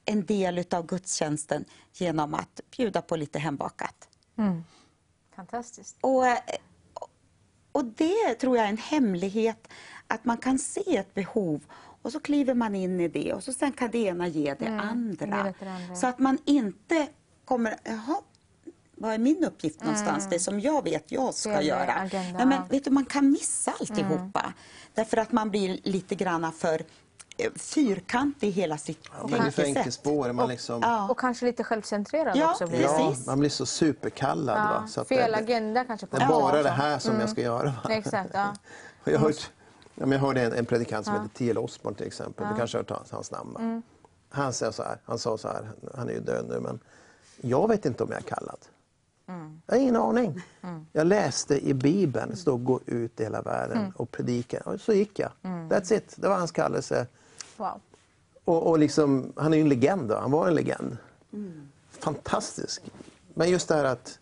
en 0.06 0.26
del 0.26 0.66
av 0.72 0.86
gudstjänsten 0.86 1.66
genom 1.94 2.34
att 2.34 2.62
bjuda 2.78 3.02
på 3.02 3.16
lite 3.16 3.40
hembakat. 3.40 4.10
Fantastiskt. 5.36 5.98
Och, 6.02 6.24
och 7.72 7.86
det 7.86 8.36
tror 8.36 8.58
jag 8.58 8.66
är 8.66 8.70
en 8.70 8.78
hemlighet, 8.78 9.68
att 10.08 10.26
man 10.26 10.38
kan 10.38 10.60
se 10.60 10.98
ett 10.98 11.14
behov 11.14 11.64
och 12.02 12.12
så 12.12 12.20
kliver 12.20 12.54
man 12.54 12.76
in 12.76 13.00
i 13.00 13.08
det 13.08 13.34
och 13.34 13.44
så 13.44 13.54
sen 13.54 13.72
kan 13.72 13.92
det 13.92 13.98
ena 13.98 14.28
ge 14.28 14.54
det 14.54 14.66
Mm, 14.66 14.80
andra. 14.80 15.26
det 15.60 15.70
andra. 15.72 15.96
Så 15.96 16.08
att 16.08 16.20
man 16.20 16.38
inte 16.46 17.08
kommer, 17.46 17.78
jaha, 17.84 18.22
vad 19.00 19.14
är 19.14 19.18
min 19.18 19.44
uppgift 19.44 19.84
någonstans? 19.84 20.28
Det 20.30 20.40
som 20.40 20.60
jag 20.60 20.84
vet 20.84 21.12
jag 21.12 21.34
ska 21.34 21.50
Mm. 21.50 21.66
Göra. 21.66 22.10
Nej, 22.14 22.34
men, 22.38 22.52
ja. 22.52 22.66
vet 22.70 22.84
du, 22.84 22.92
man 22.92 23.06
kan 23.06 23.32
missa 23.32 23.72
alltihopa. 23.80 24.54
Därför 24.94 25.18
att 25.18 25.32
man 25.32 25.50
blir 25.50 25.80
lite 25.84 26.16
granna 26.16 26.52
för 26.52 26.82
eh, 27.38 27.52
fyrkantig 27.56 28.48
i 28.48 28.52
hela 28.52 28.78
sitt 28.78 29.04
tänkesätt. 29.56 30.06
Man, 30.34 30.50
liksom, 30.50 30.80
Ja. 30.84 31.10
Och 31.10 31.20
kanske 31.20 31.46
lite 31.46 31.64
självcentrerad 31.64 32.38
Ja, 32.38 32.52
också. 32.52 32.68
Blir 32.68 32.82
ja, 32.82 33.16
man 33.28 33.40
blir 33.40 33.50
så 33.50 33.66
superkallad. 33.66 34.58
Ja, 34.58 34.64
Va? 34.82 34.88
Så 34.88 35.02
att 35.02 35.08
fel 35.08 35.32
det, 35.32 35.38
agenda 35.38 35.86
kanske. 35.86 36.08
På 36.08 36.18
det 36.18 36.24
är 36.24 36.28
bara 36.28 36.64
det 36.64 36.70
här 36.70 37.00
som 37.00 37.20
jag 37.20 37.30
ska 37.30 37.42
göra. 37.42 37.74
Va? 37.84 37.90
Exakt, 37.94 38.30
ja. 38.34 38.54
Och 39.04 39.08
Jag, 39.12 39.20
har 39.20 39.28
hört, 39.28 39.52
ja, 39.96 40.06
men 40.06 40.12
jag 40.12 40.20
hörde 40.20 40.42
en, 40.42 40.54
en 40.54 40.66
predikant 40.66 41.06
som 41.06 41.14
heter 41.16 41.30
T.L. 41.34 41.58
Osborne 41.58 41.98
till 41.98 42.08
exempel. 42.08 42.48
Du 42.52 42.56
kanske 42.58 42.78
har 42.78 42.84
hört 42.84 43.12
hans, 43.12 43.32
namn? 43.32 43.54
Va? 43.54 43.82
Han, 44.32 44.54
säger 44.54 44.72
så 44.72 44.84
här, 44.84 44.98
han 45.06 45.20
sa 45.20 45.38
så 45.38 45.48
här, 45.48 45.72
han 45.96 46.10
är 46.10 46.14
ju 46.14 46.20
död 46.20 46.46
nu, 46.50 46.60
men 46.60 46.80
jag 47.42 47.68
vet 47.68 47.86
inte 47.86 48.04
om 48.04 48.10
jag 48.12 48.20
är 48.20 48.28
kallad. 48.28 48.58
Jag 49.66 49.76
har 49.76 49.82
ingen 49.82 49.96
aning. 49.96 50.42
Jag 50.92 51.08
läste 51.08 51.68
i 51.70 51.74
Bibeln, 51.74 52.30
det 52.30 52.36
stod 52.36 52.64
gå 52.64 52.80
ut 52.86 53.20
i 53.20 53.24
hela 53.24 53.42
världen 53.42 53.94
och 53.96 54.12
predika. 54.12 54.60
Och 54.66 54.82
så 54.82 54.94
gick 54.94 55.20
jag. 55.20 55.32
That's 55.42 55.94
it. 55.94 56.14
Det 56.16 56.28
var 56.28 56.38
hans 56.38 56.52
kallelse. 56.52 57.08
Wow. 57.58 57.82
Och, 58.46 58.68
och 58.68 58.80
liksom, 58.80 59.34
han 59.36 59.54
är 59.54 59.58
ju 59.58 59.64
en 59.64 59.70
legend, 59.70 60.10
då. 60.10 60.16
han 60.16 60.32
var 60.32 60.48
en 60.48 60.56
legend. 60.56 60.98
Fantastisk. 62.00 62.82
Men 63.34 63.50
just 63.50 63.68
det 63.68 63.76
här 63.76 63.84
att, 63.86 64.20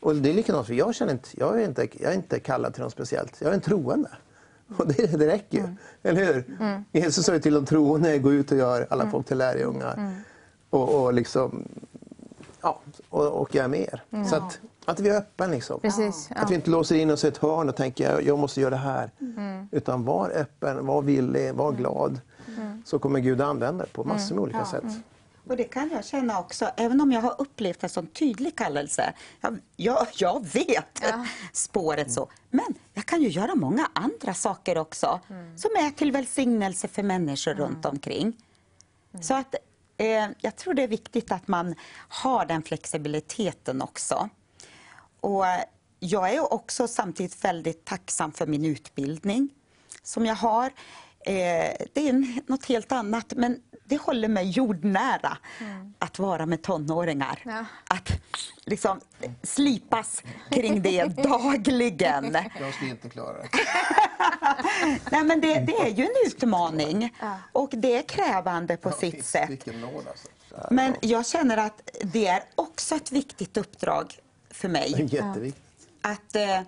och 0.00 0.14
det 0.14 0.30
är 0.30 0.34
likadant 0.34 0.66
för 0.66 0.74
jag 0.74 0.94
känner 0.94 1.12
inte, 1.12 1.28
jag 1.32 1.60
är 1.60 1.64
inte, 1.64 1.88
jag 2.00 2.12
är 2.12 2.16
inte 2.16 2.40
kallad 2.40 2.74
till 2.74 2.82
något 2.82 2.92
speciellt. 2.92 3.40
Jag 3.40 3.50
är 3.50 3.54
en 3.54 3.60
troende. 3.60 4.10
Och 4.76 4.86
det, 4.86 5.18
det 5.18 5.26
räcker 5.26 5.58
ju, 5.58 5.74
eller 6.02 6.24
hur? 6.24 6.56
Jesus 6.92 7.26
sa 7.26 7.32
ju 7.32 7.40
till 7.40 7.54
de 7.54 7.66
troende, 7.66 8.18
gå 8.18 8.32
ut 8.32 8.52
och 8.52 8.58
gör 8.58 8.86
alla 8.90 9.10
folk 9.10 9.26
till 9.26 9.38
lärjungar. 9.38 10.22
Och, 10.70 11.02
och 11.02 11.14
liksom, 11.14 11.68
ja, 12.62 12.80
och, 13.08 13.26
och 13.26 13.54
jag 13.54 13.64
är 13.64 13.68
med 13.68 13.80
er. 13.80 14.24
Så 14.24 14.36
att, 14.36 14.60
att 14.84 15.00
vi 15.00 15.08
är 15.08 15.16
öppna 15.16 15.46
liksom. 15.46 15.80
Precis. 15.80 16.30
Ja. 16.34 16.42
Att 16.42 16.50
vi 16.50 16.54
inte 16.54 16.70
låser 16.70 16.96
in 16.96 17.10
oss 17.10 17.24
i 17.24 17.28
ett 17.28 17.38
hörn 17.38 17.68
och 17.68 17.76
tänker 17.76 18.10
jag, 18.10 18.22
jag 18.22 18.38
måste 18.38 18.60
göra 18.60 18.70
det 18.70 18.76
här. 18.76 19.10
Mm. 19.20 19.68
Utan 19.72 20.04
var 20.04 20.30
öppen, 20.30 20.86
var 20.86 21.02
villig, 21.02 21.54
var 21.54 21.72
glad. 21.72 22.20
Så 22.84 22.98
kommer 22.98 23.20
Gud 23.20 23.40
använda 23.40 23.84
det 23.84 23.92
på 23.92 24.04
massor 24.04 24.34
med 24.34 24.42
olika 24.42 24.64
sätt. 24.64 24.84
Och 25.48 25.56
det 25.56 25.64
kan 25.64 25.90
jag 25.90 26.04
känna 26.04 26.40
också, 26.40 26.70
även 26.76 27.00
om 27.00 27.12
jag 27.12 27.20
har 27.20 27.34
upplevt 27.38 27.82
en 27.82 27.88
sån 27.88 28.06
tydlig 28.06 28.56
kallelse. 28.56 29.12
Jag, 29.40 29.58
jag, 29.76 30.06
jag 30.14 30.46
vet 30.46 31.02
spåret 31.52 32.12
så. 32.12 32.28
Men 32.50 32.74
jag 32.94 33.06
kan 33.06 33.22
ju 33.22 33.28
göra 33.28 33.54
många 33.54 33.90
andra 33.92 34.34
saker 34.34 34.78
också 34.78 35.20
som 35.56 35.70
är 35.70 35.90
till 35.90 36.12
välsignelse 36.12 36.88
för 36.88 37.02
människor 37.02 37.54
runt 37.54 37.86
omkring. 37.86 38.36
Så 39.20 39.34
att 39.34 39.54
Eh, 40.00 40.28
jag 40.40 40.56
tror 40.56 40.74
det 40.74 40.82
är 40.82 40.88
viktigt 40.88 41.32
att 41.32 41.48
man 41.48 41.74
har 42.08 42.46
den 42.46 42.62
flexibiliteten 42.62 43.82
också. 43.82 44.28
Och 45.20 45.44
jag 45.98 46.34
är 46.34 46.52
också 46.52 46.88
samtidigt 46.88 47.44
väldigt 47.44 47.84
tacksam 47.84 48.32
för 48.32 48.46
min 48.46 48.64
utbildning 48.64 49.48
som 50.02 50.26
jag 50.26 50.34
har. 50.34 50.66
Eh, 51.26 51.86
det 51.92 52.08
är 52.08 52.40
något 52.50 52.64
helt 52.64 52.92
annat, 52.92 53.32
men 53.36 53.62
det 53.90 53.96
håller 54.00 54.28
mig 54.28 54.50
jordnära 54.50 55.38
att 55.98 56.18
vara 56.18 56.46
med 56.46 56.62
tonåringar. 56.62 57.42
Ja. 57.44 57.64
Att 57.88 58.10
liksom 58.64 59.00
slipas 59.42 60.22
kring 60.50 60.82
det 60.82 61.04
dagligen. 61.22 62.36
Jag 62.60 62.74
skulle 62.74 62.90
inte 62.90 63.08
klara 63.08 63.36
det. 63.42 63.48
Nej, 65.10 65.24
men 65.24 65.40
det, 65.40 65.54
det 65.60 65.72
är 65.72 65.88
ju 65.88 66.04
en 66.04 66.26
utmaning 66.26 67.14
och 67.52 67.70
det 67.72 67.96
är 67.96 68.02
krävande 68.02 68.76
på 68.76 68.90
sitt 68.90 69.24
sätt. 69.24 69.50
Vilken 69.50 69.80
nåd 69.80 70.04
alltså. 70.08 70.28
Men 70.70 70.96
jag 71.00 71.26
känner 71.26 71.56
att 71.56 71.90
det 72.02 72.26
är 72.26 72.42
också 72.54 72.94
ett 72.94 73.12
viktigt 73.12 73.56
uppdrag 73.56 74.18
för 74.50 74.68
mig. 74.68 75.08
Jätteviktigt. 75.10 75.88
Att, 76.02 76.36
eh, 76.36 76.60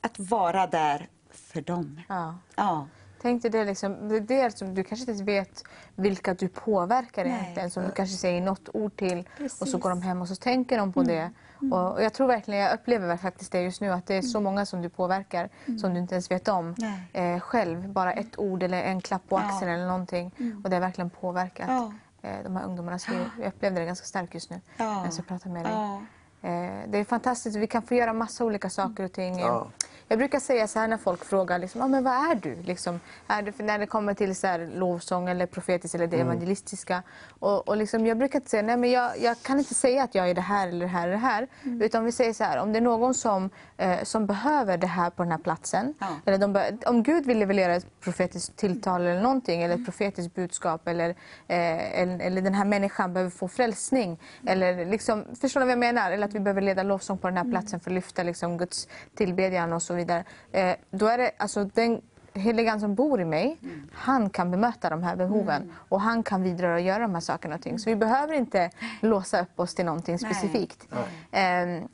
att 0.00 0.18
vara 0.18 0.66
där 0.66 1.08
för 1.30 1.60
dem. 1.60 2.00
Ja. 2.08 2.38
Ja. 2.54 2.86
Tänk 3.22 3.42
dig 3.42 3.50
det, 3.50 3.64
liksom, 3.64 4.08
det 4.26 4.40
är 4.40 4.50
som 4.50 4.74
du 4.74 4.84
kanske 4.84 5.10
inte 5.10 5.24
vet 5.24 5.64
vilka 5.96 6.34
du 6.34 6.48
påverkar 6.48 7.24
Nej. 7.24 7.32
egentligen. 7.40 7.70
Som 7.70 7.82
du 7.84 7.90
kanske 7.90 8.16
säger 8.16 8.40
något 8.40 8.68
ord 8.72 8.96
till 8.96 9.18
och 9.18 9.24
så 9.26 9.42
Precis. 9.42 9.68
Mm. 9.68 9.80
går 9.80 9.90
de 9.90 10.02
hem 10.02 10.20
och 10.22 10.28
så 10.28 10.36
tänker 10.36 10.78
de 10.78 10.92
på 10.92 11.02
det. 11.02 11.30
Och, 11.72 11.92
och 11.92 12.02
jag 12.02 12.12
tror 12.12 12.26
verkligen, 12.26 12.60
jag 12.60 12.74
upplever 12.74 13.16
faktiskt 13.16 13.52
det 13.52 13.60
just 13.62 13.80
nu, 13.80 13.92
att 13.92 14.06
det 14.06 14.14
är 14.16 14.22
så 14.22 14.40
många 14.40 14.66
som 14.66 14.82
du 14.82 14.88
påverkar 14.88 15.48
som 15.80 15.94
du 15.94 16.00
inte 16.00 16.14
ens 16.14 16.30
vet 16.30 16.48
om 16.48 16.74
Mm. 17.12 17.34
Eh, 17.36 17.40
själv. 17.40 17.88
Bara 17.88 18.12
ett 18.12 18.38
ord 18.38 18.62
eller 18.62 18.82
en 18.82 19.00
klapp 19.00 19.22
på 19.28 19.36
Ja. 19.36 19.40
Mm. 19.42 19.54
axeln 19.54 19.70
eller 19.72 19.86
någonting. 19.86 20.32
Och 20.64 20.70
det 20.70 20.76
har 20.76 20.80
verkligen 20.80 21.10
påverkat 21.10 21.66
Ja. 21.68 21.92
eh, 22.22 22.36
de 22.44 22.56
här 22.56 22.64
ungdomarnas 22.64 23.08
liv. 23.08 23.20
Jag 23.38 23.46
upplevde 23.48 23.80
det 23.80 23.86
ganska 23.86 24.06
starkt 24.06 24.34
just 24.34 24.50
nu 24.50 24.60
Ja. 24.76 24.84
när 25.02 25.10
jag 25.16 25.26
pratade 25.26 25.54
med 25.54 25.64
dig. 25.64 25.72
Ja. 25.72 26.02
Eh, 26.48 26.70
Det 26.88 26.98
är 26.98 27.04
fantastiskt. 27.04 27.56
Vi 27.56 27.66
kan 27.66 27.82
få 27.82 27.94
göra 27.94 28.12
massa 28.12 28.44
olika 28.44 28.70
saker 28.70 29.04
och 29.04 29.12
ting. 29.12 29.38
Ja. 29.38 29.66
Jag 30.12 30.18
brukar 30.18 30.40
säga 30.40 30.66
så 30.66 30.78
här 30.78 30.88
när 30.88 30.96
folk 30.96 31.24
frågar 31.24 31.58
liksom, 31.58 31.80
ah, 31.82 31.88
men 31.88 32.04
vad 32.04 32.12
är 32.30 32.34
du? 32.34 32.62
Liksom, 32.62 33.00
är 33.26 33.42
du 33.42 33.52
när 33.64 33.78
det 33.78 33.86
kommer 33.86 34.14
till 34.14 34.36
så 34.36 34.46
här, 34.46 34.70
lovsång 34.74 35.28
eller 35.28 35.46
profetiskt 35.46 35.94
eller 35.94 36.06
det 36.06 36.16
Mm. 36.16 36.28
evangelistiska. 36.28 37.02
Och, 37.38 37.68
och 37.68 37.76
liksom, 37.76 38.06
jag 38.06 38.18
brukar 38.18 38.38
inte 38.38 38.50
säga 38.50 38.62
nej 38.62 38.76
men 38.76 38.90
jag, 38.90 39.10
jag 39.20 39.42
kan 39.42 39.58
inte 39.58 39.74
säga 39.74 40.02
att 40.02 40.14
jag 40.14 40.30
är 40.30 40.34
det 40.34 40.40
här 40.40 40.68
eller 40.68 40.80
det 40.80 40.86
här 40.86 41.02
eller 41.02 41.12
det 41.12 41.18
här. 41.18 41.48
Mm. 41.64 41.82
Utan 41.82 42.04
vi 42.04 42.12
säger 42.12 42.32
så 42.32 42.44
här, 42.44 42.58
om 42.58 42.72
det 42.72 42.78
är 42.78 42.80
någon 42.82 43.14
som, 43.14 43.50
eh, 43.76 44.02
som 44.02 44.26
behöver 44.26 44.78
det 44.78 44.86
här 44.86 45.10
på 45.10 45.22
den 45.22 45.32
här 45.32 45.38
platsen. 45.38 45.94
Ja. 45.98 46.06
Eller 46.26 46.38
de 46.38 46.78
om 46.86 47.02
Gud 47.02 47.26
vill 47.26 47.38
leverera 47.38 47.74
ett 47.74 48.00
profetiskt 48.00 48.56
tilltal 48.56 49.00
eller 49.06 49.22
någonting 49.22 49.62
eller 49.62 49.74
Mm. 49.74 49.82
ett 49.82 49.86
profetiskt 49.86 50.34
budskap 50.34 50.88
eller, 50.88 51.08
eh, 51.48 52.00
eller, 52.00 52.18
eller 52.18 52.42
den 52.42 52.54
här 52.54 52.64
människan 52.64 53.12
behöver 53.12 53.30
få 53.30 53.48
frälsning. 53.48 54.20
Eller 54.46 54.84
liksom, 54.86 55.24
förstår 55.40 55.60
ni 55.60 55.66
vad 55.66 55.72
jag 55.72 55.78
menar? 55.78 56.10
Eller 56.12 56.26
att 56.26 56.34
vi 56.34 56.40
behöver 56.40 56.60
leda 56.62 56.82
lovsång 56.82 57.18
på 57.18 57.26
den 57.28 57.36
här 57.36 57.50
platsen 57.50 57.80
för 57.80 57.90
att 57.90 57.94
lyfta 57.94 58.22
liksom, 58.22 58.58
Guds 58.58 58.88
tillbedjan 59.14 59.72
och 59.72 59.82
så 59.82 59.99
vidare. 60.00 60.24
Eh, 60.52 60.76
då 60.90 61.06
är 61.06 61.18
det 61.18 61.30
alltså 61.38 61.64
den 61.64 62.00
heligan 62.34 62.80
som 62.80 62.94
bor 62.94 63.20
i 63.20 63.24
mig, 63.24 63.58
han 63.92 64.30
kan 64.30 64.50
bemöta 64.50 64.90
de 64.90 65.02
här 65.02 65.16
behoven 65.16 65.72
och 65.88 66.00
han 66.00 66.22
kan 66.22 66.42
vidröra 66.42 66.74
och 66.74 66.80
göra 66.80 66.98
de 66.98 67.14
här 67.14 67.20
sakerna 67.20 67.54
och 67.54 67.62
ting. 67.62 67.78
Så 67.78 67.90
vi 67.90 67.96
behöver 67.96 68.34
inte 68.34 68.70
låsa 69.00 69.40
upp 69.42 69.60
oss 69.60 69.74
till 69.74 69.84
någonting 69.84 70.18
Nej. 70.22 70.34
specifikt. 70.34 70.88
Eh, 71.32 71.40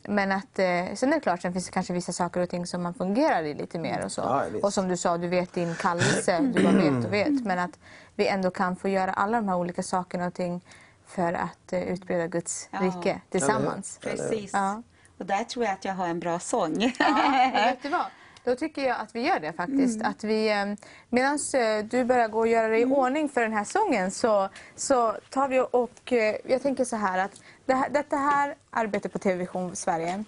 men 0.02 0.32
att, 0.32 0.58
eh, 0.58 0.94
sen 0.94 1.08
är 1.08 1.14
det 1.14 1.20
klart, 1.20 1.42
sen 1.42 1.52
finns 1.52 1.66
det 1.66 1.72
kanske 1.72 1.92
vissa 1.92 2.12
saker 2.12 2.40
och 2.40 2.48
ting 2.50 2.66
som 2.66 2.82
man 2.82 2.94
fungerar 2.94 3.42
i 3.42 3.54
lite 3.54 3.78
mer 3.78 4.04
och 4.04 4.12
så. 4.12 4.20
Ja, 4.20 4.44
och 4.62 4.72
som 4.72 4.88
du 4.88 4.96
sa, 4.96 5.18
du 5.18 5.28
vet 5.28 5.52
din 5.52 5.74
kallelse, 5.74 6.40
du 6.40 6.62
bara 6.64 6.72
vet 6.72 7.06
och 7.06 7.12
vet. 7.12 7.44
Men 7.44 7.58
att 7.58 7.78
vi 8.14 8.28
ändå 8.28 8.50
kan 8.50 8.76
få 8.76 8.88
göra 8.88 9.12
alla 9.12 9.36
de 9.36 9.48
här 9.48 9.56
olika 9.56 9.82
sakerna 9.82 10.26
och 10.26 10.34
ting 10.34 10.64
för 11.06 11.32
att 11.32 11.72
eh, 11.72 11.82
utbreda 11.82 12.26
Guds 12.26 12.68
Ja. 12.72 12.78
rike 12.80 13.20
tillsammans. 13.30 13.98
Precis. 14.02 14.50
Ja. 14.52 14.82
Och 15.18 15.26
där 15.26 15.44
tror 15.44 15.64
jag 15.64 15.74
att 15.74 15.84
jag 15.84 15.94
har 15.94 16.09
en 16.09 16.20
bra 16.20 16.38
sång. 16.38 16.93
Ja, 16.98 17.51
vet 17.55 17.82
du 17.82 17.88
vad? 17.88 18.06
Då 18.44 18.55
tycker 18.55 18.82
jag 18.82 19.01
att 19.01 19.14
vi 19.14 19.20
gör 19.20 19.40
det 19.40 19.52
faktiskt. 19.52 20.02
Att 20.02 20.24
vi, 20.24 20.76
medan 21.09 21.38
du 21.84 22.05
börjar 22.05 22.28
gå 22.28 22.38
och 22.38 22.48
göra 22.48 22.68
dig 22.68 22.80
i 22.80 22.84
ordning 22.84 23.28
för 23.28 23.40
den 23.40 23.52
här 23.52 23.64
sången 23.64 24.10
så, 24.10 24.48
så 24.76 25.16
tar 25.30 25.48
vi 25.48 25.60
och, 25.70 26.12
eh, 26.12 26.36
jag 26.44 26.62
tänker 26.62 26.84
så 26.84 26.97
här 26.97 27.18
att 27.18 27.40
det 27.64 27.74
här, 27.74 27.90
detta 27.90 28.16
här 28.16 28.55
arbetet 28.70 29.12
på 29.12 29.18
TV 29.18 29.38
Vision 29.38 29.76
Sverige 29.76 30.24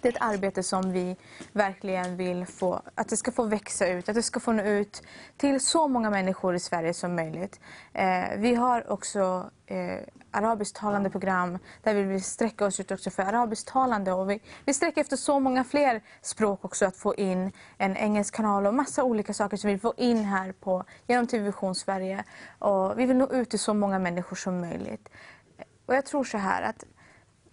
det 0.00 0.08
är 0.08 0.12
ett 0.12 0.20
arbete 0.20 0.62
som 0.62 0.92
vi 0.92 1.16
verkligen 1.52 2.16
vill 2.16 2.46
få, 2.46 2.82
att 2.94 3.08
det 3.08 3.16
ska 3.16 3.32
få 3.32 3.44
växa 3.44 3.88
ut, 3.88 4.08
att 4.08 4.14
det 4.14 4.22
ska 4.22 4.40
få 4.40 4.52
nå 4.52 4.62
ut 4.62 5.02
till 5.36 5.60
så 5.60 5.88
många 5.88 6.10
människor 6.10 6.54
i 6.54 6.60
Sverige 6.60 6.94
som 6.94 7.16
möjligt. 7.16 7.60
Eh, 7.92 8.24
vi 8.38 8.54
har 8.54 8.90
också 8.90 9.50
eh, 9.66 9.98
arabisktalande 10.30 11.10
program 11.10 11.58
där 11.82 11.94
vi 11.94 12.02
vill 12.02 12.24
sträcka 12.24 12.66
oss 12.66 12.80
ut 12.80 12.90
också 12.90 13.10
för 13.10 13.22
arabisktalande 13.22 14.12
och 14.12 14.30
vi, 14.30 14.40
vi 14.64 14.74
sträcker 14.74 15.00
efter 15.00 15.16
så 15.16 15.40
många 15.40 15.64
fler 15.64 16.00
språk 16.22 16.64
också 16.64 16.86
att 16.86 16.96
få 16.96 17.14
in 17.14 17.52
en 17.78 17.96
engelsk 17.96 18.34
kanal 18.34 18.66
och 18.66 18.74
massa 18.74 19.04
olika 19.04 19.34
saker 19.34 19.56
som 19.56 19.68
vi 19.68 19.74
vill 19.74 19.80
få 19.80 19.94
in 19.96 20.24
här 20.24 20.52
på, 20.52 20.84
genom 21.06 21.26
TV 21.26 21.44
Vision 21.44 21.74
Sverige. 21.74 22.24
Och 22.58 22.98
vi 22.98 23.06
vill 23.06 23.16
nå 23.16 23.28
ut 23.30 23.50
till 23.50 23.58
så 23.58 23.74
många 23.74 23.98
människor 23.98 24.36
som 24.36 24.60
möjligt. 24.60 25.08
Och 25.86 25.94
jag 25.94 26.06
tror 26.06 26.24
så 26.24 26.38
här 26.38 26.62
att 26.62 26.84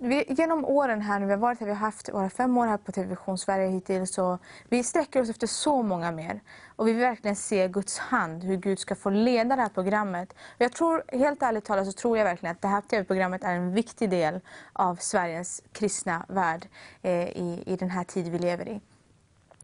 vi, 0.03 0.25
genom 0.27 0.65
åren 0.65 1.01
här 1.01 1.19
nu 1.19 1.25
vi 1.25 1.31
har 1.31 1.39
varit 1.39 1.59
här, 1.59 1.67
vi 1.67 1.73
har 1.73 1.79
haft 1.79 2.09
våra 2.13 2.29
fem 2.29 2.57
år 2.57 2.67
här 2.67 2.77
på 2.77 2.91
Television 2.91 3.37
Sverige 3.37 3.67
hittills, 3.67 4.13
så 4.13 4.39
vi 4.69 4.83
sträcker 4.83 5.21
oss 5.21 5.29
efter 5.29 5.47
så 5.47 5.83
många 5.83 6.11
mer. 6.11 6.39
Och 6.75 6.87
vi 6.87 6.91
vill 6.91 7.01
verkligen 7.01 7.35
se 7.35 7.67
Guds 7.67 7.97
hand, 7.97 8.43
hur 8.43 8.57
Gud 8.57 8.79
ska 8.79 8.95
få 8.95 9.09
leda 9.09 9.55
det 9.55 9.61
här 9.61 9.69
programmet. 9.69 10.33
Och 10.33 10.61
jag 10.61 10.71
tror, 10.71 11.03
helt 11.07 11.43
ärligt 11.43 11.65
talat 11.65 11.85
så 11.85 11.91
tror 11.91 12.17
jag 12.17 12.25
verkligen 12.25 12.55
att 12.55 12.61
det 12.61 12.67
här 12.67 12.81
tv-programmet 12.81 13.43
är 13.43 13.55
en 13.55 13.73
viktig 13.73 14.09
del 14.09 14.39
av 14.73 14.95
Sveriges 14.95 15.61
kristna 15.71 16.25
värld 16.29 16.67
eh, 17.01 17.29
i, 17.29 17.63
i 17.65 17.75
den 17.75 17.89
här 17.89 18.03
tid 18.03 18.27
vi 18.27 18.39
lever 18.39 18.69
i. 18.69 18.81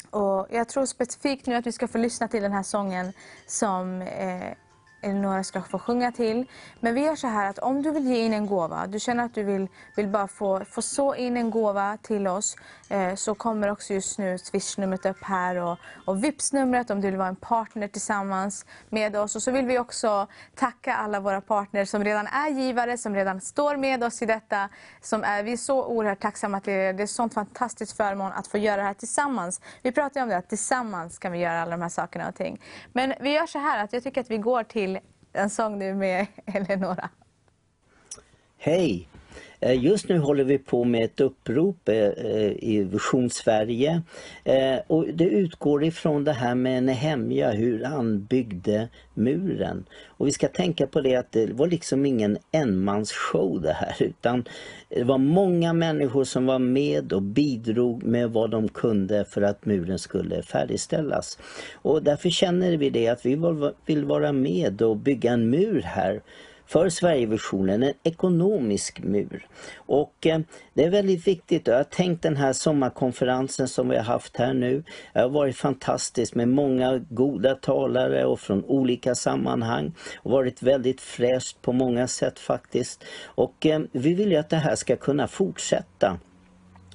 Och 0.10 0.48
jag 0.50 0.70
tror 0.70 0.86
specifikt 0.86 1.46
nu 1.46 1.56
att 1.56 1.68
vi 1.68 1.72
ska 1.72 1.88
få 1.88 1.98
lyssna 1.98 2.28
till 2.28 2.42
den 2.42 2.52
här 2.52 2.64
sången 2.64 3.14
som 3.48 4.02
eh, 4.02 4.54
Eh, 5.02 5.10
Elinora 5.10 5.44
ska 5.44 5.62
få 5.62 5.80
sjunga 5.80 6.12
till. 6.12 6.46
Men 6.80 6.94
vi 6.94 7.02
gör 7.02 7.16
så 7.16 7.28
här 7.28 7.50
att 7.50 7.60
om 7.60 7.82
du 7.82 7.92
vill 7.92 8.08
ge 8.08 8.26
in 8.26 8.34
en 8.34 8.46
gåva, 8.46 8.88
du 8.88 9.00
känner 9.00 9.26
att 9.26 9.34
du 9.34 9.44
vill, 9.44 9.68
vill 9.96 10.08
bara 10.08 10.28
få, 10.28 10.66
få 10.66 10.82
så 10.82 11.16
in 11.16 11.38
en 11.38 11.50
gåva 11.50 11.98
till 12.02 12.28
oss, 12.28 12.56
eh, 12.90 13.16
så 13.16 13.36
kommer 13.36 13.72
också 13.72 13.94
just 13.94 14.20
nu 14.20 14.38
swishnumret 14.38 15.06
upp 15.06 15.24
här 15.24 15.56
och, 15.56 15.78
och 16.06 16.24
Vips-numret 16.24 16.90
om 16.90 17.02
du 17.02 17.08
vill 17.08 17.18
vara 17.18 17.28
en 17.28 17.36
partner 17.36 17.88
tillsammans 17.88 18.66
med 18.90 19.16
oss. 19.16 19.36
Och 19.36 19.44
så 19.44 19.52
vill 19.52 19.66
vi 19.66 19.80
också 19.80 20.28
tacka 20.56 20.96
alla 20.96 21.20
våra 21.20 21.42
partner 21.42 21.86
som 21.86 22.04
redan 22.04 22.28
är 22.28 22.50
givare, 22.50 22.98
som 22.98 23.16
redan 23.16 23.42
står 23.42 23.78
med 23.78 24.04
oss 24.04 24.22
i 24.22 24.26
detta. 24.26 24.70
Som 25.02 25.24
är, 25.24 25.44
vi 25.44 25.52
är 25.52 25.58
så 25.58 25.86
oerhört 25.86 26.20
tacksamma 26.20 26.60
till 26.60 26.74
er. 26.74 26.94
Det 26.94 27.04
är 27.04 27.08
sånt 27.08 27.34
fantastiskt 27.34 27.98
förmån 27.98 28.32
att 28.32 28.48
få 28.48 28.58
göra 28.58 28.78
det 28.78 28.84
här 28.84 28.94
tillsammans. 28.94 29.62
Vi 29.82 29.92
pratar 29.92 30.20
ju 30.20 30.24
om 30.24 30.30
det, 30.30 30.38
att 30.38 30.50
tillsammans 30.50 31.20
kan 31.20 31.32
vi 31.32 31.40
göra 31.40 31.62
alla 31.62 31.72
de 31.72 31.82
här 31.82 31.90
sakerna 31.90 32.28
och 32.28 32.36
ting. 32.36 32.62
Men 32.94 33.14
vi 33.22 33.34
gör 33.34 33.46
så 33.46 33.60
här 33.60 33.84
att 33.84 33.94
jag 33.94 34.04
tycker 34.04 34.22
att 34.22 34.32
vi 34.32 34.38
går 34.38 34.64
till 34.64 34.89
en 35.34 35.50
sång 35.50 35.80
nu 35.80 35.96
med 35.96 36.28
Eleonora. 36.46 37.10
Hej! 38.58 39.09
Eh, 39.62 39.84
just 39.84 40.10
nu 40.10 40.20
håller 40.20 40.44
vi 40.44 40.58
på 40.58 40.84
med 40.84 41.06
ett 41.06 41.20
upprop 41.20 41.90
eh, 41.90 41.96
eh, 41.96 42.52
i 42.64 42.88
Vision 42.92 43.30
Sverige. 43.30 44.02
Och 44.88 45.06
det 45.14 45.24
utgår 45.24 45.84
ifrån 45.84 46.24
det 46.24 46.34
här 46.34 46.56
med 46.56 46.84
Nehemja, 46.84 47.52
hur 47.52 47.84
han 47.84 48.24
byggde 48.26 48.88
muren. 49.14 49.86
Och 50.08 50.28
vi 50.28 50.32
ska 50.32 50.48
tänka 50.48 50.88
på 50.88 51.02
det 51.02 51.16
att 51.16 51.32
det 51.32 51.54
var 51.54 51.68
liksom 51.68 52.06
ingen 52.06 52.38
enmansshow 52.52 53.62
det 53.62 53.74
här 53.74 53.96
utan 54.00 54.44
det 54.90 55.04
var 55.04 55.18
många 55.18 55.74
människor 55.74 56.24
som 56.24 56.46
var 56.46 56.60
med 56.60 57.14
och 57.14 57.22
bidrog 57.22 58.04
med 58.04 58.32
vad 58.32 58.50
de 58.50 58.68
kunde 58.70 59.26
för 59.26 59.42
att 59.42 59.66
muren 59.66 60.00
skulle 60.00 60.42
färdigställas. 60.42 61.40
Och 61.74 62.04
därför 62.04 62.30
känner 62.30 62.78
vi 62.78 62.90
det 62.90 63.08
att 63.08 63.26
vi 63.26 63.40
vill 63.86 64.06
vara 64.06 64.32
med 64.32 64.82
och 64.82 64.98
bygga 64.98 65.32
en 65.32 65.50
mur 65.50 65.82
här 65.82 66.22
för 66.70 66.90
Sverigevisionen, 66.90 67.84
en 67.84 67.94
ekonomisk 68.04 69.00
mur. 69.00 69.48
Och 69.76 70.28
eh, 70.28 70.40
det 70.74 70.84
är 70.84 70.90
väldigt 70.90 71.28
viktigt. 71.28 71.68
Jag 71.68 71.76
har 71.76 71.84
tänkt 71.84 72.24
den 72.24 72.38
här 72.38 72.54
sommarkonferensen 72.54 73.68
som 73.68 73.90
vi 73.90 73.98
har 73.98 74.04
haft 74.04 74.38
här 74.38 74.54
nu. 74.54 74.84
Det 75.14 75.20
har 75.20 75.30
varit 75.30 75.58
fantastiskt 75.58 76.36
med 76.36 76.48
många 76.48 76.98
goda 77.10 77.56
talare 77.56 78.26
och 78.26 78.40
från 78.40 78.66
olika 78.66 79.16
sammanhang. 79.16 79.94
Och 80.18 80.32
varit 80.32 80.64
väldigt 80.64 81.02
fräscht 81.02 81.62
på 81.62 81.72
många 81.72 82.08
sätt 82.08 82.40
faktiskt. 82.40 83.04
Och 83.26 83.66
eh, 83.66 83.82
vi 83.92 84.14
vill 84.14 84.32
ju 84.32 84.38
att 84.38 84.50
det 84.50 84.58
här 84.58 84.76
ska 84.76 84.96
kunna 84.96 85.28
fortsätta. 85.28 86.20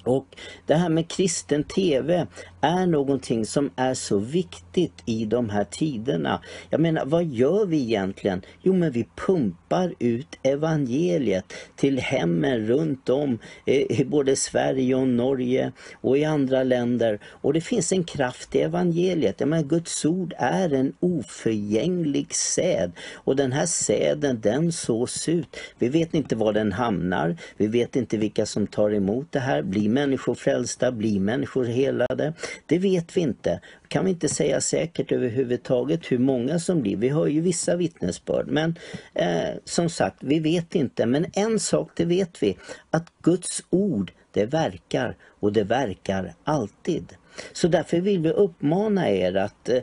Och 0.05 0.25
det 0.65 0.75
här 0.75 0.89
med 0.89 1.07
kristen 1.07 1.63
TV 1.63 2.27
är 2.61 2.85
någonting 2.85 3.45
som 3.45 3.71
är 3.75 3.93
så 3.93 4.17
viktigt 4.17 5.03
i 5.05 5.25
de 5.25 5.49
här 5.49 5.63
tiderna. 5.63 6.41
Jag 6.69 6.81
menar, 6.81 7.05
vad 7.05 7.25
gör 7.25 7.65
vi 7.65 7.81
egentligen? 7.81 8.41
Jo, 8.61 8.73
men 8.73 8.91
vi 8.91 9.07
pumpar 9.15 9.64
ut 9.99 10.39
evangeliet 10.43 11.53
till 11.75 11.99
hemmen 11.99 12.67
runt 12.67 13.09
om 13.09 13.39
eh, 13.65 13.99
i 14.01 14.05
både 14.05 14.35
Sverige 14.35 14.95
och 14.95 15.07
Norge 15.07 15.71
och 16.01 16.17
i 16.17 16.25
andra 16.25 16.63
länder. 16.63 17.19
Och 17.25 17.53
det 17.53 17.61
finns 17.61 17.91
en 17.91 18.03
kraft 18.03 18.55
i 18.55 18.61
evangeliet. 18.61 19.39
Jag 19.39 19.49
menar, 19.49 19.63
Guds 19.63 20.05
ord 20.05 20.33
är 20.37 20.73
en 20.73 20.93
oförgänglig 20.99 22.35
säd. 22.35 22.91
Och 23.13 23.35
den 23.35 23.51
här 23.51 23.65
säden, 23.65 24.39
den 24.41 24.71
sås 24.71 25.29
ut. 25.29 25.57
Vi 25.79 25.89
vet 25.89 26.13
inte 26.13 26.35
var 26.35 26.53
den 26.53 26.71
hamnar. 26.71 27.37
Vi 27.57 27.67
vet 27.67 27.95
inte 27.95 28.17
vilka 28.17 28.45
som 28.45 28.67
tar 28.67 28.93
emot 28.93 29.31
det 29.31 29.39
här. 29.39 29.61
Blir 29.61 29.89
människor 29.89 30.35
frälsta? 30.35 30.91
Blir 30.91 31.19
människor 31.19 31.65
helade? 31.65 32.33
Det 32.65 32.77
vet 32.77 33.17
vi 33.17 33.21
inte. 33.21 33.59
Kan 33.87 34.05
vi 34.05 34.11
inte 34.11 34.29
säga 34.29 34.61
säkert 34.61 35.11
överhuvudtaget 35.11 36.11
hur 36.11 36.17
många 36.17 36.59
som 36.59 36.81
blir. 36.81 36.97
Vi 36.97 37.09
har 37.09 37.27
ju 37.27 37.41
vissa 37.41 37.75
vittnesbörd. 37.75 38.47
Men 38.47 38.75
eh, 39.13 39.49
som 39.63 39.89
sagt, 39.89 40.17
vi 40.19 40.39
vet 40.39 40.75
inte. 40.75 41.05
Men 41.05 41.25
en 41.33 41.59
sak 41.59 41.91
det 41.95 42.05
vet 42.05 42.43
vi. 42.43 42.57
Att 42.91 43.13
Guds 43.21 43.63
ord, 43.69 44.11
det 44.31 44.45
verkar 44.45 45.15
och 45.39 45.53
det 45.53 45.63
verkar 45.63 46.33
alltid. 46.43 47.15
Så 47.53 47.67
därför 47.67 48.01
vill 48.01 48.19
vi 48.19 48.29
uppmana 48.29 49.09
er 49.09 49.35
att, 49.35 49.69
eh, 49.69 49.81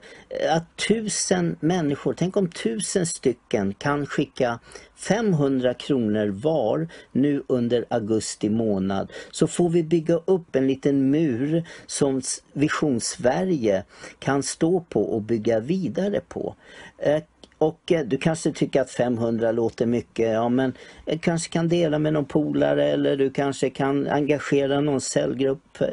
att 0.56 0.76
tusen 0.88 1.56
människor, 1.60 2.14
tänk 2.18 2.36
om 2.36 2.50
tusen 2.50 3.06
stycken 3.06 3.74
kan 3.74 4.06
skicka 4.06 4.58
500 4.96 5.74
kronor 5.74 6.26
var 6.26 6.88
nu 7.12 7.42
under 7.46 7.84
augusti 7.88 8.50
månad 8.50 9.12
så 9.30 9.46
får 9.46 9.70
vi 9.70 9.82
bygga 9.82 10.14
upp 10.14 10.56
en 10.56 10.66
liten 10.66 11.10
mur 11.10 11.68
som 11.86 12.22
Vision 12.52 13.00
Sverige 13.00 13.84
kan 14.18 14.42
stå 14.42 14.80
på 14.80 15.02
och 15.02 15.22
bygga 15.22 15.60
vidare 15.60 16.20
på. 16.28 16.54
Eh, 16.98 17.22
och 17.62 17.92
eh, 17.92 18.04
du 18.04 18.18
kanske 18.18 18.52
tycker 18.52 18.80
att 18.80 18.90
500 18.90 19.52
låter 19.52 19.86
mycket, 19.86 20.32
ja 20.32 20.48
men 20.48 20.72
du 21.04 21.18
kanske 21.18 21.50
kan 21.50 21.68
dela 21.68 21.98
med 21.98 22.12
någon 22.12 22.24
polare 22.24 22.84
eller 22.84 23.16
du 23.16 23.30
kanske 23.30 23.70
kan 23.70 24.06
engagera 24.08 24.80
någon 24.80 25.00
cellgrupp 25.00 25.80
eh, 25.80 25.88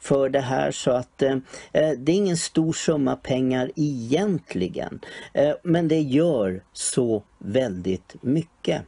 för 0.00 0.28
det 0.28 0.40
här 0.40 0.70
så 0.70 0.90
att 0.90 1.22
eh, 1.22 1.36
det 1.72 2.12
är 2.12 2.16
ingen 2.16 2.36
stor 2.36 2.72
summa 2.72 3.16
pengar 3.16 3.70
egentligen. 3.76 5.00
Eh, 5.32 5.52
men 5.62 5.88
det 5.88 6.00
gör 6.00 6.62
så 6.72 7.22
väldigt 7.38 8.16
mycket. 8.20 8.82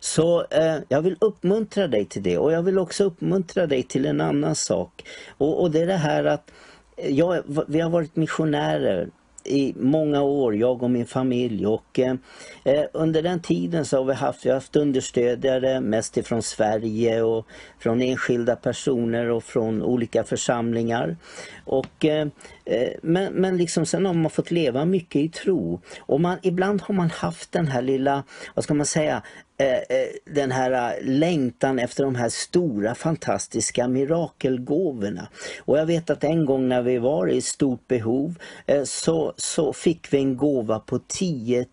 Så 0.00 0.46
eh, 0.50 0.76
jag 0.88 1.02
vill 1.02 1.16
uppmuntra 1.20 1.88
dig 1.88 2.04
till 2.04 2.22
det 2.22 2.38
och 2.38 2.52
jag 2.52 2.62
vill 2.62 2.78
också 2.78 3.04
uppmuntra 3.04 3.66
dig 3.66 3.82
till 3.82 4.06
en 4.06 4.20
annan 4.20 4.54
sak. 4.54 5.04
Och, 5.38 5.62
och 5.62 5.70
det 5.70 5.80
är 5.80 5.86
det 5.86 5.96
här 5.96 6.24
att 6.24 6.50
jag, 6.96 7.42
vi 7.68 7.80
har 7.80 7.90
varit 7.90 8.16
missionärer 8.16 9.10
i 9.48 9.74
många 9.76 10.22
år, 10.22 10.56
jag 10.56 10.82
och 10.82 10.90
min 10.90 11.06
familj. 11.06 11.66
Och, 11.66 11.98
eh, 11.98 12.14
eh, 12.64 12.84
under 12.92 13.22
den 13.22 13.40
tiden 13.40 13.84
så 13.84 13.96
har 13.96 14.04
vi 14.04 14.14
haft, 14.14 14.46
vi 14.46 14.50
har 14.50 14.56
haft 14.56 14.76
understödjare, 14.76 15.80
mest 15.80 16.16
ifrån 16.16 16.42
Sverige 16.42 17.22
och 17.22 17.46
från 17.78 18.02
enskilda 18.02 18.56
personer 18.56 19.30
och 19.30 19.44
från 19.44 19.82
olika 19.82 20.24
församlingar. 20.24 21.16
Och, 21.64 22.04
eh, 22.04 22.28
eh 22.64 22.88
men, 23.02 23.32
men 23.32 23.56
liksom 23.56 23.86
sen 23.86 24.06
har 24.06 24.14
man 24.14 24.30
fått 24.30 24.50
leva 24.50 24.84
mycket 24.84 25.22
i 25.22 25.28
tro. 25.28 25.80
Och 25.98 26.20
man, 26.20 26.38
ibland 26.42 26.82
har 26.82 26.94
man 26.94 27.10
haft 27.10 27.52
den 27.52 27.66
här 27.66 27.82
lilla, 27.82 28.22
vad 28.54 28.64
ska 28.64 28.74
man 28.74 28.86
säga, 28.86 29.22
Eh, 29.58 29.68
eh, 29.68 30.08
den 30.24 30.52
här 30.52 30.96
eh, 30.98 31.04
längtan 31.04 31.78
efter 31.78 32.04
de 32.04 32.14
här 32.14 32.28
stora 32.28 32.94
fantastiska 32.94 33.88
mirakelgåvorna. 33.88 35.28
Och 35.60 35.78
jag 35.78 35.86
vet 35.86 36.10
att 36.10 36.24
en 36.24 36.44
gång 36.44 36.68
när 36.68 36.82
vi 36.82 36.98
var 36.98 37.28
i 37.28 37.40
stort 37.40 37.88
behov 37.88 38.34
så, 38.84 39.32
så 39.36 39.72
fick 39.72 40.12
vi 40.12 40.18
en 40.18 40.36
gåva 40.36 40.78
på 40.78 40.98
10 40.98 41.66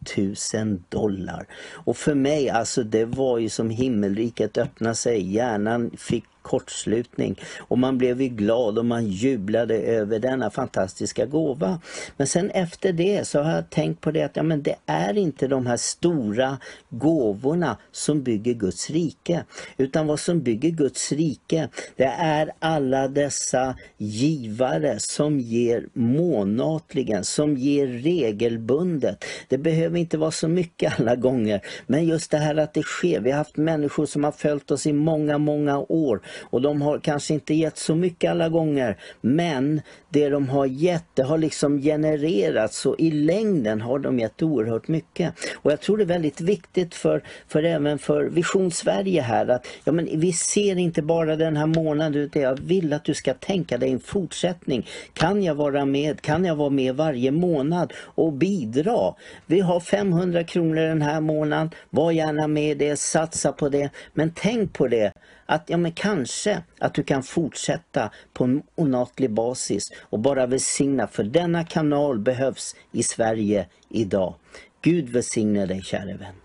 000 0.54 0.84
dollar. 0.90 1.46
Och 1.72 1.98
för 1.98 2.16
mig, 2.16 2.50
alltså 2.50 2.84
det 2.84 3.06
var 3.06 3.38
ju 3.38 3.50
som 3.50 3.70
himmelriket 3.70 4.58
öppnade 4.58 4.96
sig. 4.96 5.34
Hjärnan 5.34 5.92
fick 5.98 6.26
kortslutning. 6.44 7.40
Och 7.60 7.78
man 7.78 7.98
blev 7.98 8.22
ju 8.22 8.28
glad 8.28 8.78
och 8.78 8.86
man 8.86 9.08
jublade 9.08 9.76
över 9.76 10.20
denna 10.20 10.50
fantastiska 10.50 11.26
gåva. 11.26 11.80
Men 12.18 12.28
sen 12.28 12.50
efter 12.50 12.94
det 12.94 13.28
så 13.28 13.42
har 13.42 13.52
jag 13.52 13.70
tänkt 13.70 14.02
på 14.02 14.12
det 14.12 14.22
att 14.22 14.36
ja, 14.36 14.44
men 14.44 14.64
det 14.64 14.76
är 14.86 15.18
inte 15.18 15.48
de 15.48 15.68
här 15.68 15.78
stora 15.78 16.58
gåvorna 16.90 17.78
som 17.92 18.24
bygger 18.24 18.54
Guds 18.54 18.90
rike. 18.90 19.44
Utan 19.78 20.08
vad 20.08 20.20
som 20.20 20.42
bygger 20.42 20.70
Guds 20.70 21.12
rike 21.12 21.70
det 21.96 22.04
är 22.18 22.52
alla 22.60 23.08
dessa 23.08 23.76
givare 23.98 25.00
som 25.00 25.40
ger 25.40 25.88
månatligen, 25.94 27.24
som 27.24 27.58
ger 27.58 27.88
regelbundet. 27.88 29.26
Det 29.48 29.58
behöver 29.58 30.00
inte 30.00 30.18
vara 30.18 30.32
så 30.32 30.48
mycket 30.48 30.94
alla 31.00 31.16
gånger. 31.16 31.62
Men 31.88 32.06
just 32.06 32.32
det 32.32 32.38
här 32.38 32.56
att 32.56 32.74
det 32.74 32.84
sker. 32.84 33.20
Vi 33.20 33.32
har 33.32 33.38
haft 33.38 33.58
människor 33.58 34.06
som 34.06 34.24
har 34.24 34.32
följt 34.32 34.72
oss 34.72 34.88
i 34.88 34.94
många, 34.94 35.38
många 35.38 35.80
år 35.80 36.22
och 36.42 36.62
de 36.62 36.82
har 36.82 37.00
kanske 37.00 37.34
inte 37.34 37.54
gett 37.54 37.78
så 37.78 37.96
mycket 37.96 38.32
alla 38.32 38.50
gånger. 38.50 38.98
Men 39.22 39.82
det 40.10 40.30
de 40.30 40.50
har 40.50 40.66
gett, 40.66 41.06
det 41.14 41.24
har 41.24 41.38
liksom 41.38 41.82
genererats 41.82 42.86
och 42.86 43.00
i 43.00 43.12
längden 43.12 43.82
har 43.82 44.00
de 44.00 44.20
gett 44.20 44.42
oerhört 44.42 44.88
mycket. 44.88 45.34
Och 45.56 45.72
jag 45.72 45.82
tror 45.82 45.98
det 45.98 46.04
är 46.04 46.06
väldigt 46.06 46.42
viktigt 46.42 46.96
för, 46.96 47.24
för 47.48 47.64
även 47.64 48.00
för 48.00 48.24
Vision 48.24 48.72
Sverige 48.72 49.22
här 49.22 49.48
att 49.48 49.68
ja, 49.84 49.92
men 49.92 50.20
vi 50.20 50.34
ser 50.34 50.78
inte 50.78 51.02
bara 51.02 51.36
den 51.36 51.58
här 51.58 51.66
månaden 51.66 52.16
utan 52.16 52.42
jag 52.42 52.60
vill 52.60 52.94
att 52.94 53.06
du 53.06 53.14
ska 53.14 53.34
tänka 53.34 53.78
dig 53.78 53.92
en 53.92 54.00
fortsättning. 54.00 54.88
Kan 55.14 55.44
jag 55.44 55.56
vara 55.56 55.86
med? 55.86 56.22
Kan 56.22 56.46
jag 56.46 56.56
vara 56.56 56.70
med 56.70 56.96
varje 56.96 57.32
månad 57.32 57.94
och 57.98 58.34
bidra? 58.34 59.14
Vi 59.46 59.60
har 59.60 59.80
500 59.80 60.44
kronor 60.44 60.82
den 60.82 61.02
här 61.02 61.22
månaden. 61.22 61.72
Var 61.90 62.12
gärna 62.12 62.48
med 62.48 62.78
det, 62.78 63.00
satsa 63.00 63.52
på 63.52 63.70
det. 63.70 63.90
Men 64.14 64.32
tänk 64.36 64.74
på 64.74 64.88
det 64.88 65.12
att 65.54 65.70
ja, 65.70 65.78
men 65.78 65.92
kanske 65.92 66.64
att 66.80 66.94
du 66.94 67.04
kan 67.04 67.24
fortsätta 67.24 68.12
på 68.34 68.44
en 68.44 68.64
onatlig 68.76 69.32
basis 69.32 69.84
och 70.00 70.20
bara 70.20 70.46
välsigna 70.46 71.08
för 71.08 71.24
denna 71.24 71.66
kanal 71.66 72.20
behövs 72.20 72.76
i 72.92 73.04
Sverige 73.04 73.68
idag. 73.90 74.36
Gud 74.82 75.10
välsigne 75.10 75.66
dig 75.66 75.82
käre 75.82 76.18
vän. 76.18 76.36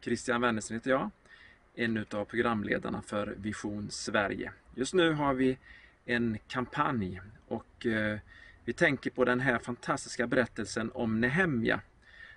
Christian 0.00 0.40
Wennersen 0.40 0.76
heter 0.76 0.90
jag, 0.90 1.10
en 1.74 2.06
av 2.10 2.24
programledarna 2.24 3.02
för 3.02 3.34
Vision 3.36 3.90
Sverige. 3.90 4.52
Just 4.74 4.94
nu 4.94 5.12
har 5.12 5.34
vi 5.34 5.58
en 6.04 6.38
kampanj 6.48 7.20
och 7.48 7.86
eh, 7.86 8.18
vi 8.64 8.72
tänker 8.72 9.10
på 9.10 9.24
den 9.24 9.40
här 9.40 9.58
fantastiska 9.58 10.26
berättelsen 10.26 10.90
om 10.94 11.20
Nehemja. 11.20 11.80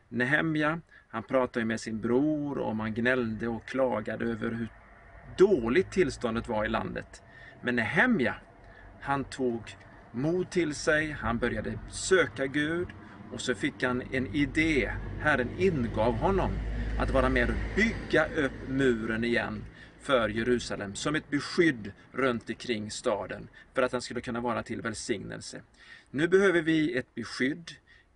Nehemja 0.09 0.81
han 1.11 1.23
pratade 1.23 1.65
med 1.65 1.79
sin 1.79 2.01
bror 2.01 2.57
och 2.57 2.75
man 2.75 2.93
gnällde 2.93 3.47
och 3.47 3.65
klagade 3.65 4.25
över 4.25 4.51
hur 4.51 4.67
dåligt 5.37 5.91
tillståndet 5.91 6.47
var 6.47 6.65
i 6.65 6.69
landet. 6.69 7.23
Men 7.61 7.75
Nehemja, 7.75 8.35
han 9.01 9.23
tog 9.23 9.77
mod 10.11 10.49
till 10.49 10.75
sig, 10.75 11.11
han 11.11 11.37
började 11.37 11.79
söka 11.89 12.47
Gud 12.47 12.87
och 13.31 13.41
så 13.41 13.55
fick 13.55 13.83
han 13.83 14.03
en 14.11 14.35
idé. 14.35 14.91
Herren 15.19 15.49
ingav 15.57 16.13
honom 16.13 16.51
att 16.99 17.11
vara 17.11 17.29
med 17.29 17.49
och 17.49 17.55
bygga 17.75 18.25
upp 18.25 18.69
muren 18.69 19.23
igen 19.23 19.65
för 20.01 20.29
Jerusalem 20.29 20.95
som 20.95 21.15
ett 21.15 21.29
beskydd 21.29 21.91
runt 22.11 22.49
omkring 22.49 22.91
staden 22.91 23.47
för 23.73 23.81
att 23.81 23.91
den 23.91 24.01
skulle 24.01 24.21
kunna 24.21 24.41
vara 24.41 24.63
till 24.63 24.81
välsignelse. 24.81 25.61
Nu 26.11 26.27
behöver 26.27 26.61
vi 26.61 26.97
ett 26.97 27.15
beskydd 27.15 27.71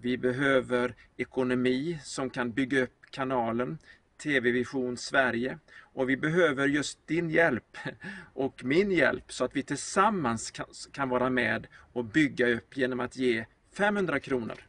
vi 0.05 0.17
behöver 0.17 0.95
ekonomi 1.17 1.99
som 2.03 2.29
kan 2.29 2.51
bygga 2.51 2.83
upp 2.83 3.05
kanalen 3.09 3.77
TV 4.23 4.51
Vision 4.51 4.97
Sverige 4.97 5.59
och 5.81 6.09
vi 6.09 6.17
behöver 6.17 6.67
just 6.67 7.07
din 7.07 7.29
hjälp 7.29 7.77
och 8.33 8.63
min 8.63 8.91
hjälp 8.91 9.31
så 9.31 9.45
att 9.45 9.55
vi 9.55 9.63
tillsammans 9.63 10.53
kan 10.91 11.09
vara 11.09 11.29
med 11.29 11.67
och 11.93 12.05
bygga 12.05 12.47
upp 12.47 12.77
genom 12.77 12.99
att 12.99 13.17
ge 13.17 13.45
500 13.77 14.19
kronor. 14.19 14.65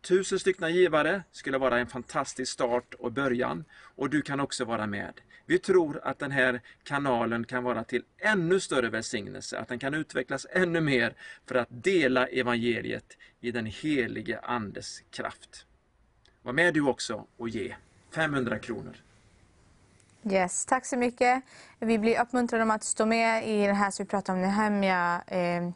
Tusen 0.00 0.38
stycken 0.38 0.74
givare 0.74 1.22
skulle 1.32 1.58
vara 1.58 1.78
en 1.78 1.86
fantastisk 1.86 2.52
start 2.52 2.94
och 2.94 3.12
början 3.12 3.64
och 3.72 4.10
du 4.10 4.22
kan 4.22 4.40
också 4.40 4.64
vara 4.64 4.86
med. 4.86 5.20
Vi 5.46 5.58
tror 5.58 6.00
att 6.04 6.18
den 6.18 6.30
här 6.30 6.60
kanalen 6.82 7.44
kan 7.44 7.64
vara 7.64 7.84
till 7.84 8.02
ännu 8.18 8.60
större 8.60 8.88
välsignelse, 8.88 9.58
att 9.58 9.68
den 9.68 9.78
kan 9.78 9.94
utvecklas 9.94 10.46
ännu 10.50 10.80
mer 10.80 11.14
för 11.46 11.54
att 11.54 11.68
dela 11.70 12.26
evangeliet 12.26 13.16
i 13.40 13.50
den 13.50 13.66
helige 13.66 14.38
Andes 14.40 15.00
kraft. 15.10 15.66
Var 16.42 16.52
med 16.52 16.74
du 16.74 16.80
också 16.80 17.26
och 17.36 17.48
ge 17.48 17.74
500 18.10 18.58
kronor. 18.58 18.96
Yes, 20.30 20.66
tack 20.66 20.86
så 20.86 20.96
mycket. 20.96 21.42
Vi 21.78 21.98
blir 21.98 22.20
uppmuntrade 22.20 22.62
om 22.62 22.70
att 22.70 22.84
stå 22.84 23.06
med 23.06 23.48
i 23.48 23.66
det 23.66 23.72
här 23.72 23.90
som 23.90 24.04
vi 24.04 24.10
pratar 24.10 24.32
om, 24.32 24.40
Nehemja 24.40 25.22
eh, 25.26 25.70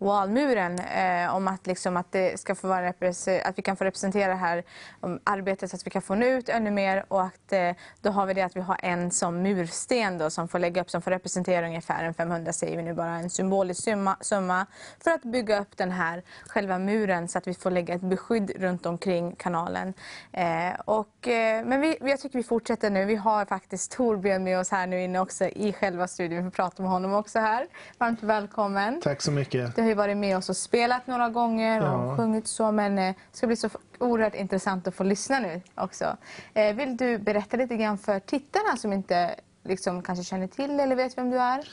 valmuren 0.00 0.78
eh, 0.78 1.34
om 1.34 1.48
att, 1.48 1.66
liksom, 1.66 1.96
att, 1.96 2.12
det 2.12 2.40
ska 2.40 2.54
få 2.54 2.68
vara 2.68 2.88
att 2.88 3.58
vi 3.58 3.62
kan 3.62 3.76
få 3.76 3.84
representera 3.84 4.28
det 4.28 4.34
här 4.34 4.62
om 5.00 5.20
arbetet 5.24 5.70
så 5.70 5.76
att 5.76 5.86
vi 5.86 5.90
kan 5.90 6.02
få 6.02 6.14
nå 6.14 6.26
ut 6.26 6.48
ännu 6.48 6.70
mer 6.70 7.04
och 7.08 7.22
att 7.22 7.52
eh, 7.52 7.72
då 8.00 8.10
har 8.10 8.26
vi 8.26 8.34
det 8.34 8.42
att 8.42 8.56
vi 8.56 8.60
har 8.60 8.76
en 8.82 9.10
som 9.10 9.42
mursten 9.42 10.18
då, 10.18 10.30
som 10.30 10.48
får 10.48 10.58
lägga 10.58 10.82
upp, 10.82 10.90
som 10.90 11.02
får 11.02 11.10
representera 11.10 11.66
ungefär 11.66 12.04
en 12.04 12.14
500 12.14 12.52
säger 12.52 12.76
vi 12.76 12.82
nu 12.82 12.94
bara, 12.94 13.10
en 13.10 13.30
symbolisk 13.30 13.84
summa, 13.84 14.16
summa 14.20 14.66
för 15.04 15.10
att 15.10 15.22
bygga 15.22 15.60
upp 15.60 15.76
den 15.76 15.90
här 15.90 16.22
själva 16.46 16.78
muren 16.78 17.28
så 17.28 17.38
att 17.38 17.46
vi 17.46 17.54
får 17.54 17.70
lägga 17.70 17.94
ett 17.94 18.00
beskydd 18.00 18.52
runt 18.56 18.86
omkring 18.86 19.36
kanalen. 19.36 19.94
Eh, 20.32 20.80
och, 20.84 21.28
eh, 21.28 21.64
men 21.64 21.80
vi, 21.80 21.96
jag 22.00 22.20
tycker 22.20 22.38
vi 22.38 22.42
fortsätter 22.42 22.90
nu. 22.90 23.04
Vi 23.04 23.16
har 23.16 23.44
faktiskt 23.44 23.92
Torbjörn 23.92 24.44
med 24.44 24.58
oss 24.58 24.70
här 24.70 24.86
nu 24.86 25.02
inne 25.02 25.20
också 25.20 25.44
i 25.44 25.72
själva 25.72 26.08
studion. 26.08 26.38
Vi 26.38 26.44
får 26.44 26.50
prata 26.50 26.82
med 26.82 26.90
honom 26.90 27.14
också 27.14 27.38
här. 27.38 27.66
Varmt 27.98 28.22
välkommen. 28.22 29.00
Tack 29.00 29.22
så 29.22 29.30
mycket 29.30 29.74
ju 29.90 29.94
varit 29.94 30.16
med 30.16 30.36
oss 30.36 30.48
och 30.48 30.56
spelat 30.56 31.06
några 31.06 31.28
gånger 31.28 31.94
och 31.94 32.16
sjungit 32.16 32.46
så 32.46 32.72
men 32.72 32.98
eh, 32.98 33.14
det 33.30 33.36
ska 33.36 33.46
bli 33.46 33.56
så 33.56 33.68
oerhört 33.98 34.34
intressant 34.34 34.88
att 34.88 34.94
få 34.94 35.04
lyssna 35.04 35.40
nu 35.40 35.60
också. 35.74 36.16
Eh, 36.54 36.74
vill 36.74 36.96
du 36.96 37.18
berätta 37.18 37.56
lite 37.56 37.76
grann 37.76 37.98
för 37.98 38.20
tittarna 38.20 38.76
som 38.76 38.92
inte 38.92 39.34
liksom, 39.64 40.02
kanske 40.02 40.24
känner 40.24 40.46
till 40.46 40.80
eller 40.80 40.96
vet 40.96 41.18
vem 41.18 41.30
du 41.30 41.38
är? 41.38 41.68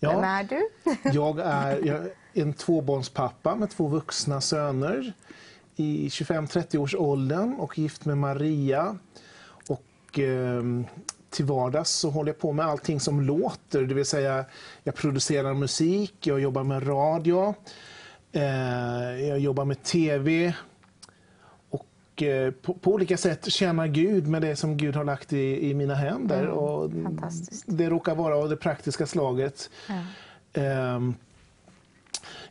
Ja. 0.00 0.10
Vem 0.10 0.24
är 0.24 0.44
du? 0.44 0.68
jag 1.12 1.38
är 1.40 1.86
jag 1.86 1.96
är 1.96 2.12
en 2.32 2.52
tvåbarnspappa 2.52 3.54
med 3.54 3.70
två 3.70 3.88
vuxna 3.88 4.40
söner 4.40 5.12
i 5.76 6.08
25-30 6.08 6.76
års 6.76 6.94
åldern 6.94 7.54
och 7.54 7.78
gift 7.78 8.04
med 8.04 8.18
Maria. 8.18 8.96
Och, 9.68 10.18
eh, 10.18 10.62
till 11.32 11.44
vardags 11.44 11.90
så 11.90 12.10
håller 12.10 12.32
jag 12.32 12.38
på 12.38 12.52
med 12.52 12.66
allting 12.66 13.00
som 13.00 13.20
låter, 13.20 13.82
det 13.82 13.94
vill 13.94 14.04
säga 14.06 14.44
jag 14.84 14.94
producerar 14.94 15.54
musik, 15.54 16.14
jag 16.26 16.40
jobbar 16.40 16.64
med 16.64 16.88
radio, 16.88 17.54
eh, 18.32 18.42
jag 19.28 19.38
jobbar 19.38 19.64
med 19.64 19.82
TV 19.82 20.54
och 21.70 22.22
eh, 22.22 22.50
på, 22.50 22.74
på, 22.74 22.92
olika 22.92 23.16
sätt 23.16 23.52
tjänar 23.52 23.86
Gud 23.86 24.26
med 24.26 24.42
det 24.42 24.56
som 24.56 24.76
Gud 24.76 24.96
har 24.96 25.04
lagt 25.04 25.32
i, 25.32 25.70
i 25.70 25.74
mina 25.74 25.94
händer. 25.94 26.42
Mm, 26.42 26.54
och 26.54 26.90
det 27.66 27.90
råkar 27.90 28.14
vara 28.14 28.36
av 28.36 28.48
det 28.48 28.56
praktiska 28.56 29.06
slaget. 29.06 29.70
Ja. 29.88 30.62
Eh, 30.62 31.00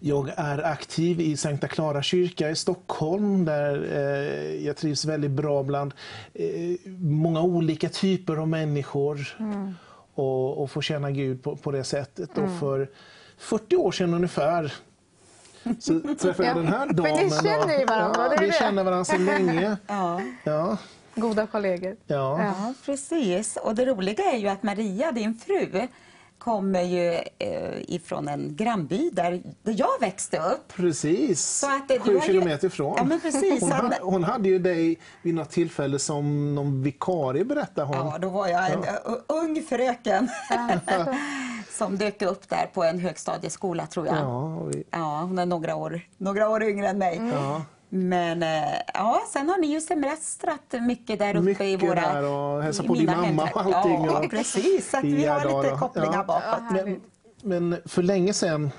jag 0.04 0.32
är 0.38 0.64
aktiv 0.64 1.22
i 1.22 1.38
Sankta 1.38 1.68
Clara 1.68 2.04
kyrka 2.04 2.50
i 2.50 2.56
Stockholm 2.56 3.46
där 3.46 3.84
eh, 3.92 4.66
jag 4.66 4.78
trivs 4.78 5.06
väldigt 5.06 5.32
bra 5.32 5.64
bland 5.64 5.94
eh, 6.34 6.46
många 7.00 7.42
olika 7.42 7.90
typer 7.90 8.36
av 8.36 8.48
människor 8.48 9.36
mm. 9.40 9.74
och, 10.14 10.62
och 10.62 10.72
får 10.72 10.82
känna 10.82 11.12
Gud 11.12 11.44
på, 11.44 11.56
på 11.56 11.72
det 11.72 11.84
sättet. 11.84 12.38
Mm. 12.38 12.54
Och 12.54 12.60
för 12.60 12.90
40 13.38 13.76
år 13.76 13.92
sedan 13.92 14.14
ungefär 14.14 14.74
så 15.80 16.00
träffade 16.20 16.48
jag 16.48 16.58
den 16.58 16.68
här 16.68 16.94
damen. 16.94 17.18
För 17.18 17.24
ni 17.24 17.50
känner 17.50 17.80
ju 17.80 17.86
varandra, 17.86 18.34
ja, 18.36 18.38
Vi 18.40 18.52
känner 18.52 18.84
varandra 18.84 19.06
sedan 19.06 19.26
länge. 19.26 19.78
ja. 19.88 20.22
Ja. 20.44 20.78
Goda 21.16 21.48
kollegor. 21.48 21.96
Ja. 22.08 22.44
ja, 22.44 22.74
precis. 22.86 23.58
Och 23.58 23.76
det 23.76 23.86
roliga 23.86 24.24
är 24.24 24.38
ju 24.38 24.48
att 24.48 24.64
Maria, 24.64 25.12
din 25.12 25.36
fru, 25.36 25.88
kommer 26.44 26.82
ju 26.82 27.14
eh, 27.40 27.82
ifrån 27.88 28.28
en 28.28 28.56
grannby 28.56 29.10
där, 29.14 29.42
där 29.64 29.76
jag 29.78 30.00
växte 30.00 30.38
upp. 30.38 30.74
Precis, 30.76 31.42
så 31.42 31.68
att, 31.68 32.02
sju 32.02 32.20
kilometer 32.26 32.68
ifrån. 32.68 32.94
Ja, 32.98 33.04
men 33.04 33.20
precis. 33.20 33.62
Hon, 33.62 33.72
hade, 33.72 34.00
hon 34.02 34.24
hade 34.24 34.50
ju 34.50 34.60
dig 34.60 35.00
vid 35.22 35.36
något 35.36 35.50
tillfälle 35.50 36.00
som 36.00 36.56
någon 36.56 36.84
vikarie 36.84 37.46
berättade 37.46 37.88
hon. 37.88 37.98
Ja, 37.98 38.18
då 38.18 38.30
var 38.30 38.48
jag 38.48 38.72
en 38.72 38.84
ja. 38.84 39.18
ung 39.28 39.64
fröken 39.70 40.30
som 41.72 41.98
dök 41.98 42.22
upp 42.22 42.50
där 42.50 42.70
på 42.74 42.84
en 42.84 43.00
högstadieskola 43.00 43.86
tror 43.86 44.08
jag. 44.08 44.18
Ja, 44.18 44.64
vi... 44.64 44.84
ja 44.92 45.22
hon 45.22 45.40
är 45.40 45.46
några 45.46 45.76
år, 45.76 46.02
några 46.18 46.50
år 46.50 46.64
yngre 46.64 46.88
än 46.88 46.98
mig. 46.98 47.18
Mm. 47.18 47.62
Men 47.94 48.44
eh, 48.44 48.80
ja, 48.94 49.22
sen 49.30 49.50
har 49.50 49.58
ni 49.58 49.68
ju 49.68 49.82
semestrat 49.82 50.74
mycket 50.82 51.20
där 51.20 51.36
uppe 51.36 51.42
mycket 51.42 51.66
i 51.66 51.76
våra 51.76 51.96
där 51.96 52.24
och 52.24 52.64
hälsa 52.64 52.84
på 52.84 52.94
din 52.94 53.06
mamma 53.06 53.50
och 53.54 53.62
allting. 53.62 54.06
Ja, 54.06 54.24
precis. 54.30 54.90
Så 54.90 55.00
vi 55.04 55.26
har 55.26 55.64
lite 55.64 55.76
kopplingar 55.76 56.14
ja. 56.14 56.24
bakåt. 56.24 56.72
Men, 56.72 57.02
men 57.44 57.82
för 57.86 58.04
länge 58.04 58.34
sedan 58.34 58.72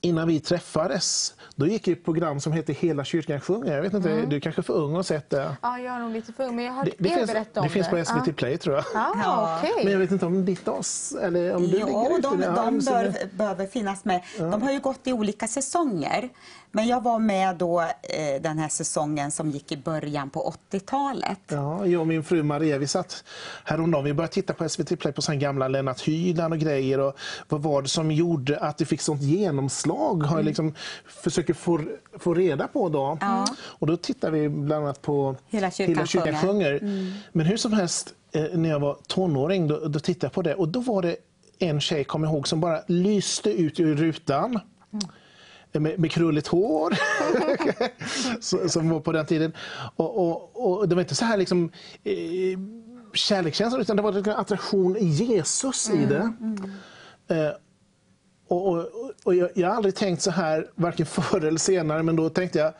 innan 0.00 0.28
vi 0.28 0.40
träffades, 0.40 1.34
då 1.54 1.66
gick 1.66 1.84
det 1.84 1.92
ett 1.92 2.04
program 2.04 2.40
som 2.40 2.52
heter 2.52 2.74
Hela 2.74 3.04
kyrkan 3.04 3.40
sjunger. 3.40 3.74
Jag 3.74 3.82
vet 3.82 3.94
inte, 3.94 4.10
mm. 4.10 4.28
Du 4.28 4.36
är 4.36 4.40
kanske 4.40 4.62
för 4.62 4.74
ung 4.74 4.96
och 4.96 5.06
sett 5.06 5.30
det? 5.30 5.56
Ja, 5.62 5.78
jag 5.78 5.94
är 5.94 5.98
nog 5.98 6.12
lite 6.12 6.32
för 6.32 6.44
ung, 6.44 6.56
men 6.56 6.64
jag 6.64 6.72
har 6.72 6.84
hört 6.84 6.94
det, 6.98 7.10
er 7.10 7.16
finns, 7.16 7.32
berätta 7.32 7.60
om 7.60 7.66
det. 7.66 7.72
finns 7.72 7.88
på 7.88 8.04
SVT 8.04 8.36
Play 8.36 8.58
tror 8.58 8.76
jag. 8.76 8.84
Ah, 8.94 9.58
okay. 9.58 9.84
Men 9.84 9.92
jag 9.92 9.98
vet 9.98 10.10
inte 10.10 10.26
om 10.26 10.44
ditt 10.44 10.68
oss, 10.68 11.14
eller 11.22 11.56
om 11.56 11.62
du 11.62 11.78
jo, 11.78 11.86
ligger 11.86 12.22
de, 12.22 12.40
de, 12.40 12.54
de 12.54 12.78
bör, 12.84 13.36
behöver 13.36 13.66
finnas 13.66 14.04
med. 14.04 14.22
Ja. 14.38 14.44
De 14.44 14.62
har 14.62 14.72
ju 14.72 14.80
gått 14.80 15.06
i 15.06 15.12
olika 15.12 15.46
säsonger. 15.46 16.28
Men 16.72 16.86
jag 16.86 17.02
var 17.02 17.18
med 17.18 17.56
då 17.56 17.80
eh, 17.80 18.42
den 18.42 18.58
här 18.58 18.68
säsongen 18.68 19.30
som 19.30 19.50
gick 19.50 19.72
i 19.72 19.76
början 19.76 20.30
på 20.30 20.54
80-talet. 20.70 21.38
Ja, 21.48 21.86
jag 21.86 22.00
och 22.00 22.06
min 22.06 22.24
fru 22.24 22.42
Maria, 22.42 22.78
vi 22.78 22.86
satt 22.86 23.24
häromdagen, 23.64 24.04
vi 24.04 24.14
började 24.14 24.32
titta 24.32 24.52
på 24.52 24.68
SVT 24.68 24.98
Play 24.98 25.12
på 25.12 25.22
sån 25.22 25.38
gamla 25.38 25.68
Lennart 25.68 26.00
Hyland 26.00 26.54
och 26.54 26.60
grejer. 26.60 27.00
Och 27.00 27.18
vad 27.48 27.62
var 27.62 27.82
det 27.82 27.88
som 27.88 28.12
gjorde 28.12 28.58
att 28.58 28.78
det 28.78 28.84
fick 28.84 29.00
sånt 29.00 29.22
genomslag? 29.22 30.22
Har 30.22 30.38
jag 30.38 30.44
liksom 30.44 30.74
försöker 31.04 31.54
få, 31.54 31.80
få 32.18 32.34
reda 32.34 32.68
på 32.68 32.88
då. 32.88 33.18
Ja. 33.20 33.46
Och 33.60 33.86
då 33.86 33.96
tittar 33.96 34.30
vi 34.30 34.48
bland 34.48 34.84
annat 34.84 35.02
på 35.02 35.36
Hela 35.48 35.70
kyrkan, 35.70 35.94
Hela 35.94 36.06
kyrkan 36.06 36.34
sjunger. 36.34 36.48
sjunger. 36.48 36.72
Mm. 36.82 37.12
Men 37.32 37.46
hur 37.46 37.56
som 37.56 37.72
helst, 37.72 38.14
eh, 38.32 38.42
när 38.52 38.68
jag 38.68 38.80
var 38.80 38.96
tonåring, 39.06 39.68
då, 39.68 39.88
då 39.88 39.98
tittade 39.98 40.26
jag 40.26 40.32
på 40.32 40.42
det 40.42 40.54
och 40.54 40.68
då 40.68 40.80
var 40.80 41.02
det 41.02 41.16
en 41.58 41.80
tjej, 41.80 42.04
kom 42.04 42.24
ihåg, 42.24 42.48
som 42.48 42.60
bara 42.60 42.80
lyste 42.86 43.50
ut 43.50 43.80
ur 43.80 43.96
rutan. 43.96 44.60
Mm 45.72 45.82
med, 45.82 45.98
med 45.98 46.10
krulligt 46.10 46.46
hår, 46.46 46.94
som 48.68 48.90
var 48.90 49.00
på 49.00 49.12
den 49.12 49.26
tiden. 49.26 49.52
Och, 49.96 50.18
och, 50.18 50.78
och, 50.78 50.88
det 50.88 50.94
var 50.94 51.02
inte 51.02 51.14
så 51.14 51.24
här 51.24 51.36
liksom, 51.36 51.70
eh, 52.04 52.58
kärlekskänsla, 53.12 53.80
utan 53.80 53.96
det 53.96 54.02
var 54.02 54.28
en 54.28 54.36
attraktion 54.36 54.96
i 54.96 55.04
Jesus 55.04 55.90
i 55.90 56.06
det. 56.06 56.16
Mm, 56.16 56.56
mm. 57.28 57.46
Eh, 57.46 57.52
och, 58.48 58.68
och, 58.68 58.88
och 59.24 59.34
jag, 59.34 59.50
jag, 59.54 59.68
har 59.68 59.76
aldrig 59.76 59.94
tänkt 59.94 60.22
så 60.22 60.30
här, 60.30 60.70
varken 60.74 61.06
förr 61.06 61.44
eller 61.44 61.58
senare, 61.58 62.02
men 62.02 62.16
då 62.16 62.28
tänkte 62.28 62.58
jag, 62.58 62.72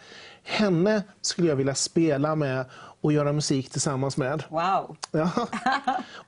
henne 0.42 1.02
skulle 1.20 1.48
jag 1.48 1.56
vilja 1.56 1.74
spela 1.74 2.34
med 2.34 2.64
och 3.00 3.12
göra 3.12 3.32
musik 3.32 3.70
tillsammans 3.70 4.16
med. 4.16 4.44
Wow! 4.48 4.96
Ja. 5.10 5.30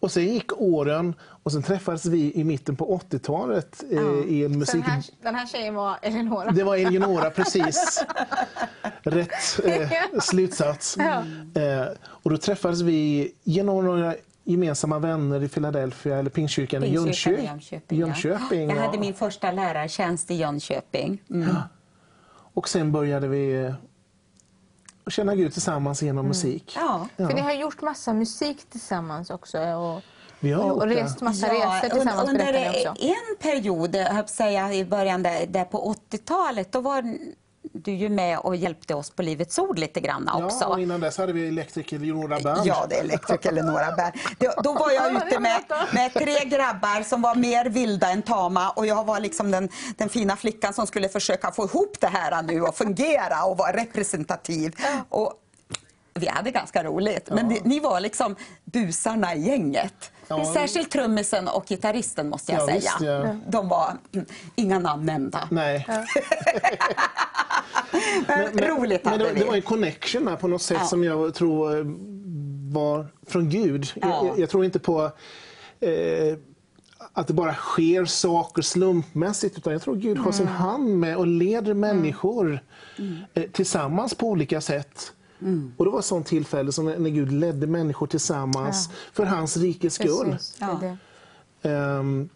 Och 0.00 0.12
sen 0.12 0.24
gick 0.24 0.60
åren 0.60 1.14
och 1.42 1.52
sen 1.52 1.62
träffades 1.62 2.06
vi 2.06 2.32
i 2.34 2.44
mitten 2.44 2.76
på 2.76 3.00
80-talet 3.10 3.84
eh, 3.90 3.96
ja. 3.96 4.24
i 4.24 4.44
en 4.44 4.58
musik... 4.58 4.84
Den 4.84 4.90
här, 4.90 5.04
den 5.22 5.34
här 5.34 5.46
tjejen 5.46 5.74
var 5.74 5.98
Eleonora? 6.02 6.50
Det 6.50 6.62
var 6.62 6.76
Eleonora, 6.76 7.30
precis. 7.30 8.04
Rätt 9.02 9.60
eh, 9.64 9.90
slutsats. 10.20 10.96
Ja. 10.98 11.24
Eh, 11.60 11.86
och 12.02 12.30
då 12.30 12.36
träffades 12.36 12.80
vi 12.80 13.32
genom 13.44 13.84
några 13.84 14.14
gemensamma 14.44 14.98
vänner 14.98 15.42
i 15.42 15.48
Philadelphia 15.48 16.18
eller 16.18 16.30
Pingstkyrkan 16.30 16.84
i 16.84 16.94
Jönköping. 16.94 17.44
Jönköping, 17.44 17.98
Jönköping 17.98 18.68
ja. 18.70 18.76
Jag 18.76 18.82
hade 18.82 18.98
min 18.98 19.14
första 19.14 19.52
lärartjänst 19.52 20.30
i 20.30 20.34
Jönköping. 20.34 21.22
Mm. 21.30 21.56
Och 22.54 22.68
sen 22.68 22.92
började 22.92 23.28
vi 23.28 23.72
och 25.10 25.14
känna 25.14 25.34
Gud 25.34 25.52
tillsammans 25.52 26.02
genom 26.02 26.18
mm. 26.18 26.28
musik. 26.28 26.72
Ja. 26.76 27.08
ja. 27.16 27.28
För 27.28 27.34
ni 27.34 27.40
har 27.40 27.52
gjort 27.52 27.82
massa 27.82 28.12
musik 28.12 28.70
tillsammans 28.70 29.30
också. 29.30 29.58
Och... 29.58 30.02
Vi 30.40 30.52
har 30.52 30.70
och 30.70 30.86
rest 30.86 31.20
massa 31.20 31.46
ja, 31.46 31.52
resor 31.54 31.88
tillsammans 31.88 32.28
under 32.28 32.80
också. 32.80 33.04
en 33.04 33.36
period, 33.40 33.94
jag 33.94 34.28
säga, 34.28 34.72
i 34.74 34.84
början 34.84 35.22
där, 35.22 35.46
där 35.46 35.64
på 35.64 35.94
80-talet, 36.10 36.72
då 36.72 36.80
var 36.80 37.02
du 37.72 37.92
ju 37.92 38.08
med 38.08 38.38
och 38.38 38.56
hjälpte 38.56 38.94
oss 38.94 39.10
på 39.10 39.22
Livets 39.22 39.58
Ord 39.58 39.78
lite 39.78 40.00
grann 40.00 40.28
också. 40.28 40.58
Ja, 40.60 40.66
och 40.66 40.80
innan 40.80 41.00
dess 41.00 41.18
hade 41.18 41.32
vi 41.32 41.48
Elektriker 41.48 41.96
Eleonora 41.96 42.40
Band. 42.40 42.60
Ja, 42.64 42.86
det 42.88 42.96
är 42.96 43.00
Elektriker 43.00 43.48
Eleonora 43.48 43.96
Band. 43.96 44.12
Då, 44.38 44.52
då 44.62 44.72
var 44.72 44.90
jag 44.90 45.16
ute 45.16 45.38
med, 45.38 45.62
med 45.92 46.14
tre 46.14 46.44
grabbar 46.44 47.02
som 47.02 47.22
var 47.22 47.34
mer 47.34 47.64
vilda 47.64 48.10
än 48.10 48.22
tama 48.22 48.70
och 48.70 48.86
jag 48.86 49.04
var 49.04 49.20
liksom 49.20 49.50
den, 49.50 49.68
den 49.96 50.08
fina 50.08 50.36
flickan 50.36 50.74
som 50.74 50.86
skulle 50.86 51.08
försöka 51.08 51.52
få 51.52 51.64
ihop 51.64 52.00
det 52.00 52.06
här 52.06 52.42
nu 52.42 52.62
och 52.62 52.76
fungera 52.76 53.44
och 53.44 53.56
vara 53.56 53.72
representativ. 53.72 54.74
Och 55.08 55.32
vi 56.14 56.28
hade 56.28 56.50
ganska 56.50 56.84
roligt, 56.84 57.28
men 57.30 57.48
ni, 57.48 57.60
ni 57.64 57.80
var 57.80 58.00
liksom 58.00 58.36
busarna 58.64 59.34
i 59.34 59.40
gänget. 59.40 60.12
Ja. 60.28 60.52
Särskilt 60.54 60.90
trummisen 60.90 61.48
och 61.48 61.66
gitarristen 61.66 62.28
måste 62.28 62.52
jag 62.52 62.60
ja, 62.60 62.66
säga. 62.66 62.76
Visst, 62.80 63.00
ja. 63.00 63.36
De 63.46 63.68
var 63.68 63.96
mm, 64.12 64.26
inga 64.54 64.78
namn 64.78 65.06
nämnda. 65.06 65.48
Nej. 65.50 65.86
Ja. 67.92 67.98
men, 68.28 68.50
men, 68.54 68.64
roligt 68.64 69.04
men 69.04 69.18
det, 69.18 69.32
det 69.32 69.44
var 69.44 69.54
en 69.54 69.62
connection 69.62 70.24
där 70.24 70.36
på 70.36 70.48
något 70.48 70.62
sätt 70.62 70.86
som 70.86 71.04
jag 71.04 71.34
tror 71.34 71.78
eh, 71.78 71.84
var 72.72 73.06
från 73.26 73.48
Gud. 73.48 73.92
Jag, 73.94 74.38
jag, 74.38 74.50
tror 74.50 74.64
inte 74.64 74.78
på 74.78 75.02
eh, 75.80 76.36
att 77.12 77.26
det 77.26 77.34
bara 77.34 77.54
sker 77.54 78.04
saker 78.04 78.62
slumpmässigt 78.62 79.58
utan 79.58 79.72
jag 79.72 79.82
tror 79.82 79.96
Gud 79.96 80.18
har 80.18 80.32
sin 80.32 80.46
mm. 80.46 80.58
hand 80.58 80.98
med 80.98 81.16
och 81.16 81.26
leder 81.26 81.74
människor 81.74 82.60
mm. 82.98 83.16
eh, 83.34 83.42
tillsammans 83.42 84.14
på 84.14 84.28
olika 84.28 84.60
sätt 84.60 85.12
Mm. 85.42 85.72
Och 85.76 85.84
det 85.84 85.90
var 85.90 85.98
ett 85.98 86.04
sånt 86.04 86.26
tillfälle 86.26 86.72
som 86.72 86.86
när 86.86 87.10
Gud 87.10 87.32
ledde 87.32 87.66
människor 87.66 88.06
tillsammans 88.06 88.90
för 89.12 89.24
hans 89.24 89.56
rikes 89.56 89.94
skull. 89.94 90.30
Precis, 90.30 90.56
det 90.58 90.64
är 90.64 90.96
det. 91.62 91.68
Ehm, 91.70 92.28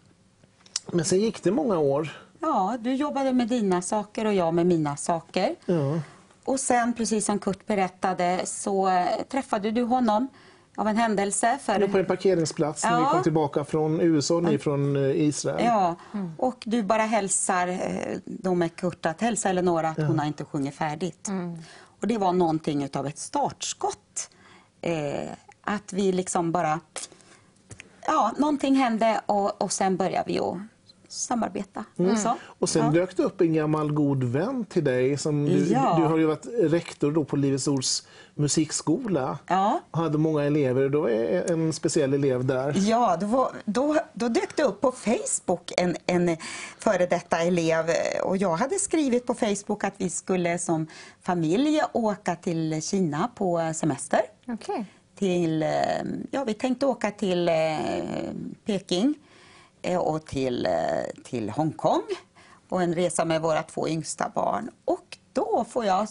men 0.91 1.05
sen 1.05 1.19
gick 1.19 1.43
det 1.43 1.51
många 1.51 1.77
år. 1.77 2.09
Ja, 2.45 2.77
du 2.79 2.93
jobbade 2.93 3.33
med 3.33 3.47
dina 3.47 3.81
saker 3.81 4.25
och 4.25 4.33
jag 4.33 4.53
med 4.53 4.65
mina 4.65 4.97
saker. 4.97 5.55
Ja. 5.65 5.99
Och 6.43 6.59
sen, 6.59 6.93
precis 6.93 7.25
som 7.25 7.39
Kurt 7.39 7.65
berättade, 7.67 8.41
så 8.45 8.87
eh, 8.89 9.05
träffade 9.29 9.71
du 9.71 9.83
honom 9.83 10.27
av 10.75 10.87
en 10.87 10.97
händelse. 10.97 11.57
För... 11.61 11.87
På 11.87 11.97
en 11.97 12.05
parkeringsplats 12.05 12.83
när 12.83 12.97
vi 12.97 13.03
Ja. 13.03 13.09
kom 13.09 13.23
tillbaka 13.23 13.63
från 13.63 14.01
USA, 14.01 14.39
ni 14.39 14.57
från 14.57 14.95
eh, 14.95 15.21
Israel. 15.21 15.65
Ja, 15.65 15.95
och 16.37 16.63
du 16.65 16.83
bara 16.83 17.01
hälsar 17.01 17.67
eh, 17.67 18.17
då 18.25 18.55
med 18.55 18.75
Kurt 18.75 19.05
att 19.05 19.21
hälsa 19.21 19.49
Eleonora 19.49 19.89
att 19.89 19.97
hon 19.97 20.19
har 20.19 20.25
inte 20.25 20.45
sjungit 20.45 20.75
färdigt. 20.75 21.29
Och 22.01 22.07
det 22.07 22.17
var 22.17 22.33
någonting 22.33 22.83
utav 22.83 23.07
ett 23.07 23.17
startskott. 23.17 24.29
Eh, 24.81 25.29
att 25.61 25.93
vi 25.93 26.11
liksom 26.11 26.51
bara... 26.51 26.79
Ja, 28.07 28.31
någonting 28.37 28.75
hände 28.75 29.21
och, 29.25 29.61
och 29.61 29.71
sen 29.71 29.97
började 29.97 30.23
vi 30.27 30.39
att 30.39 30.57
samarbeta. 31.15 31.85
Mm. 31.97 32.17
Så. 32.17 32.35
Och 32.59 32.69
sen 32.69 32.85
ja. 32.85 32.91
dök 32.91 33.17
det 33.17 33.23
upp 33.23 33.41
en 33.41 33.53
gammal 33.53 33.91
god 33.91 34.23
vän 34.23 34.65
till 34.65 34.83
dig. 34.83 35.17
Som 35.17 35.45
du, 35.45 35.65
Ja. 35.65 35.95
du 35.99 36.03
har 36.03 36.17
ju 36.17 36.25
varit 36.25 36.45
rektor 36.59 37.11
då 37.11 37.23
på 37.23 37.35
Livets 37.35 37.67
Ords 37.67 38.07
musikskola. 38.35 39.37
Ja. 39.47 39.81
Och 39.91 39.99
hade 39.99 40.17
många 40.17 40.43
elever. 40.43 40.89
Då 40.89 41.09
är 41.09 41.51
en 41.51 41.73
speciell 41.73 42.13
elev 42.13 42.45
där. 42.45 42.73
Ja, 42.77 43.17
då, 43.21 43.25
var, 43.25 43.51
då, 43.65 43.97
då 44.13 44.27
dök 44.29 44.55
det 44.55 44.63
upp 44.63 44.81
på 44.81 44.91
Facebook 44.91 45.71
en, 45.77 45.95
en 46.05 46.37
före 46.79 47.05
detta 47.05 47.37
elev 47.41 47.85
och 48.23 48.37
jag 48.37 48.55
hade 48.55 48.75
skrivit 48.79 49.25
på 49.25 49.33
Facebook 49.33 49.83
att 49.83 49.93
vi 49.97 50.09
skulle 50.09 50.59
som 50.59 50.87
familj 51.21 51.81
åka 51.93 52.35
till 52.35 52.81
Kina 52.81 53.29
på 53.35 53.71
semester. 53.75 54.21
Okej. 54.47 54.85
Till, 55.17 55.63
eh, 55.63 55.69
ja, 56.31 56.43
vi 56.43 56.53
tänkte 56.53 56.85
åka 56.85 57.11
till 57.11 57.49
eh, 57.49 57.53
Peking 58.65 59.15
och 59.97 60.25
till, 60.25 60.65
eh, 60.65 61.23
till 61.23 61.49
Hongkong 61.49 62.03
och 62.69 62.81
en 62.81 62.95
resa 62.95 63.25
med 63.25 63.41
våra 63.41 63.63
två 63.63 63.87
yngsta 63.87 64.31
barn. 64.35 64.69
Och 64.85 65.17
då 65.33 65.65
får 65.69 65.85
jag 65.85 66.07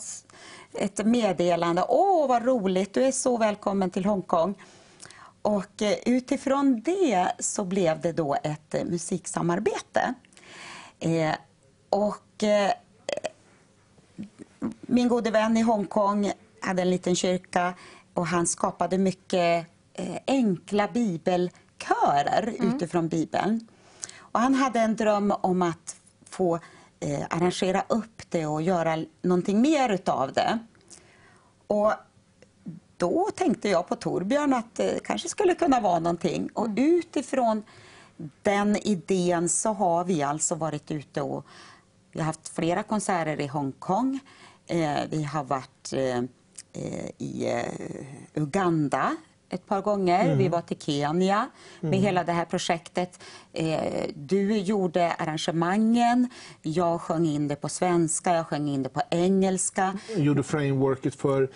ett 0.72 1.06
meddelande. 1.06 1.84
Åh, 1.88 2.28
vad 2.28 2.44
roligt! 2.44 2.94
Du 2.94 3.05
är 3.05 3.12
så 3.12 3.36
välkommen 3.36 3.90
till 3.90 4.05
Hongkong. 4.05 4.55
Och 5.42 5.82
eh, 5.82 5.96
utifrån 6.06 6.80
det 6.80 7.32
så 7.38 7.64
blev 7.64 8.01
det 8.01 8.12
då 8.12 8.36
ett 8.42 8.74
eh, 8.74 8.84
musiksamarbete. 8.84 10.14
Eh, 11.01 11.34
och 11.90 12.42
eh, 12.42 12.72
min 14.80 15.09
gode 15.09 15.30
vän 15.30 15.56
i 15.56 15.62
Hongkong 15.62 16.32
hade 16.60 16.82
en 16.82 16.90
liten 16.90 17.16
kyrka 17.16 17.74
och 18.14 18.26
han 18.26 18.46
skapade 18.46 18.98
mycket 18.98 19.66
eh, 19.92 20.16
enkla 20.26 20.88
bibelkörer 21.78 22.55
utifrån 22.60 23.09
Bibeln. 23.09 23.68
Och 24.18 24.40
han 24.40 24.55
hade 24.55 24.80
en 24.80 24.96
dröm 24.96 25.34
om 25.40 25.62
att 25.62 25.96
få 26.24 26.59
eh, 27.01 27.26
arrangera 27.30 27.84
upp 27.88 28.22
det 28.28 28.46
och 28.46 28.62
göra 28.62 29.05
någonting 29.22 29.60
mer 29.60 29.88
utav 29.88 30.32
det. 30.32 30.59
Och 31.66 31.92
då 32.96 33.30
tänkte 33.34 33.68
jag 33.68 33.88
på 33.88 33.96
Torbjörn 33.96 34.52
att 34.52 34.74
det 34.74 35.05
kanske 35.05 35.28
skulle 35.28 35.55
kunna 35.55 35.80
vara 35.80 35.98
någonting. 35.98 36.48
Och 36.55 36.68
utifrån 36.76 37.62
den 38.42 38.76
idén 38.76 39.48
så 39.48 39.72
har 39.72 40.05
vi 40.05 40.22
alltså 40.22 40.55
varit 40.55 40.90
ute 40.90 41.22
och 41.22 41.46
vi 42.12 42.20
har 42.20 42.26
haft 42.26 42.48
flera 42.48 42.82
konserter 42.82 43.40
i 43.40 43.46
Hongkong. 43.46 44.20
Eh, 44.66 45.01
vi 45.10 45.22
har 45.22 45.44
varit 45.44 45.92
eh, 45.92 46.18
eh, 46.72 47.10
i 47.18 47.46
eh, 47.46 48.42
Uganda 48.42 49.16
ett 49.50 49.66
par 49.66 49.80
gånger. 49.82 50.24
Mm. 50.24 50.38
Vi 50.38 50.48
var 50.48 50.60
till 50.60 50.78
Kenya 50.78 51.48
med 51.80 51.88
Mm. 51.94 52.02
hela 52.04 52.24
det 52.24 52.32
här 52.32 52.44
projektet. 52.44 53.20
Eh, 53.52 53.78
du 54.14 54.58
gjorde 54.58 55.12
arrangemangen. 55.12 56.28
Jag 56.62 57.00
sjöng 57.00 57.26
in 57.26 57.48
det 57.48 57.56
på 57.56 57.68
svenska, 57.68 58.34
jag 58.34 58.46
sjöng 58.46 58.68
in 58.68 58.82
det 58.82 58.88
på 58.88 59.02
engelska. 59.10 59.98
Gjorde 60.16 60.42
frameworket 60.42 61.14
för 61.14 61.48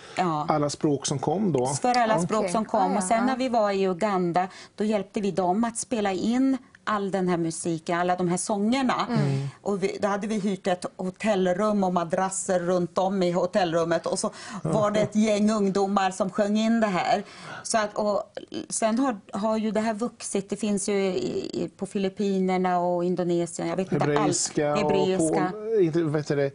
alla 0.47 0.69
språk 0.69 1.05
som 1.05 1.19
kom 1.19 1.51
då. 1.51 1.65
För 1.67 1.97
alla 1.97 2.13
Ja. 2.13 2.21
språk 2.21 2.49
som 2.49 2.65
kom. 2.65 2.97
Och 2.97 3.03
sen 3.03 3.25
när 3.25 3.37
vi 3.37 3.49
var 3.49 3.71
i 3.71 3.83
Uganda, 3.87 4.47
då 4.75 4.83
hjälpte 4.83 5.21
vi 5.21 5.31
dem 5.31 5.63
att 5.63 5.77
spela 5.77 6.11
in 6.13 6.57
all 6.89 7.11
den 7.11 7.27
här 7.27 7.37
musiken, 7.37 7.99
alla 7.99 8.15
de 8.15 8.27
här 8.27 8.37
sångerna. 8.37 9.07
Mm. 9.09 9.47
Och 9.61 9.83
vi, 9.83 9.97
då 10.01 10.07
hade 10.07 10.27
vi 10.27 10.39
hyrt 10.39 10.67
ett 10.67 10.85
hotellrum 10.97 11.83
och 11.83 11.93
madrasser 11.93 12.59
runt 12.59 12.97
om 12.97 13.23
i 13.23 13.31
hotellrummet 13.31 14.05
och 14.05 14.19
så 14.19 14.31
var 14.61 14.91
det 14.91 14.99
ett 14.99 15.15
gäng 15.15 15.51
ungdomar 15.51 16.11
som 16.11 16.29
sjöng 16.29 16.57
in 16.57 16.79
det 16.79 16.87
här. 16.87 17.23
Så 17.63 17.77
att, 17.77 17.97
och 17.97 18.23
sen 18.69 18.99
har, 18.99 19.17
har 19.31 19.57
ju 19.57 19.71
det 19.71 19.79
här 19.79 19.93
vuxit. 19.93 20.49
Det 20.49 20.55
finns 20.55 20.89
ju 20.89 20.93
i, 20.93 21.63
i, 21.63 21.69
på 21.77 21.85
Filippinerna 21.85 22.79
och 22.79 23.05
Indonesien. 23.05 23.67
Jag 23.67 23.75
vet 23.75 23.91
inte 23.91 24.05
Hebreiska 24.05 24.71
allt. 24.71 24.83
och 24.83 24.91
Hebreiska. 24.91 25.51
på, 25.51 25.81
inte, 25.81 26.03
vet 26.03 26.27
du 26.27 26.35
det, 26.35 26.51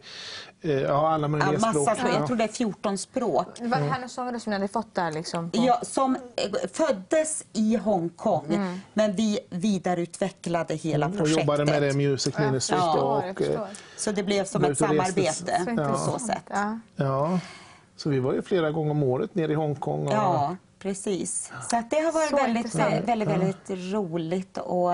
ja, 0.61 1.09
alla 1.13 1.27
möjliga 1.27 1.53
Ja, 1.53 1.59
massa 1.59 1.95
språk. 1.95 2.11
Jag 2.15 2.27
tror 2.27 2.37
det 2.37 2.43
är 2.43 2.47
14 2.47 2.97
språk. 2.97 3.47
Var 3.61 3.67
det 3.67 3.75
här 3.75 3.95
några 3.95 4.07
sångare 4.07 4.39
som 4.39 4.49
ni 4.51 4.55
hade 4.55 4.67
fått 4.67 4.95
där? 4.95 5.11
Liksom, 5.11 5.51
på- 5.51 5.57
Ja, 5.57 5.79
som 5.81 6.15
eh, 6.15 6.69
föddes 6.73 7.45
i 7.53 7.75
Hongkong, 7.75 8.45
Mm. 8.53 8.79
men 8.93 9.15
vi 9.15 9.39
vidareutvecklade 9.49 10.75
hela 10.75 11.05
Mm, 11.05 11.17
och 11.17 11.25
projektet. 11.25 11.43
jobbade 11.47 11.65
med 11.65 11.81
det 11.81 11.93
Music 11.93 12.37
Ministry 12.37 12.77
Ja. 12.77 12.97
och, 13.29 13.41
eh, 13.41 13.59
Så 13.97 14.11
det 14.11 14.23
blev 14.23 14.45
som 14.45 14.63
ett 14.63 14.71
och 14.71 14.77
samarbete 14.77 15.65
Ja. 15.77 15.87
på 15.91 15.97
så 15.97 16.19
sätt. 16.19 16.49
Ja. 16.95 17.39
Så 17.97 18.09
vi 18.09 18.19
var 18.19 18.33
ju 18.33 18.41
flera 18.41 18.71
gånger 18.71 18.91
om 18.91 19.03
året 19.03 19.35
nere 19.35 19.51
i 19.51 19.55
Hongkong. 19.55 20.07
Och, 20.07 20.13
Ja, 20.13 20.55
precis. 20.79 21.51
Så 21.69 21.77
att 21.77 21.89
det 21.89 21.95
har 21.99 22.11
varit 22.11 22.29
Så 22.29 22.35
väldigt, 22.35 22.75
väldigt, 22.75 23.27
Ja. 23.29 23.37
väldigt 23.37 23.93
roligt 23.93 24.57
och 24.57 24.93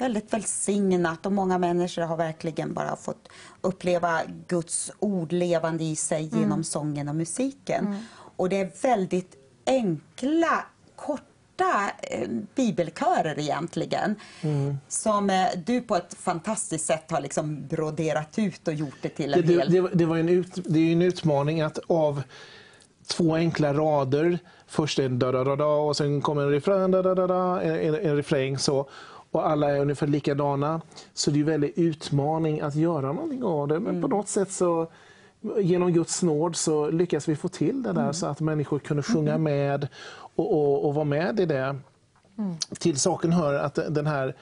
väldigt 0.00 0.32
välsignat 0.32 1.26
och 1.26 1.32
många 1.32 1.58
människor 1.58 2.02
har 2.02 2.16
verkligen 2.16 2.74
bara 2.74 2.96
fått 2.96 3.28
uppleva 3.60 4.20
Guds 4.48 4.92
ord 4.98 5.32
levande 5.32 5.84
i 5.84 5.96
sig 5.96 6.28
Mm. 6.28 6.40
genom 6.40 6.64
sången 6.64 7.08
och 7.08 7.14
musiken. 7.14 7.86
Mm. 7.86 7.98
Och 8.36 8.48
det 8.48 8.56
är 8.56 8.70
väldigt 8.82 9.36
enkla, 9.66 10.64
korta 10.96 11.90
eh, 12.02 12.28
bibelkörer 12.54 13.38
egentligen. 13.38 14.14
Mm. 14.40 14.76
Som 14.88 15.30
eh, 15.30 15.46
du 15.66 15.80
på 15.80 15.96
ett 15.96 16.14
fantastiskt 16.14 16.86
sätt 16.86 17.10
har 17.10 17.20
liksom 17.20 17.66
broderat 17.68 18.38
ut 18.38 18.68
och 18.68 18.74
gjort 18.74 18.96
det 19.02 19.08
till 19.08 19.34
en 19.34 19.46
det, 19.46 19.52
hel... 19.52 19.72
det, 19.72 19.88
det, 19.92 20.04
var 20.04 20.16
en 20.16 20.28
ut, 20.28 20.58
det 20.68 20.78
är 20.78 20.92
en 20.92 21.02
utmaning 21.02 21.60
att 21.60 21.78
av 21.86 22.22
två 23.06 23.34
enkla 23.34 23.74
rader, 23.74 24.38
först 24.66 24.98
en 24.98 25.18
da 25.18 25.32
da 25.32 25.44
da 25.44 25.56
da 25.56 25.66
och 25.66 25.96
sen 25.96 26.20
kommer 26.20 26.42
en 26.42 26.50
refräng, 26.50 26.90
da 26.90 27.02
da 27.02 27.14
da 27.14 27.26
da, 27.26 27.60
en, 27.62 27.74
en, 27.74 27.94
en 27.94 28.16
refräng 28.16 28.58
så. 28.58 28.88
Och 29.30 29.48
alla 29.50 29.70
är 29.70 29.80
ungefär 29.80 30.06
likadana. 30.06 30.80
Så 31.14 31.30
det 31.30 31.34
är 31.34 31.38
ju 31.38 31.42
en 31.42 31.46
väldig 31.50 31.72
utmaning 31.76 32.60
att 32.60 32.74
göra 32.74 33.12
någonting 33.12 33.44
av 33.44 33.68
det. 33.68 33.80
Men 33.80 34.02
på 34.02 34.08
något 34.08 34.28
sätt 34.28 34.50
så 34.52 34.90
genom 35.60 35.92
Guds 35.92 36.22
nåd 36.22 36.56
så 36.56 36.90
lyckas 36.90 37.28
vi 37.28 37.36
få 37.36 37.48
till 37.48 37.82
det 37.82 37.92
där 37.92 38.00
Mm. 38.02 38.14
så 38.14 38.26
att 38.26 38.40
människor 38.40 38.78
kunde 38.78 39.02
sjunga 39.02 39.38
med 39.38 39.88
och, 40.36 40.52
och, 40.52 40.84
och 40.88 40.94
vara 40.94 41.04
med 41.04 41.40
i 41.40 41.46
det. 41.46 41.76
Till 42.78 42.96
saken 43.00 43.32
hör 43.32 43.54
att 43.54 43.74
den 43.88 44.06
här 44.06 44.36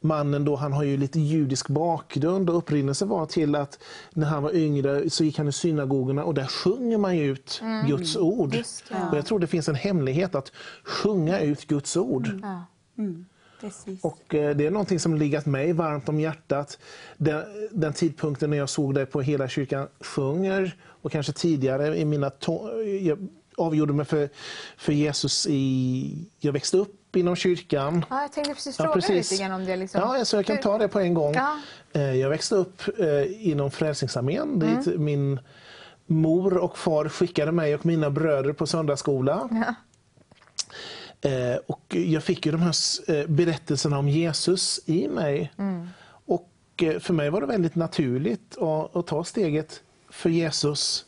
mannen 0.00 0.44
då, 0.44 0.56
han 0.56 0.72
har 0.72 0.82
ju 0.84 0.96
lite 0.96 1.20
judisk 1.20 1.68
bakgrund 1.68 2.50
och 2.50 2.56
upprinnelsen 2.56 3.08
var 3.08 3.26
till 3.26 3.54
att 3.54 3.78
när 4.12 4.26
han 4.26 4.42
var 4.42 4.54
yngre 4.54 5.10
så 5.10 5.24
gick 5.24 5.38
han 5.38 5.48
i 5.48 5.52
synagogorna 5.52 6.24
och 6.24 6.34
där 6.34 6.46
sjunger 6.46 6.98
man 6.98 7.14
ut 7.18 7.58
Mm. 7.62 7.86
Guds 7.86 8.16
ord. 8.16 8.54
Just 8.54 8.88
det. 8.88 9.08
Och 9.10 9.16
jag 9.18 9.26
tror 9.26 9.38
det 9.38 9.46
finns 9.46 9.68
en 9.68 9.74
hemlighet 9.74 10.34
att 10.34 10.52
sjunga 10.84 11.40
ut 11.40 11.66
Guds 11.66 11.96
ord. 11.96 12.28
Ja. 12.42 12.64
Mm, 12.98 13.24
precis. 13.62 14.04
Och 14.04 14.34
eh, 14.34 14.56
det 14.56 14.66
är 14.66 14.70
någonting 14.70 15.00
som 15.00 15.14
legat 15.14 15.46
mig 15.46 15.72
varmt 15.72 16.08
om 16.08 16.20
hjärtat. 16.20 16.78
Den, 17.16 17.42
den 17.70 17.92
tidpunkten 17.92 18.50
när 18.50 18.56
jag 18.56 18.68
såg 18.68 18.94
det 18.94 19.06
på 19.06 19.20
Hela 19.20 19.48
kyrkan 19.48 19.88
sjunger 20.00 20.76
och 21.02 21.12
kanske 21.12 21.32
tidigare 21.32 21.98
i 21.98 22.04
mina 22.04 22.30
jag 23.00 23.28
avgjorde 23.56 23.92
mig 23.92 24.06
för, 24.06 24.28
för 24.76 24.92
Jesus 24.92 25.46
i... 25.50 26.28
Jag 26.40 26.52
växte 26.52 26.76
upp 26.76 27.16
inom 27.16 27.36
kyrkan. 27.36 28.04
Ja, 28.10 28.22
jag 28.22 28.32
tänkte 28.32 28.54
precis 28.54 28.78
Ja, 28.78 28.84
fråga 28.84 28.94
precis. 28.94 29.30
lite 29.30 29.42
grann 29.42 29.52
om 29.52 29.64
det. 29.64 29.76
Liksom. 29.76 30.00
Ja, 30.00 30.24
så 30.24 30.36
jag 30.36 30.46
kan 30.46 30.58
ta 30.58 30.78
det 30.78 30.88
på 30.88 31.00
en 31.00 31.14
gång. 31.14 31.34
Ja. 31.34 31.56
Eh, 31.92 32.14
Jag 32.14 32.28
växte 32.28 32.54
upp 32.54 32.82
eh, 32.98 33.48
inom 33.50 33.70
Frälsningsarmén 33.70 34.42
Mm. 34.62 34.82
dit 34.84 35.00
min 35.00 35.40
mor 36.06 36.56
och 36.56 36.78
far 36.78 37.08
skickade 37.08 37.52
mig 37.52 37.74
och 37.74 37.86
mina 37.86 38.10
bröder 38.10 38.52
på 38.52 38.66
söndagsskola. 38.66 39.48
Ja. 39.66 39.74
Eh, 41.24 41.56
Och 41.66 41.94
jag 41.94 42.22
fick 42.22 42.46
ju 42.46 42.52
de 42.52 42.60
här 42.62 42.74
eh, 43.08 43.26
berättelserna 43.26 43.98
om 43.98 44.08
Jesus 44.08 44.80
i 44.86 45.08
mig. 45.08 45.52
Mm. 45.58 45.88
Och 46.26 46.48
eh, 46.82 46.98
för 46.98 47.14
mig 47.14 47.30
var 47.30 47.40
det 47.40 47.46
väldigt 47.46 47.74
naturligt 47.74 48.58
att, 48.58 48.96
att 48.96 49.06
ta 49.06 49.24
steget 49.24 49.80
för 50.10 50.30
Jesus 50.30 51.04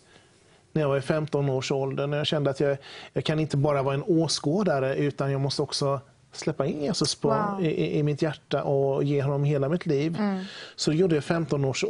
när 0.73 0.82
jag 0.82 0.89
var 0.89 0.97
i 0.99 1.01
15 1.01 1.49
års 1.49 1.73
ålder. 1.73 2.07
När 2.07 2.16
jag 2.16 2.27
kände 2.27 2.51
att 2.51 2.61
jag, 2.61 2.77
jag 3.12 3.24
kan 3.24 3.39
inte 3.41 3.57
bara 3.57 3.82
vara 3.82 3.95
en 3.95 4.03
åskådare 4.03 4.97
utan 4.97 5.32
jag 5.32 5.41
måste 5.41 5.62
också 5.62 6.01
släppa 6.32 6.66
in 6.66 6.82
Jesus 6.82 7.15
på, 7.15 7.28
Wow. 7.28 7.65
i, 7.65 7.99
i- 7.99 8.03
mitt 8.03 8.23
hjärta 8.23 8.62
och 8.62 9.05
ge 9.05 9.23
honom 9.23 9.45
hela 9.45 9.69
mitt 9.69 9.86
liv. 9.86 10.16
Mm. 10.19 10.45
Så 10.77 10.93
gjorde 10.93 11.15
jag 11.15 11.23
i 11.23 11.27
15 11.27 11.65
års 11.65 11.85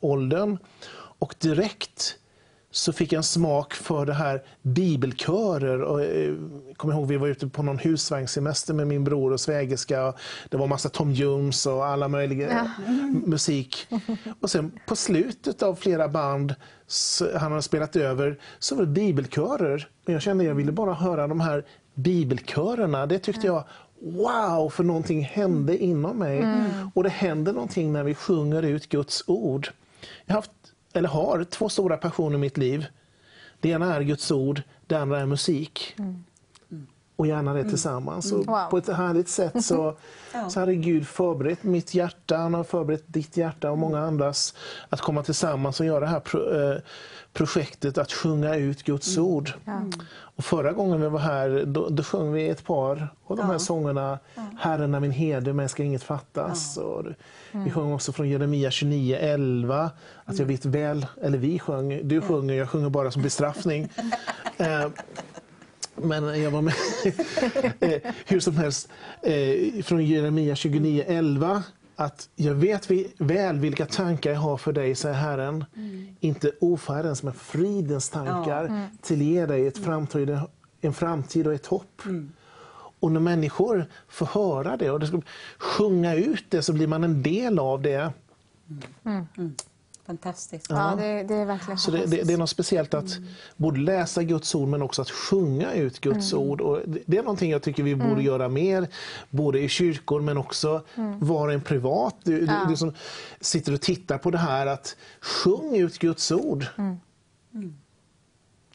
åldern 0.00 0.58
och 1.18 1.34
direkt 1.38 2.16
så 2.76 2.92
fick 2.92 3.12
jag 3.12 3.16
en 3.18 3.22
smak 3.22 3.74
för 3.74 4.06
det 4.06 4.12
här 4.14 4.42
bibelkörer. 4.62 5.82
Och, 5.82 6.02
eh, 6.02 6.34
kommer 6.76 6.94
ihåg, 6.94 7.06
vi 7.06 7.16
var 7.16 7.28
ute 7.28 7.46
på 7.48 7.62
någon 7.62 7.78
husvagnssemester 7.78 8.74
med 8.74 8.86
min 8.86 9.04
bror 9.04 9.32
och 9.32 9.40
svägerska. 9.40 10.12
Det 10.50 10.56
var 10.56 10.66
massa 10.66 10.88
Tom 10.88 11.12
Jones 11.12 11.66
och 11.66 11.86
alla 11.86 12.08
möjliga 12.08 12.48
Ja. 12.50 12.92
musik. 13.26 13.88
Och 14.40 14.50
sen 14.50 14.72
på 14.86 14.96
slutet 14.96 15.62
av 15.62 15.74
flera 15.74 16.08
band 16.08 16.54
han 17.34 17.50
hade 17.50 17.62
spelat 17.62 17.96
över 17.96 18.38
så 18.58 18.74
var 18.74 18.82
det 18.82 18.88
bibelkörer. 18.90 19.88
Och 20.06 20.12
jag 20.12 20.22
kände 20.22 20.44
att 20.44 20.48
jag 20.48 20.54
ville 20.54 20.72
bara 20.72 20.94
höra 20.94 21.26
de 21.28 21.40
här 21.40 21.64
bibelkörerna. 21.94 23.06
Det 23.06 23.18
tyckte 23.18 23.46
jag 23.46 23.64
Wow, 24.00 24.70
för 24.70 24.84
någonting 24.84 25.24
hände 25.24 25.78
inom 25.78 26.18
mig. 26.18 26.38
Mm. 26.38 26.90
Och 26.94 27.02
det 27.02 27.08
händer 27.08 27.52
någonting 27.52 27.92
när 27.92 28.04
vi 28.04 28.14
sjunger 28.14 28.62
ut 28.62 28.88
Guds 28.88 29.24
ord. 29.26 29.68
Jag 30.26 30.34
har, 30.34 30.38
haft, 30.38 30.50
eller 30.96 31.08
har 31.08 31.44
två 31.44 31.68
stora 31.68 31.96
passioner 31.96 32.36
i 32.36 32.40
mitt 32.40 32.56
liv. 32.56 32.86
Det 33.60 33.68
ena 33.68 33.94
är 33.94 34.00
Guds 34.00 34.30
ord, 34.30 34.62
det 34.86 34.94
andra 34.94 35.20
är 35.20 35.26
musik. 35.26 35.94
Mm. 35.98 36.24
Och 37.16 37.26
gärna 37.26 37.54
det 37.54 37.64
tillsammans. 37.64 38.32
Och 38.32 38.46
Wow. 38.46 38.70
På 38.70 38.78
ett 38.78 38.88
härligt 38.88 39.28
sätt 39.28 39.64
så, 39.64 39.96
Ja. 40.34 40.50
så 40.50 40.60
hade 40.60 40.74
Gud 40.74 41.06
förberett 41.08 41.62
mitt 41.62 41.94
hjärta, 41.94 42.36
han 42.36 42.54
har 42.54 42.64
förberett 42.64 43.04
ditt 43.06 43.36
hjärta 43.36 43.70
och 43.70 43.78
många 43.78 44.00
andras 44.00 44.54
att 44.88 45.00
komma 45.00 45.22
tillsammans 45.22 45.80
och 45.80 45.86
göra 45.86 46.00
det 46.00 46.06
här 46.06 46.20
pro, 46.20 46.60
eh, 46.72 46.78
projektet 47.32 47.98
att 47.98 48.12
sjunga 48.12 48.54
ut 48.56 48.82
Guds 48.82 49.18
ord. 49.18 49.52
Ja. 49.64 49.80
Och 50.18 50.44
förra 50.44 50.72
gången 50.72 51.00
vi 51.00 51.08
var 51.08 51.18
här 51.20 51.64
då, 51.66 51.88
då 51.88 52.02
sjöng 52.02 52.32
vi 52.32 52.48
ett 52.48 52.64
par 52.64 53.08
av 53.26 53.36
de 53.36 53.46
här 53.46 53.58
sångerna. 53.58 54.18
Herren 54.58 54.94
är 54.94 55.00
min 55.00 55.10
herde, 55.10 55.52
mig 55.52 55.68
ska 55.68 55.82
inget 55.82 56.02
fattas. 56.02 56.76
Och 56.76 57.04
det- 57.04 57.14
Vi 57.52 57.58
Mm. 57.58 57.70
sjöng 57.72 57.92
också 57.92 58.12
från 58.12 58.28
Jeremia 58.28 58.70
29.11 58.70 59.90
att 60.24 60.38
jag 60.38 60.46
vet 60.46 60.64
väl, 60.64 61.06
eller 61.22 61.38
vi 61.38 61.58
sjöng, 61.58 62.08
du 62.08 62.20
sjunger, 62.20 62.54
jag 62.54 62.70
sjunger 62.70 62.88
bara 62.90 63.10
som 63.10 63.22
bestraffning. 63.22 63.88
Eh, 64.58 64.86
men 66.02 66.42
jag 66.42 66.50
var 66.50 66.62
med. 66.62 66.74
Eh, 67.80 68.12
Hur 68.26 68.40
som 68.40 68.56
helst, 68.56 68.88
eh, 69.22 69.82
från 69.82 70.04
Jeremia 70.06 70.54
29.11 70.54 71.62
att 71.96 72.28
jag 72.36 72.54
vet 72.54 72.90
väl 73.18 73.58
vilka 73.58 73.86
tankar 73.86 74.32
jag 74.32 74.40
har 74.40 74.56
för 74.56 74.72
dig, 74.72 74.94
säger 74.94 75.14
Herren. 75.14 75.64
Inte 76.20 76.52
ofärdens, 76.60 77.22
men 77.22 77.32
fridens 77.32 78.08
tankar. 78.10 78.62
Ja. 78.62 78.68
Mm. 78.68 78.88
Till 79.02 79.22
ge 79.22 79.46
dig 79.46 79.66
ett 79.66 79.84
framtid, 79.84 80.38
en 80.80 80.92
framtid 80.92 81.46
och 81.46 81.54
ett 81.54 81.66
hopp. 81.66 82.02
Och 83.00 83.12
när 83.12 83.20
människor 83.20 83.86
får 84.08 84.26
höra 84.26 84.76
det 84.76 84.90
och 84.90 85.00
det 85.00 85.06
ska 85.06 85.20
sjunga 85.58 86.14
ut 86.14 86.44
det 86.48 86.62
så 86.62 86.72
blir 86.72 86.86
man 86.86 87.04
en 87.04 87.22
del 87.22 87.58
av 87.58 87.82
det. 87.82 88.12
Fantastiskt. 90.06 90.66
Ja, 90.70 90.94
det, 90.98 91.22
det 91.22 91.34
är 91.34 91.44
verkligen 91.44 91.78
Så 91.78 91.90
det, 91.90 92.06
det, 92.06 92.22
det 92.22 92.32
är 92.32 92.36
något 92.38 92.50
speciellt 92.50 92.94
att 92.94 93.18
både 93.56 93.80
läsa 93.80 94.22
Guds 94.22 94.54
ord 94.54 94.68
men 94.68 94.82
också 94.82 95.02
att 95.02 95.10
sjunga 95.10 95.72
ut 95.72 96.00
Guds 96.00 96.32
Mm. 96.32 96.44
ord. 96.48 96.60
Och 96.60 96.80
det- 96.86 97.02
det 97.06 97.18
är 97.18 97.22
någonting 97.22 97.50
jag 97.50 97.62
tycker 97.62 97.82
vi 97.82 97.94
borde 97.96 98.10
Mm. 98.10 98.24
göra 98.24 98.48
mer, 98.48 98.88
både 99.30 99.60
i 99.60 99.68
kyrkor 99.68 100.20
men 100.20 100.38
också 100.38 100.82
Mm. 100.94 101.26
var 101.26 101.46
och 101.48 101.54
en 101.54 101.60
privat. 101.60 102.14
Du, 102.24 102.40
du, 102.40 102.46
Ja. 102.46 102.66
du 102.68 102.76
som 102.76 102.92
sitter 103.40 103.72
och 103.74 103.80
tittar 103.80 104.18
på 104.18 104.30
det 104.30 104.38
här, 104.38 104.66
att 104.66 104.96
sjung 105.20 105.76
ut 105.76 105.98
Guds 105.98 106.32
ord. 106.32 106.66
Mm. 106.78 106.96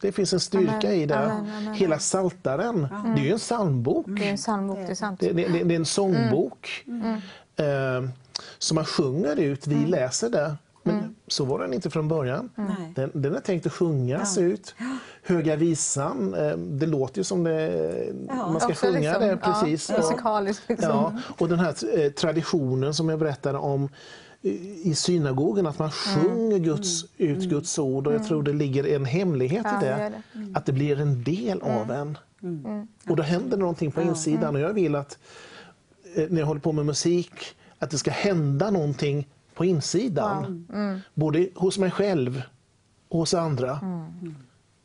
Det 0.01 0.11
finns 0.11 0.33
en 0.33 0.39
styrka 0.39 0.87
Amen, 0.87 0.91
i 0.93 1.05
det. 1.05 1.19
amen, 1.19 1.55
amen. 1.57 1.73
Hela 1.73 1.99
Saltaren, 1.99 2.87
det 3.15 3.21
är 3.21 3.25
ju 3.25 3.31
en 3.31 3.37
psalmbok. 3.39 4.05
Det 4.07 4.27
är 4.27 4.31
en 4.31 4.37
psalmbok, 4.37 4.77
det 4.77 4.91
är 4.91 4.95
sant. 4.95 5.19
Det, 5.19 5.29
är 5.29 5.71
en 5.71 5.85
sångbok 5.85 6.83
Mm. 6.87 7.13
eh, 7.55 8.09
som 8.57 8.75
man 8.75 8.85
sjunger 8.85 9.39
ut. 9.39 9.67
Vi 9.67 9.75
Mm. 9.75 9.89
läser 9.89 10.29
det. 10.29 10.55
Men 10.83 11.15
så 11.27 11.45
var 11.45 11.59
den 11.59 11.73
inte 11.73 11.89
från 11.89 12.07
början. 12.07 12.49
Nej. 12.55 12.93
Den, 12.95 13.11
den 13.13 13.35
är 13.35 13.39
tänkt 13.39 13.65
att 13.65 13.73
sjungas 13.73 14.37
ut. 14.37 14.75
Höga 15.23 15.55
visan, 15.55 16.33
eh, 16.33 16.57
det 16.57 16.85
låter 16.85 17.17
ju 17.17 17.23
som 17.23 17.43
det, 17.43 18.13
man 18.27 18.59
ska 18.59 18.73
sjunga 18.73 18.99
liksom, 18.99 19.27
det 19.27 19.37
precis. 19.37 19.89
Ja, 19.89 19.97
musikaliskt 19.97 20.69
liksom. 20.69 20.89
Ja, 20.89 21.13
och 21.37 21.49
den 21.49 21.59
här 21.59 21.99
eh, 21.99 22.11
traditionen 22.11 22.93
som 22.93 23.09
jag 23.09 23.19
berättade 23.19 23.57
om 23.57 23.89
i 24.83 24.95
synagogen, 24.95 25.67
att 25.67 25.79
man 25.79 25.91
sjunger 25.91 26.59
Guds, 26.59 27.05
ut 27.17 27.39
Guds 27.39 27.79
ord. 27.79 28.07
Och 28.07 28.13
jag 28.13 28.25
tror 28.27 28.43
det 28.43 28.53
ligger 28.53 28.95
en 28.95 29.05
hemlighet 29.05 29.65
Ja, 29.65 29.81
i 29.81 29.85
det. 29.85 30.13
Mm. 30.35 30.55
Att 30.55 30.65
det 30.65 30.71
blir 30.71 30.99
en 30.99 31.23
del 31.23 31.61
av 31.61 31.91
en. 31.91 32.17
Mm. 32.43 32.87
Och 33.07 33.15
då 33.15 33.23
händer 33.23 33.57
någonting 33.57 33.91
på 33.91 34.01
insidan. 34.01 34.55
Och 34.55 34.61
jag 34.61 34.73
vill 34.73 34.95
att 34.95 35.17
eh, 36.15 36.25
när 36.29 36.39
jag 36.39 36.47
håller 36.47 36.61
på 36.61 36.71
med 36.71 36.85
musik, 36.85 37.55
att 37.79 37.89
det 37.89 37.97
ska 37.97 38.11
hända 38.11 38.71
någonting 38.71 39.27
på 39.53 39.65
insidan. 39.65 40.67
Mm. 40.73 40.99
Både 41.13 41.49
hos 41.55 41.77
mig 41.77 41.91
själv 41.91 42.41
och 43.07 43.19
hos 43.19 43.33
andra. 43.33 43.79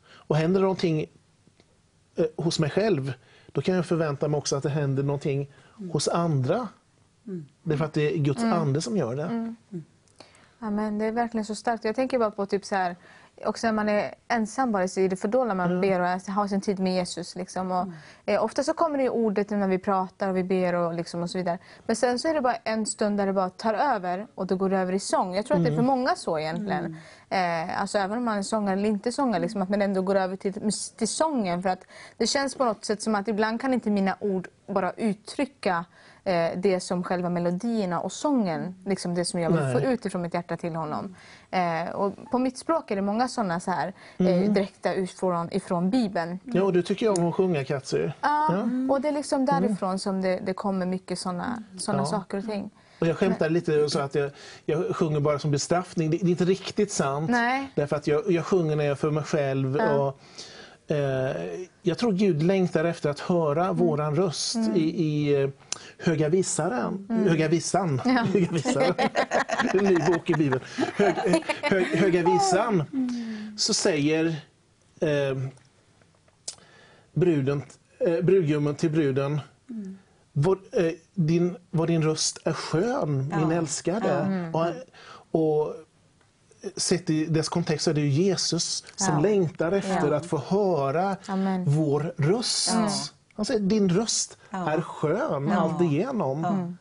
Och 0.09 0.35
händer 0.35 0.61
någonting 0.61 1.05
eh, 2.15 2.25
hos 2.37 2.59
mig 2.59 2.69
själv, 2.69 3.13
då 3.51 3.61
kan 3.61 3.75
jag 3.75 3.85
förvänta 3.85 4.27
mig 4.27 4.37
också 4.37 4.55
att 4.55 4.63
det 4.63 4.69
händer 4.69 5.03
någonting 5.03 5.51
hos 5.91 6.07
andra. 6.07 6.67
Det 7.63 7.73
är 7.73 7.77
för 7.77 7.85
att 7.85 7.93
det 7.93 8.13
är 8.13 8.17
Guds 8.17 8.43
Mm. 8.43 8.53
ande 8.53 8.81
som 8.81 8.97
gör 8.97 9.15
det. 9.15 9.23
Mm. 9.23 9.55
Ja, 10.59 10.69
men 10.69 10.97
det 10.97 11.05
är 11.05 11.11
verkligen 11.11 11.45
så 11.45 11.55
starkt. 11.55 11.85
Jag 11.85 11.95
tänker 11.95 12.19
bara 12.19 12.31
på 12.31 12.45
typ 12.45 12.65
så 12.65 12.75
här, 12.75 12.95
också 13.45 13.67
när 13.67 13.73
man 13.73 13.89
är 13.89 14.13
ensam 14.27 14.71
bara 14.71 14.83
i 14.83 15.07
det 15.07 15.15
fördolda, 15.15 15.53
man 15.53 15.81
ber 15.81 15.99
och 15.99 16.07
har 16.07 16.47
sin 16.47 16.61
tid 16.61 16.79
med 16.79 16.93
Jesus. 16.93 17.35
Liksom. 17.35 17.71
Och, 17.71 17.87
eh, 18.25 18.43
ofta 18.43 18.63
så 18.63 18.73
kommer 18.73 18.97
det 18.97 19.03
ju 19.03 19.09
ordet 19.09 19.49
när 19.49 19.67
vi 19.67 19.77
pratar 19.79 20.29
och 20.29 20.37
vi 20.37 20.43
ber 20.43 20.73
och, 20.73 20.93
liksom, 20.93 21.23
och 21.23 21.29
så 21.29 21.37
vidare. 21.37 21.57
Men 21.85 21.95
sen 21.95 22.19
så 22.19 22.27
är 22.27 22.33
det 22.33 22.41
bara 22.41 22.55
en 22.55 22.85
stund 22.85 23.17
där 23.17 23.25
det 23.25 23.33
bara 23.33 23.49
tar 23.49 23.73
över 23.73 24.27
och 24.35 24.47
då 24.47 24.55
går 24.55 24.69
det 24.69 24.77
över 24.77 24.93
i 24.93 24.99
sång. 24.99 25.35
Jag 25.35 25.45
tror 25.45 25.57
att 25.57 25.63
det 25.63 25.69
är 25.69 25.75
för 25.75 25.83
Mm. 25.83 25.85
många 25.85 26.15
så 26.15 26.39
egentligen. 26.39 26.97
Eh, 27.29 27.81
alltså 27.81 27.97
även 27.97 28.17
om 28.17 28.23
man 28.25 28.37
är 28.37 28.41
sångare 28.41 28.73
eller 28.73 28.89
inte 28.89 29.11
sångare, 29.11 29.39
liksom, 29.41 29.61
att 29.61 29.69
man 29.69 29.81
ändå 29.81 30.01
går 30.01 30.15
över 30.15 30.35
till, 30.35 30.53
till 30.97 31.07
sången. 31.07 31.63
För 31.63 31.69
att 31.69 31.83
det 32.17 32.27
känns 32.27 32.55
på 32.55 32.65
något 32.65 32.85
sätt 32.85 33.01
som 33.01 33.15
att 33.15 33.27
ibland 33.27 33.61
kan 33.61 33.73
inte 33.73 33.89
mina 33.89 34.15
ord 34.19 34.47
bara 34.67 34.91
uttrycka 34.91 35.85
eh, 36.27 36.51
det 36.57 36.79
som 36.79 37.03
själva 37.03 37.29
melodierna 37.29 37.99
och 37.99 38.11
sången, 38.11 38.75
liksom 38.85 39.15
det 39.15 39.25
som 39.25 39.39
jag 39.39 39.49
vill 39.51 39.61
Nej. 39.63 39.73
få 39.73 39.81
ut 39.81 40.05
ifrån 40.05 40.21
mitt 40.21 40.33
hjärta 40.33 40.57
till 40.57 40.75
honom. 40.75 41.15
Eh, 41.51 41.89
och 41.95 42.13
på 42.31 42.39
mitt 42.39 42.57
språk 42.57 42.91
är 42.91 42.95
det 42.95 43.01
många 43.01 43.27
sådana 43.27 43.59
så 43.59 43.71
här, 43.71 43.93
eh, 44.17 44.27
Mm. 44.27 44.53
direkta 44.53 44.95
ifrån, 44.95 45.49
ifrån 45.51 45.89
Bibeln. 45.89 46.39
Ja, 46.43 46.63
och 46.63 46.73
du 46.73 46.81
tycker 46.81 47.05
jag 47.05 47.17
om 47.17 47.27
att 47.27 47.35
sjunga 47.35 47.63
Katsu. 47.63 48.09
Ja, 48.21 48.63
och 48.89 49.01
det 49.01 49.07
är 49.07 49.11
liksom 49.11 49.45
därifrån 49.45 49.99
som 49.99 50.21
det, 50.21 50.39
det 50.45 50.53
kommer 50.53 50.85
mycket 50.85 51.19
sådana 51.19 51.63
såna 51.79 51.97
Ja. 51.97 52.05
saker 52.05 52.37
och 52.37 52.45
ting. 52.45 52.69
Och 52.99 53.07
jag 53.07 53.17
skämtade 53.17 53.49
lite 53.49 53.83
och 53.83 53.91
sa 53.91 54.01
att 54.01 54.15
jag, 54.15 54.31
jag 54.65 54.95
sjunger 54.95 55.19
bara 55.19 55.39
som 55.39 55.51
bestraffning. 55.51 56.09
Det, 56.11 56.17
det 56.17 56.25
är 56.25 56.29
inte 56.29 56.45
riktigt 56.45 56.91
sant. 56.91 57.29
Nej. 57.29 57.71
Därför 57.75 57.95
att 57.95 58.07
jag, 58.07 58.31
jag 58.31 58.45
sjunger 58.45 58.75
när 58.75 58.83
jag 58.83 58.91
är 58.91 58.95
för 58.95 59.11
mig 59.11 59.23
själv. 59.23 59.77
Ja. 59.79 59.93
Och, 59.93 60.19
jag 61.81 61.97
tror 61.97 62.11
Gud 62.11 62.43
längtar 62.43 62.85
efter 62.85 63.09
att 63.09 63.19
höra 63.19 63.73
våran 63.73 64.15
röst 64.15 64.55
Mm. 64.55 64.75
i, 64.75 64.81
i 64.81 65.41
eh, 65.43 65.49
Höga 65.99 66.29
Visaren. 66.29 67.07
Mm. 67.09 67.27
Höga 67.27 67.47
Visan. 67.47 68.01
Ja. 68.05 68.11
Höga 68.33 68.47
Visaren. 68.51 68.93
en 69.73 69.83
ny 69.85 69.95
bok 69.95 70.29
i 70.29 70.33
Bibeln. 70.33 70.63
Hög, 70.95 71.15
hög, 71.61 71.85
höga 71.85 72.23
Visan. 72.23 72.83
Så 73.57 73.73
säger 73.73 74.25
eh, 75.01 75.37
bruden, 77.13 77.61
eh, 77.99 78.21
brudgummen 78.21 78.75
till 78.75 78.89
bruden 78.89 79.41
vad, 80.33 80.57
eh, 80.71 80.91
din, 81.13 81.57
vad 81.71 81.87
din 81.87 82.03
röst 82.03 82.39
är 82.45 82.53
skön, 82.53 83.33
min 83.37 83.51
älskade. 83.51 84.07
Ja. 84.07 84.19
Mm. 84.25 84.55
Och, 84.55 84.67
och 85.31 85.75
sett 86.77 87.09
i 87.09 87.25
dess 87.25 87.49
kontext 87.49 87.83
så 87.83 87.89
är 87.89 87.93
det 87.93 88.01
ju 88.01 88.09
Jesus 88.23 88.83
som 88.95 89.13
Ja. 89.13 89.19
längtar 89.19 89.71
efter 89.71 90.07
Ja. 90.11 90.15
att 90.17 90.25
få 90.25 90.37
höra 90.37 91.15
Amen. 91.27 91.63
vår 91.67 92.13
röst. 92.17 92.69
Ja. 92.73 92.89
Han 93.33 93.45
säger 93.45 93.59
din 93.59 93.89
röst 93.89 94.37
är 94.51 94.81
skön 94.81 95.47
Ja. 95.47 95.55
allt 95.59 95.81
igenom. 95.81 96.77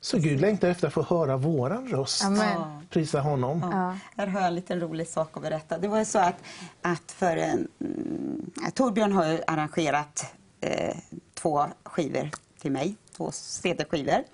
Så 0.00 0.18
Gud 0.18 0.40
längtar 0.40 0.68
efter 0.68 0.86
att 0.88 0.94
få 0.94 1.02
höra 1.02 1.36
våran 1.36 1.88
röst. 1.88 2.24
Amen. 2.24 2.86
Prisa 2.90 3.20
honom. 3.20 3.60
Ja. 3.72 3.96
Här 4.16 4.26
har 4.26 4.40
jag 4.40 4.48
en 4.48 4.54
liten 4.54 4.80
rolig 4.80 5.08
sak 5.08 5.36
att 5.36 5.42
berätta. 5.42 5.78
Det 5.78 5.88
var 5.88 5.98
ju 5.98 6.04
så 6.04 6.18
att, 6.18 6.36
att 6.82 7.12
för 7.12 7.36
en, 7.36 7.68
mm, 7.80 8.50
Torbjörn 8.74 9.12
har 9.12 9.26
ju 9.26 9.40
arrangerat 9.46 10.24
eh, 10.60 10.96
två 11.34 11.66
skivor 11.84 12.30
till 12.60 12.72
mig, 12.72 12.96
två 13.16 13.30
CD-skivor. 13.32 14.24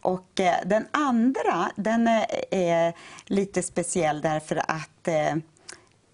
Och 0.00 0.40
eh, 0.40 0.56
den 0.66 0.86
andra, 0.90 1.70
den 1.76 2.08
är, 2.08 2.26
är 2.50 2.94
lite 3.24 3.62
speciell 3.62 4.20
därför 4.20 4.56
att 4.56 5.08
eh, 5.08 5.34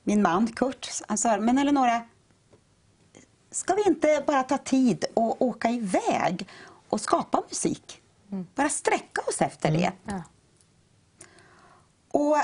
min 0.03 0.23
man 0.23 0.47
Kurt, 0.47 0.89
han 1.09 1.19
sa, 1.19 1.37
men 1.37 1.59
Eleonora, 1.59 2.03
ska 3.51 3.75
vi 3.75 3.83
inte 3.87 4.25
bara 4.27 4.43
ta 4.43 4.59
tid 4.59 5.05
och 5.15 5.43
åka 5.43 5.71
iväg 5.71 6.49
och 6.89 7.01
skapa 7.01 7.43
musik? 7.49 8.03
Bara 8.55 8.69
sträcka 8.69 9.23
oss 9.27 9.41
efter 9.41 9.71
det. 9.71 9.93
Ja. 10.05 10.23
Och 12.11 12.37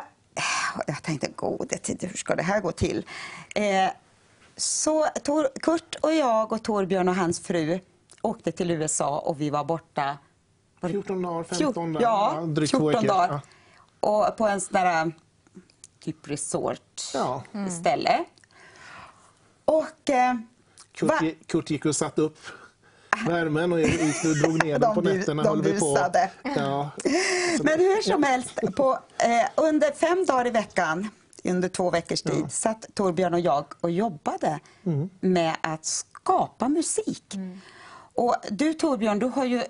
jag 0.86 1.02
tänkte, 1.02 1.28
gode 1.28 1.78
tid, 1.78 2.05
hur 2.05 2.16
ska 2.16 2.35
det 2.35 2.43
här 2.43 2.60
gå 2.60 2.73
till? 2.73 3.06
Eh, 3.55 3.90
så 4.56 5.06
Tor, 5.23 5.48
Kurt 5.60 5.94
och 5.94 6.15
jag 6.15 6.52
och 6.52 6.62
Torbjörn 6.62 7.09
och 7.09 7.15
hans 7.15 7.40
fru 7.40 7.81
åkte 8.23 8.52
till 8.52 8.70
USA 8.70 9.19
och 9.19 9.40
vi 9.40 9.51
var 9.51 9.65
borta... 9.65 10.19
var 10.81 10.89
det 10.89 10.93
14 10.93 11.23
dagar, 11.23 11.43
Fjort- 11.45 11.59
15 11.59 11.93
dagar, 11.93 12.07
Ja, 12.09 12.41
drygt 12.47 12.71
två 12.73 12.79
14 12.79 12.93
veckor. 13.03 13.09
dagar. 13.17 13.41
Och 14.01 14.37
på 14.37 14.47
en 14.49 14.61
sån 14.61 14.73
där 14.73 15.13
typ 16.01 16.29
resort 16.29 17.03
Ja. 17.15 17.43
ställe. 17.81 18.25
Och 19.65 20.11
eh, 20.11 20.35
Kurt, 20.93 21.09
Va? 21.09 21.21
Kurt 21.47 21.71
gick 21.71 21.85
och 21.87 21.97
satte 21.97 22.23
upp 22.23 22.39
värmen 23.27 23.73
och 23.73 23.79
drog 23.79 24.65
ner 24.65 24.79
den 24.79 24.95
på 24.95 25.01
nätterna. 25.01 25.43
de 25.43 25.63
busade. 25.63 26.31
Ja. 26.43 26.91
Men 27.63 27.79
hur 27.81 28.03
som 28.03 28.23
helst, 28.23 28.55
på, 28.77 28.99
eh, 29.19 29.49
under 29.67 29.93
fem 29.93 30.25
dagar 30.27 30.47
i 30.47 30.51
veckan, 30.51 31.09
under 31.45 31.69
två 31.69 31.91
veckors 31.91 32.23
tid, 32.23 32.53
satt 32.53 32.87
Torbjörn 32.95 33.35
och 33.35 33.41
jag 33.41 33.65
och 33.81 33.91
jobbade 33.91 34.61
Mm. 34.87 35.11
med 35.21 35.57
att 35.61 35.85
skapa 35.85 36.69
musik. 36.69 37.35
Och 38.15 38.37
du 38.51 38.75
Torbjörn, 38.75 39.19
du 39.19 39.27
har 39.27 39.45
ju 39.45 39.63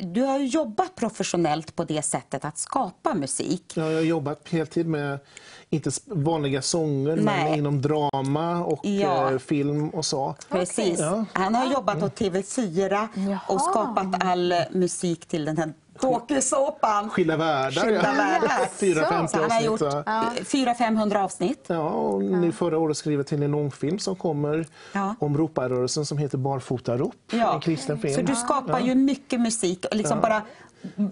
du 0.00 0.22
har 0.22 0.38
ju 0.38 0.46
jobbat 0.46 0.94
professionellt 0.94 1.76
på 1.76 1.84
det 1.84 2.02
sättet 2.02 2.44
att 2.44 2.58
skapa 2.58 3.14
musik. 3.14 3.72
Ja, 3.76 3.84
jag 3.86 3.94
har 3.94 4.00
jobbat 4.00 4.48
heltid 4.48 4.86
med, 4.86 5.18
inte 5.70 5.90
vanliga 6.06 6.62
sånger, 6.62 7.16
Nej. 7.16 7.44
men 7.44 7.58
inom 7.58 7.82
drama 7.82 8.64
och 8.64 8.86
Ja. 8.86 9.32
eh, 9.32 9.38
film 9.38 9.88
och 9.90 10.04
så. 10.04 10.34
Precis. 10.48 10.98
Ja. 11.00 11.24
Han 11.32 11.54
har 11.54 11.72
jobbat 11.72 12.02
åt 12.02 12.18
TV4 12.20 13.08
och 13.48 13.60
skapat 13.60 14.24
all 14.24 14.54
musik 14.72 15.26
till 15.26 15.44
den 15.44 15.58
här 15.58 15.72
dokusåpan. 16.02 17.10
Skilda 17.10 17.36
världar. 17.36 17.82
Skilda 17.82 18.02
ja. 18.08 18.12
världar. 18.12 18.66
450 18.76 19.32
Så 19.36 19.42
han 19.42 19.50
har 19.50 19.60
gjort 19.62 19.82
avsnitt. 19.82 20.02
ja. 20.06 20.24
400-500 20.74 21.24
avsnitt. 21.24 21.64
Ja, 21.66 21.88
och 21.88 22.22
nu 22.22 22.52
förra 22.52 22.78
året 22.78 22.96
skrev 22.96 23.14
jag 23.14 23.26
till 23.26 23.42
en 23.42 23.50
långfilm 23.50 23.98
som 23.98 24.16
kommer 24.16 24.66
Ja. 24.92 25.14
om 25.18 25.36
roparörelsen 25.38 26.06
som 26.06 26.18
heter 26.18 26.38
Barfotarop. 26.38 27.14
En 27.32 27.60
kristen 27.60 27.98
film. 27.98 28.14
Så 28.14 28.22
du 28.22 28.34
skapar 28.36 28.80
Ja. 28.80 28.86
ju 28.86 28.94
mycket 28.94 29.40
musik 29.40 29.84
och 29.90 29.96
liksom 29.96 30.18
Ja. 30.22 30.22
bara, 30.28 30.42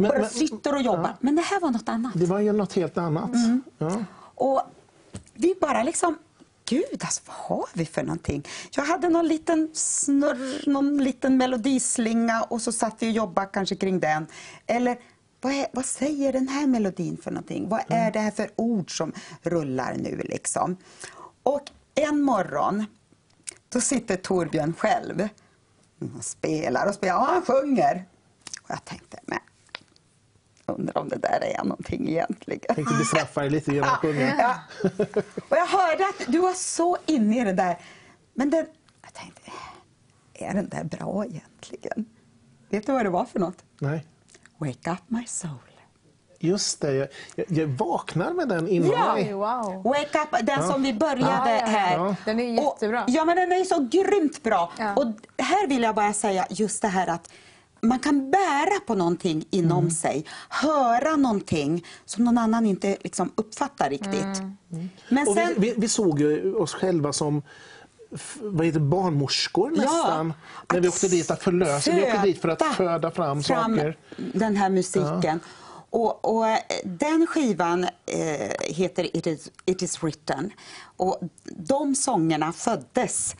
bara 0.08 0.18
men- 0.18 0.28
sitter 0.30 0.74
och 0.74 0.82
jobbar. 0.82 1.10
Men 1.20 1.36
det 1.36 1.42
här 1.42 1.60
var 1.60 1.70
något 1.70 1.88
annat. 1.88 2.12
Det 2.14 2.26
var 2.26 2.38
ju 2.38 2.52
något 2.52 2.72
helt 2.72 2.98
annat. 2.98 3.34
Mm. 3.34 3.62
Ja. 3.78 3.90
Och 4.34 4.60
vi 5.34 5.54
bara 5.60 5.82
liksom, 5.82 6.18
gud 6.68 7.00
alltså 7.00 7.20
vad 7.26 7.36
har 7.36 7.68
vi 7.72 7.86
för 7.86 8.02
någonting? 8.02 8.46
Jag 8.70 8.84
hade 8.84 9.08
någon 9.08 9.28
liten 9.28 9.70
snurr, 9.72 10.68
någon 10.68 10.98
liten 10.98 11.36
melodislinga 11.36 12.42
och 12.42 12.62
så 12.62 12.72
satt 12.72 12.96
vi 12.98 13.08
och 13.08 13.12
jobbade 13.12 13.48
kanske 13.52 13.76
kring 13.76 14.00
den. 14.00 14.26
Eller 14.66 14.98
vad, 15.40 15.52
är, 15.52 15.66
vad 15.72 15.84
säger 15.84 16.32
den 16.32 16.48
här 16.48 16.66
melodin 16.66 17.16
för 17.16 17.30
någonting? 17.30 17.68
Vad 17.68 17.80
är 17.88 18.10
det 18.10 18.18
här 18.20 18.30
för 18.30 18.50
ord 18.56 18.96
som 18.96 19.12
rullar 19.42 19.94
nu 19.94 20.22
liksom? 20.24 20.76
Och 21.42 21.62
en 21.94 22.20
morgon, 22.20 22.84
då 23.68 23.80
sitter 23.80 24.16
Torbjörn 24.16 24.74
själv 24.78 25.28
och 26.16 26.24
spelar 26.24 26.86
och 26.88 26.94
spelar 26.94 27.16
och 27.16 27.26
han 27.26 27.42
sjunger. 27.42 28.04
Och 28.62 28.70
jag 28.70 28.84
tänkte, 28.84 29.18
men 29.26 29.38
undrar 30.68 30.98
om 30.98 31.08
det 31.08 31.16
där 31.16 31.44
är 31.44 31.64
någonting 31.64 32.08
egentligen. 32.08 32.74
Tänkte 32.74 32.94
bestraffa 32.94 33.40
dig 33.40 33.50
lite 33.50 33.72
genom 33.74 33.88
att 33.90 33.98
sjunga. 33.98 34.34
Ja. 34.38 34.54
Och 35.48 35.56
jag 35.56 35.66
hörde 35.66 36.04
att 36.08 36.26
du 36.32 36.38
var 36.38 36.52
så 36.52 36.96
inne 37.06 37.40
i 37.40 37.44
det 37.44 37.52
där. 37.52 37.78
Men 38.34 38.50
den, 38.50 38.66
jag 39.02 39.14
tänkte, 39.14 39.50
är 40.34 40.54
den 40.54 40.68
där 40.68 40.84
bra 40.84 41.24
egentligen? 41.24 42.04
Vet 42.70 42.86
du 42.86 42.92
vad 42.92 43.04
det 43.06 43.10
var 43.10 43.24
för 43.24 43.38
något? 43.38 43.64
Nej. 43.78 44.06
Wake 44.58 44.90
up 44.90 44.98
my 45.06 45.26
soul. 45.26 45.52
Just 46.40 46.80
det, 46.80 46.92
jag, 46.94 47.08
jag, 47.34 47.46
jag 47.48 47.66
vaknar 47.66 48.32
med 48.32 48.48
den 48.48 48.68
inom 48.68 48.90
Ja. 48.90 49.14
mig. 49.14 49.32
Wow. 49.32 49.82
Wake 49.84 50.18
up, 50.18 50.46
den 50.46 50.60
Ja. 50.60 50.72
som 50.72 50.82
vi 50.82 50.92
började 50.94 51.50
Ja, 51.60 51.66
här. 51.66 52.16
Den 52.24 52.40
är 52.40 52.44
jättebra. 52.64 53.02
Och, 53.04 53.10
ja, 53.10 53.24
men 53.24 53.36
den 53.36 53.52
är 53.52 53.64
så 53.64 53.88
grymt 53.92 54.42
bra. 54.42 54.72
Ja. 54.78 54.94
Och 54.94 55.04
här 55.38 55.66
vill 55.68 55.82
jag 55.82 55.94
bara 55.94 56.12
säga 56.12 56.46
just 56.50 56.82
det 56.82 56.88
här 56.88 57.06
att 57.06 57.30
man 57.80 57.98
kan 57.98 58.30
bära 58.30 58.80
på 58.86 58.94
någonting 58.94 59.44
inom 59.50 59.78
Mm. 59.78 59.90
sig, 59.90 60.24
höra 60.48 61.16
någonting 61.16 61.84
som 62.04 62.24
någon 62.24 62.38
annan 62.38 62.66
inte 62.66 62.96
liksom 63.00 63.32
uppfattar 63.34 63.90
riktigt. 63.90 64.38
Mm. 64.70 64.88
Men 65.08 65.26
sen, 65.26 65.54
vi, 65.56 65.68
vi, 65.68 65.74
vi 65.76 65.88
såg 65.88 66.20
ju 66.20 66.54
oss 66.54 66.74
själva 66.74 67.12
som 67.12 67.42
vad 68.40 68.66
heter 68.66 68.80
barnmorskor 68.80 69.72
Ja, 69.76 69.82
nästan. 69.82 70.32
när 70.72 70.80
vi 70.80 70.88
åkte 70.88 71.08
dit 71.08 71.30
att 71.30 71.42
förlösa. 71.42 71.90
Vi 71.90 72.02
åkte 72.02 72.22
dit 72.22 72.40
för 72.40 72.48
att 72.48 72.58
föda 72.62 72.74
föda 72.74 73.10
fram, 73.10 73.42
saker. 73.42 73.96
den 74.16 74.56
här 74.56 74.70
musiken. 74.70 75.40
Och, 75.90 76.24
och 76.38 76.48
eh, 76.48 76.58
den 76.84 77.26
skivan 77.26 77.84
eh, 78.06 78.50
heter 78.74 79.16
It 79.16 79.26
is, 79.26 79.50
It 79.64 79.82
is 79.82 80.02
written. 80.02 80.50
Och 80.96 81.18
de 81.44 81.94
sångerna 81.94 82.52
föddes 82.52 83.36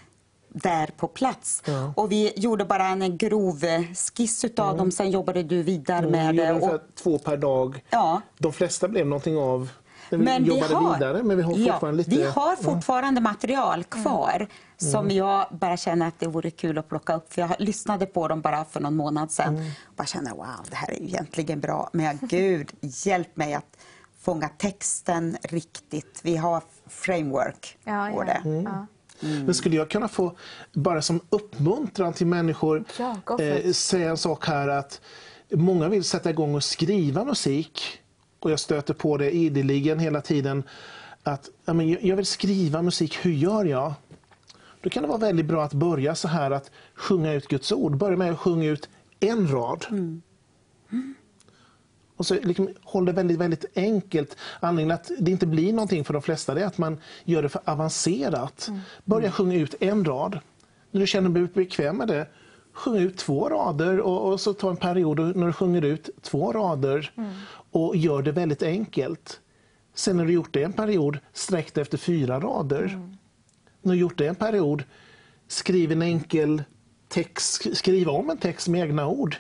där 0.48 0.86
på 0.96 1.08
plats. 1.08 1.62
Ja. 1.66 1.92
Och 1.96 2.12
vi 2.12 2.32
gjorde 2.36 2.64
bara 2.64 2.86
en 2.86 3.16
grov 3.18 3.64
eh, 3.64 3.82
skiss 4.16 4.44
utav 4.44 4.76
dem, 4.76 4.90
sen 4.90 5.10
jobbade 5.10 5.42
du 5.42 5.62
vidare 5.62 5.98
Mm, 5.98 6.10
med 6.10 6.32
vi 6.34 6.38
det. 6.40 6.52
Och, 6.74 6.80
två 7.02 7.18
per 7.18 7.36
dag. 7.36 7.84
ja. 7.90 8.20
De 8.38 8.52
flesta 8.52 8.88
blev 8.88 9.06
någonting 9.06 9.36
av 9.38 9.70
vi 10.10 10.16
Men 10.16 10.44
vi 10.44 10.48
jobbade 10.50 10.74
har, 10.74 10.94
vidare. 10.94 11.22
Men 11.22 11.36
vi 11.36 11.42
har 11.42 11.56
ja, 11.56 11.72
fortfarande 11.72 11.98
lite... 11.98 12.10
vi 12.10 12.22
har 12.24 12.50
Ja. 12.50 12.56
fortfarande 12.62 13.20
material 13.20 13.84
kvar 13.84 14.46
som 14.76 15.04
Mm. 15.04 15.16
jag 15.16 15.46
bara 15.50 15.76
känner 15.76 16.08
att 16.08 16.20
det 16.20 16.26
vore 16.26 16.50
kul 16.50 16.78
att 16.78 16.88
plocka 16.88 17.16
upp. 17.16 17.32
För 17.32 17.40
jag 17.42 17.50
lyssnade 17.58 18.06
på 18.06 18.28
dem 18.28 18.40
bara 18.40 18.64
för 18.64 18.80
någon 18.80 18.96
månad 18.96 19.30
sedan. 19.30 19.56
Mm. 19.56 19.70
Bara 19.96 20.06
kände 20.06 20.30
wow, 20.30 20.46
det 20.70 20.76
här 20.76 20.90
är 20.90 21.02
egentligen 21.02 21.60
bra. 21.60 21.90
Men 21.92 22.18
gud, 22.22 22.70
hjälp 22.80 23.36
mig 23.36 23.54
att 23.54 23.76
fånga 24.20 24.48
texten 24.48 25.36
riktigt. 25.42 26.20
Vi 26.22 26.36
har 26.36 26.62
framework 26.86 27.78
Ja, 27.84 28.10
på 28.14 28.20
ja. 28.22 28.24
det. 28.24 28.48
Mm. 28.48 28.86
Ja. 29.20 29.28
Men 29.28 29.54
skulle 29.54 29.76
jag 29.76 29.90
kunna 29.90 30.08
få, 30.08 30.36
bara 30.72 31.02
som 31.02 31.20
uppmuntran 31.30 32.12
till 32.12 32.26
människor, 32.26 32.84
Ja, 32.98 33.40
eh, 33.40 33.72
säga 33.72 34.10
en 34.10 34.16
sak 34.16 34.46
här 34.46 34.68
att 34.68 35.00
många 35.50 35.88
vill 35.88 36.04
sätta 36.04 36.30
igång 36.30 36.54
och 36.54 36.64
skriva 36.64 37.24
musik. 37.24 38.00
Och 38.40 38.50
jag 38.50 38.60
stöter 38.60 38.94
på 38.94 39.16
det 39.16 39.30
ideligen 39.30 39.98
hela 39.98 40.20
tiden. 40.20 40.62
Att 41.22 41.48
ja, 41.64 41.72
men 41.72 41.98
jag 42.06 42.16
vill 42.16 42.26
skriva 42.26 42.82
musik, 42.82 43.18
hur 43.22 43.32
gör 43.32 43.64
jag? 43.64 43.94
Då 44.80 44.90
kan 44.90 45.02
det 45.02 45.08
vara 45.08 45.18
väldigt 45.18 45.46
bra 45.46 45.64
att 45.64 45.72
börja 45.72 46.14
så 46.14 46.28
här 46.28 46.50
att 46.50 46.70
sjunga 46.94 47.32
ut 47.32 47.48
Guds 47.48 47.72
ord. 47.72 47.96
Börja 47.96 48.16
med 48.16 48.32
att 48.32 48.38
sjunga 48.38 48.68
ut 48.68 48.88
en 49.20 49.48
rad. 49.52 49.86
Och 52.18 52.26
så 52.26 52.34
liksom, 52.34 52.68
håll 52.82 53.04
det 53.04 53.12
väldigt, 53.12 53.38
väldigt 53.38 53.64
enkelt. 53.74 54.36
Anledningen 54.60 54.94
att 54.94 55.10
det 55.18 55.30
inte 55.30 55.46
blir 55.46 55.72
någonting 55.72 56.04
för 56.04 56.12
de 56.12 56.22
flesta 56.22 56.60
är 56.60 56.64
att 56.64 56.78
man 56.78 57.00
gör 57.24 57.42
det 57.42 57.48
för 57.48 57.60
avancerat. 57.64 58.68
Börja 59.04 59.30
sjunga 59.30 59.56
ut 59.56 59.74
en 59.80 60.04
rad. 60.04 60.38
När 60.90 61.00
du 61.00 61.06
känner 61.06 61.30
dig 61.30 61.46
bekväm 61.54 61.96
med 61.96 62.08
det, 62.08 62.26
sjung 62.72 62.96
ut 62.96 63.16
två 63.16 63.48
rader 63.48 64.00
och, 64.00 64.32
och 64.32 64.40
så 64.40 64.52
ta 64.52 64.70
en 64.70 64.76
period 64.76 65.36
när 65.36 65.46
du 65.46 65.52
sjunger 65.52 65.84
ut 65.84 66.10
två 66.22 66.52
rader 66.52 67.12
och 67.70 67.96
gör 67.96 68.22
det 68.22 68.32
väldigt 68.32 68.62
enkelt. 68.62 69.40
Sen 69.94 70.16
när 70.16 70.24
du 70.24 70.32
gjort 70.32 70.52
det 70.52 70.62
en 70.62 70.72
period, 70.72 71.18
sträck 71.32 71.74
det 71.74 71.80
efter 71.80 71.98
fyra 71.98 72.40
rader. 72.40 73.08
När 73.82 73.92
du 73.92 74.00
gjort 74.00 74.18
det 74.18 74.26
en 74.26 74.34
period, 74.34 74.84
skriv 75.48 75.92
en 75.92 76.02
enkel 76.02 76.62
text, 77.08 77.76
skriv 77.76 78.08
om 78.08 78.30
en 78.30 78.38
text 78.38 78.68
med 78.68 78.80
egna 78.80 79.06
ord. 79.06 79.36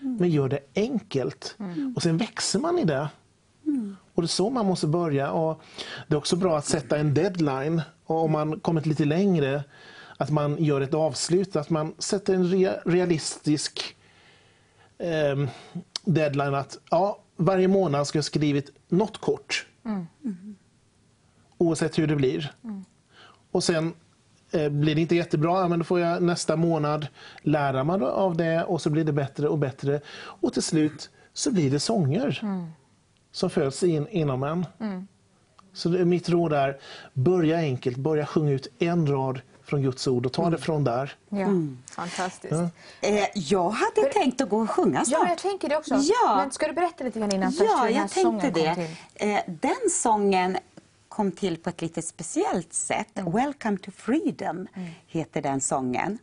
Men 0.00 0.30
gör 0.30 0.48
det 0.48 0.60
enkelt. 0.74 1.56
Och 1.96 2.02
sen 2.02 2.16
växer 2.16 2.58
man 2.58 2.78
i 2.78 2.84
det. 2.84 3.08
Och 4.14 4.22
det 4.22 4.26
är 4.26 4.28
så 4.28 4.50
man 4.50 4.66
måste 4.66 4.86
börja. 4.86 5.30
Och 5.30 5.60
det 6.08 6.14
är 6.14 6.18
också 6.18 6.36
bra 6.36 6.58
att 6.58 6.66
sätta 6.66 6.98
en 6.98 7.14
deadline. 7.14 7.82
Och 8.04 8.24
om 8.24 8.32
man 8.32 8.60
kommit 8.60 8.86
lite 8.86 9.04
längre, 9.04 9.64
att 10.16 10.30
man 10.30 10.64
gör 10.64 10.80
ett 10.80 10.94
avslut. 10.94 11.56
Att 11.56 11.70
man 11.70 11.94
sätter 11.98 12.34
en 12.34 12.44
rea- 12.44 12.80
realistisk 12.84 13.96
ehm, 14.98 15.48
deadline. 16.04 16.54
Att 16.54 16.78
ja, 16.90 17.18
varje 17.36 17.68
månad 17.68 18.06
ska 18.06 18.18
jag 18.18 18.24
skrivit 18.24 18.70
något 18.88 19.18
kort. 19.20 19.66
Oavsett 21.58 21.98
hur 21.98 22.06
det 22.06 22.16
blir. 22.16 22.52
Och 23.50 23.64
sen 23.64 23.86
eh, 23.86 23.92
blir 24.52 24.94
det 24.94 25.00
inte 25.00 25.16
jättebra, 25.16 25.60
ja, 25.60 25.68
men 25.68 25.78
då 25.78 25.84
får 25.84 26.00
jag 26.00 26.22
nästa 26.22 26.56
månad 26.56 27.06
lära 27.42 27.84
mig 27.84 28.02
av 28.02 28.36
det 28.36 28.64
och 28.64 28.82
så 28.82 28.90
blir 28.90 29.04
det 29.04 29.12
bättre 29.12 29.48
och 29.48 29.58
bättre. 29.58 30.00
Och 30.16 30.52
till 30.52 30.62
slut 30.62 31.10
så 31.32 31.52
blir 31.52 31.70
det 31.70 31.80
sånger 31.80 32.40
som 33.32 33.50
föds 33.50 33.82
in, 33.82 34.08
inom 34.08 34.42
en. 34.42 34.66
Så 35.72 35.88
det, 35.88 36.04
mitt 36.04 36.28
råd 36.28 36.52
är, 36.52 36.78
börja 37.12 37.56
enkelt, 37.56 37.96
börja 37.96 38.26
sjunga 38.26 38.50
ut 38.50 38.66
en 38.78 39.06
rad 39.06 39.40
från 39.70 39.82
Guds 39.82 40.06
ord 40.06 40.26
och 40.26 40.32
ta 40.32 40.50
det 40.50 40.58
från 40.58 40.84
där. 40.84 41.14
Ja. 41.28 41.46
Fantastiskt. 41.94 42.52
Ja. 42.52 43.08
Eh, 43.08 43.24
jag 43.34 43.70
hade 43.70 44.12
tänkt 44.12 44.40
att 44.40 44.48
gå 44.48 44.58
och 44.58 44.70
sjunga 44.70 45.04
snart. 45.04 45.20
Ja, 45.22 45.28
jag 45.28 45.38
tänker 45.38 45.68
det 45.68 45.76
också. 45.76 45.94
Ja. 45.94 46.36
Men 46.36 46.50
ska 46.50 46.66
du 46.66 46.72
berätta 46.72 47.04
lite 47.04 47.18
grann 47.18 47.34
innan 47.34 47.52
Ja, 47.58 47.90
jag 47.90 48.10
tänkte 48.10 48.50
det. 48.50 48.88
Eh, 49.14 49.40
den 49.46 49.90
sången 49.90 50.56
kom 51.20 51.32
till 51.32 51.56
på 51.56 51.70
ett 51.70 51.82
lite 51.82 52.02
speciellt 52.02 52.72
sätt. 52.72 53.18
Mm. 53.18 53.32
Welcome 53.32 53.78
to 53.78 53.90
freedom 53.90 54.66
heter 55.06 55.42
den 55.42 55.60
sången. 55.60 56.18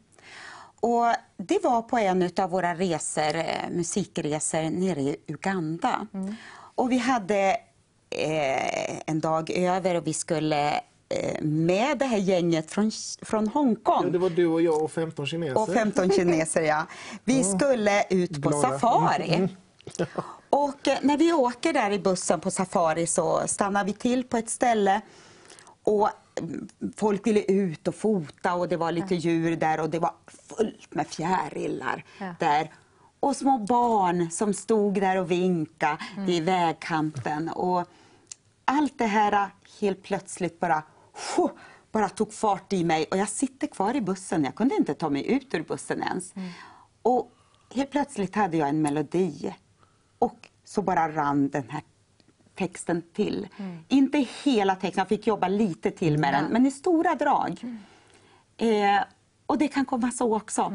Och 0.79 1.05
det 1.37 1.63
var 1.63 1.81
på 1.81 1.97
en 1.97 2.29
av 2.37 2.49
våra 2.49 2.75
resor, 2.75 3.35
eh, 3.35 3.69
musikresor 3.71 4.69
nere 4.69 5.01
i 5.01 5.17
Uganda. 5.27 6.07
Mm. 6.13 6.35
Och 6.75 6.91
vi 6.91 6.97
hade 6.97 7.57
eh, 8.09 8.99
en 9.05 9.19
dag 9.19 9.51
över 9.51 9.95
och 9.95 10.07
vi 10.07 10.13
skulle 10.13 10.73
eh, 11.09 11.41
med 11.41 11.97
det 11.97 12.05
här 12.05 12.17
gänget 12.17 12.71
från, 12.71 12.91
från 13.21 13.47
Hongkong. 13.47 14.03
Ja, 14.03 14.09
det 14.09 14.17
var 14.17 14.29
du 14.29 14.47
och 14.47 14.61
jag 14.61 14.83
och 14.83 14.91
15 14.91 15.25
kineser. 15.25 15.61
Och 15.61 15.73
15 15.73 16.11
kineser, 16.11 16.61
ja. 16.61 16.85
Vi 17.23 17.43
skulle 17.43 18.03
ut 18.09 18.43
på 18.43 18.49
Glada. 18.49 18.69
safari. 18.69 19.33
Mm. 19.33 19.49
Och 20.49 20.87
eh, 20.87 20.97
när 21.01 21.17
vi 21.17 21.33
åker 21.33 21.73
där 21.73 21.91
i 21.91 21.99
bussen 21.99 22.39
på 22.39 22.51
safari 22.51 23.07
så 23.07 23.47
stannar 23.47 23.83
vi 23.85 23.93
till 23.93 24.23
på 24.23 24.37
ett 24.37 24.49
ställe 24.49 25.01
och 25.83 26.09
mm, 26.39 26.67
folk 26.97 27.27
ville 27.27 27.41
ut 27.41 27.87
och 27.87 27.95
fota 27.95 28.53
och 28.53 28.67
det 28.69 28.77
var 28.77 28.91
lite 28.91 29.15
djur 29.15 29.55
där 29.55 29.79
och 29.79 29.89
det 29.89 29.99
var 29.99 30.11
fullt 30.57 30.93
med 30.95 31.07
fjärilar 31.07 32.03
Ja. 32.19 32.33
där. 32.39 32.71
Och 33.19 33.35
små 33.35 33.57
barn 33.57 34.31
som 34.31 34.53
stod 34.53 34.93
där 34.93 35.17
och 35.17 35.31
vinkade 35.31 35.97
vid 36.17 36.43
vägkanten. 36.43 37.49
Och 37.49 37.87
allt 38.65 38.97
det 38.97 39.05
här 39.05 39.31
eh, 39.31 39.45
helt 39.81 40.03
plötsligt 40.03 40.59
bara, 40.59 40.83
bara 41.91 42.09
tog 42.09 42.33
fart 42.33 42.73
i 42.73 42.83
mig 42.83 43.05
och 43.11 43.17
jag 43.17 43.29
sitter 43.29 43.67
kvar 43.67 43.95
i 43.95 44.01
bussen. 44.01 44.43
Jag 44.43 44.55
kunde 44.55 44.75
inte 44.75 44.93
ta 44.93 45.09
mig 45.09 45.27
ut 45.31 45.53
ur 45.53 45.63
bussen 45.63 46.03
ens. 46.03 46.33
Och 47.01 47.31
helt 47.75 47.91
plötsligt 47.91 48.35
hade 48.35 48.57
jag 48.57 48.69
en 48.69 48.81
melodi 48.81 49.55
och 50.19 50.49
så 50.63 50.81
bara 50.81 51.11
rann 51.11 51.49
den 51.49 51.69
här 51.69 51.81
texten 52.55 53.01
till. 53.13 53.47
Inte 53.87 54.25
hela 54.43 54.75
texten, 54.75 55.01
jag 55.01 55.07
fick 55.07 55.27
jobba 55.27 55.47
lite 55.47 55.91
till 55.91 56.17
med 56.17 56.33
den, 56.33 56.45
men 56.45 56.65
i 56.65 56.71
stora 56.71 57.15
drag. 57.15 57.59
Eh, 58.57 59.03
och 59.45 59.57
det 59.57 59.67
kan 59.67 59.85
komma 59.85 60.11
så 60.11 60.35
också. 60.35 60.71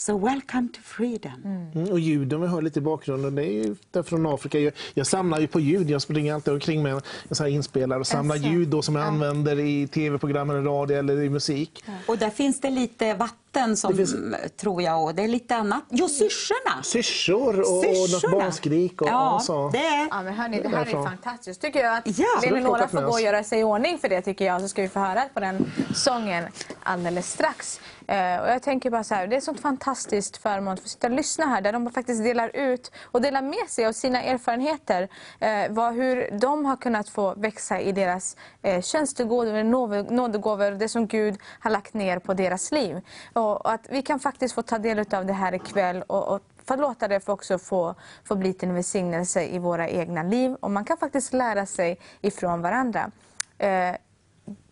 So 0.00 0.16
welcome 0.18 0.68
to 0.72 0.80
freedom. 0.84 1.42
Mm, 1.74 1.92
och 1.92 1.98
ljuden 2.00 2.40
vi 2.40 2.46
hör 2.46 2.62
lite 2.62 2.78
i 2.78 2.82
bakgrunden, 2.82 3.34
det 3.34 3.42
är 3.42 3.52
ju 3.52 3.76
där 3.90 4.02
från 4.02 4.26
Afrika. 4.26 4.58
Jag, 4.58 4.72
jag 4.94 5.06
samlar 5.06 5.40
ju 5.40 5.46
på 5.46 5.60
ljud, 5.60 5.90
jag 5.90 6.02
springer 6.02 6.34
alltid 6.34 6.54
omkring 6.54 6.82
med 6.82 6.92
en, 6.92 7.00
sån 7.30 7.44
här 7.46 7.52
inspelare 7.52 8.00
och 8.00 8.06
samlar 8.06 8.36
ljud 8.36 8.68
då, 8.68 8.82
som 8.82 8.96
jag 8.96 9.04
använder 9.04 9.58
i 9.58 9.86
tv-program 9.86 10.50
eller 10.50 10.62
radio 10.62 10.96
eller 10.98 11.22
i 11.22 11.30
musik. 11.30 11.84
Och 12.06 12.18
där 12.18 12.30
finns 12.30 12.60
det 12.60 12.70
lite 12.70 13.14
vatten 13.14 13.76
som, 13.76 13.96
finns- 13.96 14.16
tror 14.56 14.82
jag, 14.82 15.04
och 15.04 15.14
det 15.14 15.22
är 15.22 15.28
lite 15.28 15.56
annat. 15.56 15.82
Jo, 15.90 16.08
syrsorna! 16.08 16.82
Syrsor 16.82 17.60
och, 17.60 17.78
och 17.78 18.10
något 18.10 18.30
barnskrik. 18.30 19.02
Och, 19.02 19.08
Ja, 19.08 19.34
och 19.34 19.42
så. 19.42 19.68
det 19.72 19.78
är... 19.78 20.08
Ja, 20.10 20.22
men 20.22 20.34
hörni, 20.34 20.62
det 20.62 20.68
här 20.68 20.86
är 20.86 21.04
fantastiskt. 21.04 21.60
Tycker 21.60 21.80
jag 21.80 21.96
att 21.96 22.18
Ja. 22.18 22.26
Så 22.42 22.48
plockat 22.48 22.90
får 22.90 23.02
gå 23.02 23.12
och 23.12 23.20
göra 23.20 23.44
sig 23.44 23.60
i 23.60 23.62
ordning 23.62 23.98
för 23.98 24.08
det 24.08 24.22
tycker 24.22 24.44
jag. 24.44 24.60
Så 24.60 24.68
ska 24.68 24.82
vi 24.82 24.88
få 24.88 25.00
höra 25.00 25.22
på 25.34 25.40
den 25.40 25.72
sången 25.94 26.44
alldeles 26.82 27.30
strax. 27.30 27.80
Eh, 28.08 28.40
och 28.40 28.48
jag 28.48 28.62
tänker 28.62 28.90
bara 28.90 29.04
så 29.04 29.14
här, 29.14 29.26
det 29.26 29.36
är 29.36 29.40
sånt 29.40 29.60
fantastiskt 29.60 30.36
förmån 30.36 30.74
att 30.74 30.80
få 30.80 30.88
sitta 30.88 31.06
och 31.06 31.12
lyssna 31.12 31.46
här 31.46 31.60
där 31.60 31.72
de 31.72 31.90
faktiskt 31.90 32.24
delar 32.24 32.50
ut 32.56 32.92
och 33.04 33.22
delar 33.22 33.42
med 33.42 33.68
sig 33.68 33.86
av 33.86 33.92
sina 33.92 34.22
erfarenheter. 34.22 35.08
Eh, 35.38 35.70
vad, 35.70 35.94
hur 35.94 36.38
de 36.40 36.64
har 36.64 36.76
kunnat 36.76 37.08
få 37.08 37.34
växa 37.34 37.80
i 37.80 37.92
deras 37.92 38.36
eh, 38.62 38.82
tjänstegåvor, 38.82 39.62
nådegåvor, 40.10 40.70
det 40.70 40.88
som 40.88 41.06
Gud 41.06 41.38
har 41.60 41.70
lagt 41.70 41.94
ner 41.94 42.18
på 42.18 42.34
deras 42.34 42.72
liv. 42.72 43.00
Och, 43.32 43.66
och 43.66 43.72
att 43.72 43.86
vi 43.90 44.02
kan 44.02 44.20
faktiskt 44.20 44.54
få 44.54 44.62
ta 44.62 44.78
del 44.78 44.98
av 45.14 45.26
det 45.26 45.32
här 45.32 45.54
ikväll 45.54 46.02
och, 46.06 46.28
och 46.28 46.42
få 46.64 46.76
låta 46.76 47.08
det 47.08 47.20
få 47.20 47.32
också 47.32 47.58
få, 47.58 47.94
få 48.24 48.36
bli 48.36 48.52
till 48.52 48.68
en 48.68 48.74
välsignelse 48.74 49.44
i 49.44 49.58
våra 49.58 49.88
egna 49.88 50.22
liv. 50.22 50.56
Och 50.60 50.70
man 50.70 50.84
kan 50.84 50.96
faktiskt 50.96 51.32
lära 51.32 51.66
sig 51.66 51.98
ifrån 52.20 52.62
varandra. 52.62 53.10
Eh, 53.58 53.94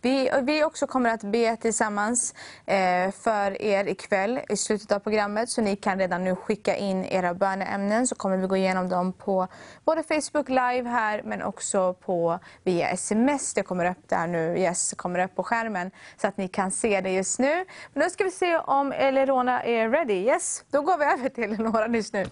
vi, 0.01 0.29
vi 0.43 0.63
också 0.63 0.87
kommer 0.87 1.09
att 1.09 1.23
be 1.23 1.57
tillsammans 1.57 2.33
eh, 2.65 3.11
för 3.11 3.61
er 3.61 3.87
ikväll 3.87 4.39
i 4.49 4.57
slutet 4.57 4.91
av 4.91 4.99
programmet. 4.99 5.49
Så 5.49 5.61
ni 5.61 5.75
kan 5.75 5.99
redan 5.99 6.23
nu 6.23 6.35
skicka 6.35 6.75
in 6.75 7.05
era 7.05 7.33
böneämnen 7.33 8.07
så 8.07 8.15
kommer 8.15 8.37
vi 8.37 8.47
gå 8.47 8.57
igenom 8.57 8.89
dem 8.89 9.13
på 9.13 9.47
både 9.85 10.03
Facebook 10.03 10.49
live 10.49 10.89
här 10.89 11.21
men 11.25 11.41
också 11.41 11.93
på 11.93 12.39
via 12.63 12.89
sms. 12.89 13.53
Det 13.53 13.63
kommer 13.63 13.85
upp 13.91 14.09
där 14.09 14.27
nu. 14.27 14.57
Yes, 14.57 14.89
det 14.89 14.95
kommer 14.95 15.23
upp 15.23 15.35
på 15.35 15.43
skärmen 15.43 15.91
så 16.21 16.27
att 16.27 16.37
ni 16.37 16.47
kan 16.47 16.71
se 16.71 17.01
det 17.01 17.11
just 17.11 17.39
nu. 17.39 17.65
Men 17.93 18.03
då 18.03 18.09
ska 18.09 18.23
vi 18.23 18.31
se 18.31 18.57
om 18.57 18.91
Elerona 18.91 19.63
är 19.63 19.89
ready. 19.89 20.13
Yes, 20.13 20.63
då 20.71 20.81
går 20.81 20.97
vi 20.97 21.05
över 21.05 21.29
till 21.29 21.43
Eleonora 21.43 21.87
just 21.87 22.13
nu. 22.13 22.25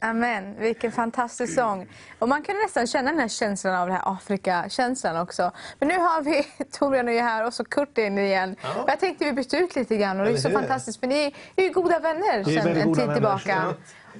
Amen, 0.00 0.54
vilken 0.58 0.92
fantastisk 0.92 1.54
sång. 1.54 1.86
Och 2.18 2.28
man 2.28 2.42
kan 2.42 2.56
nästan 2.64 2.86
känna 2.86 3.10
den 3.10 3.20
här 3.20 3.28
känslan 3.28 3.74
av 3.74 3.86
den 3.86 3.96
här 3.96 4.12
Afrika-känslan 4.12 5.16
också. 5.16 5.52
Men 5.78 5.88
nu 5.88 5.98
har 5.98 6.22
vi 6.22 6.46
Torbjörn 6.72 7.08
är 7.08 7.22
här 7.22 7.46
och 7.46 7.54
så 7.54 7.64
Kurt 7.64 7.98
är 7.98 8.06
inne 8.06 8.26
igen. 8.26 8.56
Ja. 8.62 8.82
Och 8.82 8.90
Jag 8.90 9.00
tänkte 9.00 9.24
vi 9.24 9.32
bytte 9.32 9.56
ut 9.56 9.76
lite 9.76 9.96
grann 9.96 10.20
och 10.20 10.26
det 10.26 10.32
är 10.32 10.36
så 10.36 10.50
fantastiskt 10.50 11.00
för 11.00 11.06
ni 11.06 11.34
är 11.56 11.62
ju 11.62 11.70
goda 11.72 11.98
vänner 11.98 12.44
sedan 12.44 12.64
väldigt 12.64 12.84
en 12.84 12.94
tid 12.94 12.96
vänner. 12.96 13.14
tillbaka. 13.14 13.74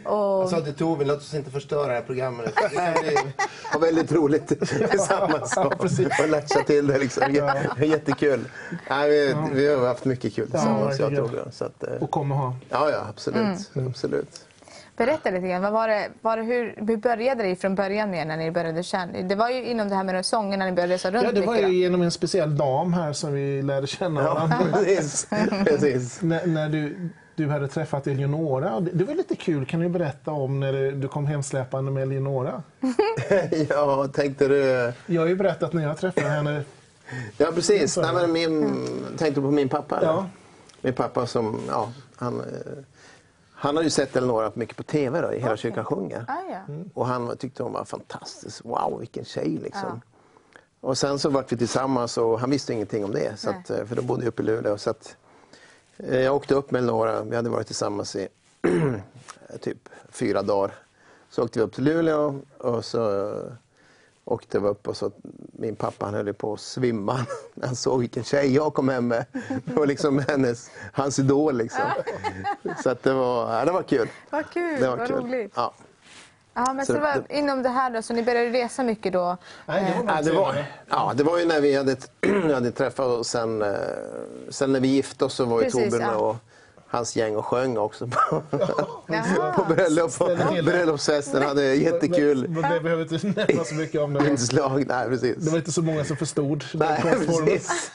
Och... 0.05 0.43
Jag 0.43 0.49
sa 0.49 0.61
till 0.61 0.75
Tove, 0.75 1.05
låt 1.05 1.19
oss 1.19 1.35
inte 1.35 1.51
förstöra 1.51 1.87
det 1.87 1.95
här 1.95 2.03
programmet. 2.03 2.53
Vi 2.71 2.77
kan 2.77 2.93
bli, 2.93 3.17
ha 3.73 3.79
väldigt 3.79 4.13
roligt 4.13 4.47
tillsammans 4.91 5.57
och, 5.57 5.81
och 6.21 6.29
latcha 6.29 6.63
till 6.63 6.87
det. 6.87 6.99
Liksom. 6.99 7.33
Det 7.33 7.39
är 7.39 7.85
Jättekul. 7.85 8.45
Nej, 8.91 9.11
vi, 9.11 9.35
vi 9.53 9.75
har 9.75 9.87
haft 9.87 10.05
mycket 10.05 10.35
kul 10.35 10.51
tillsammans, 10.51 10.99
jag 11.01 11.13
och. 11.13 11.19
Torbjörn. 11.19 11.53
Så 11.53 11.65
att, 11.65 11.83
eh, 11.83 11.93
Och 12.01 12.11
kommer 12.11 12.35
ha. 12.35 12.57
ja, 12.69 12.91
ja, 12.91 13.07
absolut. 13.09 13.71
Mm. 13.75 13.89
absolut. 13.89 14.46
Berätta 14.97 15.31
lite 15.31 15.49
grann, 15.49 15.63
vad 15.63 15.73
var 15.73 15.89
det, 15.89 16.09
var 16.23 16.37
det, 16.37 16.43
hur, 16.43 16.75
hur 16.87 16.97
började 16.97 17.43
det 17.43 17.57
från 17.57 17.75
början 17.75 18.11
med 18.11 18.27
när 18.27 18.37
ni 18.37 18.51
började 18.51 18.83
känna? 18.83 19.23
Det 19.23 19.35
var 19.35 19.51
ju 19.51 19.65
inom 19.65 19.89
det 19.89 19.95
här 19.95 20.05
med 20.05 20.27
sången 20.27 20.59
när 20.59 20.67
ni 20.67 20.73
började 20.73 20.95
resa 20.95 21.11
runt 21.11 21.25
Ja, 21.25 21.33
det 21.33 21.47
var 21.47 21.57
ju 21.57 21.75
genom 21.75 22.03
en 22.03 22.11
speciell 22.11 22.57
dam 22.57 22.93
här 22.93 23.13
som 23.13 23.33
vi 23.33 23.63
lärde 23.63 23.87
känna 23.87 24.23
Ja, 24.23 24.35
varandra. 24.35 24.57
precis. 24.73 25.27
precis. 25.65 26.23
när, 26.23 26.47
när 26.47 26.69
du, 26.69 27.09
du 27.35 27.49
hade 27.49 27.69
träffat 27.69 28.07
Eleonora. 28.07 28.81
Det, 28.81 28.91
det 28.93 29.05
var 29.05 29.15
lite 29.15 29.37
kul. 29.37 29.67
Kan 29.67 29.81
du 29.81 29.89
berätta 29.89 30.31
om 30.31 30.61
när 30.61 30.73
du, 30.73 30.91
du 30.91 31.09
kom 31.09 31.27
hemsläpande 31.27 31.91
med 31.91 32.03
Eleonora? 32.03 32.63
ja, 33.69 34.09
tänkte 34.09 34.49
du... 34.49 34.93
Jag 35.07 35.23
har 35.23 35.29
ju 35.29 35.37
berättat 35.37 35.73
när 35.73 35.83
jag 35.83 35.99
träffade 35.99 36.29
henne. 36.29 36.63
Ja, 37.39 37.47
precis. 37.55 37.97
Nej, 37.97 38.15
men 38.15 38.33
min, 38.33 38.75
tänkte 39.19 39.41
du 39.41 39.45
på 39.45 39.51
min 39.51 39.69
pappa? 39.69 39.97
eller? 39.97 40.09
Ja. 40.09 40.27
Min 40.81 40.93
pappa 40.93 41.27
som, 41.27 41.61
ja, 41.69 41.93
han, 42.17 42.41
eh, 42.41 42.45
han 43.59 43.77
har 43.77 43.83
ju 43.83 43.91
sett 43.91 44.17
Eleonora 44.17 44.53
mycket 44.55 44.77
på 44.77 44.83
TV 44.83 45.21
då, 45.21 45.33
i 45.33 45.41
Hela 45.41 45.57
kyrkan 45.57 45.85
sjunger. 45.85 46.25
Ah, 46.29 46.51
ja. 46.51 46.75
Och 46.95 47.07
han 47.07 47.37
tyckte 47.37 47.63
hon 47.63 47.73
var 47.73 47.85
fantastisk. 47.85 48.65
Wow, 48.65 48.99
vilken 48.99 49.25
tjej 49.25 49.59
liksom. 49.63 50.01
Och 50.81 50.99
sen 50.99 51.19
så 51.19 51.31
vart 51.31 51.53
vi 51.53 51.57
tillsammans 51.57 52.19
och 52.19 52.41
han 52.41 52.51
visste 52.51 52.73
ingenting 52.73 53.05
om 53.05 53.13
det. 53.13 53.41
Så 53.41 53.51
att, 53.51 53.71
eh, 53.71 53.85
för 53.85 53.97
de 53.97 54.07
bodde 54.07 54.23
ju 54.23 54.29
uppe 54.29 54.43
i 54.43 54.47
Luleå. 54.47 54.79
Så 54.79 54.91
att, 54.91 55.17
eh, 55.97 56.21
jag 56.21 56.37
åkte 56.37 56.55
upp 56.55 56.71
med 56.71 56.79
Eleonora. 56.83 57.23
Vi 57.23 57.37
hade 57.37 57.51
varit 57.51 57.67
tillsammans 57.67 58.17
i 58.17 58.29
typ 59.61 59.89
fyra 60.09 60.43
dagar. 60.43 60.75
Så 61.31 61.45
åkte 61.45 61.59
vi 61.59 61.65
upp 61.65 61.75
till 61.75 61.85
Luleå 61.85 62.41
och 62.59 62.85
så 62.85 63.33
åkte 64.27 64.59
vi 64.59 64.69
upp 64.69 64.89
och 64.89 64.97
så 64.97 65.11
min 65.53 65.77
pappa 65.77 66.05
han 66.05 66.15
höll 66.15 66.35
på 66.35 66.53
att 66.53 66.61
svimma 66.61 67.27
när 67.55 67.67
han 67.67 67.77
såg 67.77 68.01
vilken 68.01 68.25
tjej 68.25 68.55
jag 68.55 68.75
kom 68.75 68.89
hem 68.89 69.09
med. 69.09 69.25
Det 69.65 69.73
var 69.75 69.87
liksom 69.87 70.25
hennes, 70.29 70.71
hans 70.93 71.19
idol 71.19 71.57
liksom. 71.57 71.85
Så 72.83 72.91
att 72.91 73.03
det 73.03 73.13
var, 73.13 73.59
ja, 73.59 73.65
det 73.65 73.73
var 73.73 73.83
kul. 73.83 74.09
Vad 74.31 74.51
kul, 74.51 74.81
Det 74.81 74.89
var 74.89 74.97
vad 74.97 75.09
kul. 75.09 75.17
roligt. 75.17 75.53
Ja. 75.57 75.75
Ja, 76.55 76.73
men 76.73 76.87
så, 76.87 76.93
Så 76.93 76.99
det 76.99 77.05
var 77.05 77.33
inom 77.33 77.63
det 77.63 77.69
här 77.69 77.91
då, 77.91 78.03
så 78.03 78.15
ni 78.15 78.23
började 78.23 78.51
resa 78.51 78.83
mycket 78.83 79.13
då? 79.13 79.37
Nej, 79.67 79.99
det 79.99 80.03
var 80.05 80.15
Ja, 80.15 80.23
det, 80.23 80.33
var, 80.33 80.65
ja, 80.91 81.13
det 81.17 81.25
var 81.25 81.39
ju 81.39 81.45
när 81.45 81.61
vi 81.61 81.77
hade, 81.77 81.97
hade 82.55 82.71
träffat 82.71 83.07
och 83.07 83.27
sen, 83.27 83.63
eh, 83.63 83.75
sen 84.49 84.73
när 84.73 84.81
vi 84.81 84.89
gifte 84.89 85.25
oss 85.25 85.35
så 85.35 85.45
var 85.45 85.63
ju 85.63 85.71
Torbjörn 85.71 86.01
ja. 86.01 86.17
och 86.17 86.37
hans 86.89 87.17
gäng 87.17 87.37
och 87.37 87.47
sjöng 87.47 87.77
också 87.79 88.07
på, 88.07 88.43
på 89.57 89.65
bröllopsfesten. 90.63 91.43
hade 91.43 91.75
jättekul 91.75 92.49
Men 92.49 92.73
det 92.73 92.81
behöver 92.81 93.15
inte 93.15 93.27
nämna 93.27 93.65
så 93.65 93.75
mycket 93.75 94.01
om 94.01 94.13
det. 94.15 94.29
inslag. 94.31 94.87
Nej, 94.87 95.09
precis. 95.09 95.37
Det 95.37 95.51
var 95.51 95.59
inte 95.59 95.73
så 95.73 95.83
många 95.83 96.05
som 96.05 96.17
förstod 96.17 96.65
den 96.73 96.79
Nej, 96.79 97.03
konstformen. 97.03 97.47
precis. 97.49 97.91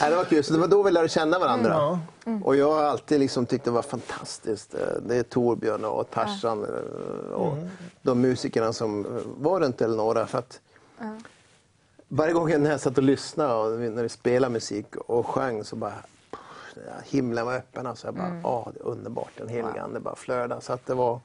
Nej, 0.00 0.10
det 0.10 0.16
var 0.16 0.24
kul. 0.24 0.44
Så 0.44 0.52
det 0.52 0.58
var 0.58 0.68
då 0.68 0.82
vi 0.82 0.90
lärde 0.90 1.08
känna 1.08 1.38
varandra. 1.38 1.70
Ja. 1.70 2.00
Och 2.44 2.56
jag 2.56 2.72
har 2.72 2.82
alltid 2.82 3.20
liksom 3.20 3.46
tyckt 3.46 3.64
det 3.64 3.70
var 3.70 3.82
fantastiskt. 3.82 4.74
Det 5.06 5.16
är 5.16 5.22
Torbjörn 5.22 5.84
och 5.84 6.10
Tarzan 6.10 6.64
eh, 6.64 7.32
och 7.32 7.56
de 8.02 8.20
musikerna 8.20 8.72
som 8.72 9.06
var 9.38 9.60
runt 9.60 9.80
Eleonora. 9.80 10.26
För 10.26 10.38
att 10.38 10.60
varje 12.08 12.32
gång 12.32 12.50
jag 12.50 12.80
satt 12.80 12.98
och 12.98 13.04
lyssnade 13.04 13.54
och 13.54 13.80
när 13.80 14.02
vi 14.02 14.08
spelade 14.08 14.52
musik 14.52 14.96
och 14.96 15.26
sjöng 15.26 15.64
så 15.64 15.76
bara 15.76 15.92
ja, 15.92 16.17
himlen 17.04 17.46
var 17.46 17.54
öppen. 17.54 17.86
Alltså. 17.86 18.06
Jag 18.06 18.14
bara, 18.14 18.40
åh, 18.44 18.68
det 18.74 18.80
är 18.80 18.86
underbart. 18.86 19.30
Den 19.36 19.48
helige 19.48 19.82
ande 19.82 20.00
bara 20.00 20.16
flödade. 20.16 20.60
Så 20.60 20.72
att 20.72 20.86
det 20.86 20.94
var... 20.94 21.20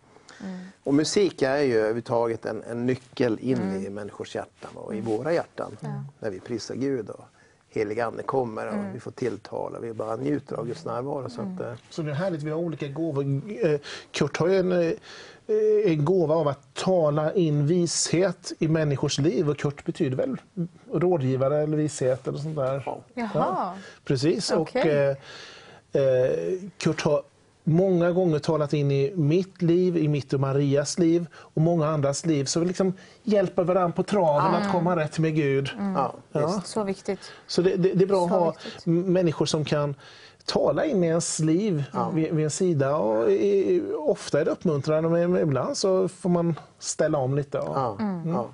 Och 0.83 0.93
musik 0.93 1.41
är 1.41 1.57
ju 1.57 1.77
överhuvudtaget 1.77 2.45
en, 2.45 2.63
en 2.63 2.85
nyckel 2.85 3.39
in 3.41 3.85
i 3.85 3.89
människors 3.89 4.35
hjärtan 4.35 4.71
och 4.75 4.95
i 4.95 5.01
våra 5.01 5.33
hjärtan. 5.33 5.77
När 6.19 6.29
vi 6.29 6.39
prisar 6.39 6.75
Gud 6.75 7.09
och 7.09 7.25
helig 7.69 7.99
ande 7.99 8.23
kommer 8.23 8.67
och 8.67 8.95
vi 8.95 8.99
får 8.99 9.11
tilltala. 9.11 9.79
Vi 9.79 9.93
bara 9.93 10.15
njuter 10.15 10.55
av 10.55 10.67
Guds 10.67 10.85
närvaro. 10.85 11.29
Så 11.29 11.41
att, 11.41 11.61
eh, 11.61 11.73
Så 11.89 12.01
det 12.01 12.11
är 12.11 12.15
härligt, 12.15 12.43
vi 12.43 12.51
har 12.51 12.57
olika 12.57 12.87
gåvor. 12.87 13.41
Eh, 13.65 13.79
Kurt 14.11 14.37
har 14.37 14.47
ju 14.47 14.57
en, 14.57 14.71
eh, 14.71 14.91
en 15.85 16.05
gåva 16.05 16.35
av 16.35 16.47
att 16.47 16.73
tala 16.73 17.33
in 17.33 17.67
vishet 17.67 18.51
i 18.59 18.67
människors 18.67 19.19
liv. 19.19 19.49
Och 19.49 19.57
Kurt 19.57 19.85
betyder 19.85 20.17
väl 20.17 20.37
rådgivare 20.93 21.61
eller 21.63 21.77
vishet 21.77 22.27
eller 22.27 22.37
sånt 22.39 22.55
där. 22.55 23.01
Jaha. 23.13 23.73
Precis. 24.05 24.51
Och, 24.51 24.61
Okej. 24.61 25.15
eh, 25.93 26.01
eh, 26.01 26.59
Kurt 26.77 27.01
har 27.01 27.21
många 27.65 28.11
gånger 28.11 28.39
talat 28.39 28.73
in 28.73 28.91
i 28.91 29.11
mitt 29.15 29.61
liv, 29.61 29.97
i 29.97 30.07
mitt 30.07 30.33
och 30.33 30.39
Marias 30.39 30.99
liv 30.99 31.25
och 31.35 31.61
många 31.61 31.87
andras 31.87 32.25
liv. 32.25 32.45
Så 32.45 32.59
vi 32.59 32.65
liksom 32.65 32.93
hjälper 33.23 33.63
varandra 33.63 33.95
på 33.95 34.03
traven 34.03 34.55
att 34.55 34.71
komma 34.71 34.95
rätt 34.95 35.19
med 35.19 35.35
Gud. 35.35 35.69
ja, 35.77 36.13
Ja. 36.31 36.61
Så 36.65 36.83
viktigt. 36.83 37.19
Så 37.47 37.61
det, 37.61 37.75
det, 37.75 37.93
det 37.93 38.03
är 38.03 38.07
bra 38.07 38.23
att 38.25 38.29
Så 38.31 38.35
ha 38.39 38.51
viktigt. 38.51 38.85
människor 38.85 39.45
som 39.45 39.65
kan 39.65 39.95
tala 40.45 40.85
in 40.85 41.03
i 41.03 41.07
ens 41.07 41.39
liv 41.39 41.83
vid, 42.13 42.33
vid 42.33 42.43
en 42.45 42.51
sida. 42.51 42.95
Och 42.95 43.31
i, 43.31 43.83
ofta 43.99 44.41
är 44.41 44.45
det 44.45 44.51
uppmuntrande 44.51 45.09
men 45.09 45.37
ibland 45.37 45.77
så 45.77 46.07
får 46.07 46.29
man 46.29 46.59
ställa 46.79 47.17
om 47.17 47.35
lite. 47.35 47.59
Och, 47.59 47.75
Ja, 47.77 47.97
Mm. 47.99 48.29
ja. 48.29 48.49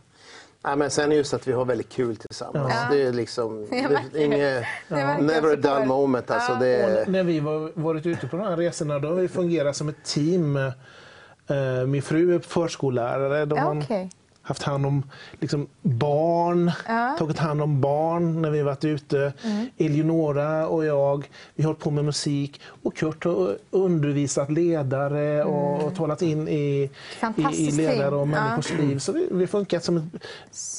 Nej, 0.63 0.75
men 0.75 0.89
sen 0.89 1.11
just 1.11 1.33
att 1.33 1.47
vi 1.47 1.51
har 1.51 1.65
väldigt 1.65 1.89
kul 1.89 2.15
tillsammans. 2.15 2.73
Ja. 2.75 2.95
Det 2.95 3.01
är 3.01 3.13
liksom 3.13 3.67
Ja, 3.71 3.89
det 4.13 4.23
inget, 4.23 4.65
verkar 4.87 5.21
never 5.21 5.47
a 5.47 5.55
så 5.55 5.67
dull 5.69 5.77
kul. 5.79 5.87
moment. 5.87 6.31
Alltså, 6.31 6.51
Och 6.53 6.59
det 6.59 6.67
är, 6.67 7.07
när 7.07 7.23
vi 7.23 7.39
var, 7.39 7.71
varit 7.75 8.05
ute 8.05 8.27
på 8.27 8.37
de 8.37 8.45
här 8.47 8.57
resorna 8.57 8.99
då 8.99 9.07
har 9.07 9.15
vi 9.15 9.27
fungerat 9.27 9.75
som 9.75 9.89
ett 9.89 10.03
team. 10.03 10.55
Eh, 10.57 11.85
Min 11.87 12.01
fru 12.01 12.35
är 12.35 12.39
förskollärare. 12.39 13.45
De 13.45 13.57
Ja, 13.57 13.63
har 13.63 13.81
okej. 13.81 14.09
Haft 14.49 14.63
hand 14.63 14.85
om 14.85 15.03
liksom, 15.39 15.67
barn, 15.81 16.71
Ja. 16.87 17.15
tagit 17.19 17.37
hand 17.37 17.61
om 17.61 17.81
barn 17.81 18.41
när 18.41 18.49
vi 18.51 18.61
varit 18.61 18.85
ute. 18.85 19.33
Mm. 19.43 19.65
Eleonora 19.77 20.67
och 20.67 20.85
jag, 20.85 21.29
vi 21.55 21.63
har 21.63 21.67
hållit 21.67 21.83
på 21.83 21.91
med 21.91 22.05
musik. 22.05 22.61
Och 22.83 22.95
Kurt 22.95 23.23
har 23.25 23.57
undervisat 23.71 24.51
ledare 24.51 25.43
och, 25.43 25.83
och 25.83 25.95
talat 25.95 26.21
in 26.21 26.47
i, 26.47 26.89
i, 27.37 27.67
i 27.67 27.71
ledare 27.71 28.15
och 28.15 28.27
människors 28.27 28.71
Ja. 28.71 28.77
liv. 28.85 28.99
Så 28.99 29.11
vi, 29.11 29.27
vi 29.31 29.39
har 29.39 29.47
funkat 29.47 29.83
som 29.83 29.97
ett 29.97 30.03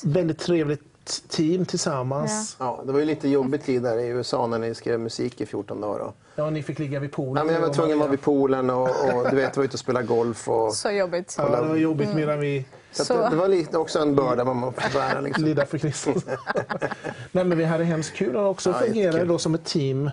väldigt 0.05 0.39
trevligt 0.39 0.81
team 1.29 1.65
tillsammans. 1.65 2.57
ja, 2.59 2.81
det 2.87 2.93
var 2.93 2.99
ju 2.99 3.05
lite 3.05 3.29
jobbig 3.29 3.63
tid 3.63 3.83
där 3.83 3.99
i 3.99 4.07
USA 4.09 4.47
när 4.47 4.59
ni 4.59 4.75
skrev 4.75 5.01
musik 5.01 5.41
i 5.41 5.47
14 5.47 5.81
dagar. 5.81 5.99
Då. 5.99 6.13
Ja, 6.37 6.51
ni 6.51 6.63
fick 6.63 6.79
ligga 6.79 7.01
vid 7.01 7.13
poolen. 7.13 7.37
Ja, 7.37 7.45
men 7.45 7.55
jag 7.55 7.61
var 7.69 7.75
tvungen 7.75 7.93
att 7.93 7.99
vara 8.01 8.11
vid 8.11 8.21
poolen 8.21 8.71
och, 8.71 8.83
och 8.89 9.31
du 9.31 9.37
vet, 9.37 9.57
var 9.57 9.65
ute 9.65 9.73
och 9.75 9.79
spela 9.81 10.03
golf. 10.03 10.49
Och, 10.49 10.75
Så 10.75 10.91
jobbigt. 10.91 11.35
Ja, 11.39 11.49
det 11.63 11.69
var 11.69 11.77
jobbigt 11.77 12.15
medan 12.15 12.41
vi... 12.41 12.65
så 12.93 13.03
att 13.03 13.09
det, 13.09 13.31
det 13.31 13.37
var 13.37 13.49
lite 13.49 13.79
också 13.79 13.99
en 13.99 14.15
börda 14.15 14.45
man 14.45 14.57
måste 14.57 14.83
bära. 14.95 15.21
Liksom. 15.31 15.45
Lida 15.45 15.67
för 15.67 15.79
Kristus. 15.79 16.25
Nej, 17.33 17.45
men 17.45 17.59
vi 17.59 17.65
hade 17.65 17.85
hemskt 17.85 18.15
kul 18.17 18.37
och 18.37 18.51
också 18.51 18.71
Ja, 18.71 18.79
fungerade 18.79 19.25
då 19.25 19.39
som 19.39 19.55
ett 19.55 19.65
team. 19.65 20.11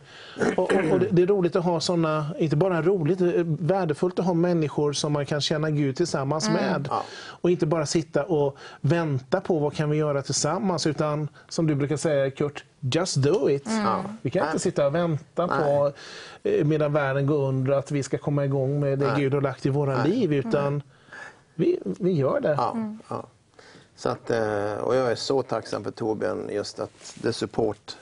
Och, 0.58 0.74
och, 0.74 0.92
och 0.92 1.00
det, 1.00 1.08
det 1.12 1.22
är 1.22 1.28
roligt 1.28 1.56
att 1.56 1.64
ha 1.64 1.80
såna, 1.80 2.26
inte 2.40 2.56
bara 2.56 2.82
roligt, 2.82 3.22
är 3.22 3.44
värdefullt 3.68 4.20
att 4.20 4.26
ha 4.26 4.34
människor 4.34 4.94
som 4.94 5.14
man 5.14 5.26
kan 5.26 5.42
känna 5.42 5.70
Gud 5.72 5.96
tillsammans 5.96 6.48
Mm. 6.48 6.62
med. 6.62 6.88
Ja. 6.90 7.04
Och 7.42 7.52
inte 7.52 7.66
bara 7.66 7.86
sitta 7.86 8.24
och 8.24 8.58
vänta 8.82 9.42
på 9.42 9.60
vad 9.60 9.74
kan 9.76 9.90
vi 9.90 9.98
göra 9.98 10.22
tillsammans 10.22 10.88
utan 10.88 11.28
som 11.50 11.68
du 11.68 11.76
brukar 11.76 11.98
säga 11.98 12.32
Kurt, 12.32 12.64
just 12.80 13.16
do 13.16 13.50
it. 13.50 13.68
Mm. 13.68 13.88
Vi 14.22 14.30
kan 14.30 14.42
inte 14.42 14.54
Nej. 14.54 14.60
sitta 14.60 14.88
och 14.88 14.96
vänta 14.96 15.48
på 15.48 15.92
eh, 16.44 16.66
medan 16.66 16.94
världen 16.94 17.26
går 17.28 17.48
under 17.48 17.74
att 17.74 17.92
vi 17.92 18.04
ska 18.04 18.18
komma 18.18 18.46
igång 18.46 18.80
med 18.80 19.00
det 19.00 19.08
Nej. 19.08 19.16
Gud 19.22 19.34
har 19.34 19.42
lagt 19.42 19.66
i 19.66 19.70
våra 19.70 19.98
Nej. 19.98 20.10
liv 20.10 20.34
utan 20.34 20.82
vi, 21.58 21.80
vi 21.84 22.12
gör 22.12 22.40
det. 22.40 22.54
Ja, 22.58 22.78
ja. 23.10 23.24
Så 23.96 24.10
att, 24.10 24.30
eh, 24.30 24.74
och 24.74 24.96
jag 24.96 25.12
är 25.12 25.16
så 25.16 25.42
tacksam 25.44 25.84
för 25.84 25.92
Torbjörn, 25.92 26.50
just 26.52 26.80
att 26.80 27.14
det 27.16 27.34
support 27.34 27.98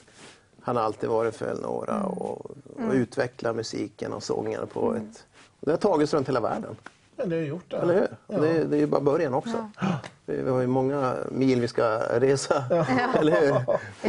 han 0.62 0.76
har 0.76 0.84
alltid 0.84 1.10
varit 1.10 1.36
för 1.36 1.46
Elnora 1.46 2.04
och, 2.04 2.46
och 2.46 2.52
Mm. 2.80 2.92
utveckla 2.92 3.54
musiken 3.54 4.14
och 4.14 4.24
sången 4.24 4.68
på 4.74 4.94
ett... 4.96 5.26
Och 5.60 5.66
det 5.66 5.72
har 5.72 5.78
tagits 5.78 6.14
runt 6.14 6.28
hela 6.30 6.40
världen. 6.40 6.76
Men 7.16 7.30
det 7.30 7.36
har 7.36 7.44
gjort 7.44 7.72
det. 7.72 7.78
Eller 7.78 7.94
hur? 7.94 8.08
Ja. 8.28 8.38
Det, 8.40 8.50
är- 8.50 8.66
det 8.66 8.76
är 8.76 8.80
ju 8.80 8.88
bara 8.88 9.02
början 9.02 9.34
också. 9.34 9.70
Vi, 10.26 10.42
vi 10.42 10.50
har 10.50 10.62
ju 10.62 10.68
många 10.68 11.16
mil 11.32 11.62
vi 11.62 11.68
ska 11.68 12.00
resa. 12.20 12.64
Eller 13.20 13.42
hur? 13.42 13.50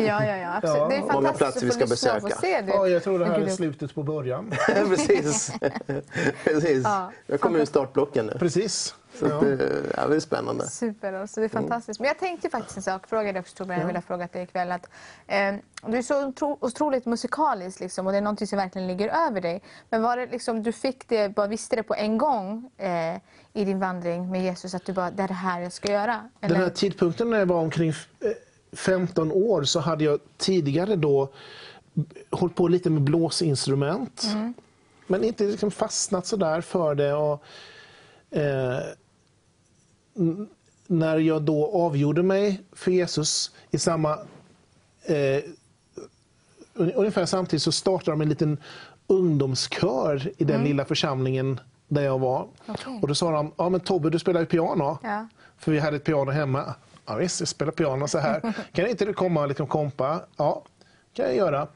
Ja, 0.06 0.24
ja, 0.24 0.36
ja. 0.36 0.54
Absolut. 0.56 0.76
Ja. 0.78 0.88
Det 0.88 0.96
är 0.96 1.12
Många 1.12 1.32
platser 1.32 1.66
vi 1.66 1.72
ska 1.72 1.86
besöka. 1.86 2.36
se 2.36 2.60
det. 2.60 2.72
Ja, 2.72 2.88
jag 2.88 3.02
tror 3.02 3.18
det 3.18 3.24
här 3.24 3.40
är 3.40 3.48
slutet 3.48 3.94
på 3.94 4.02
början. 4.02 4.52
Precis. 4.66 5.52
Precis. 6.44 6.84
Ja. 6.84 7.10
Jag 7.26 7.40
kommer 7.40 7.58
ur 7.58 7.64
startblocken 7.64 8.26
nu. 8.26 8.32
Precis. 8.38 8.94
Så 9.18 9.26
att, 9.26 9.42
eh, 9.42 9.48
ja, 9.96 10.06
det 10.06 10.16
är 10.16 10.20
spännande. 10.20 10.66
Super, 10.66 11.12
alltså, 11.12 11.40
det 11.40 11.46
är 11.46 11.48
fantastiskt. 11.48 12.00
Men 12.00 12.08
jag 12.08 12.18
tänkte 12.18 12.50
faktiskt 12.50 12.76
en 12.76 12.82
sak, 12.82 13.06
frågade 13.06 13.40
också 13.40 13.56
Torbjörn, 13.56 13.80
jag 13.80 13.86
vill 13.86 13.96
ha 13.96 14.02
frågat 14.02 14.32
dig 14.32 14.42
ikväll. 14.42 14.72
Att, 14.72 14.88
eh, 15.26 15.54
du 15.86 15.96
är 15.96 16.02
så 16.02 16.26
otro, 16.26 16.58
otroligt 16.60 17.06
musikalisk 17.06 17.80
liksom, 17.80 18.06
och 18.06 18.12
det 18.12 18.18
är 18.18 18.22
någonting 18.22 18.46
som 18.46 18.58
verkligen 18.58 18.86
ligger 18.88 19.26
över 19.26 19.40
dig. 19.40 19.62
Men 19.90 20.02
var 20.02 20.16
det 20.16 20.26
liksom, 20.26 20.62
du 20.62 20.72
fick 20.72 21.08
det, 21.08 21.34
bara 21.34 21.46
visste 21.46 21.76
det 21.76 21.82
på 21.82 21.94
en 21.94 22.18
gång 22.18 22.70
eh, 22.76 23.16
i 23.52 23.64
din 23.64 23.80
vandring 23.80 24.30
med 24.30 24.42
Jesus 24.42 24.74
att 24.74 24.84
du 24.84 24.92
bara, 24.92 25.10
det 25.10 25.22
är 25.22 25.28
det 25.28 25.34
här 25.34 25.60
jag 25.60 25.72
ska 25.72 25.92
göra? 25.92 26.28
Den 26.40 26.56
här 26.56 26.68
tidpunkten 26.70 27.30
när 27.30 27.38
jag 27.38 27.46
var 27.46 27.60
omkring 27.60 27.88
eh, 27.88 28.30
15 28.72 29.32
år 29.32 29.62
så 29.62 29.80
hade 29.80 30.04
jag 30.04 30.20
tidigare 30.36 30.96
då 30.96 31.28
hållit 32.30 32.54
på 32.54 32.68
lite 32.68 32.90
med 32.90 33.02
blåsinstrument. 33.02 34.22
Mm. 34.32 34.54
Men 35.06 35.24
inte 35.24 35.44
liksom 35.44 35.70
fastnat 35.70 36.26
sådär 36.26 36.60
för 36.60 36.94
det. 36.94 37.14
Och, 37.14 37.42
eh, 38.30 38.78
när 40.86 41.18
jag 41.18 41.42
då 41.42 41.66
avgjorde 41.72 42.22
mig 42.22 42.60
för 42.72 42.90
Jesus 42.90 43.50
i 43.70 43.78
samma... 43.78 44.12
Eh, 45.02 45.42
un- 46.74 46.92
ungefär 46.94 47.26
samtidigt 47.26 47.62
så 47.62 47.72
startade 47.72 48.10
de 48.10 48.20
en 48.20 48.28
liten 48.28 48.58
ungdomskör 49.06 50.30
i 50.38 50.44
den 50.44 50.56
Mm. 50.56 50.66
lilla 50.68 50.84
församlingen 50.84 51.60
där 51.88 52.02
jag 52.02 52.18
var. 52.18 52.48
Okej. 52.66 52.98
Och 53.02 53.08
då 53.08 53.14
sa 53.14 53.30
de, 53.30 53.52
ja 53.56 53.68
men 53.68 53.80
Tobbe 53.80 54.10
du 54.10 54.18
spelar 54.18 54.40
ju 54.40 54.46
piano. 54.46 54.98
Ja. 55.02 55.28
För 55.58 55.72
vi 55.72 55.78
hade 55.78 55.96
ett 55.96 56.04
piano 56.04 56.30
hemma. 56.30 56.74
Ja, 57.06 57.14
visst, 57.16 57.40
jag 57.40 57.48
spelar 57.48 57.72
piano 57.72 58.08
så 58.08 58.18
här. 58.18 58.52
Kan 58.72 58.86
inte 58.86 59.04
du 59.04 59.12
komma 59.14 59.40
och 59.42 59.48
liksom 59.48 59.66
kompa? 59.66 60.20
Ja, 60.36 60.64
kan 61.14 61.24
jag 61.26 61.36
göra. 61.36 61.68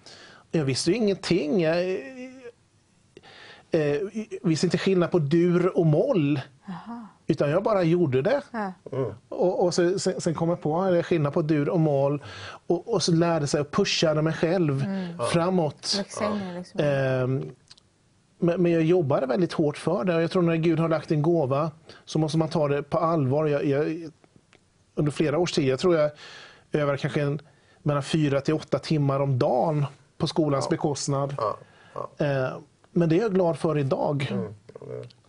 Jag 0.50 0.64
visste 0.64 0.90
ju 0.90 0.96
ingenting. 0.96 1.60
Jag 1.60 1.90
eh, 3.70 3.96
visste 4.42 4.66
inte 4.66 4.78
skillnad 4.78 5.10
på 5.10 5.18
dur 5.18 5.78
och 5.78 5.86
moll. 5.86 6.40
Utan 7.30 7.50
jag 7.50 7.62
bara 7.62 7.82
gjorde 7.82 8.22
det. 8.22 8.42
Ja. 8.50 8.72
Och, 9.28 9.64
och 9.64 9.74
så, 9.74 9.98
sen, 9.98 10.20
sen 10.20 10.34
kom 10.34 10.48
jag 10.48 10.60
på 10.60 10.80
att 10.80 10.90
det 10.92 10.98
är 10.98 11.02
skillnad 11.02 11.32
på 11.32 11.42
dur 11.42 11.68
och 11.68 11.80
moll. 11.80 12.22
Och, 12.66 12.94
och 12.94 13.02
så 13.02 13.12
lärde 13.12 13.46
sig 13.46 13.60
att 13.60 13.70
pusha 13.70 14.14
mig 14.14 14.32
själv 14.32 14.84
Mm. 14.84 15.18
framåt. 15.32 16.00
Ehm, 16.78 17.50
men, 18.38 18.62
men 18.62 18.72
jag 18.72 18.82
jobbade 18.82 19.26
väldigt 19.26 19.52
hårt 19.52 19.78
för 19.78 20.04
det. 20.04 20.14
Och 20.16 20.22
jag 20.22 20.30
tror 20.30 20.42
när 20.42 20.56
Gud 20.56 20.78
har 20.78 20.88
lagt 20.88 21.10
en 21.12 21.22
gåva 21.22 21.70
så 22.04 22.18
måste 22.18 22.38
man 22.38 22.48
ta 22.48 22.68
det 22.68 22.82
på 22.82 22.98
allvar. 22.98 23.46
Jag, 23.46 23.64
jag, 23.64 24.10
under 24.94 25.12
flera 25.12 25.38
års 25.38 25.52
tid, 25.52 25.64
jag 25.64 25.78
tror 25.78 25.96
jag 25.96 26.10
över 26.72 26.96
kanske 26.96 27.22
en, 27.22 27.40
mellan 27.82 28.02
fyra 28.02 28.40
till 28.40 28.54
åtta 28.54 28.78
timmar 28.78 29.20
om 29.20 29.38
dagen 29.38 29.86
på 30.18 30.26
skolans 30.26 30.68
bekostnad. 30.68 31.36
Eh, 32.18 32.48
men 32.92 33.08
det 33.08 33.16
är 33.16 33.20
jag 33.22 33.34
glad 33.34 33.58
för 33.58 33.78
idag. 33.78 34.36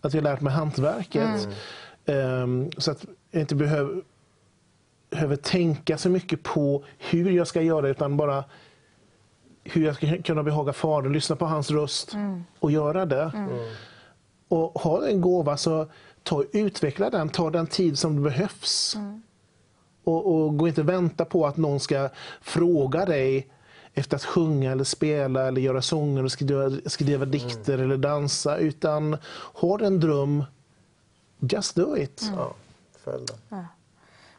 Att 0.00 0.14
jag 0.14 0.24
lärt 0.24 0.40
mig 0.40 0.52
hantverket. 0.52 1.44
Ehm, 1.44 1.52
så 2.78 2.90
att 2.90 3.04
jag 3.30 3.40
inte 3.42 3.54
behöver, 3.54 4.02
behöver 5.10 5.36
tänka 5.36 5.98
så 5.98 6.08
mycket 6.10 6.42
på 6.42 6.84
hur 6.98 7.30
jag 7.30 7.46
ska 7.46 7.62
göra 7.62 7.88
utan 7.88 8.16
bara 8.16 8.44
hur 9.64 9.84
jag 9.86 9.96
ska 9.96 10.22
kunna 10.22 10.42
behaga 10.42 10.72
Fadern, 10.72 11.12
lyssna 11.12 11.36
på 11.36 11.44
hans 11.46 11.70
röst 11.70 12.14
Mm. 12.14 12.44
och 12.58 12.70
göra 12.70 13.06
det. 13.06 13.32
Och 14.48 14.80
ha 14.80 15.06
en 15.08 15.20
gåva 15.20 15.56
så 15.56 15.86
ta 16.22 16.44
utveckla 16.52 17.10
den, 17.10 17.28
ta 17.28 17.50
den 17.50 17.66
tid 17.66 17.98
som 17.98 18.22
behövs. 18.22 18.96
Och, 20.04 20.26
och 20.34 20.56
gå 20.58 20.68
inte 20.68 20.80
och 20.80 20.88
vänta 20.88 21.24
på 21.24 21.46
att 21.46 21.56
någon 21.56 21.80
ska 21.80 22.08
fråga 22.40 23.04
dig 23.04 23.48
efter 23.94 24.16
att 24.16 24.24
sjunga 24.24 24.72
eller 24.72 24.84
spela 24.84 25.48
eller 25.48 25.60
göra 25.60 25.82
sånger 25.82 26.24
och 26.24 26.32
skriva, 26.32 26.70
skriva 26.86 27.24
dikter 27.24 27.78
eller 27.78 27.96
dansa. 27.96 28.56
Utan 28.56 29.16
ha 29.54 29.80
en 29.80 30.00
dröm, 30.00 30.44
just 31.42 31.74
do 31.76 31.96
it. 31.96 32.22
Mm. 32.22 32.34
Ja, 32.38 32.54
följ 33.04 33.26
det. 33.26 33.34
Ja. 33.56 33.64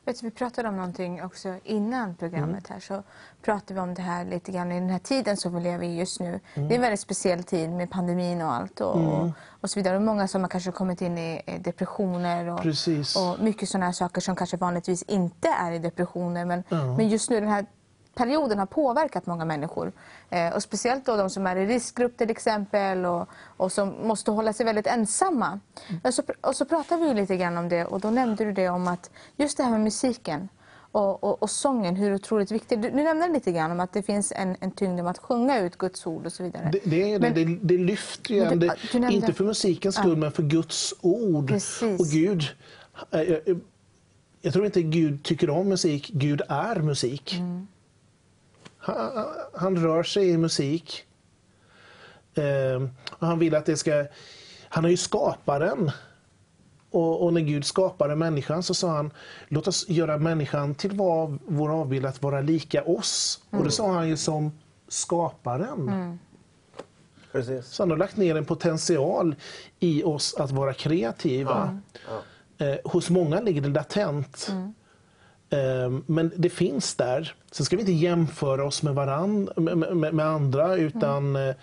Vet 0.05 0.19
du, 0.21 0.25
vi 0.27 0.31
pratade 0.31 0.69
om 0.69 0.75
någonting 0.75 1.23
också 1.23 1.55
innan 1.63 2.15
programmet 2.15 2.67
här. 2.67 2.79
Så 2.79 3.03
pratade 3.41 3.73
vi 3.73 3.79
om 3.79 3.93
det 3.93 4.01
här 4.01 4.25
lite 4.25 4.51
grann 4.51 4.71
i 4.71 4.79
den 4.79 4.89
här 4.89 4.99
tiden 4.99 5.37
som 5.37 5.55
vi 5.55 5.61
lever 5.61 5.83
i 5.85 5.95
just 5.97 6.19
nu. 6.19 6.39
Mm. 6.53 6.67
Det 6.67 6.73
är 6.73 6.75
en 6.75 6.81
väldigt 6.81 6.99
speciell 6.99 7.43
tid 7.43 7.69
med 7.69 7.89
pandemin 7.91 8.41
och 8.41 8.53
allt 8.53 8.81
och, 8.81 8.99
Mm. 8.99 9.31
och 9.61 9.69
så 9.69 9.79
vidare. 9.79 9.95
Och 9.95 10.01
många 10.01 10.27
som 10.27 10.41
har 10.41 10.49
kanske 10.49 10.71
kommit 10.71 11.01
in 11.01 11.17
i 11.17 11.59
depressioner 11.63 12.47
och, 12.49 12.61
Precis. 12.61 13.15
och 13.15 13.39
mycket 13.39 13.69
sådana 13.69 13.85
här 13.85 13.93
saker 13.93 14.21
som 14.21 14.35
kanske 14.35 14.57
vanligtvis 14.57 15.03
inte 15.03 15.47
är 15.47 15.71
i 15.71 15.79
depressioner. 15.79 16.45
Men, 16.45 16.63
Ja. 16.69 16.97
men 16.97 17.09
just 17.09 17.29
nu 17.29 17.39
den 17.39 17.49
här 17.49 17.65
perioden 18.15 18.59
har 18.59 18.65
påverkat 18.65 19.25
många 19.25 19.45
människor. 19.45 19.91
Eh, 20.29 20.53
och 20.53 20.63
speciellt 20.63 21.05
då 21.05 21.15
de 21.17 21.29
som 21.29 21.47
är 21.47 21.55
i 21.55 21.65
riskgrupp 21.65 22.17
till 22.17 22.29
exempel 22.29 23.05
och, 23.05 23.29
och 23.57 23.71
som 23.71 23.93
måste 24.07 24.31
hålla 24.31 24.53
sig 24.53 24.65
väldigt 24.65 24.87
ensamma. 24.87 25.59
Och, 26.03 26.13
så, 26.13 26.23
och 26.41 26.55
så 26.55 26.65
pratade 26.65 27.05
vi 27.05 27.13
lite 27.13 27.37
grann 27.37 27.57
om 27.57 27.69
det 27.69 27.85
och 27.85 27.99
då 27.99 28.09
nämnde 28.09 28.45
du 28.45 28.51
det 28.51 28.69
om 28.69 28.87
att 28.87 29.09
just 29.37 29.57
det 29.57 29.63
här 29.63 29.71
med 29.71 29.81
musiken 29.81 30.49
och, 30.91 31.23
och, 31.23 31.43
och 31.43 31.49
sången, 31.49 31.95
hur 31.95 32.13
otroligt 32.15 32.51
viktigt. 32.51 32.81
Du, 32.81 32.89
du 32.89 33.03
nämnde 33.03 33.27
lite 33.27 33.51
grann 33.51 33.71
om 33.71 33.79
att 33.79 33.93
det 33.93 34.03
finns 34.03 34.31
en, 34.35 34.55
en 34.59 34.71
tyngd 34.71 34.99
om 34.99 35.07
att 35.07 35.17
sjunga 35.17 35.59
ut 35.59 35.77
Guds 35.77 36.07
ord 36.07 36.25
och 36.25 36.33
så 36.33 36.43
vidare. 36.43 36.69
Det, 36.71 36.79
det, 36.83 37.13
är 37.13 37.19
det, 37.19 37.33
Men- 37.33 37.59
det, 37.61 37.75
det 37.75 37.77
lyfter 37.83 38.33
ju 38.33 38.39
Det, 38.39 38.45
nämnde- 38.93 39.13
Inte 39.15 39.33
för 39.33 39.43
musikens 39.43 39.95
skull, 39.95 40.09
Ja. 40.11 40.15
men 40.17 40.31
för 40.31 40.43
Guds 40.43 40.93
ord. 41.01 41.47
Precis. 41.47 41.99
Och 41.99 42.05
Gud, 42.05 42.43
eh, 43.11 43.19
eh, 43.19 43.37
jag 44.41 44.53
tror 44.53 44.65
inte 44.65 44.81
Gud 44.81 45.23
tycker 45.23 45.49
om 45.49 45.69
musik, 45.69 46.09
Gud 46.13 46.41
är 46.49 46.75
musik. 46.75 47.35
Mm. 47.39 47.67
Han, 48.83 49.25
han 49.53 49.77
rör 49.77 50.03
sig 50.03 50.29
i 50.29 50.37
musik. 50.37 51.03
Eh, 52.35 52.83
och 53.11 53.27
han 53.27 53.39
vill 53.39 53.55
att 53.55 53.65
det 53.65 53.77
ska... 53.77 54.05
Han 54.69 54.85
är 54.85 54.89
ju 54.89 54.97
skaparen. 54.97 55.91
Och, 56.91 57.23
och 57.25 57.33
när 57.33 57.41
Gud 57.41 57.65
skapade 57.65 58.15
människan 58.15 58.63
så 58.63 58.73
sa 58.73 58.89
han 58.95 59.11
låt 59.47 59.67
oss 59.67 59.89
göra 59.89 60.17
människan 60.17 60.75
till 60.75 60.91
vad 60.91 61.39
vår 61.47 61.69
avbild 61.81 62.05
att 62.05 62.21
vara 62.21 62.41
lika 62.41 62.83
oss. 62.83 63.41
Och 63.47 63.53
Mm. 63.53 63.65
det 63.65 63.71
sa 63.71 63.91
han 63.93 64.09
ju 64.09 64.17
som 64.17 64.51
skaparen. 64.87 65.87
Mm. 65.89 66.19
Precis. 67.31 67.67
Så 67.67 67.83
han 67.83 67.89
har 67.91 67.97
lagt 67.97 68.17
ner 68.17 68.35
en 68.35 68.45
potential 68.45 69.35
i 69.79 70.03
oss 70.03 70.35
att 70.35 70.51
vara 70.51 70.73
kreativa. 70.73 71.79
Eh, 72.57 72.75
hos 72.91 73.09
många 73.09 73.39
ligger 73.41 73.61
det 73.61 73.67
latent. 73.69 74.47
Eh, 74.51 74.69
men 76.05 76.31
det 76.35 76.49
finns 76.49 76.95
där. 76.95 77.35
Sen 77.51 77.65
ska 77.65 77.75
vi 77.75 77.81
inte 77.81 77.91
jämföra 77.91 78.65
oss 78.65 78.83
med, 78.83 78.95
varann, 78.95 79.49
med, 79.55 80.13
med, 80.13 80.25
andra 80.25 80.75
utan 80.75 81.35
eh, 81.35 81.55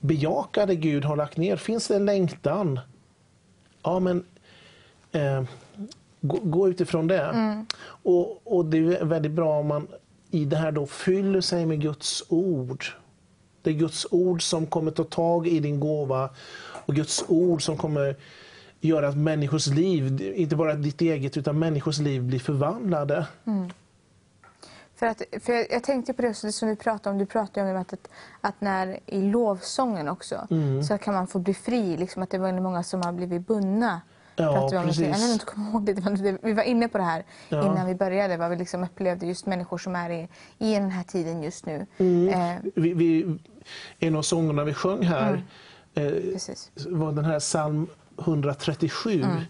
bejaka 0.00 0.66
det 0.66 0.74
Gud 0.74 1.04
har 1.04 1.16
lagt 1.16 1.36
ner. 1.36 1.56
Finns 1.56 1.88
det 1.88 1.96
en 1.96 2.06
längtan? 2.06 2.80
Ja, 3.82 3.98
men 3.98 4.24
eh, 5.12 5.42
gå, 6.20 6.38
gå 6.42 6.68
utifrån 6.68 7.06
det. 7.06 7.64
Och, 7.84 8.56
och 8.56 8.64
det 8.64 8.78
är 8.78 9.04
väldigt 9.04 9.32
bra 9.32 9.58
om 9.58 9.66
man 9.66 9.88
i 10.30 10.44
det 10.44 10.56
här 10.56 10.72
då 10.72 10.86
fyller 10.86 11.40
sig 11.40 11.66
med 11.66 11.80
Guds 11.80 12.24
ord. 12.28 12.84
Det 13.62 13.70
är 13.70 13.74
Guds 13.74 14.06
ord 14.10 14.42
som 14.42 14.66
kommer 14.66 14.90
ta 14.90 15.04
tag 15.04 15.46
i 15.46 15.60
din 15.60 15.80
gåva 15.80 16.30
och 16.86 16.94
Guds 16.94 17.24
ord 17.28 17.62
som 17.62 17.76
kommer 17.76 18.16
göra 18.84 19.08
att 19.08 19.16
människors 19.16 19.66
liv, 19.66 20.32
inte 20.36 20.56
bara 20.56 20.74
ditt 20.74 21.00
eget, 21.00 21.36
utan 21.36 21.58
människors 21.58 21.98
liv 21.98 22.22
blir 22.22 22.38
förvandlade. 22.38 23.26
För, 24.96 25.06
att, 25.06 25.22
för 25.40 25.52
jag, 25.52 25.66
jag 25.70 25.84
tänkte 25.84 26.12
på 26.12 26.22
det, 26.22 26.34
som 26.34 26.68
vi 26.68 26.76
pratade 26.76 27.10
om, 27.12 27.18
du 27.18 27.26
pratade 27.26 27.70
om 27.70 27.76
att, 27.76 27.94
att 28.40 28.60
när 28.60 28.98
i 29.06 29.22
lovsången 29.22 30.08
också 30.08 30.46
Mm. 30.50 30.82
så 30.82 30.98
kan 30.98 31.14
man 31.14 31.26
få 31.26 31.38
bli 31.38 31.54
fri, 31.54 31.96
liksom 31.96 32.22
att 32.22 32.30
det 32.30 32.38
var 32.38 32.52
många 32.60 32.82
som 32.82 33.02
har 33.02 33.12
blivit 33.12 33.46
bundna. 33.46 34.00
Ja, 34.36 34.68
vi 34.72 34.76
om 34.78 34.84
precis. 34.86 35.00
Jag 35.22 35.32
inte 35.32 35.46
ihåg 35.60 35.84
det, 36.22 36.38
vi 36.42 36.52
var 36.52 36.62
inne 36.62 36.88
på 36.88 36.98
det 36.98 37.04
här 37.04 37.24
Ja. 37.48 37.66
innan 37.72 37.86
vi 37.86 37.94
började, 37.94 38.36
vad 38.36 38.50
vi 38.50 38.56
liksom 38.56 38.84
upplevde 38.84 39.26
just 39.26 39.46
människor 39.46 39.78
som 39.78 39.96
är 39.96 40.10
i, 40.10 40.28
i 40.58 40.74
den 40.74 40.90
här 40.90 41.02
tiden 41.04 41.42
just 41.42 41.66
nu. 41.66 41.86
Mm. 41.98 42.28
Eh, 42.28 42.72
Vi, 42.74 42.94
vi, 42.94 43.38
en 43.98 44.16
av 44.16 44.22
sångerna 44.22 44.64
vi 44.64 44.74
sjöng 44.74 45.02
här 45.02 45.44
Mm. 45.96 46.14
eh, 46.14 46.38
var 46.88 47.12
den 47.12 47.24
här 47.24 47.40
psalm 47.40 47.86
137. 48.18 49.22
Mm. 49.22 49.40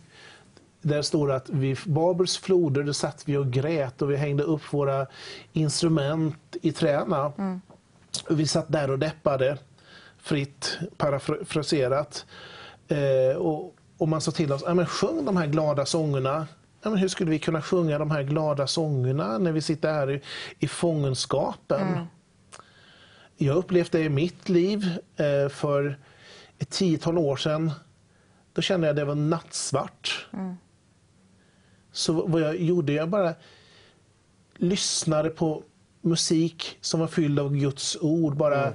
Där 0.82 1.03
står 1.03 1.28
det 1.28 1.36
att 1.36 1.49
vid 1.49 1.78
Babels 1.86 2.39
floder 2.39 2.82
där 2.82 2.93
satt 2.93 3.23
vi 3.28 3.36
och 3.36 3.51
grät 3.51 4.03
och 4.03 4.11
vi 4.11 4.16
hängde 4.16 4.43
upp 4.43 4.73
våra 4.73 5.07
instrument 5.53 6.57
i 6.62 6.73
träna. 6.73 7.32
Mm. 7.39 7.61
Vi 8.28 8.47
satt 8.47 8.73
där 8.73 8.91
och 8.91 8.99
deppade, 8.99 9.59
fritt 10.19 10.78
parafraserat. 10.97 12.27
Eh, 12.89 13.36
och, 13.36 13.74
och 13.99 14.09
man 14.09 14.20
sa 14.20 14.31
till 14.31 14.53
oss, 14.53 14.62
ja, 14.66 14.74
men 14.74 14.86
sjung 14.86 15.24
de 15.24 15.36
här 15.36 15.47
glada 15.47 15.86
sångerna. 15.86 16.47
Ja, 16.82 16.91
men 16.91 16.99
hur 16.99 17.09
skulle 17.09 17.31
vi 17.31 17.39
kunna 17.39 17.62
sjunga 17.62 17.99
de 17.99 18.11
här 18.11 18.23
glada 18.23 18.66
sångerna 18.66 19.39
när 19.39 19.53
vi 19.53 19.61
sitter 19.61 19.93
här 19.93 20.11
i, 20.11 20.20
i 20.59 20.69
fångenskapen? 20.69 21.89
Mm. 21.89 22.07
Jag 23.36 23.53
har 23.53 23.59
upplevt 23.59 23.93
det 23.93 24.01
i 24.01 24.09
mitt 24.09 24.49
liv 24.49 24.99
eh, 25.16 25.49
för 25.49 25.99
ett 26.59 26.70
tiotal 26.70 27.19
år 27.19 27.36
sedan. 27.36 27.70
Då 28.55 28.62
kände 28.62 28.86
jag 28.86 28.93
att 28.93 28.97
det 28.97 29.05
var 29.05 29.14
nattsvart. 29.14 30.26
Mm. 30.32 30.55
Så 31.93 32.12
vad 32.26 32.40
jag 32.43 32.56
gjorde, 32.60 32.93
jag 32.93 33.09
bara 33.09 33.35
lyssnade 34.56 35.31
på 35.31 35.62
musik 36.01 36.78
som 36.81 37.01
var 37.01 37.06
fylld 37.06 37.39
av 37.40 37.56
Guds 37.56 37.97
ord. 38.01 38.36
Bara 38.36 38.72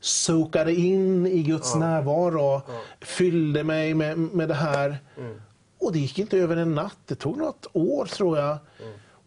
sokade 0.00 0.74
in 0.74 1.26
i 1.26 1.42
Guds 1.42 1.70
Ja. 1.74 1.78
närvaro. 1.80 2.62
Fyllde 3.00 3.64
mig 3.64 3.94
med, 3.94 4.18
med 4.18 4.48
det 4.48 4.54
här. 4.54 4.98
Och 5.78 5.92
det 5.92 5.98
gick 5.98 6.18
inte 6.18 6.38
över 6.38 6.56
en 6.56 6.74
natt. 6.74 6.96
Det 7.06 7.14
tog 7.14 7.38
något 7.38 7.66
år 7.72 8.06
tror 8.06 8.38
jag. 8.38 8.58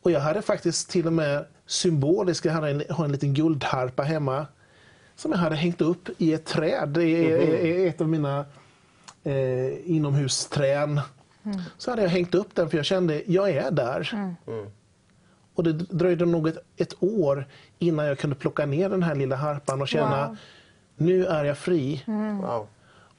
Och 0.02 0.12
jag 0.12 0.20
hade 0.20 0.42
faktiskt 0.42 0.90
till 0.90 1.08
och 1.08 1.14
med 1.14 1.46
symboliskt, 1.66 2.46
jag 2.46 2.54
hade 2.54 2.70
en, 2.70 2.84
har 2.90 3.06
en 3.06 3.12
liten 3.12 3.34
guldharpa 3.34 4.04
hemma. 4.04 4.46
Som 5.16 5.32
jag 5.32 5.40
hade 5.40 5.56
hängt 5.56 5.82
upp 5.82 6.10
i 6.18 6.34
ett 6.34 6.46
träd. 6.46 6.98
I, 6.98 7.02
i, 7.02 7.68
i 7.68 7.88
ett 7.88 8.02
av 8.02 8.10
mina 8.10 8.46
eh, 9.24 9.92
inomhusträn. 9.92 11.02
Mm. 11.44 11.58
Så 11.78 11.92
hade 11.92 12.02
jag 12.02 12.10
hängt 12.10 12.36
upp 12.36 12.56
den 12.56 12.70
för 12.70 12.78
jag 12.78 12.86
kände, 12.86 13.24
jag 13.26 13.50
är 13.50 13.72
där. 13.72 14.10
Mm. 14.48 14.66
Och 15.56 15.64
det 15.64 15.74
dröjde 15.74 16.26
nog 16.26 16.48
ett, 16.48 16.58
ett 16.78 16.94
år 17.04 17.48
innan 17.80 18.06
jag 18.06 18.18
kunde 18.20 18.36
plocka 18.36 18.66
ner 18.66 18.90
den 18.90 19.04
här 19.04 19.16
lilla 19.16 19.36
harpan 19.36 19.82
och 19.82 19.88
känna, 19.88 20.28
Wow. 20.28 20.38
nu 20.96 21.26
är 21.26 21.46
jag 21.46 21.58
fri. 21.58 22.04
Mm. 22.08 22.40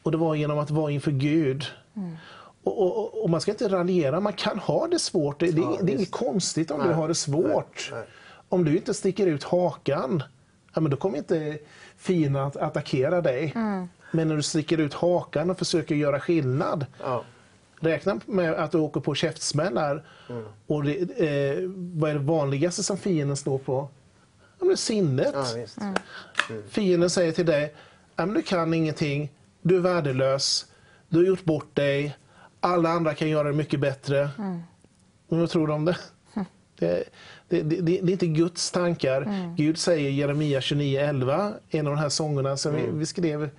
Och 0.02 0.10
det 0.10 0.16
var 0.18 0.34
genom 0.34 0.58
att 0.58 0.70
vara 0.70 0.90
inför 0.90 1.10
Gud. 1.10 1.64
Mm. 1.96 2.16
Och, 2.62 2.82
och, 2.82 3.22
och- 3.24 3.30
man 3.30 3.40
ska 3.40 3.50
inte 3.50 3.68
raljera, 3.68 4.20
man 4.20 4.32
kan 4.32 4.58
ha 4.58 4.86
det 4.86 4.98
svårt. 4.98 5.40
Det, 5.40 5.46
det, 5.50 5.60
är- 5.60 5.64
Ja, 5.64 5.78
det 5.82 5.92
är 5.92 5.96
inget 5.96 6.10
konstigt 6.10 6.70
om 6.70 6.78
du 6.80 6.86
Nej, 6.86 6.94
har 6.94 7.08
det 7.08 7.14
svårt. 7.14 7.88
nej, 7.92 8.00
nej. 8.00 8.08
Om 8.48 8.64
du 8.64 8.76
inte 8.76 8.94
sticker 8.94 9.26
ut 9.26 9.44
hakan, 9.44 10.22
ja, 10.74 10.80
men 10.80 10.90
då 10.90 10.96
kommer 10.96 11.18
inte 11.18 11.58
fienden 11.96 12.42
att 12.44 12.56
attackera 12.56 13.20
dig. 13.20 13.52
Mm. 13.56 13.88
Men 14.10 14.28
när 14.28 14.36
du 14.36 14.42
sticker 14.42 14.78
ut 14.78 14.94
hakan 14.94 15.50
och 15.50 15.58
försöker 15.58 15.94
göra 15.94 16.20
skillnad, 16.20 16.86
räkna 17.80 18.20
med 18.26 18.52
att 18.52 18.72
du 18.72 18.78
åker 18.78 19.00
på 19.00 19.14
käftsmällar. 19.14 20.04
Mm. 20.28 20.44
Och 20.66 20.84
det, 20.84 20.96
eh, 21.00 21.70
vad 21.72 22.10
är 22.10 22.14
det 22.14 22.20
vanligaste 22.20 22.82
som 22.82 22.96
fienden 22.96 23.36
står 23.36 23.58
på? 23.58 23.88
Ja, 24.58 24.64
men 24.64 24.76
sinnet. 24.76 25.30
Ja, 25.34 25.46
visst. 25.56 25.78
Mm. 25.78 25.94
Fienden 26.68 27.10
säger 27.10 27.32
till 27.32 27.46
dig, 27.46 27.74
ja, 28.16 28.26
men 28.26 28.34
du 28.34 28.42
kan 28.42 28.74
ingenting, 28.74 29.32
du 29.62 29.76
är 29.76 29.80
värdelös, 29.80 30.66
du 31.08 31.18
har 31.18 31.24
gjort 31.24 31.44
bort 31.44 31.74
dig, 31.74 32.16
alla 32.60 32.88
andra 32.88 33.14
kan 33.14 33.28
göra 33.28 33.48
det 33.48 33.54
mycket 33.54 33.80
bättre. 33.80 34.30
Mm. 34.38 34.62
Men 35.28 35.40
vad 35.40 35.50
tror 35.50 35.66
du 35.66 35.72
om 35.72 35.84
det? 35.84 35.96
Det, 36.78 37.04
det, 37.48 37.62
det, 37.62 37.80
det 37.80 37.92
är 37.98 38.10
inte 38.10 38.26
Guds 38.26 38.70
tankar. 38.70 39.22
Mm. 39.22 39.56
Gud 39.56 39.78
säger 39.78 40.10
i 40.10 40.14
Jeremia 40.14 40.60
29.11, 40.60 41.54
en 41.70 41.86
av 41.86 41.94
de 41.94 42.00
här 42.00 42.08
sångerna 42.08 42.56
som 42.56 42.74
vi, 42.74 42.82
vi 42.92 43.06
skrev 43.06 43.50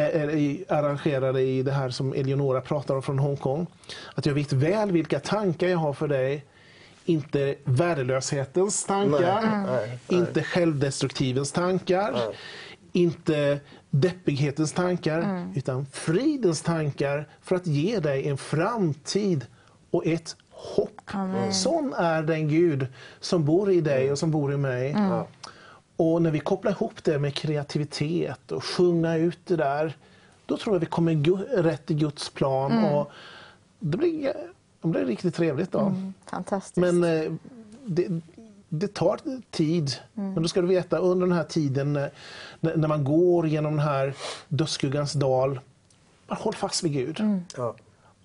i- 0.00 0.64
arrangerade 0.68 1.40
i 1.40 1.62
det 1.62 1.72
här 1.72 1.90
som 1.90 2.12
Eleonora 2.12 2.60
pratar 2.60 2.94
om 2.94 3.02
från 3.02 3.18
Hongkong. 3.18 3.66
Att 4.14 4.26
jag 4.26 4.34
vet 4.34 4.52
väl 4.52 4.92
vilka 4.92 5.20
tankar 5.20 5.68
jag 5.68 5.78
har 5.78 5.92
för 5.92 6.08
dig. 6.08 6.44
Inte 7.04 7.54
värdelöshetens 7.64 8.84
tankar, 8.84 9.40
Nej, 9.42 9.64
nej, 9.66 9.98
nej. 10.08 10.18
inte 10.20 10.42
självdestruktivens 10.42 11.52
tankar, 11.52 12.14
inte 12.92 13.60
deppighetens 13.90 14.72
tankar, 14.72 15.18
Mm. 15.22 15.52
utan 15.56 15.86
fridens 15.92 16.62
tankar 16.62 17.28
för 17.42 17.56
att 17.56 17.66
ge 17.66 17.98
dig 17.98 18.28
en 18.28 18.36
framtid 18.38 19.46
och 19.90 20.06
ett 20.06 20.36
hopp. 20.50 21.00
Amen. 21.06 21.54
Sån 21.54 21.92
är 21.96 22.22
den 22.22 22.48
Gud 22.48 22.86
som 23.20 23.44
bor 23.44 23.70
i 23.70 23.80
dig 23.80 24.12
och 24.12 24.18
som 24.18 24.30
bor 24.30 24.52
i 24.52 24.56
mig. 24.56 24.90
Mm. 24.90 25.22
Ja. 25.96 26.04
Och 26.04 26.22
när 26.22 26.30
vi 26.30 26.40
kopplar 26.40 26.72
ihop 26.72 27.04
det 27.04 27.18
med 27.18 27.34
kreativitet 27.34 28.52
och 28.52 28.64
sjunga 28.64 29.16
ut 29.16 29.38
det 29.44 29.56
där, 29.56 29.96
då 30.46 30.56
tror 30.56 30.74
jag 30.74 30.80
vi 30.80 30.86
kommer 30.86 31.62
rätt 31.62 31.90
i 31.90 31.94
Guds 31.94 32.30
plan. 32.30 32.72
Mm. 32.72 32.84
Och 32.84 33.10
det, 33.78 33.96
blir, 33.96 34.32
det 34.82 34.88
blir 34.88 35.04
riktigt 35.04 35.34
trevligt 35.34 35.72
då. 35.72 35.80
Mm, 35.80 36.14
fantastiskt. 36.26 36.76
Men 36.76 37.04
eh, 37.04 37.32
det, 37.86 38.08
det 38.68 38.94
tar 38.94 39.18
tid. 39.50 39.96
Mm. 40.14 40.32
Men 40.32 40.42
då 40.42 40.48
ska 40.48 40.60
du 40.60 40.66
veta 40.66 40.98
under 40.98 41.26
den 41.26 41.36
här 41.36 41.44
tiden 41.44 41.96
eh, 41.96 42.06
när, 42.60 42.76
när 42.76 42.88
man 42.88 43.04
går 43.04 43.46
genom 43.46 43.76
den 43.76 43.86
här 43.86 44.14
dödsskuggans 44.48 45.12
dal, 45.12 45.60
bara 46.28 46.34
håll 46.34 46.54
fast 46.54 46.82
vid 46.82 46.92
Gud. 46.92 47.20
Mm. 47.20 47.40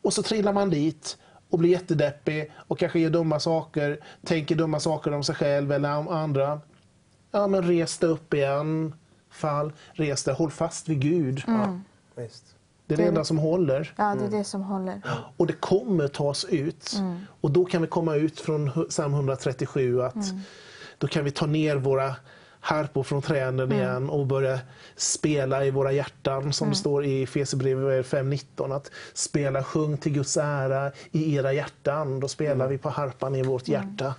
Och 0.01 0.13
så 0.13 0.23
trillar 0.23 0.53
man 0.53 0.69
dit 0.69 1.17
och 1.49 1.59
blir 1.59 1.69
jättedeppig 1.69 2.51
och 2.55 2.79
kanske 2.79 2.99
gör 2.99 3.09
dumma 3.09 3.39
saker, 3.39 3.99
tänker 4.25 4.55
dumma 4.55 4.79
saker 4.79 5.13
om 5.13 5.23
sig 5.23 5.35
själv 5.35 5.71
eller 5.71 5.97
om 5.97 6.07
andra. 6.07 6.61
Ja, 7.31 7.47
men 7.47 7.63
res 7.63 7.97
dig 7.97 8.09
upp 8.09 8.33
igen. 8.33 8.93
Fall, 9.31 9.71
res 9.93 10.23
dig, 10.23 10.33
håll 10.35 10.51
fast 10.51 10.89
vid 10.89 10.99
Gud. 11.01 11.43
Mm. 11.47 11.81
Det 12.85 12.93
är 12.95 12.97
det 12.97 13.03
enda 13.07 13.23
som 13.23 13.37
håller. 13.37 13.93
Ja, 13.97 14.15
det 14.19 14.25
är 14.25 14.37
det 14.39 14.43
som 14.43 14.61
håller. 14.63 15.01
Och 15.37 15.47
det 15.47 15.53
kommer 15.53 16.07
tas 16.07 16.45
ut. 16.45 16.93
Mm. 16.97 17.19
Och 17.41 17.51
då 17.51 17.65
kan 17.65 17.81
vi 17.81 17.87
komma 17.87 18.15
ut 18.15 18.39
från 18.39 18.85
psalm 18.89 19.13
137 19.13 20.01
att 20.01 20.15
Mm. 20.15 20.39
då 20.97 21.07
kan 21.07 21.23
vi 21.23 21.31
ta 21.31 21.45
ner 21.45 21.75
våra 21.75 22.15
harpor 22.59 23.03
från 23.03 23.21
träden 23.21 23.59
Mm. 23.59 23.77
igen 23.77 24.09
och 24.09 24.25
börja 24.27 24.59
spela 24.95 25.65
i 25.65 25.71
våra 25.71 25.91
hjärtan 25.91 26.53
som 26.53 26.65
Mm. 26.65 26.71
det 26.73 26.77
står 26.77 27.05
i 27.05 27.23
Efesierbrevet 27.23 28.05
5.19 28.05 28.71
att 28.71 28.91
spela 29.13 29.63
sjung 29.63 29.97
till 29.97 30.11
Guds 30.13 30.37
ära 30.37 30.91
i 31.11 31.35
era 31.35 31.53
hjärtan. 31.53 32.19
Då 32.19 32.27
spelar 32.27 32.55
Mm. 32.55 32.69
vi 32.69 32.77
på 32.77 32.89
harpan 32.89 33.35
i 33.35 33.43
vårt 33.43 33.67
hjärta. 33.67 34.13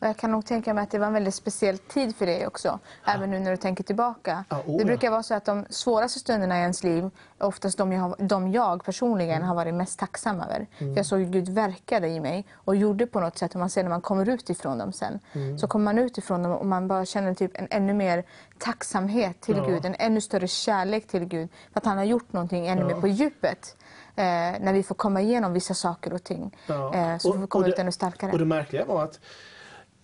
Och 0.00 0.06
jag 0.06 0.16
kan 0.16 0.30
nog 0.32 0.44
tänka 0.46 0.74
mig 0.74 0.82
att 0.84 0.90
det 0.90 0.98
var 0.98 1.06
en 1.06 1.12
väldigt 1.12 1.34
speciell 1.34 1.78
tid 1.78 2.16
för 2.16 2.26
dig 2.26 2.46
också. 2.46 2.78
Även 3.04 3.30
nu 3.30 3.38
när 3.38 3.50
du 3.50 3.56
tänker 3.56 3.84
tillbaka. 3.84 4.44
Ja, 4.48 4.56
oh 4.66 4.76
det 4.76 4.82
ja. 4.82 4.84
brukar 4.84 5.10
vara 5.10 5.22
så 5.22 5.34
att 5.34 5.44
de 5.44 5.66
svåraste 5.70 6.18
stunderna 6.18 6.58
i 6.58 6.60
ens 6.60 6.82
liv 6.84 7.10
är 7.38 7.46
oftast 7.46 7.78
de 7.78 7.92
jag, 7.92 8.14
de 8.18 8.50
jag 8.52 8.84
personligen 8.84 9.42
har 9.42 9.54
varit 9.54 9.74
mest 9.74 9.98
tacksam 9.98 10.40
över. 10.40 10.66
Mm. 10.78 10.94
Jag 10.94 11.06
såg 11.06 11.18
hur 11.18 11.26
Gud 11.26 11.48
verkade 11.48 12.08
i 12.08 12.20
mig 12.20 12.46
och 12.54 12.76
gjorde 12.76 13.06
på 13.06 13.20
något 13.20 13.38
sätt. 13.38 13.54
Och 13.54 13.60
man 13.60 13.70
ser 13.70 13.82
när 13.82 13.90
man 13.90 14.00
kommer 14.00 14.28
ut 14.28 14.50
ifrån 14.50 14.78
dem 14.78 14.92
sen. 14.92 15.20
Mm. 15.32 15.58
Så 15.58 15.66
kommer 15.68 15.84
man 15.84 15.98
ut 15.98 16.18
ifrån 16.18 16.42
dem 16.42 16.52
och 16.52 16.66
man 16.66 16.88
bara 16.88 17.04
känner 17.04 17.34
typ 17.34 17.50
en 17.54 17.66
ännu 17.70 17.94
mer 17.94 18.24
tacksamhet 18.58 19.40
till 19.40 19.56
Ja. 19.56 19.64
Gud. 19.66 19.84
En 19.84 19.94
ännu 19.98 20.20
större 20.20 20.48
kärlek 20.48 21.06
till 21.06 21.24
Gud. 21.24 21.48
För 21.72 21.80
att 21.80 21.84
han 21.86 21.96
har 21.98 22.04
gjort 22.04 22.32
någonting 22.32 22.66
ännu 22.66 22.80
Ja. 22.80 22.86
mer 22.86 23.00
på 23.00 23.08
djupet. 23.08 23.76
Eh, 24.16 24.24
när 24.60 24.72
vi 24.72 24.82
får 24.82 24.94
komma 24.94 25.20
igenom 25.20 25.52
vissa 25.52 25.74
saker 25.74 26.12
och 26.12 26.24
ting. 26.24 26.56
Ja. 26.66 26.94
Eh, 26.94 27.18
så 27.18 27.28
Och- 27.28 27.34
får 27.34 27.40
vi 27.40 27.46
komma 27.46 27.64
och 27.64 27.68
ut 27.68 27.76
det- 27.76 27.82
ännu 27.82 27.92
starkare. 27.92 28.32
Och 28.32 28.38
det 28.38 28.44
märkliga 28.44 28.84
var 28.84 29.04
att 29.04 29.20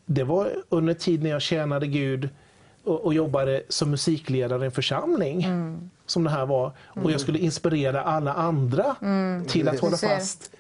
det 0.06 0.24
var 0.24 0.52
under 0.68 0.94
tid 0.94 1.22
när 1.22 1.30
jag 1.30 1.42
tjänade 1.42 1.86
Gud 1.86 2.28
och, 2.84 3.04
och 3.04 3.14
jobbade 3.14 3.62
som 3.68 3.90
musikledare 3.90 4.62
i 4.62 4.66
en 4.66 4.72
församling. 4.72 5.46
som 6.06 6.24
det 6.24 6.30
här 6.30 6.46
var. 6.46 6.66
Och 6.86 6.96
Mm. 6.96 7.10
jag 7.10 7.20
skulle 7.20 7.38
inspirera 7.38 8.02
alla 8.02 8.32
andra 8.34 8.96
till 9.48 9.68
att 9.68 9.74
Du 9.74 9.80
hålla 9.80 9.96
fast. 9.96 10.50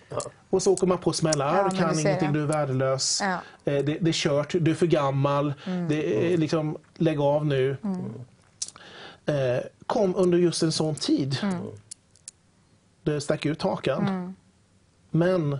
Och 0.50 0.62
så 0.62 0.72
åker 0.72 0.86
man 0.86 0.98
på 0.98 1.12
smällar, 1.12 1.56
Ja, 1.56 1.62
men 1.62 1.76
kan 1.76 1.94
du 1.94 2.00
ingenting, 2.00 2.32
du 2.32 2.42
är 2.42 2.46
värdelös. 2.46 3.20
Ja. 3.22 3.32
Eh, 3.72 3.84
Det, 3.84 3.98
det 4.00 4.10
är 4.10 4.12
kört, 4.12 4.54
du 4.60 4.70
är 4.70 4.74
för 4.74 4.86
gammal. 4.86 5.54
Mm. 5.66 5.88
Det 5.88 6.32
är 6.34 6.36
liksom, 6.36 6.76
lägg 6.96 7.20
av 7.20 7.46
nu. 7.46 7.76
Eh, 9.26 9.64
kom 9.86 10.16
under 10.16 10.38
just 10.38 10.62
en 10.62 10.72
sån 10.72 10.94
tid. 10.94 11.36
Det 13.02 13.20
stack 13.20 13.46
ut 13.46 13.62
hakan. 13.62 14.06
Mm. 14.08 14.34
Men 15.10 15.58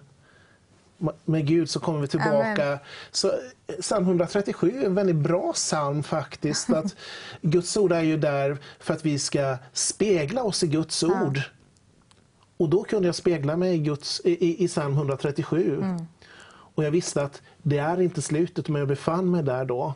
med 1.24 1.46
Gud 1.46 1.70
så 1.70 1.80
kommer 1.80 2.00
vi 2.00 2.08
tillbaka. 2.08 2.64
Amen. 2.66 2.78
Så, 3.10 3.28
eh, 3.28 3.74
psalm 3.80 4.04
137 4.04 4.80
är 4.82 4.86
en 4.86 4.94
väldigt 4.94 5.16
bra 5.16 5.52
psalm 5.52 6.02
faktiskt. 6.02 6.70
Att 6.70 6.96
Guds 7.42 7.76
ord 7.76 7.92
är 7.92 8.02
ju 8.02 8.16
där 8.16 8.58
för 8.80 8.94
att 8.94 9.04
vi 9.04 9.18
ska 9.18 9.56
spegla 9.72 10.42
oss 10.42 10.62
i 10.62 10.66
Guds 10.66 11.02
ord. 11.02 11.40
Och 12.56 12.68
då 12.68 12.84
kunde 12.84 13.08
jag 13.08 13.14
spegla 13.14 13.56
mig 13.56 13.74
i, 13.74 13.78
Guds, 13.78 14.20
i, 14.24 14.30
i, 14.46 14.64
i 14.64 14.68
psalm 14.68 14.92
137. 14.92 15.84
Och 16.74 16.84
jag 16.84 16.90
visste 16.90 17.22
att 17.22 17.42
det 17.62 17.78
är 17.78 18.00
inte 18.00 18.22
slutet, 18.22 18.68
men 18.68 18.78
jag 18.78 18.88
befann 18.88 19.30
mig 19.30 19.42
där 19.42 19.64
då. 19.64 19.94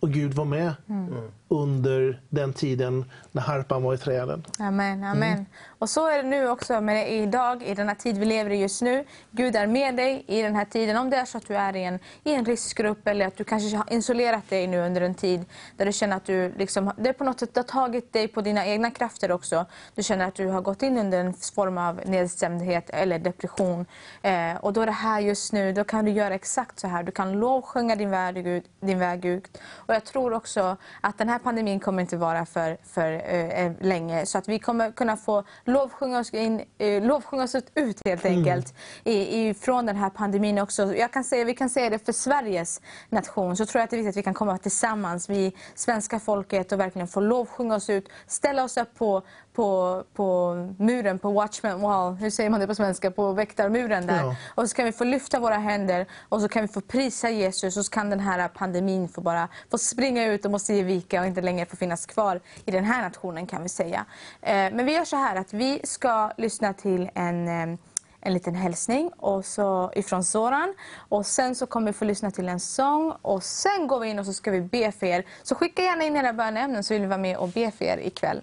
Och 0.00 0.10
Gud 0.12 0.34
var 0.34 0.44
med 0.44 0.74
Mm. 0.88 1.30
under 1.48 2.20
den 2.28 2.52
tiden 2.52 3.04
när 3.32 3.42
harpan 3.42 3.82
var 3.82 3.94
i 3.94 3.98
träden. 3.98 4.44
Amen, 4.58 5.04
amen. 5.04 5.32
Mm. 5.32 5.46
Och 5.78 5.90
så 5.90 6.06
är 6.06 6.22
det 6.22 6.28
nu 6.28 6.48
också 6.48 6.80
med 6.80 7.12
idag, 7.12 7.62
i 7.62 7.74
den 7.74 7.88
här 7.88 7.94
tid 7.94 8.18
vi 8.18 8.24
lever 8.24 8.50
i 8.50 8.56
just 8.56 8.82
nu. 8.82 9.04
Gud 9.30 9.56
är 9.56 9.66
med 9.66 9.96
dig 9.96 10.24
i 10.26 10.42
den 10.42 10.56
här 10.56 10.64
tiden. 10.64 10.96
Om 10.96 11.10
det 11.10 11.16
är 11.16 11.24
så 11.24 11.38
att 11.38 11.48
du 11.48 11.56
är 11.56 11.76
i 11.76 11.84
en, 11.84 11.98
i 12.24 12.34
en 12.34 12.44
riskgrupp 12.44 13.08
eller 13.08 13.26
att 13.26 13.36
du 13.36 13.44
kanske 13.44 13.76
har 13.76 13.92
isolerat 13.92 14.50
dig 14.50 14.66
nu 14.66 14.78
under 14.78 15.00
en 15.00 15.14
tid 15.14 15.44
där 15.76 15.86
du 15.86 15.92
känner 15.92 16.16
att 16.16 16.24
du 16.24 16.52
liksom, 16.58 16.92
det 16.96 17.12
på 17.12 17.24
något 17.24 17.40
sätt 17.40 17.56
har 17.56 17.62
tagit 17.62 18.12
dig 18.12 18.28
på 18.28 18.40
dina 18.40 18.66
egna 18.66 18.90
krafter 18.90 19.32
också. 19.32 19.66
Du 19.94 20.02
känner 20.02 20.28
att 20.28 20.34
du 20.34 20.46
har 20.46 20.60
gått 20.60 20.82
in 20.82 20.98
under 20.98 21.20
en 21.20 21.34
form 21.34 21.78
av 21.78 22.00
nedstämdhet 22.06 22.90
eller 22.90 23.18
depression. 23.18 23.86
Eh, 24.22 24.56
och 24.56 24.72
då 24.72 24.80
är 24.80 24.86
det 24.86 24.92
här 24.92 25.20
just 25.20 25.52
nu, 25.52 25.72
då 25.72 25.84
kan 25.84 26.04
du 26.04 26.10
göra 26.10 26.34
exakt 26.34 26.78
så 26.78 26.88
här. 26.88 27.02
Du 27.02 27.12
kan 27.12 27.32
lovsjunga 27.32 27.96
din 27.96 28.10
väg, 28.10 28.46
ut. 28.46 28.64
din 28.80 28.98
väg 28.98 29.24
ut. 29.24 29.58
Och 29.74 29.94
jag 29.94 30.04
tror 30.04 30.32
också 30.32 30.76
att 31.00 31.18
den 31.18 31.28
här 31.28 31.38
pandemin 31.38 31.80
kommer 31.80 32.00
inte 32.00 32.16
vara 32.16 32.46
för, 32.46 32.76
för 32.84 33.12
eh, 33.12 33.64
eh 33.64 33.72
länge. 33.80 34.26
Så 34.26 34.38
att 34.38 34.48
vi 34.48 34.58
kommer 34.58 34.92
kunna 34.92 35.16
få 35.16 35.44
lovsjunga 35.66 36.18
oss, 36.18 36.34
in, 36.34 36.64
eh, 36.78 37.02
lovsjunga 37.02 37.44
oss 37.44 37.54
ut 37.54 38.00
helt 38.04 38.24
Mm. 38.24 38.38
enkelt 38.38 38.74
i, 39.04 39.48
i, 39.48 39.54
från 39.54 39.86
den 39.86 39.96
här 39.96 40.10
pandemin 40.10 40.58
också. 40.58 40.94
Jag 40.94 41.12
kan 41.12 41.24
säga, 41.24 41.44
vi 41.44 41.54
kan 41.54 41.68
säga 41.70 41.90
det 41.90 41.98
för 42.06 42.12
Sveriges 42.12 42.80
nation. 43.08 43.56
Så 43.56 43.66
tror 43.66 43.80
jag 43.80 43.84
att 43.84 43.90
det 43.90 43.96
är 43.96 43.98
viktigt 43.98 44.10
att 44.12 44.16
vi 44.16 44.22
kan 44.22 44.34
komma 44.34 44.58
tillsammans, 44.58 45.28
vi 45.30 45.52
svenska 45.74 46.20
folket 46.20 46.72
och 46.72 46.80
verkligen 46.80 47.08
få 47.08 47.20
lovsjunga 47.20 47.74
oss 47.74 47.90
ut. 47.90 48.08
Ställa 48.26 48.64
oss 48.64 48.76
upp 48.76 48.94
på, 48.98 49.22
på, 49.56 50.04
på 50.14 50.54
muren, 50.78 51.18
på 51.18 51.30
Watchman 51.30 51.80
Wall, 51.80 52.14
hur 52.14 52.30
säger 52.30 52.50
man 52.50 52.60
det 52.60 52.66
på 52.66 52.74
svenska, 52.74 53.10
på 53.10 53.32
väktarmuren 53.32 54.06
där. 54.06 54.20
Ja. 54.20 54.36
Och 54.54 54.70
så 54.70 54.76
kan 54.76 54.84
vi 54.84 54.92
få 54.92 55.04
lyfta 55.04 55.40
våra 55.40 55.56
händer 55.56 56.06
och 56.28 56.40
så 56.40 56.48
kan 56.48 56.62
vi 56.62 56.68
få 56.68 56.80
prisa 56.80 57.30
Jesus 57.30 57.76
och 57.76 57.84
så 57.84 57.90
kan 57.90 58.10
den 58.10 58.20
här 58.20 58.48
pandemin 58.48 59.08
få 59.08 59.20
bara 59.20 59.48
få 59.70 59.78
springa 59.78 60.26
ut 60.26 60.44
och 60.44 60.50
måste 60.50 60.74
ge 60.74 60.82
vika 60.82 61.20
och 61.20 61.26
inte 61.26 61.40
längre 61.40 61.66
få 61.66 61.76
finnas 61.76 62.06
kvar 62.06 62.40
i 62.64 62.70
den 62.70 62.84
här 62.84 63.02
nationen 63.02 63.46
kan 63.46 63.62
vi 63.62 63.68
säga. 63.68 64.04
Eh, 64.42 64.52
Men 64.54 64.86
vi 64.86 64.92
gör 64.94 65.04
så 65.04 65.16
här 65.16 65.36
att 65.36 65.52
vi 65.52 65.80
ska 65.84 66.30
lyssna 66.36 66.72
till 66.72 67.10
en 67.14 67.48
eh, 67.48 67.78
en 68.20 68.34
liten 68.34 68.54
hälsning 68.54 69.10
och 69.16 69.44
så 69.44 69.92
ifrån 69.94 70.24
Soran. 70.24 70.74
Och 71.08 71.26
sen 71.26 71.54
så 71.54 71.66
kommer 71.66 71.86
vi 71.86 71.92
få 71.92 72.04
lyssna 72.04 72.30
till 72.30 72.48
en 72.48 72.60
sång 72.60 73.12
och 73.22 73.42
sen 73.42 73.86
går 73.86 74.00
vi 74.00 74.08
in 74.08 74.18
och 74.18 74.26
så 74.26 74.32
ska 74.32 74.50
vi 74.50 74.60
be 74.60 74.92
för 74.92 75.06
er. 75.06 75.24
Så 75.42 75.54
skicka 75.54 75.82
gärna 75.82 76.04
in 76.04 76.16
era 76.16 76.32
böneämnen 76.32 76.84
så 76.84 76.94
vill 76.94 77.02
vi 77.02 77.08
vara 77.08 77.18
med 77.18 77.36
och 77.36 77.48
be 77.48 77.70
för 77.70 77.84
er 77.84 77.98
ikväll. 77.98 78.42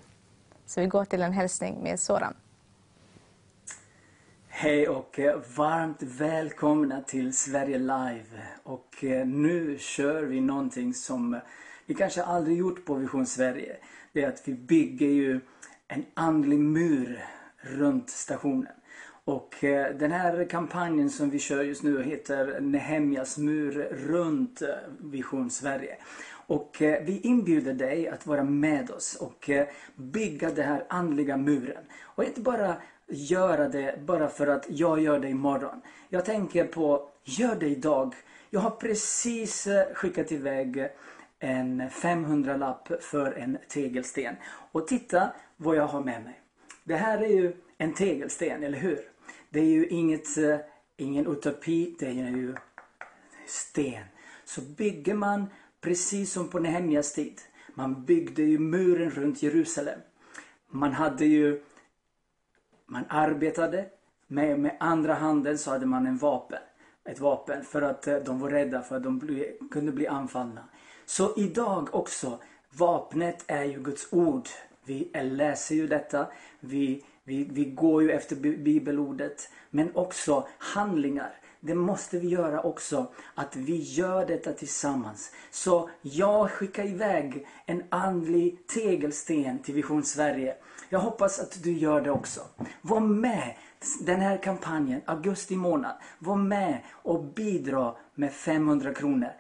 Så 0.66 0.82
vi 0.82 0.88
går 0.88 1.06
till 1.06 1.22
en 1.22 1.34
hälsning 1.34 1.84
med 1.84 2.00
Soran. 2.00 2.34
Hej 4.64 4.88
och 4.88 5.20
eh, 5.20 5.42
varmt 5.56 6.04
välkomna 6.04 7.02
till 7.02 7.38
Sverige 7.38 7.78
Live. 7.78 8.26
Och 8.64 9.04
eh, 9.04 9.28
nu 9.28 9.78
kör 9.80 10.24
vi 10.24 10.42
någonting 10.42 10.94
som 10.94 11.34
eh, 11.34 11.40
vi 11.86 11.94
kanske 11.94 12.24
aldrig 12.24 12.58
gjort 12.58 12.86
på 12.86 12.96
Vision 12.96 13.26
Sverige. 13.26 13.78
Det 14.14 14.24
är 14.24 14.28
att 14.28 14.42
vi 14.46 14.54
bygger 14.54 15.08
ju 15.08 15.40
en 15.88 16.06
andlig 16.14 16.60
mur 16.60 17.24
runt 17.62 18.10
stationen. 18.10 18.74
Och 19.26 19.56
den 20.00 20.12
här 20.12 20.50
kampanjen 20.50 21.10
som 21.10 21.30
vi 21.30 21.40
kör 21.40 21.64
just 21.64 21.84
nu 21.84 22.04
heter 22.04 22.60
Nehemjas 22.62 23.38
mur 23.38 23.72
runt 23.92 24.62
Vision 25.00 25.50
Sverige. 25.50 25.98
Och 26.48 26.82
eh, 26.82 27.04
vi 27.04 27.20
inbjuder 27.20 27.74
dig 27.74 28.08
att 28.08 28.28
vara 28.28 28.44
med 28.44 28.92
oss 28.92 29.16
och 29.16 29.50
eh, 29.50 29.68
bygga 29.96 30.50
den 30.50 30.66
här 30.66 30.86
andliga 30.90 31.38
muren. 31.38 31.84
Och 32.04 32.24
inte 32.24 32.42
bara 32.42 32.76
göra 33.08 33.70
det 33.70 34.00
bara 34.06 34.28
för 34.28 34.48
att 34.48 34.66
jag 34.70 35.00
gör 35.00 35.20
det 35.20 35.30
imorgon. 35.30 35.82
Jag 36.10 36.26
tänker 36.26 36.66
på, 36.66 37.10
gör 37.24 37.56
det 37.56 37.68
idag. 37.68 38.16
Jag 38.50 38.60
har 38.60 38.70
precis 38.70 39.68
eh, 39.68 39.94
skickat 39.94 40.32
iväg 40.32 40.88
en 41.40 41.82
500-lapp 41.90 43.04
för 43.04 43.32
en 43.32 43.58
tegelsten. 43.68 44.36
Och 44.72 44.88
titta 44.88 45.32
vad 45.58 45.76
jag 45.76 45.88
har 45.88 46.04
med 46.04 46.24
mig. 46.24 46.40
Det 46.84 46.96
här 46.96 47.18
är 47.18 47.28
ju 47.28 47.54
en 47.78 47.94
tegelsten, 47.94 48.64
eller 48.64 48.78
hur? 48.78 49.00
Det 49.50 49.60
är 49.60 49.66
ju 49.66 49.88
inget, 49.88 50.28
ingen 50.98 51.28
utopi, 51.28 51.96
det 52.00 52.08
är 52.08 52.14
ju 52.14 52.56
sten. 53.46 54.04
Så 54.46 54.62
bygger 54.62 55.14
man 55.14 55.48
precis 55.84 56.34
som 56.34 56.48
på 56.48 56.60
Nehemjas 56.60 57.14
tid. 57.14 57.42
Man 57.74 58.06
byggde 58.06 58.44
ju 58.44 58.60
muren 58.60 59.10
runt 59.10 59.44
Jerusalem. 59.44 60.00
Man 60.70 60.92
hade 60.94 61.26
ju 61.26 61.62
man 62.86 63.04
arbetade 63.10 63.86
med, 64.28 64.60
med 64.60 64.78
andra 64.80 65.14
handen 65.14 65.58
så 65.58 65.72
hade 65.72 65.86
man 65.86 66.08
en 66.08 66.18
vapen. 66.18 66.60
Ett 67.06 67.20
vapen 67.20 67.64
för 67.64 67.82
att 67.82 68.08
eh, 68.08 68.16
de 68.16 68.40
var 68.40 68.50
rädda 68.50 68.82
för 68.82 68.98
att 68.98 69.04
de 69.04 69.20
bli, 69.20 69.58
kunde 69.72 69.92
bli 69.92 70.08
anfallna. 70.08 70.64
Så 71.06 71.34
idag 71.38 71.90
också, 71.92 72.40
vapnet 72.70 73.44
är 73.48 73.64
ju 73.64 73.80
Guds 73.80 74.14
ord. 74.14 74.48
Vi 74.86 75.12
läser 75.14 75.76
ju 75.76 75.88
detta, 75.88 76.28
vi, 76.60 77.04
vi, 77.24 77.44
vi 77.44 77.66
går 77.66 78.04
ju 78.04 78.12
efter 78.12 78.36
bibelordet. 78.36 79.50
Men 79.70 79.96
också 79.96 80.48
handlingar. 80.58 81.34
Det 81.66 81.76
måste 81.76 82.20
vi 82.20 82.28
göra 82.28 82.62
också, 82.62 83.08
att 83.36 83.56
vi 83.56 83.76
gör 83.76 84.26
detta 84.26 84.54
tillsammans. 84.54 85.32
Så 85.52 85.90
jag 86.02 86.52
skickar 86.52 86.86
iväg 86.86 87.48
en 87.66 87.84
andlig 87.90 88.68
tegelsten 88.68 89.60
till 89.60 89.74
Vision 89.74 90.04
Sverige. 90.04 90.56
Jag 90.90 91.00
hoppas 91.00 91.40
att 91.40 91.64
du 91.64 91.72
gör 91.72 92.02
det 92.02 92.12
också. 92.12 92.42
Var 92.82 93.00
med 93.00 93.56
den 94.02 94.22
här 94.22 94.38
kampanjen, 94.38 95.02
augusti 95.06 95.56
månad. 95.56 95.96
Var 96.20 96.36
med 96.36 96.82
och 96.92 97.24
bidra 97.24 97.96
med 98.16 98.34
500 98.34 98.94
kronor. 98.94 99.32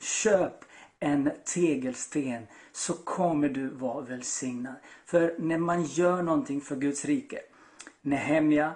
Köp 0.00 0.64
en 0.98 1.30
tegelsten 1.44 2.46
så 2.72 2.92
kommer 2.92 3.48
du 3.48 3.68
vara 3.68 4.00
välsignad. 4.00 4.74
För 5.06 5.34
när 5.38 5.58
man 5.58 5.82
gör 5.84 6.22
någonting 6.22 6.60
för 6.60 6.76
Guds 6.76 7.04
rike. 7.04 7.38
Nehemja 8.02 8.72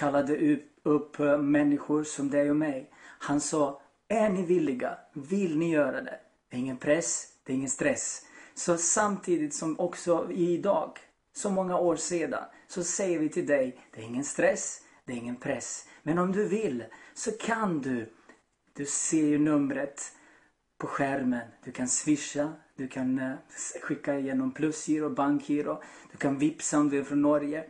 kallade 0.00 0.52
upp, 0.52 0.62
upp 0.82 1.20
eh, 1.20 1.38
människor 1.38 2.04
som 2.04 2.30
dig 2.30 2.50
och 2.50 2.56
mig. 2.56 2.90
Han 3.18 3.40
sa, 3.40 3.80
är 4.08 4.28
ni 4.28 4.42
villiga? 4.46 4.98
Vill 5.12 5.58
ni 5.58 5.70
göra 5.70 6.00
det? 6.02 6.20
Det 6.50 6.56
är 6.56 6.60
ingen 6.60 6.76
press, 6.76 7.26
det 7.44 7.52
är 7.52 7.56
ingen 7.56 7.70
stress. 7.70 8.22
Så 8.54 8.76
samtidigt 8.76 9.54
som 9.54 9.80
också 9.80 10.32
idag, 10.32 10.98
så 11.36 11.50
många 11.50 11.78
år 11.78 11.96
sedan, 11.96 12.44
så 12.68 12.84
säger 12.84 13.18
vi 13.18 13.28
till 13.28 13.46
dig, 13.46 13.78
det 13.90 14.00
är 14.00 14.04
ingen 14.04 14.24
stress, 14.24 14.80
det 15.04 15.12
är 15.12 15.16
ingen 15.16 15.36
press. 15.36 15.88
Men 16.02 16.18
om 16.18 16.32
du 16.32 16.48
vill 16.48 16.84
så 17.14 17.30
kan 17.30 17.80
du, 17.80 18.12
du 18.76 18.86
ser 18.86 19.26
ju 19.26 19.38
numret 19.38 20.12
på 20.78 20.86
skärmen. 20.86 21.48
Du 21.64 21.72
kan 21.72 21.88
swisha, 21.88 22.52
du 22.76 22.88
kan 22.88 23.18
eh, 23.18 23.32
skicka 23.82 24.18
igenom 24.18 24.52
plusgiro, 24.52 25.10
bankgiro, 25.10 25.82
du 26.12 26.18
kan 26.18 26.38
vipsa 26.38 26.78
om 26.78 26.90
du 26.90 26.98
är 26.98 27.04
från 27.04 27.22
Norge. 27.22 27.64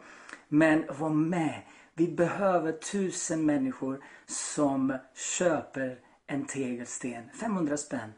Men 0.49 0.85
var 0.99 1.11
med. 1.11 1.63
Vi 1.95 2.09
behöver 2.09 2.73
tusen 2.73 3.47
människor 3.47 4.05
som 4.27 4.99
köper 5.15 5.99
en 6.27 6.47
tegelsten. 6.47 7.31
500 7.41 7.77
spänn. 7.77 8.13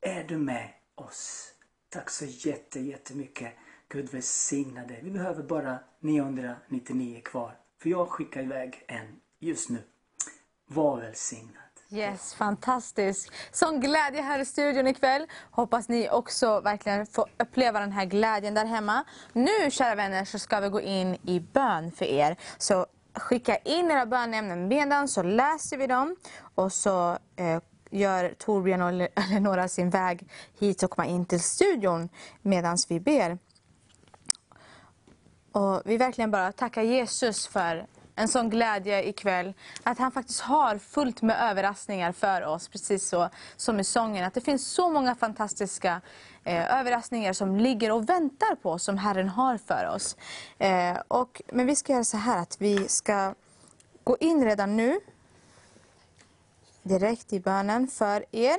Är 0.00 0.24
du 0.24 0.36
med 0.36 0.68
oss? 0.94 1.50
Tack 1.88 2.10
så 2.10 2.24
jätte, 2.24 2.80
jättemycket. 2.80 3.52
Gud 3.88 4.12
välsigna 4.12 4.86
dig. 4.86 5.00
Vi 5.02 5.10
behöver 5.10 5.42
bara 5.42 5.78
999 6.00 7.20
kvar. 7.24 7.56
För 7.82 7.90
jag 7.90 8.08
skickar 8.08 8.42
iväg 8.42 8.84
en 8.88 9.20
just 9.38 9.70
nu. 9.70 9.82
Var 10.66 11.00
välsignad. 11.00 11.64
Yes, 11.90 12.34
fantastiskt. 12.34 13.32
Sån 13.52 13.80
glädje 13.80 14.22
här 14.22 14.38
i 14.38 14.44
studion 14.44 14.86
ikväll. 14.86 15.26
Hoppas 15.50 15.88
ni 15.88 16.10
också 16.10 16.60
verkligen 16.60 17.06
får 17.06 17.28
uppleva 17.38 17.80
den 17.80 17.92
här 17.92 18.04
glädjen 18.04 18.54
där 18.54 18.64
hemma. 18.64 19.04
Nu, 19.32 19.70
kära 19.70 19.94
vänner, 19.94 20.24
så 20.24 20.38
ska 20.38 20.60
vi 20.60 20.68
gå 20.68 20.80
in 20.80 21.14
i 21.22 21.40
bön 21.40 21.92
för 21.92 22.04
er. 22.04 22.36
Så 22.58 22.86
skicka 23.14 23.56
in 23.56 23.90
era 23.90 24.06
bönämnen 24.06 24.68
medan 24.68 25.08
så 25.08 25.22
läser 25.22 25.76
vi 25.76 25.86
dem 25.86 26.16
och 26.54 26.72
så 26.72 27.18
eh, 27.36 27.60
gör 27.90 28.34
Torbjörn 28.38 28.82
och 28.82 29.08
Eleonora 29.24 29.68
sin 29.68 29.90
väg 29.90 30.28
hit 30.58 30.82
och 30.82 30.90
komma 30.90 31.06
in 31.06 31.26
till 31.26 31.40
studion 31.40 32.08
medan 32.42 32.76
vi 32.88 33.00
ber. 33.00 33.38
Och 35.52 35.82
vi 35.84 35.96
verkligen 35.96 36.30
bara 36.30 36.52
tackar 36.52 36.82
Jesus 36.82 37.46
för 37.46 37.86
en 38.16 38.28
sån 38.28 38.50
glädje 38.50 39.08
ikväll. 39.08 39.54
Att 39.82 39.98
han 39.98 40.12
faktiskt 40.12 40.40
har 40.40 40.78
fullt 40.78 41.22
med 41.22 41.50
överraskningar 41.50 42.12
för 42.12 42.44
oss, 42.44 42.68
precis 42.68 43.08
så 43.08 43.28
som 43.56 43.80
i 43.80 43.84
sången. 43.84 44.24
Att 44.24 44.34
det 44.34 44.40
finns 44.40 44.66
så 44.66 44.90
många 44.90 45.14
fantastiska 45.14 46.00
eh, 46.44 46.80
överraskningar 46.80 47.32
som 47.32 47.56
ligger 47.56 47.92
och 47.92 48.08
väntar 48.08 48.54
på 48.54 48.70
oss, 48.70 48.82
som 48.82 48.98
Herren 48.98 49.28
har 49.28 49.58
för 49.58 49.88
oss. 49.94 50.16
Eh, 50.58 50.96
och, 51.08 51.42
men 51.46 51.66
vi 51.66 51.76
ska 51.76 51.92
göra 51.92 52.04
så 52.04 52.16
här 52.16 52.38
att 52.38 52.56
vi 52.60 52.88
ska 52.88 53.34
gå 54.04 54.16
in 54.20 54.44
redan 54.44 54.76
nu, 54.76 55.00
direkt 56.82 57.32
i 57.32 57.40
bönen 57.40 57.88
för 57.88 58.24
er. 58.30 58.56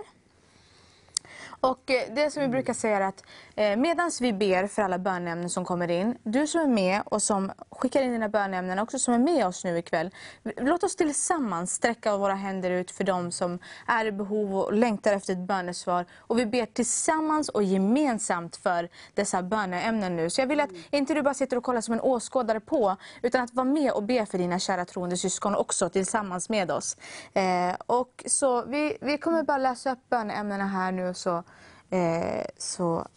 Och 1.47 1.91
eh, 1.91 2.13
det 2.15 2.31
som 2.31 2.41
vi 2.41 2.47
brukar 2.47 2.73
säga 2.73 2.97
är 2.97 3.01
att 3.01 3.23
Eh, 3.57 3.77
medan 3.77 4.11
vi 4.21 4.33
ber 4.33 4.67
för 4.67 4.81
alla 4.81 4.99
bönämnen 4.99 5.49
som 5.49 5.65
kommer 5.65 5.91
in, 5.91 6.17
du 6.23 6.47
som 6.47 6.61
är 6.61 6.67
med 6.67 7.01
och 7.05 7.21
som 7.21 7.51
skickar 7.69 8.01
in 8.01 8.11
dina 8.11 8.29
bönämnen, 8.29 8.79
också 8.79 8.99
som 8.99 9.13
är 9.13 9.19
med 9.19 9.47
oss 9.47 9.63
nu 9.63 9.77
ikväll. 9.77 10.11
Låt 10.57 10.83
oss 10.83 10.95
tillsammans 10.95 11.73
sträcka 11.73 12.17
våra 12.17 12.33
händer 12.33 12.71
ut 12.71 12.91
för 12.91 13.03
dem 13.03 13.31
som 13.31 13.59
är 13.87 14.05
i 14.05 14.11
behov 14.11 14.55
och 14.55 14.73
längtar 14.73 15.13
efter 15.13 15.33
ett 15.33 15.39
bönesvar. 15.39 16.05
Och 16.17 16.39
vi 16.39 16.45
ber 16.45 16.65
tillsammans 16.65 17.49
och 17.49 17.63
gemensamt 17.63 18.55
för 18.55 18.89
dessa 19.13 19.43
böneämnen 19.43 20.15
nu. 20.15 20.29
Så 20.29 20.41
jag 20.41 20.47
vill 20.47 20.59
att 20.59 20.71
inte 20.91 21.13
du 21.13 21.21
bara 21.21 21.33
sitter 21.33 21.57
och 21.57 21.63
kollar 21.63 21.81
som 21.81 21.93
en 21.93 22.01
åskådare 22.01 22.59
på, 22.59 22.95
utan 23.21 23.41
att 23.41 23.53
vara 23.53 23.65
med 23.65 23.91
och 23.91 24.03
be 24.03 24.25
för 24.25 24.37
dina 24.37 24.59
kära 24.59 24.85
troende 24.85 25.17
syskon 25.17 25.55
också 25.55 25.89
tillsammans 25.89 26.49
med 26.49 26.71
oss. 26.71 26.97
Eh, 27.33 27.75
och 27.87 28.23
så 28.25 28.65
vi, 28.65 28.97
vi 29.01 29.17
kommer 29.17 29.43
bara 29.43 29.57
läsa 29.57 29.91
upp 29.91 30.09
böneämnena 30.09 30.67
här 30.67 30.91
nu. 30.91 31.13
Så 31.13 31.43
eh, 31.89 32.45
så 32.57 33.07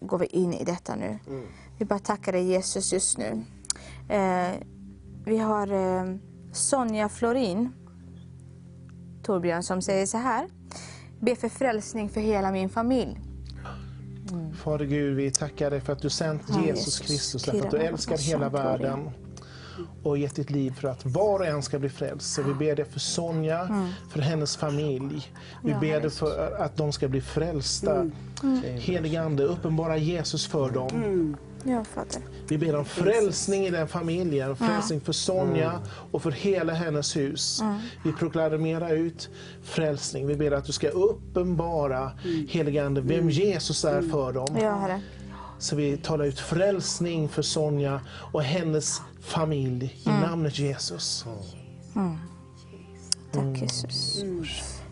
går 0.00 0.18
vi 0.18 0.26
in 0.26 0.54
i 0.54 0.64
detta 0.64 0.94
nu. 0.94 1.18
Mm. 1.26 1.46
Vi 1.78 1.84
bara 1.84 1.98
tackar 1.98 2.32
dig 2.32 2.44
Jesus 2.44 2.92
just 2.92 3.18
nu. 3.18 3.44
Eh, 4.08 4.54
vi 5.24 5.38
har 5.38 5.72
eh, 5.72 6.14
Sonja 6.52 7.08
Florin 7.08 7.72
Torbjörn 9.22 9.62
som 9.62 9.82
säger 9.82 10.06
så 10.06 10.18
här. 10.18 10.48
Be 11.20 11.36
för 11.36 11.48
frälsning 11.48 12.08
för 12.08 12.20
hela 12.20 12.52
min 12.52 12.68
familj. 12.68 13.20
Fader 14.62 14.84
Gud, 14.84 15.16
vi 15.16 15.30
tackar 15.30 15.70
dig 15.70 15.80
för 15.80 15.92
att 15.92 16.02
du 16.02 16.10
sänt 16.10 16.42
Jesus 16.48 16.66
Jesus. 16.66 16.98
Kristus, 16.98 17.42
därför 17.42 17.66
att 17.66 17.70
du 17.70 17.76
älskar 17.76 18.18
hela 18.18 18.48
världen 18.48 19.10
och 20.02 20.18
gett 20.18 20.34
ditt 20.36 20.50
liv 20.50 20.74
för 20.80 20.88
att 20.88 21.06
var 21.06 21.38
och 21.40 21.46
en 21.46 21.62
ska 21.62 21.78
bli 21.78 21.88
frälst. 21.88 22.32
Så 22.34 22.42
vi 22.42 22.54
ber 22.54 22.76
dig 22.76 22.84
för 22.84 23.00
Sonja, 23.00 23.60
Mm. 23.60 23.88
för 24.10 24.20
hennes 24.20 24.56
familj. 24.56 25.32
Vi 25.64 25.70
Ja, 25.70 25.78
ber 25.80 26.00
dig 26.00 26.10
för 26.10 26.56
att 26.60 26.76
de 26.76 26.92
ska 26.92 27.08
bli 27.08 27.20
frälsta. 27.20 27.94
Mm. 27.96 28.12
Mm. 28.42 28.62
Helige 28.62 29.22
Ande, 29.22 29.44
uppenbara 29.44 29.96
Jesus 29.96 30.46
för 30.46 30.70
dem. 30.70 31.36
Ja, 31.64 31.84
Fader. 31.84 32.22
Vi 32.48 32.58
ber 32.58 32.76
om 32.76 32.84
frälsning 32.84 33.66
i 33.66 33.70
den 33.70 33.88
familjen, 33.88 34.56
frälsning 34.56 35.00
för 35.00 35.12
Sonja 35.12 35.72
och 36.10 36.22
för 36.22 36.30
hela 36.30 36.72
hennes 36.72 37.16
hus. 37.16 37.60
Mm. 37.60 37.78
Vi 38.04 38.12
proklamerar 38.12 38.90
ut 38.94 39.28
frälsning. 39.62 40.26
Vi 40.26 40.36
ber 40.36 40.50
att 40.52 40.64
du 40.64 40.72
ska 40.72 40.88
uppenbara, 40.88 42.12
helige 42.48 42.86
Ande, 42.86 43.00
vem 43.00 43.30
Jesus 43.30 43.84
är 43.84 44.02
för 44.02 44.32
dem. 44.32 44.56
Ja. 44.60 45.00
Så 45.58 45.76
vi 45.76 45.96
talar 45.96 46.24
ut 46.24 46.40
frälsning 46.40 47.28
för 47.28 47.42
Sonja 47.42 48.00
och 48.32 48.42
hennes 48.42 49.00
familj 49.20 49.94
i 50.04 50.08
Mm. 50.08 50.20
namnet 50.20 50.58
Jesus. 50.58 51.24
Mm. 51.96 52.16
Tack 53.32 53.62
Jesus. 53.62 54.22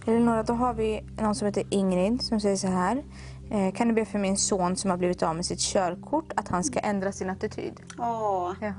Eleonora, 0.07 0.43
då 0.43 0.53
har 0.53 0.75
vi 0.75 1.05
någon 1.21 1.35
som 1.35 1.47
heter 1.47 1.65
Ingrid 1.71 2.23
som 2.23 2.41
säger 2.41 2.57
så 2.57 2.67
här. 2.67 3.05
Eh, 3.51 3.73
kan 3.75 3.89
du 3.89 3.95
be 3.95 4.05
för 4.05 4.19
min 4.19 4.37
son 4.37 4.77
som 4.77 4.91
har 4.91 4.97
blivit 4.99 5.23
av 5.23 5.37
med 5.37 5.47
sitt 5.47 5.61
körkort 5.61 6.33
att 6.37 6.49
han 6.49 6.65
ska 6.65 6.79
ändra 6.79 7.13
sin 7.13 7.31
attityd? 7.31 7.73
Åh, 7.99 8.53
Ja. 8.61 8.73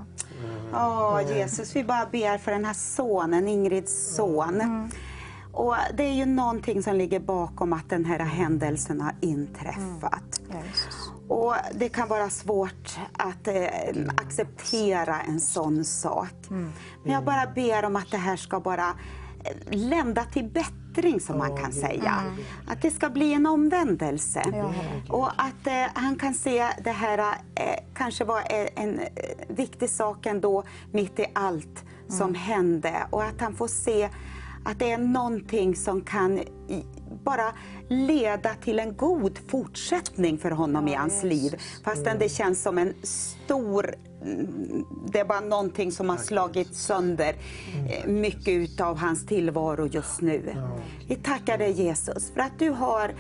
Åh, 0.73 1.37
Jesus, 1.37 1.75
vi 1.75 1.83
bara 1.83 2.05
ber 2.11 2.37
för 2.37 2.51
den 2.51 2.65
här 2.65 2.73
sonen, 2.73 3.47
Ingrids 3.47 4.15
son. 4.15 4.89
Och 5.53 5.75
Det 5.97 6.03
är 6.03 6.13
ju 6.13 6.25
någonting 6.25 6.83
som 6.83 6.95
ligger 6.95 7.19
bakom 7.19 7.73
att 7.73 7.89
den 7.89 8.05
här 8.05 8.19
händelsen 8.19 9.01
har 9.01 9.15
inträffat. 9.21 10.41
Och 11.29 11.53
Det 11.73 11.89
kan 11.89 12.07
vara 12.07 12.29
svårt 12.29 12.97
att 13.13 13.47
eh, 13.47 13.55
acceptera 14.17 15.21
en 15.21 15.39
sån 15.39 15.83
sak. 15.85 16.33
Men 17.03 17.13
jag 17.13 17.23
bara 17.23 17.47
ber 17.55 17.85
om 17.85 17.95
att 17.95 18.11
det 18.11 18.17
här 18.17 18.35
ska 18.35 18.59
bara 18.59 18.87
eh, 19.43 19.77
lända 19.77 20.23
till 20.23 20.45
bättring 20.45 21.19
som 21.19 21.37
man 21.37 21.57
kan 21.57 21.71
säga. 21.73 22.23
Att 22.67 22.81
det 22.81 22.91
ska 22.91 23.09
bli 23.09 23.33
en 23.33 23.45
omvändelse. 23.45 24.41
Och 25.09 25.29
att 25.37 25.67
eh, 25.67 25.85
han 25.93 26.15
kan 26.15 26.33
se 26.33 26.67
det 26.83 26.91
här 26.91 27.17
eh, 27.55 27.83
kanske 27.93 28.23
var 28.25 28.41
en, 28.49 28.67
en 28.75 28.99
eh, 28.99 29.07
viktig 29.47 29.89
sak 29.89 30.25
ändå 30.25 30.63
mitt 30.91 31.19
i 31.19 31.25
allt 31.33 31.83
som 32.09 32.35
hände. 32.35 33.07
Och 33.09 33.23
att 33.23 33.41
han 33.41 33.55
får 33.55 33.67
se 33.67 34.09
att 34.65 34.79
det 34.79 34.91
är 34.91 34.97
någonting 34.97 35.75
som 35.75 36.01
kan 36.01 36.39
bara 37.23 37.51
leda 37.89 38.49
till 38.63 38.79
en 38.79 38.95
god 38.95 39.39
fortsättning 39.47 40.37
för 40.37 40.51
honom 40.51 40.87
i 40.87 40.93
hans 40.93 41.23
liv. 41.23 41.55
Fastän 41.83 42.19
det 42.19 42.29
känns 42.29 42.61
som 42.63 42.77
en 42.77 42.93
stor 43.03 43.95
mm, 44.23 44.85
det 45.11 45.19
är 45.19 45.25
bara 45.25 45.39
någonting 45.39 45.91
som 45.91 46.09
har 46.09 46.17
slagit 46.17 46.75
sönder 46.75 47.35
eh, 47.89 48.07
mycket 48.07 48.47
utav 48.47 48.97
hans 48.97 49.25
tillvaro 49.25 49.87
just 49.87 50.21
nu. 50.21 50.55
Vi 51.07 51.15
tackar 51.15 51.57
dig 51.57 51.71
Jesus 51.71 52.31
för 52.31 52.41
att 52.41 52.59
du 52.59 52.69
har 52.69 53.11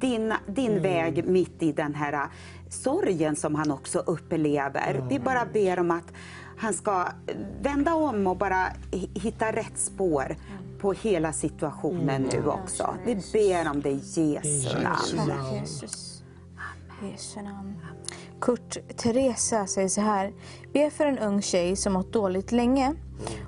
din, 0.00 0.32
din 0.46 0.82
väg 0.82 1.28
mitt 1.28 1.62
i 1.62 1.72
den 1.72 1.94
här 1.94 2.12
eh, 2.12 2.20
sorgen 2.68 3.36
som 3.36 3.54
han 3.54 3.70
också 3.70 3.98
upplever. 3.98 5.04
Vi 5.08 5.18
bara 5.18 5.46
ber 5.52 5.78
om 5.80 5.90
att 5.90 6.12
han 6.56 6.74
ska 6.74 7.06
vända 7.62 7.94
om 7.94 8.26
och 8.26 8.36
bara 8.36 8.66
hi- 8.92 9.20
hitta 9.20 9.52
rätt 9.52 9.78
spår 9.78 10.36
på 10.80 10.92
hela 10.92 11.32
situationen 11.32 12.22
nu 12.22 12.46
också. 12.46 12.94
Vi 13.04 13.14
ber 13.14 13.70
om 13.70 13.80
det 13.82 13.90
i 13.90 14.32
Jesu 14.32 14.78
namn. 14.82 15.66
Jesu 17.12 17.42
namn. 17.42 17.74
Kurt 18.40 18.76
Teresa 18.96 19.66
säger 19.66 19.88
så 19.88 20.00
här. 20.00 20.32
Be 20.72 20.90
för 20.90 21.06
en 21.06 21.18
ung 21.18 21.42
tjej 21.42 21.76
som 21.76 21.92
mått 21.92 22.12
dåligt 22.12 22.52
länge. 22.52 22.94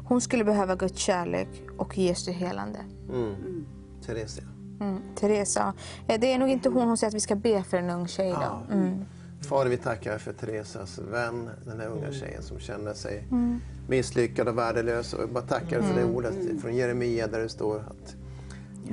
Hon 0.09 0.21
skulle 0.21 0.45
behöva 0.45 0.75
Guds 0.77 0.99
kärlek 0.99 1.49
och 1.79 1.99
Jesu 1.99 2.33
helande. 2.33 2.79
Mm. 3.09 3.67
Theresia. 4.07 4.45
Mm. 4.81 5.01
Teresa. 5.17 5.75
Eh, 6.09 6.21
Det 6.21 6.33
är 6.33 6.39
nog 6.39 6.49
inte 6.49 6.69
hon, 6.69 6.89
hon 6.89 6.97
säger 6.97 7.09
att 7.09 7.15
vi 7.15 7.21
ska 7.21 7.35
be 7.35 7.63
för 7.63 7.77
en 7.77 7.91
ung 7.91 8.09
tjej. 8.09 8.31
Då. 8.31 8.75
Mm. 8.75 9.05
Fader, 9.43 9.71
vi 9.71 9.77
tackar 9.77 10.19
för 10.19 10.33
Teresas 10.33 10.99
vän, 10.99 11.51
den 11.67 11.81
här 11.81 11.89
unga 11.89 12.13
tjejen 12.13 12.43
som 12.43 12.59
känner 12.59 12.95
sig 12.95 13.25
Mm. 13.31 13.61
misslyckad 13.89 14.49
och 14.49 14.59
värdelös. 14.59 15.13
Och 15.15 15.23
jag 15.23 15.33
bara 15.33 15.45
tackar 15.45 15.83
för 15.83 15.95
det 15.95 16.01
Mm. 16.01 16.15
ordet 16.15 16.35
från 16.63 16.75
Jeremia 16.77 17.27
där 17.27 17.41
det 17.41 17.49
står 17.49 17.79
att 17.79 18.15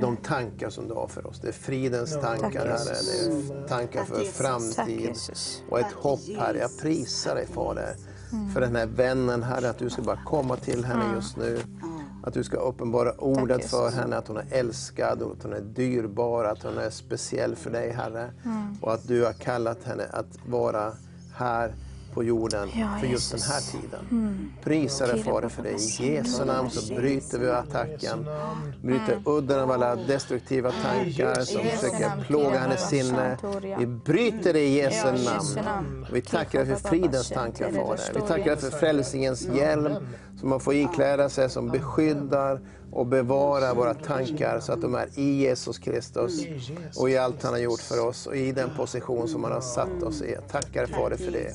de 0.00 0.16
tankar 0.16 0.70
som 0.70 0.88
du 0.88 0.94
har 0.94 1.08
för 1.08 1.26
oss, 1.26 1.40
det 1.40 1.48
är 1.48 1.52
fridens 1.52 2.12
Ja. 2.14 2.20
tankar, 2.20 2.50
Tack, 2.50 2.54
Herre. 2.54 2.94
Det 3.48 3.54
är 3.64 3.68
tankar 3.68 4.04
för 4.04 4.24
framtid 4.24 5.16
och 5.70 5.78
ett 5.80 5.92
hopp, 5.92 6.20
Herre. 6.38 6.58
Jag 6.58 6.78
prisar 6.80 7.34
dig, 7.34 7.46
Fader, 7.46 7.94
Mm. 8.32 8.50
för 8.50 8.60
den 8.60 8.76
här 8.76 8.86
vännen, 8.86 9.42
Herre, 9.42 9.70
att 9.70 9.78
du 9.78 9.90
ska 9.90 10.02
bara 10.02 10.20
komma 10.26 10.56
till 10.56 10.84
henne 10.84 11.04
Mm. 11.04 11.16
just 11.16 11.36
nu. 11.36 11.58
Att 12.22 12.34
du 12.34 12.44
ska 12.44 12.56
uppenbara 12.56 13.12
ordet 13.12 13.56
Jesus. 13.56 13.70
för 13.70 13.90
henne, 13.90 14.16
att 14.16 14.28
hon 14.28 14.36
är 14.36 14.46
älskad, 14.50 15.22
att 15.22 15.42
hon 15.42 15.52
är 15.52 15.60
dyrbar, 15.60 16.44
att 16.44 16.62
hon 16.62 16.78
är 16.78 16.90
speciell 16.90 17.56
för 17.56 17.70
dig, 17.70 17.90
Herre. 17.90 18.30
Mm. 18.44 18.76
Och 18.80 18.92
att 18.92 19.08
du 19.08 19.24
har 19.24 19.32
kallat 19.32 19.84
henne 19.84 20.04
att 20.10 20.38
vara 20.46 20.92
här 21.34 21.74
på 22.14 22.24
jorden 22.24 22.68
Ja, 22.74 22.88
för 23.00 23.06
just 23.06 23.30
den 23.30 23.38
Jesus. 23.40 23.52
här 23.52 23.80
tiden. 23.80 24.00
Mm. 24.10 24.52
Prisar 24.64 25.06
dig 25.06 25.22
Fader 25.22 25.48
för 25.48 25.62
det. 25.62 26.02
I 26.04 26.14
Jesu 26.14 26.44
namn 26.44 26.70
så 26.70 26.94
bryter 26.94 27.38
vi 27.38 27.50
attacken. 27.50 28.26
Bryter 28.82 29.22
udden 29.24 29.60
av 29.60 29.70
alla 29.70 29.96
destruktiva 29.96 30.72
tankar 30.72 31.40
som 31.40 31.60
Jesu 31.60 31.76
försöker 31.76 32.24
plåga 32.26 32.58
hennes 32.58 32.88
sinne. 32.88 33.38
Vi 33.78 33.86
bryter 33.86 34.52
det 34.52 34.60
i 34.60 34.76
Jesu 34.76 35.08
i 35.08 35.12
Jesu 35.12 35.54
namn. 35.56 35.64
namn. 35.64 36.06
Vi 36.12 36.22
tackar 36.22 36.64
dig 36.64 36.76
för 36.76 36.88
fridens 36.88 37.28
tankar 37.28 37.70
Fader. 37.72 38.14
Vi 38.14 38.20
tackar 38.20 38.44
dig 38.44 38.56
för 38.56 38.70
frälsningens 38.70 39.48
hjälm 39.48 39.92
som 40.40 40.48
man 40.48 40.60
får 40.60 40.74
ikläda 40.74 41.28
sig 41.28 41.50
som 41.50 41.68
beskyddar 41.68 42.60
och 42.92 43.06
bevara 43.06 43.74
våra 43.74 43.94
tankar 43.94 44.60
så 44.60 44.72
att 44.72 44.80
de 44.80 44.94
är 44.94 45.08
i 45.18 45.36
Jesus 45.36 45.78
Kristus 45.78 46.46
och 46.96 47.10
i 47.10 47.16
allt 47.16 47.42
han 47.42 47.52
har 47.52 47.60
gjort 47.60 47.80
för 47.80 48.06
oss 48.08 48.26
och 48.26 48.36
i 48.36 48.52
den 48.52 48.70
position 48.76 49.28
som 49.28 49.44
han 49.44 49.52
har 49.52 49.60
satt 49.60 50.02
oss 50.02 50.22
i. 50.22 50.32
Jag 50.32 50.48
tackar 50.48 50.86
Fader 50.86 51.16
för 51.16 51.32
det. 51.32 51.52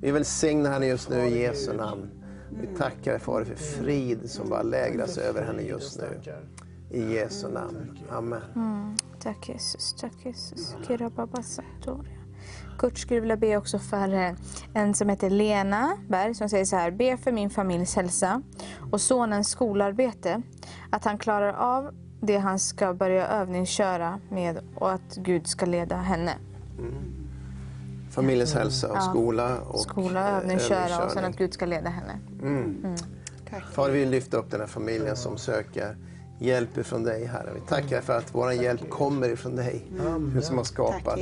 Vi 0.00 0.10
välsignar 0.10 0.70
henne 0.70 0.86
just 0.86 1.10
nu 1.10 1.26
i 1.26 1.42
Jesu 1.42 1.72
namn. 1.72 2.10
Vi 2.60 2.66
tackar 2.78 3.18
Fader 3.18 3.44
för 3.44 3.56
frid 3.56 4.30
som 4.30 4.48
bara 4.48 4.62
lägras 4.62 5.18
över 5.18 5.42
henne 5.42 5.62
just 5.62 6.00
nu. 6.00 6.20
I 6.90 7.14
Jesu 7.14 7.48
namn. 7.48 7.98
Amen. 8.10 8.42
Mm. 8.54 8.96
Tack 9.20 9.48
Jesus, 9.48 9.94
tack 10.00 10.12
Jesus. 10.24 10.76
Kirababasatoria. 10.86 12.19
Kurt 12.78 12.98
skulle 12.98 13.20
vilja 13.20 13.36
be 13.36 13.56
också 13.56 13.78
för 13.78 14.14
eh, 14.14 14.32
en 14.74 14.94
som 14.94 15.08
heter 15.08 15.30
Lena 15.30 15.96
Berg 16.08 16.34
som 16.34 16.48
säger 16.48 16.64
så 16.64 16.76
här. 16.76 16.90
Be 16.90 17.16
för 17.16 17.32
min 17.32 17.50
familjs 17.50 17.96
hälsa 17.96 18.42
och 18.92 19.00
sonens 19.00 19.48
skolarbete. 19.48 20.42
Att 20.90 21.04
han 21.04 21.18
klarar 21.18 21.52
av 21.52 21.94
det 22.20 22.38
han 22.38 22.58
ska 22.58 22.94
börja 22.94 23.26
övningsköra 23.26 24.20
med 24.30 24.58
och 24.74 24.92
att 24.92 25.16
Gud 25.16 25.46
ska 25.46 25.66
leda 25.66 25.96
henne. 25.96 26.32
familjens 28.10 28.54
hälsa 28.54 28.88
och 28.90 28.96
Ja. 28.96 29.00
skola. 29.00 29.58
Och 29.60 29.80
Skola, 29.80 30.28
eh, 30.28 30.36
övningsköra 30.36 31.04
och 31.04 31.10
sen 31.10 31.24
att 31.24 31.36
Gud 31.36 31.54
ska 31.54 31.66
leda 31.66 31.90
henne. 31.90 32.18
Mm. 32.42 32.76
Mm. 32.84 32.96
Far, 33.72 33.90
vi 33.90 34.06
lyfta 34.06 34.36
upp 34.36 34.50
den 34.50 34.60
här 34.60 34.66
familjen 34.66 35.16
som 35.16 35.38
söker 35.38 35.96
hjälp 36.40 36.78
ifrån 36.78 37.04
dig, 37.04 37.24
Herre. 37.24 37.50
Vi 37.54 37.60
tackar 37.60 38.00
för 38.00 38.18
att 38.18 38.34
vår 38.34 38.52
hjälp 38.52 38.90
kommer 38.90 39.28
ifrån 39.28 39.56
dig, 39.56 39.82
du 40.34 40.42
som 40.42 40.56
har 40.56 40.64
skapat 40.64 41.18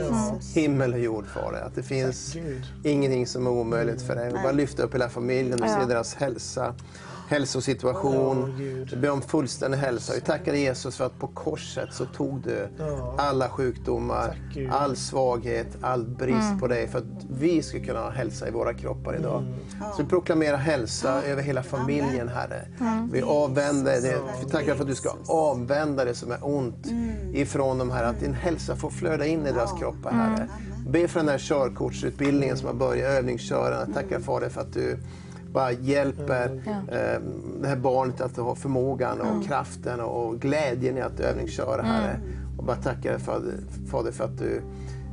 himmel 0.55 0.93
och 0.93 0.99
jord, 0.99 1.27
Fader. 1.27 1.61
Att 1.61 1.75
det 1.75 1.83
finns 1.83 2.37
ingenting 2.85 3.27
som 3.27 3.47
är 3.47 3.51
omöjligt 3.51 4.03
för 4.03 4.15
dig. 4.15 4.27
Vi 4.27 4.33
bara 4.43 4.53
lyfta 4.53 4.83
upp 4.83 4.95
hela 4.95 5.09
familjen 5.09 5.63
och 5.63 5.69
se 5.69 5.85
deras 5.89 6.15
hälsa, 6.15 6.75
hälsosituation. 7.29 8.55
Vi 8.91 8.97
ber 8.97 9.11
om 9.11 9.23
fullständig 9.23 9.79
hälsa. 9.79 10.13
Vi 10.15 10.21
tackar 10.21 10.55
Jesus 10.55 10.97
för 10.97 11.05
att 11.07 11.19
på 11.19 11.27
korset 11.27 11.89
så 11.93 12.05
tog 12.05 12.41
du 12.43 12.69
alla 13.19 13.49
sjukdomar, 13.49 14.37
Gud. 14.55 14.71
all 14.73 14.97
svaghet, 14.97 15.67
all 15.81 16.05
brist 16.05 16.49
Mm. 16.49 16.59
på 16.61 16.67
dig 16.67 16.89
för 16.89 16.99
att 16.99 17.05
vi 17.31 17.63
ska 17.63 17.81
kunna 17.81 18.01
ha 18.01 18.11
hälsa 18.11 18.49
i 18.49 18.51
våra 18.51 18.75
kroppar 18.75 19.17
idag. 19.17 19.45
Så 19.97 20.03
vi 20.03 20.09
proklamerar 20.09 20.57
hälsa 20.57 21.23
över 21.23 21.43
hela 21.43 21.63
familjen, 21.63 22.29
Herre. 22.29 22.69
Mm. 22.81 23.11
Vi 23.13 23.23
avvänder 23.23 24.01
det. 24.03 24.19
Vi 24.45 24.51
tackar 24.51 24.75
för 24.75 24.83
att 24.83 24.89
du 24.89 24.95
ska 24.95 25.11
avvända 25.29 26.05
det 26.05 26.15
som 26.15 26.33
är 26.33 26.39
ont 26.43 26.87
ifrån 27.33 27.79
dem, 27.79 27.91
Herre. 27.91 28.09
Att 28.09 28.21
din 28.21 28.35
hälsa 28.35 28.77
får 28.77 28.91
flöda 28.91 29.27
in 29.27 29.47
i 29.47 29.53
deras 29.53 29.79
kroppar, 29.79 30.11
Herre. 30.11 30.49
Be 30.89 31.09
för 31.09 31.21
den 31.21 31.29
här 31.29 31.39
körkortsutbildningen 31.39 32.57
som 32.57 32.67
har 32.67 32.75
börjat, 32.75 33.11
övningsköra. 33.19 33.87
Tackar 33.87 34.21
Fader 34.21 34.49
för 34.49 34.61
att 34.61 34.73
du 34.73 34.99
bara 35.53 35.73
hjälper 35.73 36.61
eh, 36.67 37.21
det 37.61 37.69
här 37.69 37.77
barnet 37.77 38.21
att 38.21 38.37
ha 38.37 38.55
förmågan 38.55 39.21
och 39.21 39.45
kraften 39.45 40.01
och 40.01 40.41
glädjen 40.41 40.99
i 40.99 41.01
att 41.01 41.21
övningsköra, 41.21 41.83
Herre. 41.83 42.21
Och 42.59 42.65
bara 42.65 42.77
tackar 42.77 43.11
dig 43.11 43.21
Fader, 43.21 43.55
Fader 43.91 44.13
för 44.13 44.25
att 44.25 44.39
du 44.39 44.63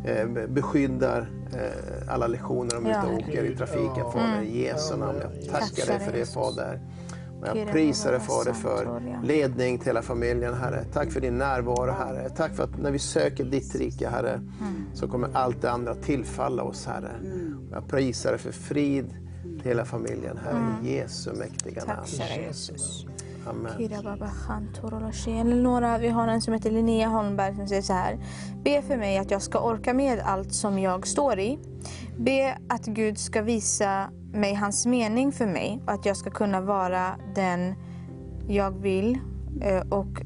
eh, 0.06 0.28
beskyddar 0.48 1.30
eh, 1.54 2.14
alla 2.14 2.28
lektioner 2.28 2.76
de 2.76 2.86
Ja, 2.86 2.98
Herre. 2.98 3.16
åker 3.16 3.44
i 3.44 3.56
trafiken, 3.56 4.12
Fader. 4.14 4.34
Mm. 4.38 4.44
I 4.44 4.64
Jesu 4.64 4.98
namn. 4.98 5.20
Jag 5.22 5.50
tackar 5.52 5.86
dig 5.88 6.00
för 6.00 6.12
det. 6.20 6.26
Fader. 6.26 6.80
Och 7.42 7.48
jag 7.58 7.72
prisar 7.72 8.12
dig, 8.12 8.20
Fader, 8.22 8.54
för 8.54 9.02
ledning 9.24 9.78
till 9.78 9.88
hela 9.88 10.02
familjen, 10.02 10.54
Herre. 10.54 10.84
Tack 10.94 11.12
för 11.12 11.22
din 11.22 11.38
närvaro, 11.38 11.92
Herre. 11.92 12.30
Tack 12.30 12.56
för 12.56 12.64
att 12.64 12.78
när 12.80 12.92
vi 12.92 13.00
söker 13.00 13.44
ditt 13.44 13.76
rike, 13.76 14.10
Herre, 14.10 14.42
så 14.94 15.08
kommer 15.08 15.30
allt 15.34 15.62
det 15.62 15.72
andra 15.72 15.96
tillfalla 15.96 16.64
oss, 16.64 16.86
Herre. 16.86 17.12
Och 17.70 17.76
Jag 17.76 17.88
prisar 17.88 18.30
dig 18.30 18.40
för 18.40 18.52
frid 18.52 19.06
hela 19.66 19.86
familjen, 19.86 20.38
Herre. 20.38 20.76
I 20.84 20.96
Jesu 20.96 21.34
mäktiga 21.34 21.86
namn. 21.86 22.00
Tack 22.00 22.08
kära 22.08 22.42
Jesus. 22.42 23.06
Amen. 23.48 23.72
Eller 25.40 25.56
några, 25.56 25.98
vi 25.98 26.08
har 26.08 26.28
en 26.28 26.42
som 26.42 26.54
heter 26.54 26.72
Linnea 26.72 27.08
Holmberg 27.08 27.56
som 27.56 27.68
säger 27.68 27.82
så 27.82 27.94
här. 27.94 28.20
Be 28.64 28.82
för 28.82 28.98
mig 28.98 29.18
att 29.18 29.32
jag 29.32 29.42
ska 29.42 29.60
orka 29.60 29.94
med 29.94 30.20
allt 30.20 30.54
som 30.54 30.80
jag 30.80 31.08
står 31.08 31.40
i. 31.40 31.60
Be 32.18 32.58
att 32.70 32.86
Gud 32.86 33.18
ska 33.18 33.42
visa 33.42 34.10
mig 34.34 34.54
hans 34.54 34.86
mening 34.86 35.32
för 35.32 35.46
mig 35.46 35.82
och 35.86 35.92
att 35.94 36.06
jag 36.06 36.18
ska 36.18 36.30
kunna 36.30 36.62
vara 36.62 37.16
den 37.36 37.76
jag 38.48 38.72
vill 38.72 39.20
eh, 39.62 39.82
och 39.90 40.22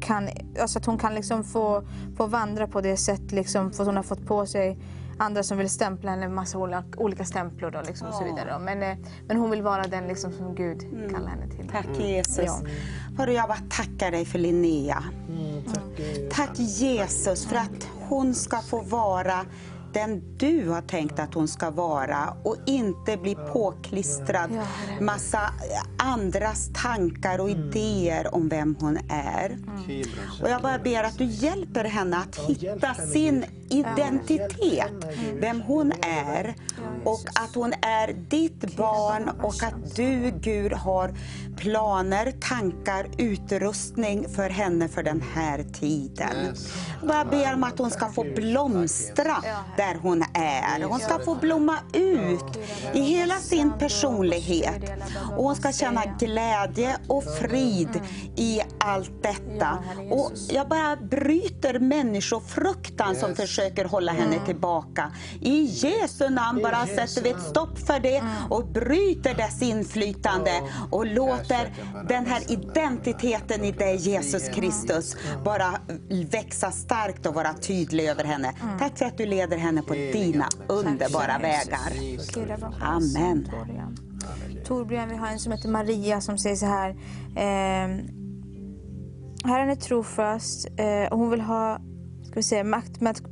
kan, 0.00 0.28
alltså 0.60 0.78
att 0.78 0.86
hon 0.86 0.98
kan 0.98 1.14
liksom 1.14 1.44
få, 1.44 1.82
få 2.16 2.26
vandra 2.26 2.66
på 2.66 2.80
det 2.80 2.96
sätt 2.96 3.32
liksom, 3.32 3.72
för 3.72 3.84
hon 3.84 3.96
har 3.96 4.02
fått 4.02 4.26
på 4.26 4.46
sig 4.46 4.78
andra 5.18 5.42
som 5.42 5.58
vill 5.58 5.70
stämpla 5.70 6.10
henne 6.10 6.26
med 6.26 6.34
massa 6.34 6.58
olika, 6.96 7.24
stämplor 7.24 7.70
då, 7.70 7.82
liksom, 7.86 8.08
och 8.08 8.14
så 8.14 8.24
vidare. 8.24 8.52
då. 8.52 8.58
Men, 8.58 8.82
eh, 8.82 8.96
men 9.28 9.36
hon 9.36 9.50
vill 9.50 9.62
vara 9.62 9.82
den 9.82 10.06
liksom, 10.06 10.32
som 10.32 10.54
Gud 10.54 10.80
kallar 11.10 11.28
henne 11.28 11.48
till. 11.48 11.68
Tack 11.68 11.86
Jesus. 11.98 12.44
Ja. 12.44 12.60
Hörru, 13.18 13.32
jag 13.32 13.48
bara 13.48 13.62
tackar 13.70 14.10
dig 14.10 14.24
för 14.24 14.38
Linnea. 14.38 15.04
Tack 16.30 16.58
Jesus 16.58 17.46
för 17.46 17.56
att 17.56 17.88
hon 18.08 18.34
ska 18.34 18.60
få 18.60 18.82
vara 18.82 19.44
den 19.96 20.36
du 20.36 20.68
har 20.68 20.80
tänkt 20.82 21.18
att 21.18 21.34
hon 21.34 21.48
ska 21.48 21.70
vara 21.70 22.36
och 22.42 22.56
inte 22.66 23.16
bli 23.16 23.34
påklistrad 23.34 24.50
massa 25.00 25.40
andras 25.98 26.70
tankar 26.74 27.38
och 27.38 27.50
idéer 27.50 28.34
om 28.34 28.48
vem 28.48 28.76
hon 28.80 28.98
är. 29.10 29.58
Och 30.42 30.50
jag 30.50 30.62
bara 30.62 30.78
ber 30.78 31.04
att 31.04 31.18
du 31.18 31.24
hjälper 31.24 31.84
henne 31.84 32.16
att 32.16 32.36
hitta 32.36 32.94
sin 32.94 33.44
identitet, 33.68 34.92
vem 35.34 35.60
hon 35.60 35.92
är 36.02 36.54
och 37.04 37.20
att 37.34 37.54
hon 37.54 37.72
är 37.72 38.12
ditt 38.12 38.76
barn 38.76 39.28
och 39.42 39.62
att 39.62 39.96
du 39.96 40.30
Gud 40.40 40.72
har 40.72 41.14
planer, 41.56 42.32
tankar, 42.40 43.06
utrustning 43.18 44.28
för 44.28 44.50
henne 44.50 44.88
för 44.88 45.02
den 45.02 45.22
här 45.34 45.62
tiden. 45.62 46.54
Jag 47.00 47.08
bara 47.08 47.24
ber 47.24 47.54
om 47.54 47.64
att 47.64 47.78
hon 47.78 47.90
ska 47.90 48.08
få 48.08 48.24
blomstra 48.24 49.36
där 49.86 50.00
hon 50.02 50.24
är. 50.34 50.82
Hon 50.82 51.00
ska 51.00 51.18
få 51.18 51.34
blomma 51.34 51.78
ut 51.92 52.58
i 52.94 53.00
hela 53.00 53.34
sin 53.34 53.72
personlighet. 53.78 54.82
Och 55.36 55.44
hon 55.44 55.56
ska 55.56 55.72
känna 55.72 56.02
glädje 56.18 56.96
och 57.08 57.24
frid 57.24 58.00
i 58.36 58.60
allt 58.80 59.22
detta. 59.22 59.78
Och 60.10 60.32
jag 60.50 60.68
bara 60.68 60.96
bryter 60.96 61.78
människofruktan 61.78 63.16
som 63.16 63.36
försöker 63.36 63.84
hålla 63.84 64.12
henne 64.12 64.46
tillbaka. 64.46 65.12
I 65.40 65.64
Jesu 65.64 66.28
namn 66.28 66.62
bara 66.62 66.86
sätter 66.86 67.22
vi 67.22 67.30
ett 67.30 67.42
stopp 67.42 67.78
för 67.78 68.00
det 68.00 68.22
och 68.50 68.66
bryter 68.66 69.34
dess 69.34 69.62
inflytande 69.62 70.52
och 70.90 71.06
låter 71.06 71.74
den 72.08 72.26
här 72.26 72.42
identiteten 72.52 73.64
i 73.64 73.72
dig 73.72 73.96
Jesus 73.96 74.48
Kristus 74.48 75.16
bara 75.44 75.80
växa 76.30 76.70
starkt 76.70 77.26
och 77.26 77.34
vara 77.34 77.52
tydlig 77.52 78.08
över 78.08 78.24
henne. 78.24 78.52
Tack 78.78 78.98
för 78.98 79.04
att 79.04 79.18
du 79.18 79.26
leder 79.26 79.56
henne 79.56 79.75
på 79.82 79.94
dina 79.94 80.48
underbara 80.68 81.38
vägar. 81.38 81.92
Amen. 82.80 83.48
Torbjörn, 84.66 85.08
vi 85.08 85.16
har 85.16 85.28
en 85.28 85.38
som 85.38 85.52
heter 85.52 85.68
Maria 85.68 86.20
som 86.20 86.38
säger 86.38 86.56
så 86.56 86.66
här. 86.66 86.90
Eh, 87.36 87.88
Herren 89.44 89.70
är 89.70 89.76
trofast 89.76 90.68
eh, 90.76 91.12
och 91.12 91.18
hon 91.18 91.30
vill 91.30 91.40
ha 91.40 91.80
ska 92.22 92.34
vi 92.34 92.42
säga, 92.42 92.64
makt 92.64 93.00
med 93.00 93.10
att 93.10 93.22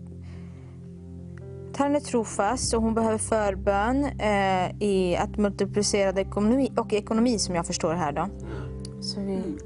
Herren 1.79 1.97
är 1.97 2.01
trofast 2.01 2.75
och 2.75 2.83
hon 2.83 2.95
behöver 2.95 3.19
förbön 3.19 4.05
eh, 4.05 4.83
i 4.89 5.17
att 5.17 5.37
multiplicera 5.37 6.21
ekonomi 6.21 6.73
och 6.77 6.93
ekonomi 6.93 7.39
som 7.39 7.55
jag 7.55 7.67
förstår 7.67 7.95
här 7.95 8.13
då. 8.13 8.29
Så 9.01 9.21
vi, 9.21 9.59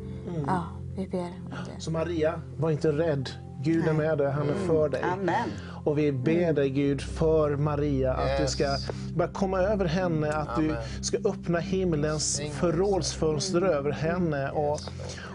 ja, 0.47 0.65
vi 0.97 1.09
ber 1.09 1.19
om 1.21 1.51
det. 1.51 1.81
Så 1.81 1.91
Maria, 1.91 2.41
var 2.57 2.71
inte 2.71 2.93
rädd. 2.93 3.31
Gud 3.63 3.89
är 3.89 3.93
med 3.93 4.19
dig, 4.19 4.33
han 4.33 4.49
är 4.49 4.55
för 4.55 4.89
dig. 4.89 5.03
Amen. 5.03 5.49
Och 5.89 5.98
vi 5.98 6.12
ber 6.12 6.52
dig 6.52 6.70
Gud 6.70 7.01
för 7.01 7.56
Maria 7.56 8.12
att 8.12 8.39
du 8.40 8.47
ska 8.47 8.77
bara 9.15 9.28
komma 9.28 9.60
över 9.60 9.85
henne, 9.85 10.32
att 10.32 10.56
du 10.56 10.77
ska 11.01 11.16
öppna 11.16 11.59
himlens 11.59 12.43
förrådsfönster 12.60 13.62
över 13.62 13.90
henne. 13.90 14.51
Och, 14.51 14.81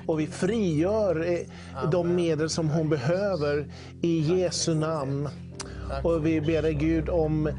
och 0.07 0.19
vi 0.19 0.27
frigör 0.27 1.31
eh, 1.31 1.89
de 1.89 2.15
medel 2.15 2.49
som 2.49 2.69
hon 2.69 2.89
behöver 2.89 3.65
i 4.01 4.19
Jesu 4.19 4.75
namn. 4.75 5.30
Och 6.03 6.25
vi 6.25 6.41
ber 6.41 6.61
dig 6.61 6.73
Gud 6.73 7.09
om 7.09 7.49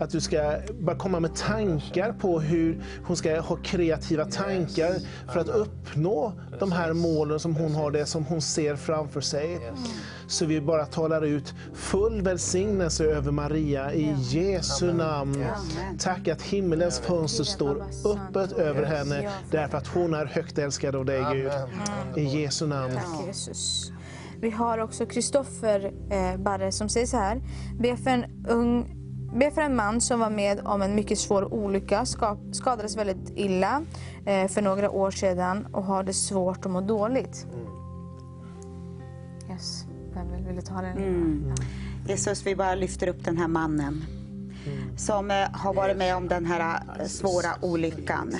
att 0.00 0.10
du 0.10 0.20
ska 0.20 0.56
bara 0.80 0.96
komma 0.96 1.20
med 1.20 1.34
tankar 1.34 2.12
på 2.12 2.40
hur 2.40 2.82
hon 3.04 3.16
ska 3.16 3.40
ha 3.40 3.56
kreativa 3.56 4.24
tankar 4.24 4.94
för 5.32 5.40
att 5.40 5.48
uppnå 5.48 6.32
de 6.58 6.72
här 6.72 6.92
målen 6.92 7.40
som 7.40 7.56
hon 7.56 7.74
har, 7.74 7.90
det 7.90 8.06
som 8.06 8.24
hon 8.24 8.42
ser 8.42 8.76
framför 8.76 9.20
sig. 9.20 9.60
Så 10.26 10.46
vi 10.46 10.60
bara 10.60 10.86
talar 10.86 11.22
ut 11.22 11.54
full 11.74 12.22
välsignelse 12.22 13.04
över 13.04 13.32
Maria 13.32 13.94
i 13.94 14.14
Jesu 14.18 14.92
namn. 14.92 15.44
Tack 15.98 16.28
att 16.28 16.42
himmelens 16.42 16.98
fönster 16.98 17.44
står 17.44 17.84
öppet 18.04 18.52
över 18.52 18.82
henne 18.82 19.30
därför 19.50 19.78
att 19.78 19.86
hon 19.86 20.14
är 20.14 20.26
högt 20.26 20.58
älskad 20.58 20.96
av 20.96 21.04
dig 21.04 21.24
Gud. 21.32 21.52
I 22.16 22.40
Jesu 22.40 22.66
namn. 22.66 22.98
Vi 24.40 24.50
har 24.50 24.78
också 24.78 25.06
Kristoffer 25.06 25.92
eh, 26.10 26.40
Barre 26.40 26.72
som 26.72 26.88
säger 26.88 27.06
så 27.06 27.16
här. 27.16 27.42
Be 27.80 27.96
för, 27.96 28.10
en 28.10 28.46
ung, 28.48 29.03
be 29.34 29.50
för 29.50 29.62
en 29.62 29.76
man 29.76 30.00
som 30.00 30.20
var 30.20 30.30
med 30.30 30.60
om 30.64 30.82
en 30.82 30.94
mycket 30.94 31.18
svår 31.18 31.54
olycka, 31.54 32.06
ska, 32.06 32.36
skadades 32.52 32.96
väldigt 32.96 33.32
illa 33.34 33.82
eh, 34.26 34.48
för 34.48 34.62
några 34.62 34.90
år 34.90 35.10
sedan 35.10 35.66
och 35.72 35.84
har 35.84 36.02
det 36.02 36.12
svårt 36.12 36.64
och 36.64 36.70
mår 36.70 36.82
dåligt. 36.82 37.46
Yes. 39.50 39.84
Vem 40.14 40.32
vill, 40.32 40.44
vill 40.44 40.56
du 40.56 40.62
ta 40.62 40.74
den? 40.74 40.98
Mm. 40.98 41.54
Jesus, 42.08 42.46
vi 42.46 42.56
bara 42.56 42.74
lyfter 42.74 43.08
upp 43.08 43.24
den 43.24 43.36
här 43.36 43.48
mannen 43.48 44.04
som 44.96 45.30
eh, 45.30 45.36
har 45.52 45.74
varit 45.74 45.96
med 45.96 46.16
om 46.16 46.28
den 46.28 46.44
här 46.44 46.82
eh, 47.00 47.06
svåra 47.06 47.48
olyckan. 47.60 48.36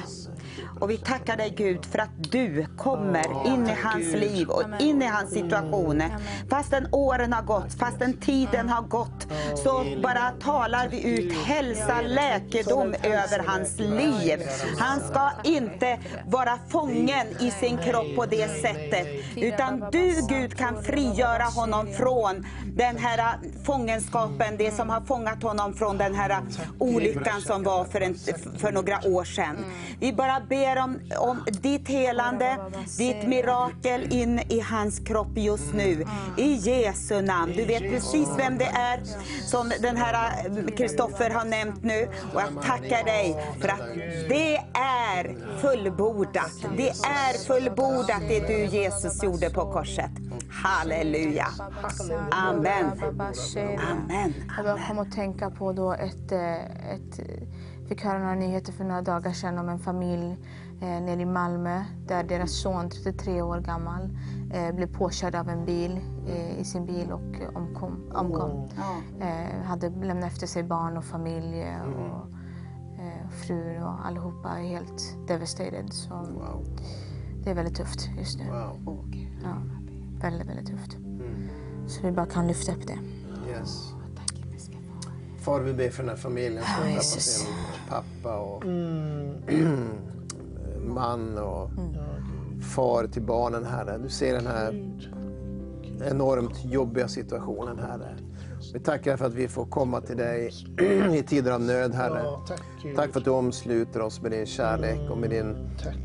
Och 0.81 0.91
vi 0.91 0.99
tackar 0.99 1.37
dig 1.37 1.55
Gud 1.57 1.85
för 1.85 1.99
att 1.99 2.33
du 2.33 2.67
kommer 2.79 3.47
in 3.47 3.67
i 3.67 3.77
hans 3.83 4.15
liv 4.15 4.49
och 4.49 4.63
in 4.79 5.03
i 5.03 5.07
hans 5.07 5.31
situation. 5.31 6.03
Fastän 6.51 6.89
åren 6.93 7.33
har 7.33 7.43
gått, 7.43 7.75
fastän 7.75 8.17
tiden 8.17 8.69
har 8.69 8.83
gått, 8.83 9.27
så 9.65 9.85
bara 10.03 10.31
talar 10.31 10.89
vi 10.89 11.19
ut 11.19 11.33
hälsa, 11.33 12.01
läkedom 12.01 12.95
över 13.03 13.45
hans 13.47 13.79
liv. 13.79 14.39
Han 14.79 15.01
ska 15.01 15.31
inte 15.45 15.99
vara 16.27 16.59
fången 16.69 17.27
i 17.41 17.51
sin 17.51 17.79
kropp 17.79 18.17
på 18.17 18.27
det 18.27 18.49
sättet. 18.49 19.07
Utan 19.37 19.85
du 19.93 20.15
Gud 20.29 20.57
kan 20.57 20.83
frigöra 20.83 21.45
honom 21.45 21.87
från 21.87 22.47
den 22.77 22.97
här 22.99 23.39
fångenskapen, 23.65 24.57
det 24.59 24.75
som 24.75 24.91
har 24.91 25.01
fångat 25.01 25.43
honom 25.43 25.75
från 25.75 25.99
den 25.99 26.15
här 26.15 26.41
olyckan 26.79 27.41
som 27.41 27.63
var 27.63 27.85
för, 27.85 28.01
en, 28.01 28.15
för 28.59 28.73
några 28.73 28.99
år 29.05 29.25
sedan. 29.25 29.57
Vi 30.01 30.13
bara 30.13 30.41
ber 30.49 30.79
om, 30.79 31.01
om 31.19 31.45
ditt 31.47 31.89
helande, 31.89 32.59
ditt 32.99 33.29
mirakel 33.29 34.13
in 34.13 34.39
i 34.39 34.61
hans 34.61 34.99
kropp 34.99 35.37
just 35.37 35.75
nu. 35.75 36.05
I 36.37 36.53
Jesu 36.55 37.23
namn. 37.23 37.53
Du 37.57 37.65
vet 37.65 37.83
precis 37.83 38.29
vem 38.39 38.59
det 38.59 38.65
är 38.65 39.01
som 39.47 39.73
den 39.83 39.97
här 39.97 40.45
Kristoffer 40.77 41.31
har 41.31 41.45
nämnt 41.45 41.85
nu. 41.85 42.09
Och 42.35 42.41
jag 42.41 42.63
tackar 42.63 43.05
dig 43.05 43.37
för 43.61 43.69
att 43.69 43.95
det 44.29 44.57
är 44.79 45.37
fullbordat. 45.61 46.53
Det 46.77 46.89
är 46.89 47.47
fullbordat 47.47 48.23
det 48.29 48.47
du 48.47 48.65
Jesus 48.65 49.23
gjorde 49.23 49.51
på 49.51 49.73
korset. 49.73 50.11
Halleluja. 50.51 51.47
Amen. 52.31 52.87
Amen. 53.91 54.35
Jag 54.57 54.65
bara 54.65 54.89
kom 54.89 54.99
att 54.99 55.13
tänka 55.13 55.51
på 55.51 55.73
då 55.73 55.93
ett, 55.93 56.33
eh, 56.33 56.55
ett 56.95 57.21
fick 57.89 58.05
höra 58.05 58.19
några 58.19 58.35
nyheter 58.35 58.73
för 58.73 58.85
några 58.85 59.03
dagar 59.03 59.33
sedan 59.33 59.59
om 59.59 59.69
en 59.69 59.79
familj 59.79 60.37
eh, 60.81 60.89
nere 61.03 61.21
i 61.21 61.25
Malmö 61.27 61.85
där 62.07 62.25
deras 62.25 62.53
son, 62.53 62.91
33 62.91 63.43
år 63.43 63.59
gammal, 63.61 64.19
eh, 64.53 64.75
blev 64.75 64.87
påkörd 64.87 65.35
av 65.35 65.49
en 65.49 65.65
bil 65.65 66.01
eh, 66.29 66.59
i 66.61 66.65
sin 66.65 66.87
bil 66.87 67.13
och 67.13 67.57
omkom. 67.57 68.11
omkom. 68.15 68.69
Eh, 69.21 69.63
hade 69.65 69.89
lämnat 69.91 70.33
efter 70.33 70.47
sig 70.47 70.63
barn 70.63 70.97
och 70.97 71.05
familj 71.05 71.67
och 71.97 72.27
eh, 73.03 73.29
fru 73.31 73.83
och 73.83 74.07
allihopa 74.07 74.49
är 74.49 74.63
helt 74.69 75.17
devastated. 75.29 75.93
Så 75.93 76.27
Det 77.45 77.51
är 77.51 77.55
väldigt 77.55 77.77
tufft 77.77 78.11
just 78.19 78.39
nu. 78.39 78.45
Ja, 79.43 79.57
väldigt, 80.21 80.49
väldigt 80.49 80.67
tufft. 80.67 80.97
Så 81.87 82.03
vi 82.03 82.13
bara 82.13 82.27
kan 82.27 82.47
lyfta 82.47 82.73
upp 82.73 82.87
det. 82.87 82.99
Yes. 83.51 83.94
Far, 85.45 85.61
vi 85.61 85.73
ber 85.73 85.91
för 85.91 86.03
den 86.03 86.09
här 86.09 86.17
familjen. 86.17 86.65
Som 86.65 86.91
Ja, 86.91 87.01
sin 87.01 87.47
pappa 87.89 88.39
och 88.39 88.65
man 90.79 91.39
och 91.39 91.71
far 92.75 93.07
till 93.07 93.23
barnen, 93.23 93.65
Herre. 93.65 93.99
Du 93.99 94.09
ser 94.09 94.33
den 94.33 94.47
här 94.47 94.95
enormt 96.11 96.65
jobbiga 96.65 97.09
situationen, 97.09 97.79
Herre. 97.79 98.17
Vi 98.73 98.81
tackar 98.81 99.17
för 99.17 99.27
att 99.27 99.35
vi 99.35 99.49
får 99.49 99.67
komma 99.67 100.01
till 100.01 100.17
dig 100.17 100.51
i 101.15 101.23
tider 101.23 101.53
av 101.53 101.61
nöd, 101.61 101.95
Herre. 101.95 102.23
Tack 102.97 103.13
för 103.13 103.19
att 103.19 103.25
du 103.25 103.31
omsluter 103.31 104.01
oss 104.01 104.23
med 104.23 104.31
din 104.31 104.47
kärlek 104.47 105.11
och 105.11 105.19
med 105.19 105.31
din 105.31 105.57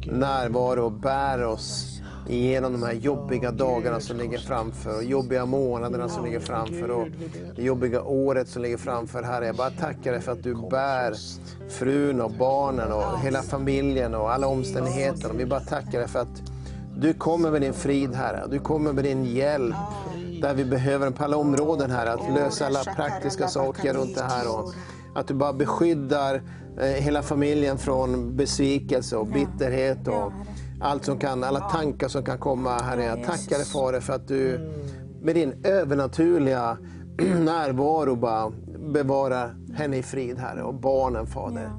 närvaro 0.05 0.85
och 0.85 0.91
bär 0.91 1.43
oss 1.43 1.98
igenom 2.29 2.71
de 2.71 2.83
här 2.83 2.93
jobbiga 2.93 3.51
dagarna 3.51 3.99
som 3.99 4.17
ligger 4.17 4.37
framför 4.37 5.01
jobbiga 5.01 5.45
månaderna 5.45 6.09
som 6.09 6.25
ligger 6.25 6.39
framför 6.39 6.91
och 6.91 7.07
det 7.55 7.63
jobbiga 7.63 8.01
året 8.01 8.47
som 8.47 8.61
ligger 8.61 8.77
framför. 8.77 9.23
Herre, 9.23 9.45
jag 9.45 9.55
bara 9.55 9.69
tackar 9.69 10.11
dig 10.11 10.21
för 10.21 10.31
att 10.31 10.43
du 10.43 10.55
bär 10.69 11.13
frun 11.69 12.21
och 12.21 12.31
barnen 12.31 12.91
och 12.91 13.19
hela 13.19 13.41
familjen 13.41 14.15
och 14.15 14.33
alla 14.33 14.47
omständigheter. 14.47 15.31
Vi 15.33 15.45
bara 15.45 15.59
tackar 15.59 15.99
dig 15.99 16.07
för 16.07 16.19
att 16.19 16.41
du 16.97 17.13
kommer 17.13 17.51
med 17.51 17.61
din 17.61 17.73
frid, 17.73 18.15
Herre. 18.15 18.43
Du 18.49 18.59
kommer 18.59 18.93
med 18.93 19.03
din 19.03 19.25
hjälp 19.25 19.75
där 20.41 20.53
vi 20.53 20.65
behöver 20.65 21.05
den 21.05 21.13
på 21.13 21.23
alla 21.23 21.37
områden, 21.37 21.91
här 21.91 22.05
Att 22.05 22.33
lösa 22.35 22.65
alla 22.65 22.83
praktiska 22.83 23.47
saker 23.47 23.93
runt 23.93 24.15
det 24.15 24.23
här. 24.23 24.59
Och 24.59 24.73
att 25.15 25.27
du 25.27 25.33
bara 25.33 25.53
beskyddar 25.53 26.41
eh, 26.79 26.85
hela 26.85 27.21
familjen 27.21 27.77
från 27.77 28.35
besvikelse 28.35 29.15
och 29.15 29.27
bitterhet 29.27 30.07
och 30.07 30.31
allt 30.81 31.05
som 31.05 31.19
kan, 31.19 31.43
alla 31.43 31.59
tankar 31.59 32.07
som 32.07 32.23
kan 32.23 32.37
komma, 32.37 32.77
Herre. 32.77 33.03
Jag 33.03 33.23
tackar 33.23 33.57
dig, 33.57 33.65
Fader, 33.65 33.99
för 33.99 34.13
att 34.13 34.27
du 34.27 34.71
med 35.21 35.35
din 35.35 35.65
övernaturliga 35.65 36.77
närvaro 37.39 38.15
bara 38.15 38.51
bevarar 38.93 39.55
henne 39.73 39.97
i 39.97 40.03
frid, 40.03 40.37
Herre, 40.37 40.63
och 40.63 40.73
barnen, 40.73 41.27
Fader. 41.27 41.71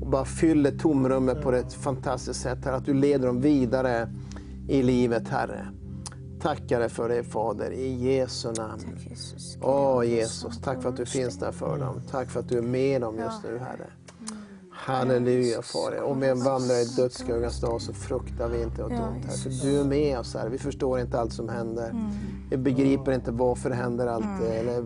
Och 0.00 0.10
bara 0.10 0.24
fyller 0.24 0.70
tomrummet 0.70 1.42
på 1.42 1.52
ett 1.52 1.74
fantastiskt 1.74 2.40
sätt, 2.40 2.64
Herre. 2.64 2.76
Att 2.76 2.86
du 2.86 2.94
leder 2.94 3.26
dem 3.26 3.40
vidare 3.40 4.08
i 4.68 4.82
livet, 4.82 5.28
Herre. 5.28 5.68
Tackar 6.40 6.80
dig 6.80 6.88
för 6.88 7.08
det, 7.08 7.24
Fader, 7.24 7.70
i 7.70 8.14
Jesu 8.14 8.52
namn. 8.52 8.82
Åh 9.62 10.04
Jesus, 10.06 10.60
tack 10.60 10.82
för 10.82 10.88
att 10.88 10.96
du 10.96 11.06
finns 11.06 11.38
där 11.38 11.52
för 11.52 11.78
dem. 11.78 12.00
Tack 12.10 12.30
för 12.30 12.40
att 12.40 12.48
du 12.48 12.58
är 12.58 12.62
med 12.62 13.00
dem 13.00 13.18
just 13.18 13.44
nu, 13.44 13.58
Herre. 13.58 13.86
Halleluja, 14.86 15.62
Fader. 15.62 16.02
Om 16.02 16.20
vi 16.20 16.28
vandrar 16.28 16.82
i 16.82 16.84
dödsskuggans 16.96 17.60
dag 17.60 17.80
så 17.80 17.92
fruktar 17.92 18.48
vi 18.48 18.62
inte 18.62 18.84
åt 18.84 18.92
Ja, 18.92 19.08
ont, 19.08 19.24
Herre. 19.24 19.36
För 19.36 19.66
du 19.66 19.80
är 19.80 19.84
med 19.84 20.18
oss, 20.18 20.34
Herre. 20.34 20.48
Vi 20.48 20.58
förstår 20.58 21.00
inte 21.00 21.20
allt 21.20 21.32
som 21.32 21.48
händer. 21.48 22.10
Vi 22.50 22.56
begriper 22.56 23.12
inte 23.12 23.30
varför 23.30 23.70
det 23.70 23.76
händer 23.76 24.06
alltid, 24.06 24.46
eller 24.46 24.84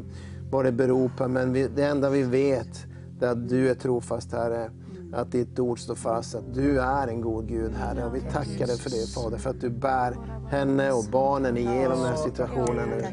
vad 0.51 0.65
det 0.65 0.73
beror 0.73 1.09
på. 1.17 1.29
Men 1.29 1.53
vi, 1.53 1.69
det 1.69 1.85
enda 1.85 2.11
vi 2.11 2.23
vet 2.23 2.87
är 3.21 3.27
att 3.27 3.49
du 3.49 3.71
är 3.71 3.75
trofast, 3.75 4.33
Herre. 4.33 4.71
Att 5.13 5.33
ditt 5.33 5.59
ord 5.59 5.79
står 5.79 5.95
fast, 5.95 6.35
att 6.35 6.55
du 6.55 6.81
är 6.81 7.09
en 7.09 7.21
god 7.21 7.49
Gud, 7.49 7.73
Herre. 7.73 8.05
Och 8.05 8.15
vi 8.15 8.21
tackar 8.21 8.67
dig 8.67 8.79
för 8.79 8.91
det, 8.91 9.07
Fader, 9.15 9.39
för 9.39 9.51
att 9.51 9.61
du 9.61 9.71
bär 9.71 10.17
henne 10.51 10.93
och 10.93 11.05
barnen 11.13 11.57
igenom 11.57 11.99
den 11.99 12.07
här 12.07 12.17
situationen 12.17 12.89
nu. 12.89 13.07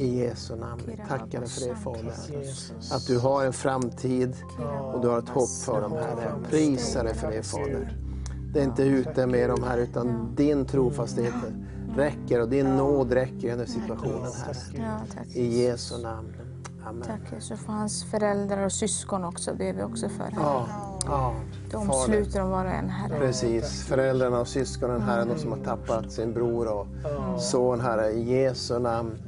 I 0.00 0.18
Jesu 0.18 0.56
namn. 0.56 0.82
Vi 0.86 0.96
tackar 0.96 1.40
dig 1.40 1.48
för 1.48 1.68
det, 1.68 1.76
Fader. 1.76 2.12
Att 2.92 3.06
du 3.06 3.18
har 3.18 3.44
en 3.44 3.52
framtid 3.52 4.36
och 4.94 5.00
du 5.00 5.08
har 5.08 5.18
ett 5.18 5.28
hopp 5.28 5.50
för 5.64 5.80
dem, 5.80 5.92
Herre. 5.92 6.34
Prisa 6.50 7.02
dig 7.02 7.14
för 7.14 7.30
det, 7.30 7.42
Fader. 7.42 7.98
Det 8.52 8.60
är 8.60 8.64
inte 8.64 8.82
ute 8.82 9.26
med 9.26 9.50
dem 9.50 9.62
här, 9.62 9.78
utan 9.78 10.34
din 10.34 10.66
trofasthet 10.66 11.34
räcker 11.96 12.40
och 12.40 12.48
din 12.48 12.76
nåd 12.76 13.12
räcker 13.12 13.46
i 13.46 13.50
den 13.50 13.58
här 13.58 13.66
situationen, 13.66 14.32
Herre. 14.44 15.24
I 15.34 15.62
Jesu 15.62 16.02
namn. 16.02 16.32
Amen. 16.88 17.02
Tack 17.02 17.32
Jesus 17.32 17.60
för 17.60 17.72
hans 17.72 18.04
föräldrar 18.04 18.64
och 18.64 18.72
syskon 18.72 19.24
också 19.24 19.54
ber 19.54 19.72
vi 19.72 19.82
också 19.82 20.08
för. 20.08 20.32
Ja, 20.36 20.66
ja. 21.06 21.34
De 21.70 21.92
sluter 21.92 22.42
om 22.42 22.50
var 22.50 22.64
och 22.64 22.70
en 22.70 22.88
Herre. 22.88 23.18
Precis. 23.18 23.82
Föräldrarna 23.86 24.40
och 24.40 24.48
syskonen, 24.48 25.00
Herre, 25.00 25.24
de 25.24 25.38
som 25.38 25.50
har 25.50 25.58
tappat 25.58 26.12
sin 26.12 26.34
bror 26.34 26.68
och 26.68 26.86
son, 27.40 27.80
Herre, 27.80 28.10
i 28.10 28.42
Jesu 28.42 28.78
namn. 28.78 29.18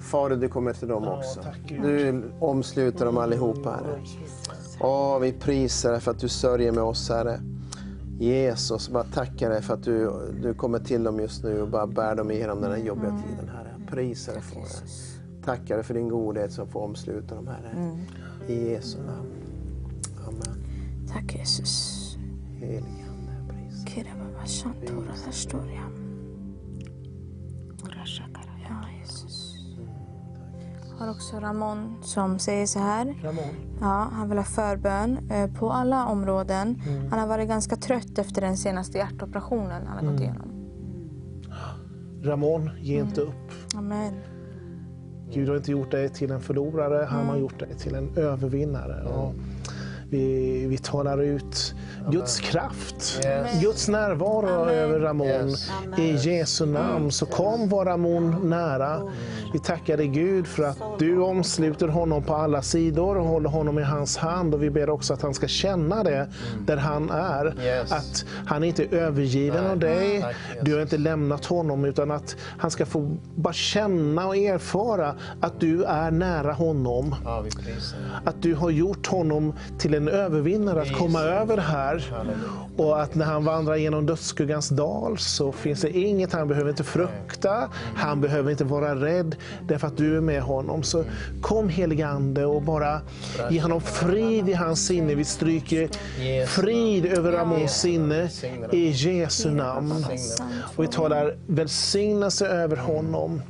Fader, 0.00 0.36
du 0.36 0.48
kommer 0.48 0.72
till 0.72 0.88
dem 0.88 1.08
också. 1.08 1.40
Du 1.68 2.22
omsluter 2.40 3.04
dem 3.04 3.18
allihopa, 3.18 3.70
Herre. 3.70 4.00
Åh, 4.80 5.18
vi 5.18 5.32
prisar 5.32 5.90
dig 5.92 6.00
för 6.00 6.10
att 6.10 6.20
du 6.20 6.28
sörjer 6.28 6.72
med 6.72 6.84
oss, 6.84 7.08
Herre. 7.08 7.40
Jesus, 8.18 8.88
bara 8.88 9.04
tackar 9.04 9.50
dig 9.50 9.62
för 9.62 9.74
att 9.74 9.82
du, 9.84 10.10
du 10.42 10.54
kommer 10.54 10.78
till 10.78 11.04
dem 11.04 11.20
just 11.20 11.44
nu 11.44 11.62
och 11.62 11.68
bara 11.68 11.86
bär 11.86 12.14
dem 12.14 12.30
igenom 12.30 12.60
den 12.60 12.70
här 12.70 12.78
jobbiga 12.78 13.10
tiden, 13.10 13.48
Herre. 13.48 13.74
Prisar 13.90 14.32
dig, 14.32 14.42
Fader. 14.42 15.17
Tackar 15.44 15.74
dig 15.74 15.84
för 15.84 15.94
din 15.94 16.08
godhet 16.08 16.52
som 16.52 16.68
får 16.68 16.80
omsluta 16.80 17.34
dem, 17.34 17.46
Herre. 17.48 17.98
I 18.48 18.70
Jesu 18.70 18.98
namn. 18.98 19.28
Amen. 20.28 20.64
Tack 21.12 21.34
Jesus. 21.34 21.94
Helige 22.58 23.04
Ande, 23.10 23.52
pris. 23.52 23.84
Förstoria. 25.24 25.80
Ja, 28.68 28.74
Jesus. 29.00 29.54
Har 30.98 31.10
också 31.10 31.36
Ramon 31.36 31.96
som 32.02 32.38
säger 32.38 32.66
så 32.66 32.78
här. 32.78 33.18
Ramon. 33.22 33.44
Ja, 33.80 34.08
han 34.12 34.28
vill 34.28 34.38
ha 34.38 34.44
förbön 34.44 35.30
eh, 35.30 35.50
på 35.52 35.70
alla 35.72 36.06
områden. 36.06 36.80
Mm. 36.88 37.10
Han 37.10 37.20
har 37.20 37.26
varit 37.26 37.48
ganska 37.48 37.76
trött 37.76 38.18
efter 38.18 38.40
den 38.40 38.56
senaste 38.56 38.98
hjärtoperationen 38.98 39.86
han 39.86 39.96
har 39.96 40.12
gått 40.12 40.20
Mm. 40.20 40.22
igenom. 40.22 40.48
Ramon, 42.22 42.70
ge 42.80 43.00
inte 43.00 43.20
upp. 43.20 43.52
Amen. 43.76 44.14
Gud 45.32 45.48
har 45.48 45.56
inte 45.56 45.70
gjort 45.70 45.90
dig 45.90 46.08
till 46.08 46.30
en 46.30 46.40
förlorare, 46.40 47.04
han 47.04 47.26
har 47.26 47.36
gjort 47.36 47.58
dig 47.58 47.74
till 47.78 47.94
en 47.94 48.16
övervinnare. 48.16 49.02
Och 49.02 49.34
vi, 50.10 50.66
vi 50.66 50.78
talar 50.78 51.22
ut 51.22 51.74
Guds 52.10 52.40
kraft, 52.40 53.20
Yes. 53.24 53.60
Guds 53.62 53.88
närvaro 53.88 54.68
över 54.70 55.00
Ramon. 55.00 55.54
I 55.98 56.10
Jesu 56.16 56.66
namn 56.66 57.10
så 57.12 57.26
kom 57.26 57.68
var 57.68 57.84
Ramon 57.84 58.50
nära. 58.50 59.02
Vi 59.52 59.58
tackar 59.58 59.96
dig 59.96 60.08
Gud 60.08 60.46
för 60.46 60.62
att 60.62 60.78
du 60.98 61.18
omsluter 61.18 61.88
honom 61.88 62.22
på 62.22 62.34
alla 62.34 62.62
sidor 62.62 63.16
och 63.16 63.24
håller 63.26 63.48
honom 63.48 63.78
i 63.78 63.82
hans 63.82 64.16
hand. 64.16 64.54
Och 64.54 64.62
vi 64.62 64.70
ber 64.70 64.90
också 64.90 65.14
att 65.14 65.22
han 65.22 65.34
ska 65.34 65.48
känna 65.48 66.02
det 66.02 66.28
där 66.66 66.76
han 66.76 67.10
är. 67.10 67.54
Yes. 67.62 67.92
Att 67.92 68.24
han 68.46 68.64
inte 68.64 68.82
är 68.84 68.94
övergiven 68.94 69.66
av 69.66 69.78
dig. 69.78 70.24
Du 70.62 70.74
har 70.74 70.82
inte 70.82 70.98
lämnat 70.98 71.44
honom 71.44 71.84
utan 71.84 72.10
att 72.10 72.36
han 72.58 72.70
ska 72.70 72.86
få 72.86 73.16
bara 73.34 73.52
känna 73.54 74.26
och 74.26 74.36
erfara 74.36 75.14
att 75.40 75.60
du 75.60 75.84
är 75.84 76.10
nära 76.10 76.52
honom. 76.52 77.14
Att 78.24 78.42
du 78.42 78.54
har 78.54 78.70
gjort 78.70 79.06
honom 79.06 79.54
till 79.78 79.94
en 79.98 80.08
övervinnare 80.08 80.82
att 80.82 80.92
komma 80.92 81.20
över 81.20 81.56
här. 81.56 82.12
Och 82.76 83.02
att 83.02 83.14
när 83.14 83.24
han 83.24 83.44
vandrar 83.44 83.76
genom 83.76 84.06
dödsskuggans 84.06 84.68
dal 84.68 85.18
så 85.18 85.52
finns 85.52 85.80
det 85.80 85.98
inget 85.98 86.32
han 86.32 86.48
behöver 86.48 86.70
inte 86.70 86.84
frukta. 86.84 87.68
Han 87.94 88.20
behöver 88.20 88.50
inte 88.50 88.64
vara 88.64 88.94
rädd 88.94 89.36
därför 89.68 89.86
att 89.86 89.96
du 89.96 90.16
är 90.16 90.20
med 90.20 90.42
honom. 90.42 90.82
Så 90.82 91.04
kom 91.40 91.68
helige 91.68 92.06
Ande 92.06 92.44
och 92.44 92.62
bara 92.62 93.00
ge 93.50 93.60
honom 93.60 93.80
frid 93.80 94.48
i 94.48 94.52
hans 94.52 94.86
sinne. 94.86 95.14
Vi 95.14 95.24
stryker 95.24 95.88
frid 96.46 97.06
över 97.06 97.32
Ramons 97.32 97.80
sinne 97.80 98.30
i 98.72 98.88
Jesu 98.88 99.50
namn. 99.50 100.04
Och 100.76 100.84
vi 100.84 100.88
talar 100.88 101.36
välsignelse 101.46 102.46
över 102.46 102.76
honom. 102.76 103.42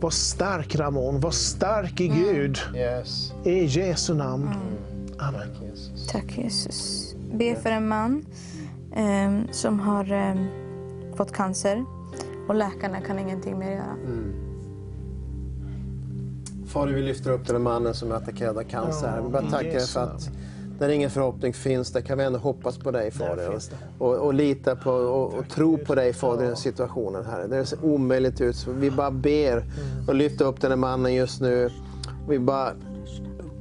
Var 0.00 0.10
stark 0.10 0.76
Ramon, 0.76 1.20
var 1.20 1.30
stark 1.30 2.00
i 2.00 2.08
Gud. 2.08 2.58
I 3.44 3.64
Jesu 3.64 4.14
namn. 4.14 4.50
Amen. 5.18 5.48
Tack 6.08 6.38
Jesus. 6.38 7.14
Be 7.32 7.56
för 7.56 7.70
en 7.70 7.88
man 7.88 8.26
ehm, 8.94 9.48
som 9.52 9.80
har 9.80 10.12
ehm, 10.12 10.46
fått 11.16 11.32
cancer 11.32 11.84
och 12.48 12.54
läkarna 12.54 13.00
kan 13.00 13.18
ingenting 13.18 13.58
mer 13.58 13.70
göra. 13.70 13.96
Fader, 16.66 16.92
vi 16.92 17.02
lyfter 17.02 17.30
upp 17.30 17.46
den 17.46 17.56
här 17.56 17.62
mannen 17.62 17.94
som 17.94 18.12
är 18.12 18.16
attackerad 18.16 18.58
av 18.58 18.62
cancer. 18.62 19.20
Vi 19.24 19.28
bara 19.28 19.42
tackar 19.42 19.72
dig 19.72 19.86
för 19.86 20.00
att 20.00 20.30
där 20.78 20.88
ingen 20.88 21.10
förhoppning 21.10 21.52
finns, 21.52 21.92
där 21.92 22.00
kan 22.00 22.18
vi 22.18 22.24
ändå 22.24 22.38
hoppas 22.38 22.78
på 22.78 22.90
dig 22.90 23.10
Fader. 23.10 23.58
Och, 23.98 24.08
och, 24.08 24.14
och 24.14 24.34
lita 24.34 24.76
på 24.76 24.90
och, 24.90 25.34
och 25.34 25.48
tro 25.48 25.78
på 25.78 25.94
dig 25.94 26.12
Fader 26.12 26.44
i 26.44 26.46
den 26.46 26.56
situationen 26.56 27.24
här. 27.24 27.48
Det 27.48 27.66
ser 27.66 27.84
omöjligt 27.84 28.40
ut. 28.40 28.56
Så 28.56 28.72
vi 28.72 28.90
bara 28.90 29.10
ber 29.10 29.64
och 30.08 30.14
lyfter 30.14 30.44
upp 30.44 30.60
den 30.60 30.70
här 30.70 30.76
mannen 30.76 31.14
just 31.14 31.40
nu. 31.40 31.70
Vi 32.28 32.38
bara 32.38 32.72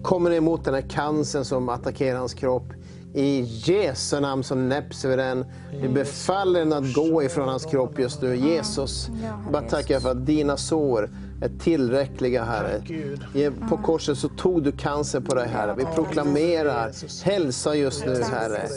kommer 0.06 0.32
emot 0.32 0.64
den 0.64 0.74
här 0.74 0.82
cancern 0.82 1.46
som 1.46 1.70
attackerar 1.70 2.18
hans 2.18 2.34
kropp. 2.34 2.74
I 3.14 3.42
Jesu 3.42 4.20
namn 4.20 4.44
så 4.44 4.56
näpser 4.56 5.10
vi 5.10 5.16
den. 5.16 5.46
Vi 5.82 5.88
befaller 5.88 6.60
den 6.60 6.74
att 6.74 6.94
gå 6.94 7.24
ifrån 7.24 7.48
hans 7.48 7.66
kropp 7.66 8.00
just 8.00 8.22
nu. 8.22 8.36
Jesus, 8.36 9.10
bara 9.52 9.62
tackar 9.62 10.00
för 10.00 10.12
att 10.12 10.26
dina 10.26 10.58
sår 10.58 11.10
är 11.42 11.50
tillräckliga 11.60 12.44
Herre. 12.44 12.82
På 13.70 13.78
korset 13.78 14.18
så 14.18 14.30
tog 14.30 14.64
du 14.64 14.72
cancer 14.72 15.20
på 15.20 15.36
dig 15.36 15.48
Herre. 15.48 15.76
Vi 15.78 15.86
proklamerar 15.96 16.92
hälsa 17.24 17.76
just 17.76 18.06
nu 18.06 18.24
Herre. 18.24 18.68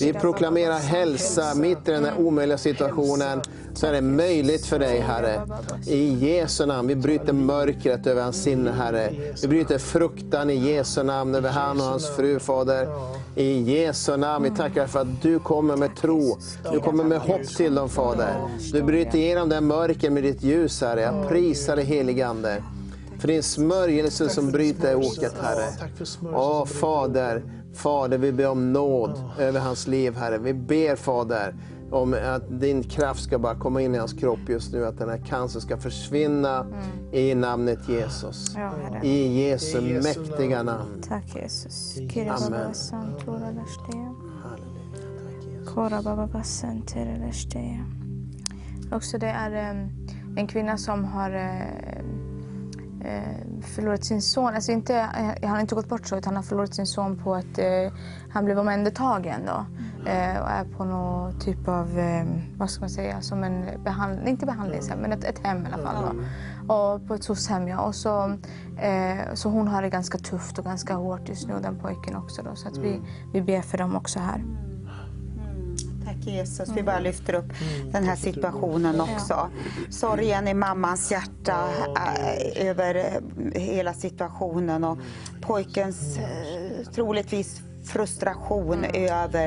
Vi 0.00 0.12
proklamerar 0.12 0.78
hälsa 0.78 1.54
mitt 1.54 1.88
i 1.88 1.90
den 1.90 2.04
här 2.04 2.18
omöjliga 2.18 2.58
situationen. 2.58 3.42
Så 3.78 3.86
är 3.86 3.92
det 3.92 4.00
möjligt 4.00 4.66
för 4.66 4.78
dig 4.78 5.00
Herre. 5.00 5.46
I 5.86 6.14
Jesu 6.14 6.66
namn. 6.66 6.88
Vi 6.88 6.96
bryter 6.96 7.32
mörkret 7.32 8.06
över 8.06 8.22
hans 8.22 8.42
sinne 8.42 8.70
Herre. 8.70 9.12
Vi 9.42 9.48
bryter 9.48 9.78
fruktan 9.78 10.50
i 10.50 10.54
Jesu 10.54 11.02
namn 11.02 11.34
över 11.34 11.50
han 11.50 11.80
och 11.80 11.86
hans 11.86 12.08
fru 12.16 12.38
Fader. 12.38 12.88
I 13.36 13.60
Jesu 13.62 14.16
namn. 14.16 14.44
Vi 14.44 14.50
tackar 14.50 14.86
för 14.86 15.00
att 15.00 15.22
du 15.22 15.38
kommer 15.38 15.76
med 15.76 15.96
tro. 15.96 16.38
Du 16.72 16.80
kommer 16.80 17.04
med 17.04 17.18
hopp 17.18 17.46
till 17.46 17.74
dem 17.74 17.88
Fader. 17.88 18.36
Du 18.72 18.82
bryter 18.82 19.18
igenom 19.18 19.48
det 19.48 19.60
mörker 19.60 20.10
med 20.10 20.22
ditt 20.22 20.42
ljus 20.42 20.80
Herre. 20.80 21.00
Jag 21.00 21.28
prisar 21.28 21.76
dig 21.76 21.84
heligande 21.84 22.62
För 23.18 23.28
din 23.28 23.42
smörjelse 23.42 24.28
som 24.28 24.50
bryter 24.50 24.94
oket 24.94 25.34
Herre. 25.42 25.66
Åh 26.34 26.64
Fader, 26.64 27.42
Fader 27.74 28.18
vi 28.18 28.32
ber 28.32 28.48
om 28.48 28.72
nåd 28.72 29.30
över 29.38 29.60
hans 29.60 29.86
liv 29.86 30.14
Herre. 30.16 30.38
Vi 30.38 30.54
ber 30.54 30.96
Fader 30.96 31.54
om 31.90 32.16
att 32.24 32.60
din 32.60 32.82
kraft 32.82 33.22
ska 33.22 33.38
bara 33.38 33.54
komma 33.54 33.82
in 33.82 33.94
i 33.94 33.98
hans 33.98 34.12
kropp 34.12 34.38
just 34.48 34.72
nu. 34.72 34.86
Att 34.86 34.98
den 34.98 35.08
här 35.08 35.18
cancern 35.18 35.62
ska 35.62 35.76
försvinna 35.76 36.66
i 37.12 37.34
namnet 37.34 37.88
Jesus. 37.88 38.54
Ja. 38.56 38.72
I 39.02 39.42
Jesu 39.42 39.80
mäktiga 39.80 40.62
namn. 40.62 41.02
Tack 41.08 41.34
Jesus. 41.34 41.98
Amen. 42.28 42.74
Korabababassanteralashtea. 45.66 47.84
Också 48.92 49.18
det 49.18 49.26
är 49.28 49.52
em, 49.52 49.88
en 50.36 50.46
kvinna 50.46 50.76
som 50.78 51.04
har 51.04 51.30
eh, 51.30 51.98
eh, 53.04 53.36
förlorat 53.62 54.04
sin 54.04 54.22
son. 54.22 54.54
Alltså 54.54 54.72
inte, 54.72 54.94
eh, 54.94 55.06
han 55.42 55.50
har 55.50 55.60
inte 55.60 55.74
gått 55.74 55.88
bort 55.88 56.06
så, 56.06 56.16
utan 56.16 56.34
han 56.34 56.36
har 56.36 56.42
förlorat 56.48 56.74
sin 56.74 56.86
son 56.86 57.18
på 57.24 57.34
att 57.34 57.58
eh, 57.58 57.92
han 58.30 58.44
blev 58.44 58.58
omhändertagen 58.58 59.40
då. 59.46 59.66
Eh, 60.10 60.42
och 60.42 60.50
är 60.50 60.64
på 60.64 60.84
någon 60.84 61.40
typ 61.40 61.68
av, 61.68 61.98
eh, 61.98 62.24
vad 62.56 62.70
ska 62.70 62.80
man 62.80 62.90
säga, 62.90 63.20
som 63.20 63.44
en 63.44 63.84
behandling, 63.84 64.28
inte 64.28 64.46
behandlingshem, 64.46 64.98
men 64.98 65.12
ett, 65.12 65.24
ett 65.24 65.38
hem 65.46 65.66
i 65.66 65.72
alla 65.72 65.82
fall. 65.82 66.04
Då. 66.04 66.74
Och 66.74 67.06
på 67.06 67.14
ett 67.14 67.24
SOS-hem 67.24 67.68
ja. 67.68 67.80
Och 67.80 67.94
så, 67.94 68.38
eh, 68.78 69.34
så 69.34 69.48
hon 69.48 69.68
har 69.68 69.82
det 69.82 69.88
ganska 69.88 70.18
tufft 70.18 70.58
och 70.58 70.64
ganska 70.64 70.94
hårt 70.94 71.28
just 71.28 71.48
nu, 71.48 71.54
och 71.54 71.62
den 71.62 71.78
pojken 71.78 72.16
också 72.16 72.42
då. 72.42 72.56
Så 72.56 72.68
att 72.68 72.76
vi, 72.76 73.00
vi 73.32 73.42
ber 73.42 73.60
för 73.60 73.78
dem 73.78 73.96
också 73.96 74.18
här. 74.18 74.44
Tack 76.04 76.16
Jesus, 76.26 76.68
vi 76.76 76.82
bara 76.82 76.98
lyfter 76.98 77.34
upp 77.34 77.52
den 77.92 78.04
här 78.04 78.16
situationen 78.16 79.00
också. 79.00 79.48
Sorgen 79.90 80.48
i 80.48 80.54
mammans 80.54 81.10
hjärta 81.12 81.68
äh, 81.96 82.66
över 82.66 83.20
hela 83.54 83.94
situationen 83.94 84.84
och 84.84 84.98
pojkens 85.40 86.18
troligtvis 86.94 87.62
frustration 87.88 88.84
över 88.84 89.46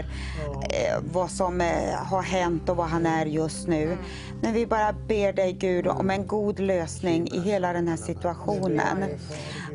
eh, 0.70 1.00
vad 1.14 1.32
som 1.32 1.62
eh, 1.62 1.96
har 1.96 2.22
hänt 2.22 2.70
och 2.70 2.78
vad 2.78 2.88
han 2.88 3.06
är 3.06 3.26
just 3.26 3.68
nu. 3.68 3.98
Men 4.42 4.54
vi 4.54 4.66
bara 4.66 4.94
ber 4.94 5.34
dig 5.34 5.54
Gud 5.54 5.88
om 5.88 6.10
en 6.10 6.28
god 6.28 6.60
lösning 6.60 7.28
i 7.28 7.40
hela 7.40 7.74
den 7.74 7.88
här 7.88 7.98
situationen. 7.98 9.04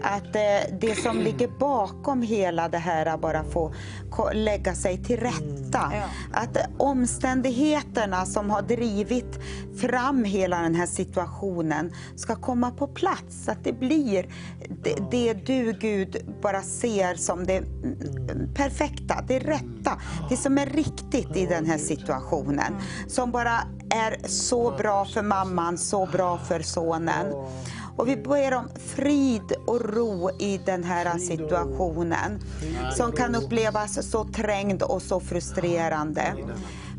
Att 0.03 0.37
eh, 0.37 0.77
det 0.81 0.95
som 1.03 1.19
ligger 1.19 1.49
bakom 1.49 2.23
hela 2.23 2.69
det 2.69 2.79
här 2.79 3.17
bara 3.17 3.45
får 3.45 3.75
ko- 4.11 4.31
lägga 4.33 4.75
sig 4.75 5.05
till 5.05 5.17
rätta. 5.21 5.93
Att 6.33 6.57
omständigheterna 6.79 8.27
som 8.27 8.51
har 8.51 8.63
drivit 8.63 9.39
fram 9.81 10.25
hela 10.25 10.61
den 10.63 10.75
här 10.75 10.87
situationen 10.87 11.93
ska 12.17 12.35
komma 12.37 12.71
på 12.71 12.87
plats. 12.87 13.49
Att 13.49 13.65
det 13.65 13.73
blir 13.73 14.27
det, 14.83 14.97
det 15.11 15.35
du 15.35 15.73
Gud 15.73 16.17
bara 16.43 16.63
ser 16.63 17.15
som 17.15 17.45
det 17.47 17.57
mm, 17.57 18.55
perfekta, 18.55 19.25
det 19.29 19.39
rätta, 19.39 20.01
det 20.31 20.37
som 20.37 20.59
är 20.59 20.67
riktigt 20.67 21.37
i 21.37 21.47
den 21.47 21.67
här 21.67 21.79
situationen. 21.79 22.77
Som 23.09 23.31
bara 23.33 23.59
är 23.91 24.29
så 24.29 24.71
bra 24.79 25.05
för 25.05 25.23
mamman, 25.23 25.79
så 25.79 26.07
bra 26.07 26.39
för 26.39 26.61
sonen. 26.61 27.27
Och 27.97 28.09
vi 28.09 28.17
ber 28.17 28.55
om 28.55 28.69
frid 28.77 29.53
och 29.67 29.81
ro 29.81 30.31
i 30.39 30.61
den 30.67 30.85
här 30.85 31.19
situationen 31.19 32.41
som 32.97 33.13
kan 33.13 33.35
upplevas 33.35 34.11
så 34.11 34.25
trängd 34.25 34.83
och 34.83 35.03
så 35.03 35.21
frustrerande. 35.21 36.35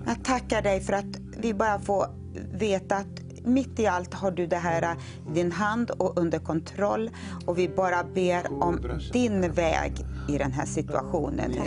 Jag 0.06 0.24
tackar 0.24 0.62
dig 0.62 0.82
för 0.82 0.94
att 0.94 1.18
vi 1.38 1.54
bara 1.54 1.80
får 1.80 2.06
veta 2.54 2.96
att 2.96 3.22
mitt 3.46 3.80
i 3.80 3.88
allt 3.88 4.14
har 4.14 4.32
du 4.32 4.48
det 4.48 4.58
här 4.58 4.96
i 5.30 5.34
din 5.34 5.52
hand 5.52 5.92
och 5.92 6.20
under 6.20 6.40
kontroll. 6.40 7.10
Och 7.46 7.58
vi 7.58 7.70
bara 7.70 8.04
ber 8.04 8.64
om 8.64 8.80
din 9.14 9.52
väg 9.52 9.94
i 10.30 10.38
den 10.38 10.52
här 10.52 10.66
situationen 10.66 11.52
nu. 11.52 11.66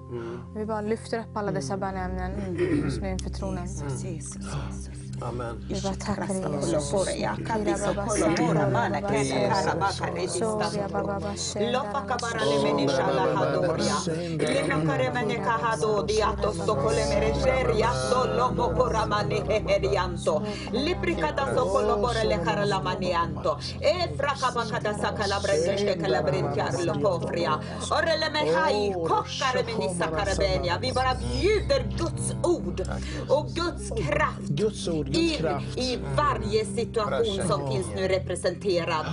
Vi 0.55 0.67
bara 0.67 0.81
lyfter 0.81 1.19
upp 1.19 1.36
alla 1.36 1.53
dessa 1.53 1.77
bönämnen 1.77 2.57
just 2.85 3.01
nu 3.03 3.11
inför 3.11 3.31
tronen. 3.31 3.59
Amen. 3.59 3.99
Vi 4.39 4.43
bara 4.43 4.70
tackar 5.99 6.27
dig 10.15 10.25
Jesus. 10.25 10.77
Vi 30.81 30.93
bara 30.93 31.15
bjuder 31.15 31.97
Guds 31.99 32.33
ord 32.43 32.81
och 33.28 33.47
Guds 33.47 33.91
kraft 34.07 34.49
Guds 34.49 34.89
ord, 34.89 35.06
Kraft. 35.15 35.78
i 35.78 35.99
varje 36.17 36.65
situation 36.65 37.49
som 37.49 37.73
finns 37.73 37.86
nu 37.97 38.09
representerad 38.09 39.07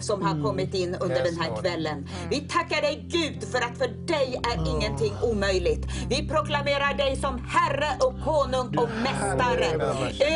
som 0.00 0.22
har 0.22 0.42
kommit 0.42 0.74
in 0.74 0.96
under 1.00 1.22
den 1.24 1.36
här 1.40 1.60
kvällen. 1.60 2.08
Vi 2.30 2.40
tackar 2.40 2.82
dig 2.82 3.06
Gud 3.08 3.44
för 3.52 3.58
att 3.58 3.78
för 3.78 3.88
dig 3.88 4.40
är 4.52 4.76
ingenting 4.76 5.12
omöjligt. 5.22 5.86
Vi 6.08 6.28
proklamerar 6.28 6.94
dig 6.94 7.16
som 7.16 7.38
Herre 7.48 7.88
och 8.00 8.14
Konung 8.24 8.78
och 8.78 8.88
Mästare 9.02 9.66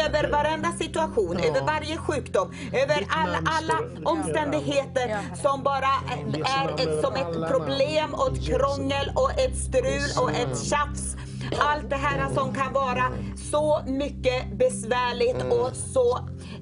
över 0.06 0.30
varenda 0.30 0.72
situation, 0.72 1.36
över 1.36 1.60
varje 1.60 1.96
sjukdom, 1.96 2.52
över 2.72 3.06
alla, 3.08 3.38
alla 3.44 3.78
omständigheter 4.04 5.18
som 5.42 5.62
bara 5.62 5.92
är 6.58 6.74
ett, 6.74 7.04
som 7.04 7.14
ett 7.14 7.50
problem 7.50 8.14
och 8.14 8.32
ett 8.32 8.46
krångel 8.46 9.10
och 9.14 9.30
ett 9.30 9.56
strul 9.58 10.10
och 10.22 10.30
ett 10.30 10.58
tjafs 10.68 11.16
Allt 11.58 11.90
det 11.90 11.96
här 11.96 12.34
som 12.34 12.54
kan 12.54 12.72
vara 12.72 13.12
så 13.36 13.80
mycket 13.86 14.52
besvärligt 14.52 15.42
och 15.50 15.76
så 15.76 16.18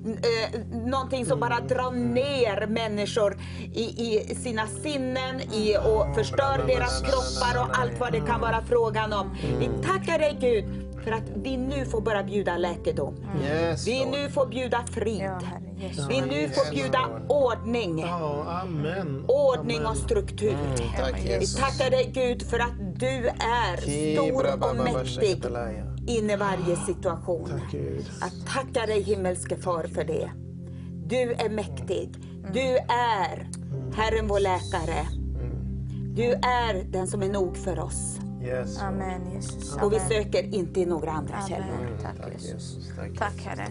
eh, 0.06 0.60
någonting 0.86 1.26
som 1.26 1.40
bara 1.40 1.60
drar 1.60 1.90
ner 1.90 2.66
människor 2.66 3.36
i, 3.74 3.82
i 3.82 4.34
sina 4.34 4.66
sinnen 4.66 5.40
i, 5.40 5.76
och 5.76 6.14
förstör 6.14 6.64
deras 6.66 7.00
kroppar 7.00 7.62
och 7.62 7.78
allt 7.78 8.00
vad 8.00 8.12
det 8.12 8.20
kan 8.20 8.40
vara 8.40 8.62
frågan 8.68 9.12
om. 9.12 9.36
Vi 9.58 9.68
tackar 9.82 10.18
dig 10.18 10.36
Gud 10.40 10.93
för 11.04 11.12
att 11.12 11.30
vi 11.34 11.56
nu 11.56 11.84
får 11.84 12.00
börja 12.00 12.22
bjuda 12.22 12.56
läkedom. 12.56 13.14
Yes, 13.42 13.86
vi 13.86 14.04
nu 14.04 14.30
får 14.30 14.46
bjuda 14.46 14.84
frid. 14.86 15.30
Jesus. 15.76 16.06
Vi 16.08 16.20
nu 16.20 16.48
får 16.48 16.70
bjuda 16.70 16.98
ordning. 17.28 18.02
Amen. 18.02 19.24
Ordning 19.28 19.86
och 19.86 19.96
struktur. 19.96 20.56
tack, 20.96 21.24
vi 21.40 21.46
tackar 21.46 21.90
dig 21.90 22.10
Gud 22.14 22.42
för 22.42 22.58
att 22.58 23.00
du 23.00 23.28
är 23.38 23.76
stor 24.14 24.70
och 24.70 24.76
mäktig 24.76 25.44
in 26.06 26.30
i 26.30 26.36
varje 26.36 26.76
situation. 26.76 27.60
Jag 28.20 28.30
tackar 28.46 28.86
dig 28.86 29.02
himmelske 29.02 29.56
far 29.56 29.84
för 29.84 30.04
det. 30.04 30.30
Du 31.06 31.32
är 31.32 31.48
mäktig. 31.48 32.14
Du 32.52 32.76
är 32.88 33.48
Herren 33.96 34.28
vår 34.28 34.40
läkare. 34.40 35.06
Du 36.14 36.32
är 36.32 36.84
den 36.92 37.06
som 37.06 37.22
är 37.22 37.28
nog 37.28 37.56
för 37.56 37.78
oss. 37.80 38.18
Yes. 38.44 38.82
Amen 38.82 39.32
Jesus. 39.34 39.76
Och 39.76 39.92
vi 39.92 39.96
Amen. 39.96 40.08
söker 40.08 40.54
inte 40.54 40.80
i 40.80 40.86
några 40.86 41.10
andra 41.12 41.34
Amen. 41.34 41.48
källor. 41.48 41.98
Tack 42.02 42.32
Jesus. 42.32 42.78
Tack 43.18 43.44
Herre. 43.44 43.66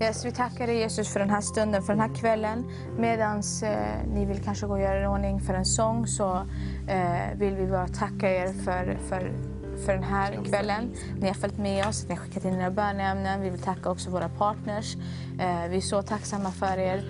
Yes, 0.00 0.24
vi 0.24 0.32
tackar 0.32 0.66
dig 0.66 0.78
Jesus 0.78 1.08
för 1.08 1.20
den 1.20 1.30
här 1.30 1.40
stunden, 1.40 1.82
för 1.82 1.92
den 1.92 2.00
här 2.00 2.14
kvällen. 2.14 2.64
Medan 2.98 3.42
eh, 3.62 3.70
ni 4.14 4.24
vill 4.24 4.42
kanske 4.44 4.66
gå 4.66 4.72
och 4.72 4.80
göra 4.80 5.00
en 5.00 5.06
ordning 5.06 5.40
för 5.40 5.54
en 5.54 5.64
sång 5.64 6.06
så 6.06 6.46
eh, 6.88 7.38
vill 7.38 7.54
vi 7.54 7.66
bara 7.66 7.88
tacka 7.88 8.30
er 8.30 8.52
för, 8.52 8.98
för, 9.08 9.32
för 9.84 9.92
den 9.92 10.02
här 10.02 10.44
kvällen. 10.44 10.92
Ni 11.20 11.26
har 11.26 11.34
följt 11.34 11.58
med 11.58 11.86
oss, 11.86 12.08
ni 12.08 12.14
har 12.14 12.22
skickat 12.22 12.44
in 12.44 12.54
era 12.54 12.70
böneämnen. 12.70 13.40
Vi 13.40 13.50
vill 13.50 13.62
tacka 13.62 13.90
också 13.90 14.10
våra 14.10 14.28
partners. 14.28 14.96
Eh, 15.38 15.68
vi 15.70 15.76
är 15.76 15.80
så 15.80 16.02
tacksamma 16.02 16.50
för 16.50 16.78
er. 16.78 17.04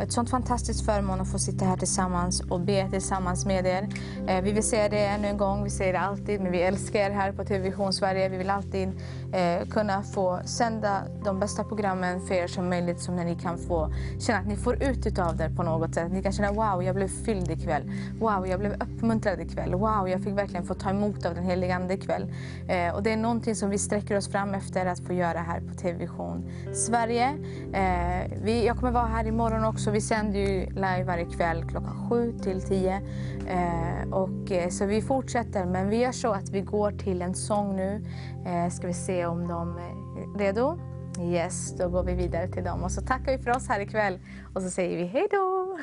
Ett 0.00 0.12
sånt 0.12 0.30
fantastiskt 0.30 0.86
förmån 0.86 1.20
att 1.20 1.32
få 1.32 1.38
sitta 1.38 1.64
här 1.64 1.76
tillsammans 1.76 2.40
och 2.40 2.60
be 2.60 2.88
tillsammans 2.90 3.46
med 3.46 3.66
er. 3.66 3.88
Eh, 4.28 4.42
vi 4.42 4.52
vill 4.52 4.62
säga 4.62 4.88
det 4.88 5.04
ännu 5.06 5.28
en 5.28 5.36
gång, 5.36 5.64
vi 5.64 5.70
säger 5.70 5.92
det 5.92 6.00
alltid, 6.00 6.40
men 6.40 6.52
vi 6.52 6.62
älskar 6.62 7.00
er 7.00 7.10
här 7.10 7.32
på 7.32 7.44
TV 7.44 7.58
Vision 7.70 7.92
Sverige. 7.92 8.28
Vi 8.28 8.36
vill 8.36 8.50
alltid 8.50 8.88
eh, 9.32 9.68
kunna 9.68 10.02
få 10.02 10.40
sända 10.44 11.02
de 11.24 11.40
bästa 11.40 11.64
programmen 11.64 12.20
för 12.20 12.34
er 12.34 12.46
som 12.46 12.68
möjligt, 12.68 13.00
som 13.00 13.16
ni 13.16 13.34
kan 13.34 13.58
få 13.58 13.92
känna 14.20 14.38
att 14.38 14.46
ni 14.46 14.56
får 14.56 14.82
ut 14.82 15.06
utav 15.06 15.36
det 15.36 15.50
på 15.56 15.62
något 15.62 15.94
sätt. 15.94 16.12
Ni 16.12 16.22
kan 16.22 16.32
känna 16.32 16.52
wow, 16.52 16.82
jag 16.82 16.94
blev 16.94 17.08
fylld 17.08 17.50
ikväll. 17.50 17.92
Wow, 18.20 18.46
jag 18.46 18.60
blev 18.60 18.72
uppmuntrad 18.72 19.40
ikväll. 19.40 19.74
Wow, 19.74 20.08
jag 20.08 20.22
fick 20.22 20.34
verkligen 20.34 20.66
få 20.66 20.74
ta 20.74 20.90
emot 20.90 21.26
av 21.26 21.34
den 21.34 21.44
helige 21.44 21.76
Ande 21.76 21.94
ikväll. 21.94 22.32
Eh, 22.68 22.94
och 22.94 23.02
det 23.02 23.12
är 23.12 23.16
någonting 23.16 23.54
som 23.54 23.70
vi 23.70 23.78
sträcker 23.78 24.16
oss 24.16 24.28
fram 24.28 24.54
efter 24.54 24.86
att 24.86 25.00
få 25.00 25.12
göra 25.12 25.38
här 25.38 25.60
på 25.60 25.74
TV 25.74 25.98
Vision 25.98 26.50
Sverige. 26.74 27.28
Eh, 27.72 28.32
vi, 28.42 28.66
jag 28.66 28.76
kommer 28.76 28.92
vara 28.92 29.06
här 29.06 29.26
imorgon 29.26 29.64
också. 29.64 29.87
Så 29.88 29.92
Vi 29.92 30.00
sänder 30.00 30.40
ju 30.40 30.66
live 30.66 31.04
varje 31.04 31.24
kväll 31.24 31.64
klockan 31.64 32.08
7 32.08 32.38
till 32.42 32.62
10. 32.62 33.02
Eh, 33.46 34.12
och, 34.12 34.52
eh, 34.52 34.68
så 34.68 34.86
vi 34.86 35.02
fortsätter, 35.02 35.64
men 35.64 35.88
vi 35.88 35.96
gör 35.96 36.12
så 36.12 36.32
att 36.32 36.50
vi 36.50 36.60
går 36.60 36.92
till 36.92 37.22
en 37.22 37.34
sång 37.34 37.76
nu. 37.76 38.04
Eh, 38.46 38.70
ska 38.70 38.86
vi 38.86 38.94
se 38.94 39.26
om 39.26 39.48
de 39.48 39.76
är 39.76 40.38
redo? 40.38 40.78
Yes, 41.20 41.74
då 41.78 41.88
går 41.88 42.04
vi 42.04 42.14
vidare 42.14 42.48
till 42.48 42.64
dem. 42.64 42.82
Och 42.82 42.90
så 42.90 43.00
tackar 43.00 43.36
vi 43.36 43.38
för 43.38 43.50
oss 43.50 43.68
här 43.68 43.80
ikväll 43.80 44.18
och 44.54 44.62
så 44.62 44.70
säger 44.70 44.96
vi 44.96 45.04
hej 45.04 45.28
då! 45.30 45.78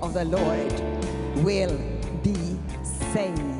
of 0.00 0.12
the 0.12 0.24
Lord 0.24 0.72
will 1.46 1.78
be 2.24 2.36
saved. 3.12 3.57